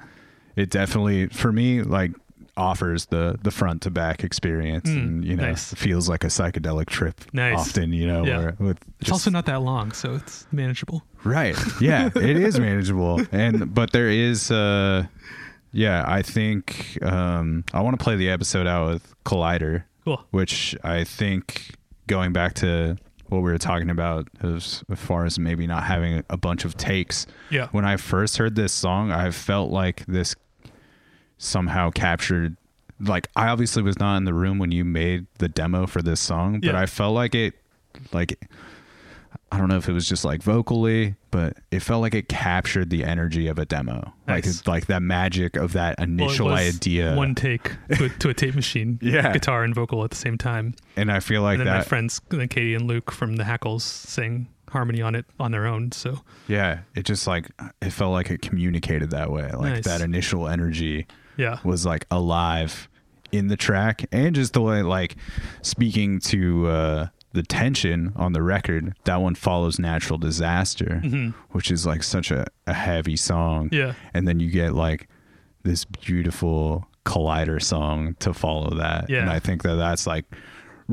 it 0.56 0.70
definitely 0.70 1.28
for 1.28 1.52
me 1.52 1.82
like 1.82 2.12
offers 2.58 3.06
the 3.08 3.38
the 3.44 3.52
front 3.52 3.82
to 3.84 3.90
back 3.90 4.24
experience 4.24 4.90
Mm, 4.90 4.98
and 4.98 5.26
you 5.26 5.36
know 5.36 5.48
nice. 5.48 5.74
feels 5.74 6.10
like 6.10 6.24
a 6.24 6.28
psychedelic 6.28 6.88
trip 6.88 7.22
Nice. 7.34 7.60
often 7.60 7.94
you 7.94 8.06
know 8.08 8.26
Yeah. 8.26 8.38
where 8.38 8.56
with 8.60 8.78
it's 9.00 9.12
also 9.12 9.30
not 9.30 9.46
that 9.46 9.62
long 9.62 9.92
so 9.94 10.16
it's 10.16 10.46
manageable 10.52 11.04
Right. 11.24 11.56
Yeah, 11.80 12.10
it 12.16 12.36
is 12.38 12.60
manageable. 12.70 13.22
And 13.32 13.74
but 13.74 13.92
there 13.92 14.10
is 14.10 14.50
uh 14.52 15.06
yeah, 15.72 16.04
I 16.08 16.22
think 16.24 16.98
um 17.04 17.64
I 17.74 17.82
want 17.82 17.98
to 17.98 18.04
play 18.04 18.16
the 18.16 18.30
episode 18.30 18.68
out 18.68 18.90
with 18.92 19.14
Collider, 19.24 19.84
cool 20.04 20.26
which 20.32 20.76
I 20.84 21.04
think 21.04 21.76
going 22.08 22.34
back 22.34 22.56
to 22.56 22.98
what 23.30 23.38
we 23.44 23.52
were 23.52 23.58
talking 23.58 23.90
about 23.90 24.28
as, 24.44 24.84
as 24.92 25.00
far 25.00 25.24
as 25.26 25.40
maybe 25.40 25.66
not 25.68 25.84
having 25.84 26.24
a 26.30 26.36
bunch 26.38 26.66
of 26.66 26.76
takes. 26.76 27.26
yeah 27.50 27.68
When 27.72 27.86
I 27.86 27.96
first 27.98 28.38
heard 28.38 28.56
this 28.56 28.74
song, 28.74 29.12
I 29.12 29.32
felt 29.32 29.72
like 29.72 30.04
this 30.08 30.36
somehow 31.42 31.90
captured 31.90 32.56
like 33.00 33.28
I 33.36 33.48
obviously 33.48 33.82
was 33.82 33.98
not 33.98 34.18
in 34.18 34.26
the 34.26 34.34
room 34.34 34.60
when 34.60 34.72
you 34.72 34.86
made 34.86 35.26
the 35.40 35.50
demo 35.50 35.88
for 35.88 36.04
this 36.04 36.20
song, 36.20 36.60
but 36.60 36.64
Yeah. 36.74 36.80
I 36.80 36.86
felt 36.86 37.16
like 37.16 37.34
it 37.34 37.56
like 38.14 38.48
I 39.54 39.58
don't 39.58 39.68
know 39.68 39.78
if 39.78 39.90
it 39.90 39.94
was 39.94 40.08
just 40.08 40.24
like 40.24 40.42
vocally, 40.44 41.16
but 41.30 41.58
it 41.72 41.82
felt 41.82 42.02
like 42.02 42.14
it 42.14 42.30
captured 42.30 42.90
the 42.90 43.04
energy 43.04 43.48
of 43.48 43.58
a 43.60 43.66
demo. 43.66 44.14
Like 44.28 44.46
Nice. 44.46 44.60
it's 44.60 44.68
like 44.68 44.86
that 44.86 45.02
magic 45.02 45.56
of 45.58 45.74
that 45.74 45.96
Well, 45.98 46.04
it 46.08 46.10
initial 46.12 46.48
was 46.48 46.76
idea. 46.76 47.16
one 47.16 47.34
take 47.36 47.72
to 47.96 48.06
a, 48.06 48.10
to 48.10 48.30
a 48.30 48.34
tape 48.36 48.54
machine 48.56 49.00
Yeah. 49.02 49.34
guitar 49.34 49.64
and 49.64 49.74
vocal 49.74 50.04
at 50.04 50.12
the 50.12 50.16
same 50.18 50.38
time 50.38 50.76
and 50.96 51.12
I 51.12 51.20
feel 51.22 51.42
like 51.42 51.58
and 51.60 51.68
then 51.68 51.76
my 51.78 51.84
friends 51.84 52.22
then 52.30 52.48
katie 52.50 52.76
and 52.76 52.88
luke 52.88 53.12
from 53.12 53.36
the 53.38 53.44
hackles 53.44 53.84
sing 53.84 54.48
harmony 54.70 55.02
on 55.02 55.16
it 55.16 55.26
on 55.40 55.52
their 55.52 55.66
own 55.66 55.92
so 55.92 56.20
yeah, 56.48 56.80
it 56.96 57.04
just 57.04 57.26
like 57.28 57.50
it 57.82 57.90
felt 57.90 58.14
like 58.14 58.30
it 58.30 58.42
communicated 58.42 59.10
that 59.10 59.32
way. 59.32 59.50
Like 59.52 59.74
Nice. 59.74 59.84
that 59.86 60.02
initial 60.02 60.48
energy 60.48 61.08
yeah 61.42 61.58
was 61.64 61.86
like 61.86 62.06
alive 62.12 62.88
in 63.32 63.48
the 63.48 63.58
track 63.58 64.06
and 64.12 64.36
just 64.36 64.54
the 64.54 64.62
way 64.62 64.82
like 64.84 65.16
speaking 65.62 66.20
to 66.20 66.68
uh 66.68 67.08
the 67.34 67.44
tension 67.44 68.12
on 68.18 68.34
the 68.34 68.42
record 68.42 68.94
that 69.06 69.22
one 69.22 69.36
follows 69.36 69.80
natural 69.80 70.20
disaster 70.20 71.02
which 71.52 71.72
is 71.72 71.86
like 71.86 72.04
such 72.04 72.30
a, 72.32 72.46
a 72.68 72.74
heavy 72.74 73.16
song 73.16 73.70
Mm-hmm. 73.70 73.76
Yeah. 73.76 73.94
and 74.14 74.28
then 74.28 74.40
you 74.42 74.50
get 74.52 74.74
like 74.74 75.08
this 75.64 75.86
beautiful 75.86 76.88
collider 77.06 77.62
song 77.62 78.16
to 78.20 78.34
follow 78.34 78.76
that 78.78 79.10
Yeah. 79.10 79.22
and 79.22 79.30
i 79.30 79.40
think 79.40 79.64
that 79.64 79.76
that's 79.76 80.06
like 80.06 80.26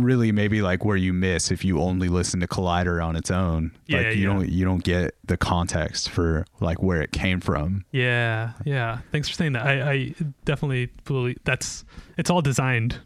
really 0.02 0.32
maybe 0.32 0.62
like 0.62 0.84
where 0.84 0.96
you 0.96 1.12
miss 1.12 1.50
if 1.50 1.64
you 1.64 1.80
only 1.80 2.08
listen 2.08 2.40
to 2.40 2.46
collider 2.46 3.04
on 3.04 3.16
its 3.16 3.30
own 3.30 3.72
Yeah, 3.86 3.98
like 3.98 4.16
you 4.16 4.22
yeah. 4.28 4.34
don't 4.34 4.48
you 4.48 4.64
don't 4.64 4.82
get 4.84 5.14
the 5.24 5.36
context 5.36 6.10
for 6.10 6.44
like 6.60 6.82
where 6.82 7.02
it 7.02 7.12
came 7.12 7.40
from 7.40 7.84
Yeah, 7.92 8.52
yeah. 8.64 8.98
Thanks 9.12 9.28
for 9.28 9.34
saying 9.34 9.52
that. 9.52 9.66
I, 9.66 9.90
I 9.92 10.14
definitely 10.44 10.90
believe 11.04 11.38
that's 11.44 11.84
it's 12.16 12.30
all 12.30 12.42
designed 12.42 12.98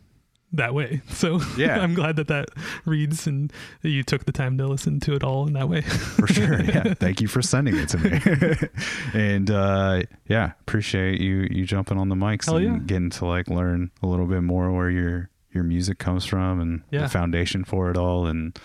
that 0.54 0.74
way. 0.74 1.00
So 1.08 1.40
Yeah. 1.56 1.80
I'm 1.80 1.94
glad 1.94 2.16
that 2.16 2.28
that 2.28 2.48
reads 2.84 3.26
and 3.26 3.50
that 3.80 3.88
you 3.88 4.02
took 4.02 4.26
the 4.26 4.32
time 4.32 4.58
to 4.58 4.66
listen 4.66 5.00
to 5.00 5.14
it 5.14 5.24
all 5.24 5.46
in 5.46 5.54
that 5.54 5.68
way. 5.68 5.80
for 5.80 6.26
sure. 6.26 6.62
Yeah, 6.62 6.92
thank 7.00 7.20
you 7.22 7.28
for 7.28 7.40
sending 7.40 7.74
it 7.76 7.88
to 7.90 7.98
me. 7.98 8.68
and 9.14 9.50
uh, 9.50 10.02
yeah, 10.28 10.52
appreciate 10.60 11.20
you 11.22 11.48
you 11.50 11.64
jumping 11.64 11.96
on 11.98 12.08
the 12.10 12.14
mics 12.14 12.46
Hell 12.46 12.56
and 12.56 12.66
yeah. 12.66 12.78
getting 12.84 13.10
to 13.10 13.24
like 13.26 13.48
learn 13.48 13.90
a 14.02 14.06
little 14.06 14.26
bit 14.26 14.42
more 14.42 14.70
where 14.72 14.90
your 14.90 15.30
your 15.52 15.64
music 15.64 15.98
comes 15.98 16.24
from 16.24 16.60
and 16.60 16.82
Yeah. 16.90 17.02
the 17.02 17.08
foundation 17.08 17.64
for 17.64 17.90
it 17.90 17.96
all. 17.96 18.26
And 18.26 18.58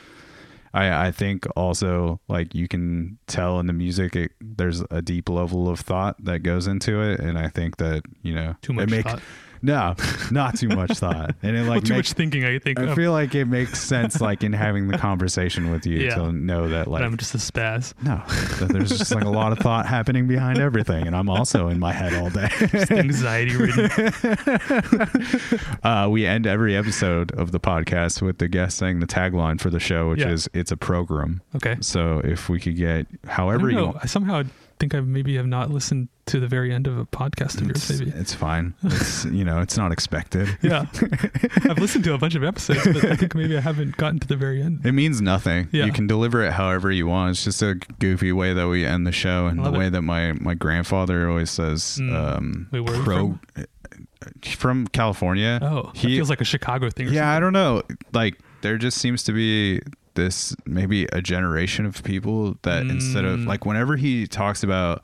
I 0.73 1.07
I 1.07 1.11
think 1.11 1.45
also 1.55 2.19
like 2.27 2.53
you 2.53 2.68
can 2.68 3.18
tell 3.27 3.59
in 3.59 3.68
the 3.68 3.73
music 3.73 4.15
it, 4.15 4.31
there's 4.41 4.84
a 4.91 5.01
deep 5.01 5.30
level 5.30 5.69
of 5.69 5.80
thought 5.80 6.15
that 6.23 6.39
goes 6.43 6.68
into 6.68 7.01
it, 7.01 7.19
and 7.19 7.38
I 7.38 7.47
think 7.49 7.77
that 7.77 8.03
you 8.22 8.34
know 8.35 8.55
Too 8.61 8.73
it 8.73 8.76
much 8.76 8.89
thought. 9.05 9.22
No, 9.61 9.95
not 10.31 10.57
too 10.57 10.67
much 10.69 10.91
thought, 10.97 11.35
and 11.41 11.55
it 11.55 11.61
like 11.61 11.69
well, 11.69 11.81
too 11.81 11.93
makes 11.95 12.09
much 12.11 12.17
thinking. 12.17 12.45
I 12.45 12.59
think. 12.59 12.79
I 12.79 12.93
feel 12.95 13.11
like 13.11 13.34
it 13.35 13.45
makes 13.45 13.81
sense, 13.81 14.21
like 14.21 14.43
in 14.43 14.53
having 14.53 14.88
the 14.88 14.97
conversation 14.97 15.71
with 15.71 15.85
you, 15.85 15.97
Yeah. 15.99 16.15
to 16.15 16.31
know 16.31 16.67
that, 16.69 16.85
but 16.85 16.91
like, 16.91 17.03
I'm 17.03 17.17
just 17.17 17.34
a 17.35 17.38
spaz. 17.39 17.93
no, 18.03 18.21
there's 18.67 18.97
just 18.97 19.13
like 19.13 19.23
a 19.23 19.29
lot 19.29 19.51
of 19.51 19.59
thought 19.59 19.85
happening 19.85 20.27
behind 20.27 20.59
everything, 20.59 21.07
and 21.07 21.15
I'm 21.15 21.29
also 21.29 21.67
in 21.69 21.79
my 21.79 21.91
head 21.93 22.13
all 22.15 22.29
day. 22.29 22.49
Anxiety 22.91 23.55
ridden. 23.55 23.89
uh, 25.84 26.07
we 26.09 26.25
end 26.25 26.45
every 26.47 26.75
episode 26.75 27.31
of 27.34 27.51
the 27.51 27.59
podcast 27.59 28.21
with 28.21 28.38
the 28.38 28.47
guest 28.47 28.77
saying 28.77 28.99
the 28.99 29.07
tagline 29.07 29.59
for 29.59 29.69
the 29.69 29.79
show, 29.79 30.09
which 30.09 30.19
Yeah. 30.21 30.31
is 30.31 30.49
"It's 30.53 30.71
a 30.71 30.77
program." 30.77 31.41
Okay. 31.55 31.77
So 31.81 32.19
if 32.23 32.49
we 32.49 32.59
could 32.59 32.75
get, 32.77 33.07
however 33.27 33.69
you, 33.69 33.85
want, 33.88 34.09
somehow 34.09 34.43
think 34.79 34.93
I 34.95 34.99
maybe 35.01 35.35
have 35.37 35.47
not 35.47 35.71
listened 35.71 36.09
to 36.27 36.39
the 36.39 36.47
very 36.47 36.73
end 36.73 36.87
of 36.87 36.97
a 36.97 37.05
podcast 37.05 37.61
of 37.61 37.69
it's, 37.69 37.89
yours. 37.89 37.99
Maybe. 38.01 38.11
it's 38.17 38.33
fine. 38.33 38.73
It's 38.83 39.25
you 39.25 39.45
know, 39.45 39.61
it's 39.61 39.77
not 39.77 39.91
expected. 39.91 40.49
Yeah. 40.61 40.85
I've 41.69 41.77
listened 41.79 42.03
to 42.05 42.13
a 42.13 42.17
bunch 42.17 42.35
of 42.35 42.43
episodes, 42.43 42.83
but 42.83 43.05
I 43.05 43.15
think 43.15 43.33
maybe 43.35 43.55
I 43.57 43.61
haven't 43.61 43.95
gotten 43.97 44.19
to 44.19 44.27
the 44.27 44.35
very 44.35 44.61
end. 44.61 44.85
It 44.85 44.91
means 44.91 45.21
nothing. 45.21 45.69
Yeah. 45.71 45.85
You 45.85 45.91
can 45.93 46.07
deliver 46.07 46.43
it 46.43 46.53
however 46.53 46.91
you 46.91 47.07
want. 47.07 47.31
It's 47.31 47.43
just 47.43 47.61
a 47.61 47.75
goofy 47.99 48.31
way 48.31 48.53
that 48.53 48.67
we 48.67 48.85
end 48.85 49.07
the 49.07 49.11
show, 49.11 49.47
and 49.47 49.63
the 49.63 49.71
it. 49.71 49.77
way 49.77 49.89
that 49.89 50.01
my 50.01 50.33
my 50.33 50.53
grandfather 50.53 51.29
always 51.29 51.49
says, 51.49 51.97
Mm. 52.01 52.13
um, 52.37 52.67
Wait, 52.71 52.81
where 52.81 52.93
are 52.93 52.97
you 52.97 53.03
pro 53.03 53.39
from 54.43 54.87
California. 54.87 55.59
Oh, 55.61 55.91
He- 55.95 56.15
feels 56.17 56.29
like 56.29 56.41
a 56.41 56.45
Chicago 56.45 56.89
thing. 56.89 57.07
Or 57.07 57.11
yeah, 57.11 57.31
I 57.35 57.39
don't 57.39 57.53
know. 57.53 57.83
Like 58.13 58.37
there 58.61 58.77
just 58.77 58.97
seems 58.97 59.23
to 59.23 59.31
be 59.31 59.81
this 60.18 60.53
maybe 60.65 61.06
a 61.14 61.22
generation 61.22 61.85
of 61.85 62.03
people 62.03 62.57
that 62.64 62.81
instead 62.88 63.23
of 63.23 63.39
Mm. 63.39 63.48
like 63.48 63.65
whenever 63.65 63.95
he 63.95 64.27
talks 64.27 64.61
about 64.64 65.02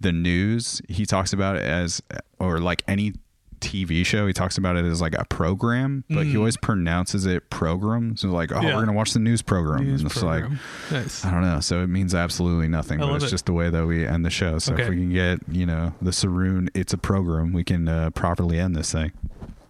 the 0.00 0.12
news, 0.12 0.82
he 0.88 1.06
talks 1.06 1.32
about 1.32 1.56
it 1.56 1.62
as 1.62 2.02
or 2.38 2.58
like 2.60 2.82
any 2.86 3.14
TV 3.60 4.04
show, 4.06 4.26
he 4.26 4.32
talks 4.32 4.56
about 4.56 4.74
it 4.76 4.86
as 4.86 5.02
like 5.02 5.14
a 5.18 5.24
program, 5.26 6.02
but 6.08 6.24
he 6.24 6.32
Mm. 6.32 6.38
always 6.38 6.56
pronounces 6.56 7.26
it 7.26 7.50
program. 7.50 8.16
So 8.16 8.28
like, 8.30 8.50
oh, 8.52 8.60
Yeah. 8.62 8.74
we're 8.74 8.80
gonna 8.86 8.94
watch 8.94 9.12
the 9.12 9.18
news 9.18 9.42
program, 9.42 9.84
News 9.84 10.00
and 10.00 10.10
it's 10.10 10.22
like 10.22 10.44
nice. 10.90 11.24
I 11.26 11.30
don't 11.30 11.42
know. 11.42 11.60
So 11.60 11.82
it 11.82 11.88
means 11.88 12.14
absolutely 12.14 12.68
nothing, 12.68 13.02
I 13.02 13.06
but 13.06 13.16
it's 13.16 13.26
it. 13.26 13.30
just 13.30 13.44
the 13.46 13.52
way 13.52 13.68
that 13.68 13.86
we 13.86 14.06
end 14.06 14.24
the 14.24 14.30
show. 14.30 14.58
So 14.58 14.74
if 14.76 14.88
we 14.88 14.96
can 14.96 15.12
get 15.12 15.40
you 15.50 15.66
know 15.66 15.92
the 16.00 16.10
Saroon, 16.12 16.68
it's 16.74 16.92
a 16.94 16.98
program, 16.98 17.52
we 17.52 17.62
can 17.64 17.86
uh, 17.88 18.10
properly 18.10 18.58
end 18.58 18.74
this 18.76 18.92
thing. 18.92 19.12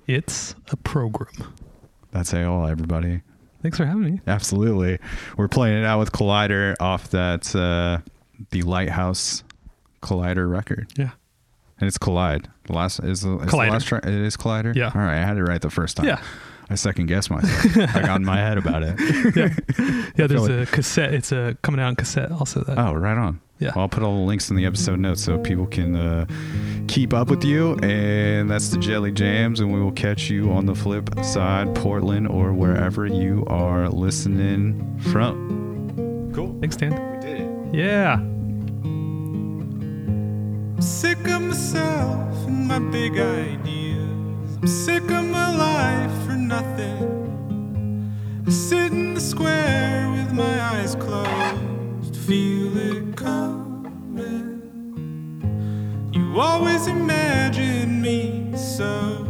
It's 0.06 0.54
a 0.70 0.76
program. 0.76 1.52
That's 2.12 2.32
all, 2.34 2.66
everybody. 2.66 3.22
Thanks 3.62 3.76
for 3.76 3.84
having 3.84 4.02
me. 4.04 4.20
Absolutely. 4.26 4.98
We're 5.36 5.48
playing 5.48 5.82
it 5.82 5.84
out 5.84 5.98
with 5.98 6.12
Collider 6.12 6.76
off 6.80 7.10
that 7.10 7.54
uh 7.54 7.98
the 8.50 8.62
Lighthouse 8.62 9.44
Collider 10.02 10.50
record. 10.50 10.90
Yeah. 10.96 11.10
And 11.78 11.86
it's 11.88 11.98
Collide. 11.98 12.48
The 12.64 12.74
last 12.74 13.00
is 13.00 13.22
the, 13.22 13.38
is 13.38 13.50
the 13.50 13.56
last 13.56 13.86
track. 13.86 14.06
It 14.06 14.14
is 14.14 14.36
Collider. 14.36 14.74
Yeah. 14.74 14.92
All 14.94 15.00
right, 15.00 15.18
I 15.20 15.24
had 15.24 15.36
it 15.36 15.42
right 15.42 15.60
the 15.60 15.70
first 15.70 15.96
time. 15.96 16.06
Yeah. 16.06 16.22
I 16.70 16.76
second 16.76 17.06
guess 17.06 17.28
myself. 17.30 17.76
I 17.96 18.00
got 18.02 18.16
in 18.20 18.24
my 18.24 18.36
head 18.38 18.56
about 18.56 18.82
it. 18.84 18.94
Yeah, 19.36 19.48
yeah 20.16 20.26
there's 20.26 20.48
like- 20.48 20.68
a 20.68 20.70
cassette. 20.70 21.12
It's 21.14 21.32
a 21.32 21.56
coming 21.62 21.80
out 21.80 21.88
on 21.88 21.96
cassette. 21.96 22.30
Also, 22.32 22.62
that. 22.64 22.78
Oh, 22.78 22.94
right 22.94 23.16
on. 23.18 23.40
Yeah. 23.58 23.72
Well, 23.74 23.82
I'll 23.82 23.88
put 23.88 24.02
all 24.02 24.14
the 24.14 24.22
links 24.24 24.48
in 24.50 24.56
the 24.56 24.64
episode 24.64 24.98
notes 25.00 25.22
so 25.22 25.36
people 25.38 25.66
can 25.66 25.94
uh, 25.94 26.24
keep 26.88 27.12
up 27.12 27.28
with 27.28 27.44
you. 27.44 27.74
And 27.82 28.50
that's 28.50 28.68
the 28.70 28.78
Jelly 28.78 29.12
Jams. 29.12 29.60
And 29.60 29.70
we 29.72 29.80
will 29.82 29.92
catch 29.92 30.30
you 30.30 30.50
on 30.52 30.64
the 30.64 30.74
flip 30.74 31.10
side, 31.22 31.74
Portland, 31.74 32.26
or 32.28 32.54
wherever 32.54 33.04
you 33.06 33.44
are 33.48 33.88
listening 33.90 34.98
from. 35.12 36.30
Cool. 36.34 36.56
Thanks, 36.60 36.76
Dan. 36.76 36.92
We 36.92 37.20
did 37.20 37.40
it. 37.42 37.74
Yeah. 37.74 38.14
I'm 40.74 40.80
sick 40.80 41.18
of 41.28 41.42
myself 41.42 42.46
and 42.46 42.66
my 42.68 42.78
big 42.78 43.18
ideas. 43.18 43.89
I'm 44.62 44.66
sick 44.66 45.04
of 45.04 45.24
my 45.24 45.56
life 45.56 46.12
for 46.26 46.36
nothing. 46.36 48.12
I 48.46 48.50
sit 48.50 48.92
in 48.92 49.14
the 49.14 49.20
square 49.20 50.10
with 50.10 50.34
my 50.34 50.60
eyes 50.60 50.94
closed, 50.96 52.14
feel 52.14 52.76
it 52.76 53.16
coming. 53.16 54.60
You 56.12 56.38
always 56.38 56.88
imagine 56.88 58.02
me 58.02 58.52
so 58.54 59.24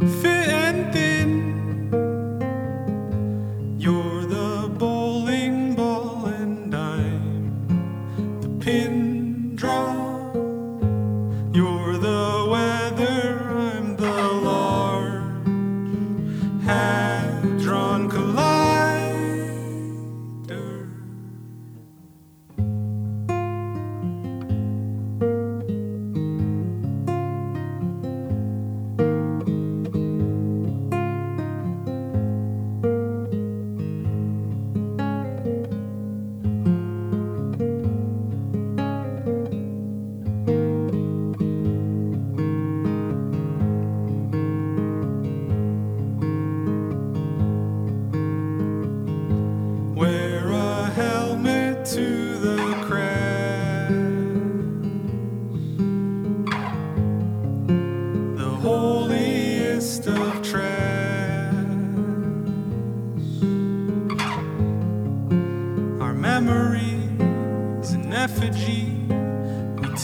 fit 0.00 0.48
and 0.48 0.92
thin. 0.92 1.65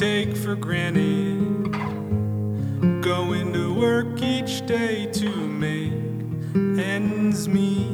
Take 0.03 0.37
for 0.37 0.57
granted. 0.57 1.71
Going 3.03 3.53
to 3.53 3.73
work 3.73 4.21
each 4.21 4.67
day 4.67 5.07
to 5.13 5.31
make 5.31 5.93
ends 6.57 7.47
meet 7.47 7.87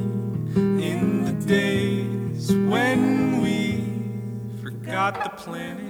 in 0.56 1.24
the 1.26 1.32
days 1.46 2.50
when 2.50 3.42
we 3.42 3.84
forgot 4.62 5.22
the 5.22 5.28
planet. 5.36 5.87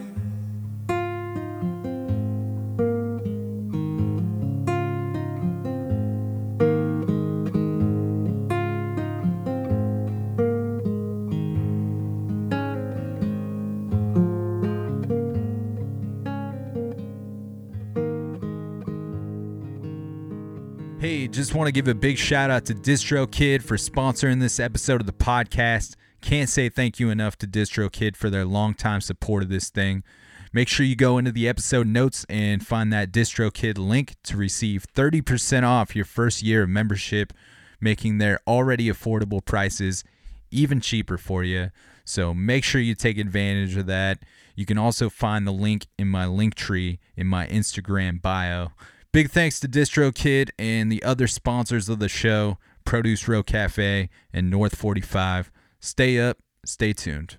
Want 21.58 21.66
to 21.66 21.72
give 21.72 21.88
a 21.88 21.94
big 21.94 22.16
shout 22.16 22.50
out 22.50 22.64
to 22.66 22.72
DistroKid 22.72 23.62
for 23.62 23.76
sponsoring 23.76 24.38
this 24.38 24.60
episode 24.60 25.00
of 25.00 25.08
the 25.08 25.12
podcast. 25.12 25.96
Can't 26.20 26.48
say 26.48 26.68
thank 26.68 27.00
you 27.00 27.10
enough 27.10 27.36
to 27.38 27.48
DistroKid 27.48 28.14
for 28.14 28.30
their 28.30 28.44
longtime 28.44 29.00
support 29.00 29.42
of 29.42 29.48
this 29.48 29.68
thing. 29.68 30.04
Make 30.52 30.68
sure 30.68 30.86
you 30.86 30.94
go 30.94 31.18
into 31.18 31.32
the 31.32 31.48
episode 31.48 31.88
notes 31.88 32.24
and 32.28 32.64
find 32.64 32.92
that 32.92 33.10
DistroKid 33.10 33.76
link 33.76 34.14
to 34.22 34.36
receive 34.36 34.86
30% 34.94 35.64
off 35.64 35.96
your 35.96 36.04
first 36.04 36.44
year 36.44 36.62
of 36.62 36.68
membership, 36.68 37.32
making 37.80 38.18
their 38.18 38.38
already 38.46 38.88
affordable 38.88 39.44
prices 39.44 40.04
even 40.52 40.80
cheaper 40.80 41.18
for 41.18 41.42
you. 41.42 41.70
So 42.04 42.32
make 42.32 42.62
sure 42.62 42.80
you 42.80 42.94
take 42.94 43.18
advantage 43.18 43.76
of 43.76 43.86
that. 43.86 44.20
You 44.54 44.64
can 44.64 44.78
also 44.78 45.10
find 45.10 45.44
the 45.44 45.52
link 45.52 45.88
in 45.98 46.06
my 46.06 46.24
link 46.26 46.54
tree 46.54 47.00
in 47.16 47.26
my 47.26 47.48
Instagram 47.48 48.22
bio. 48.22 48.68
Big 49.10 49.30
thanks 49.30 49.58
to 49.58 49.66
DistroKid 49.66 50.50
and 50.58 50.92
the 50.92 51.02
other 51.02 51.26
sponsors 51.26 51.88
of 51.88 51.98
the 51.98 52.10
show, 52.10 52.58
Produce 52.84 53.26
Row 53.26 53.42
Cafe 53.42 54.10
and 54.34 54.50
North 54.50 54.74
45. 54.74 55.50
Stay 55.80 56.20
up, 56.20 56.36
stay 56.66 56.92
tuned. 56.92 57.38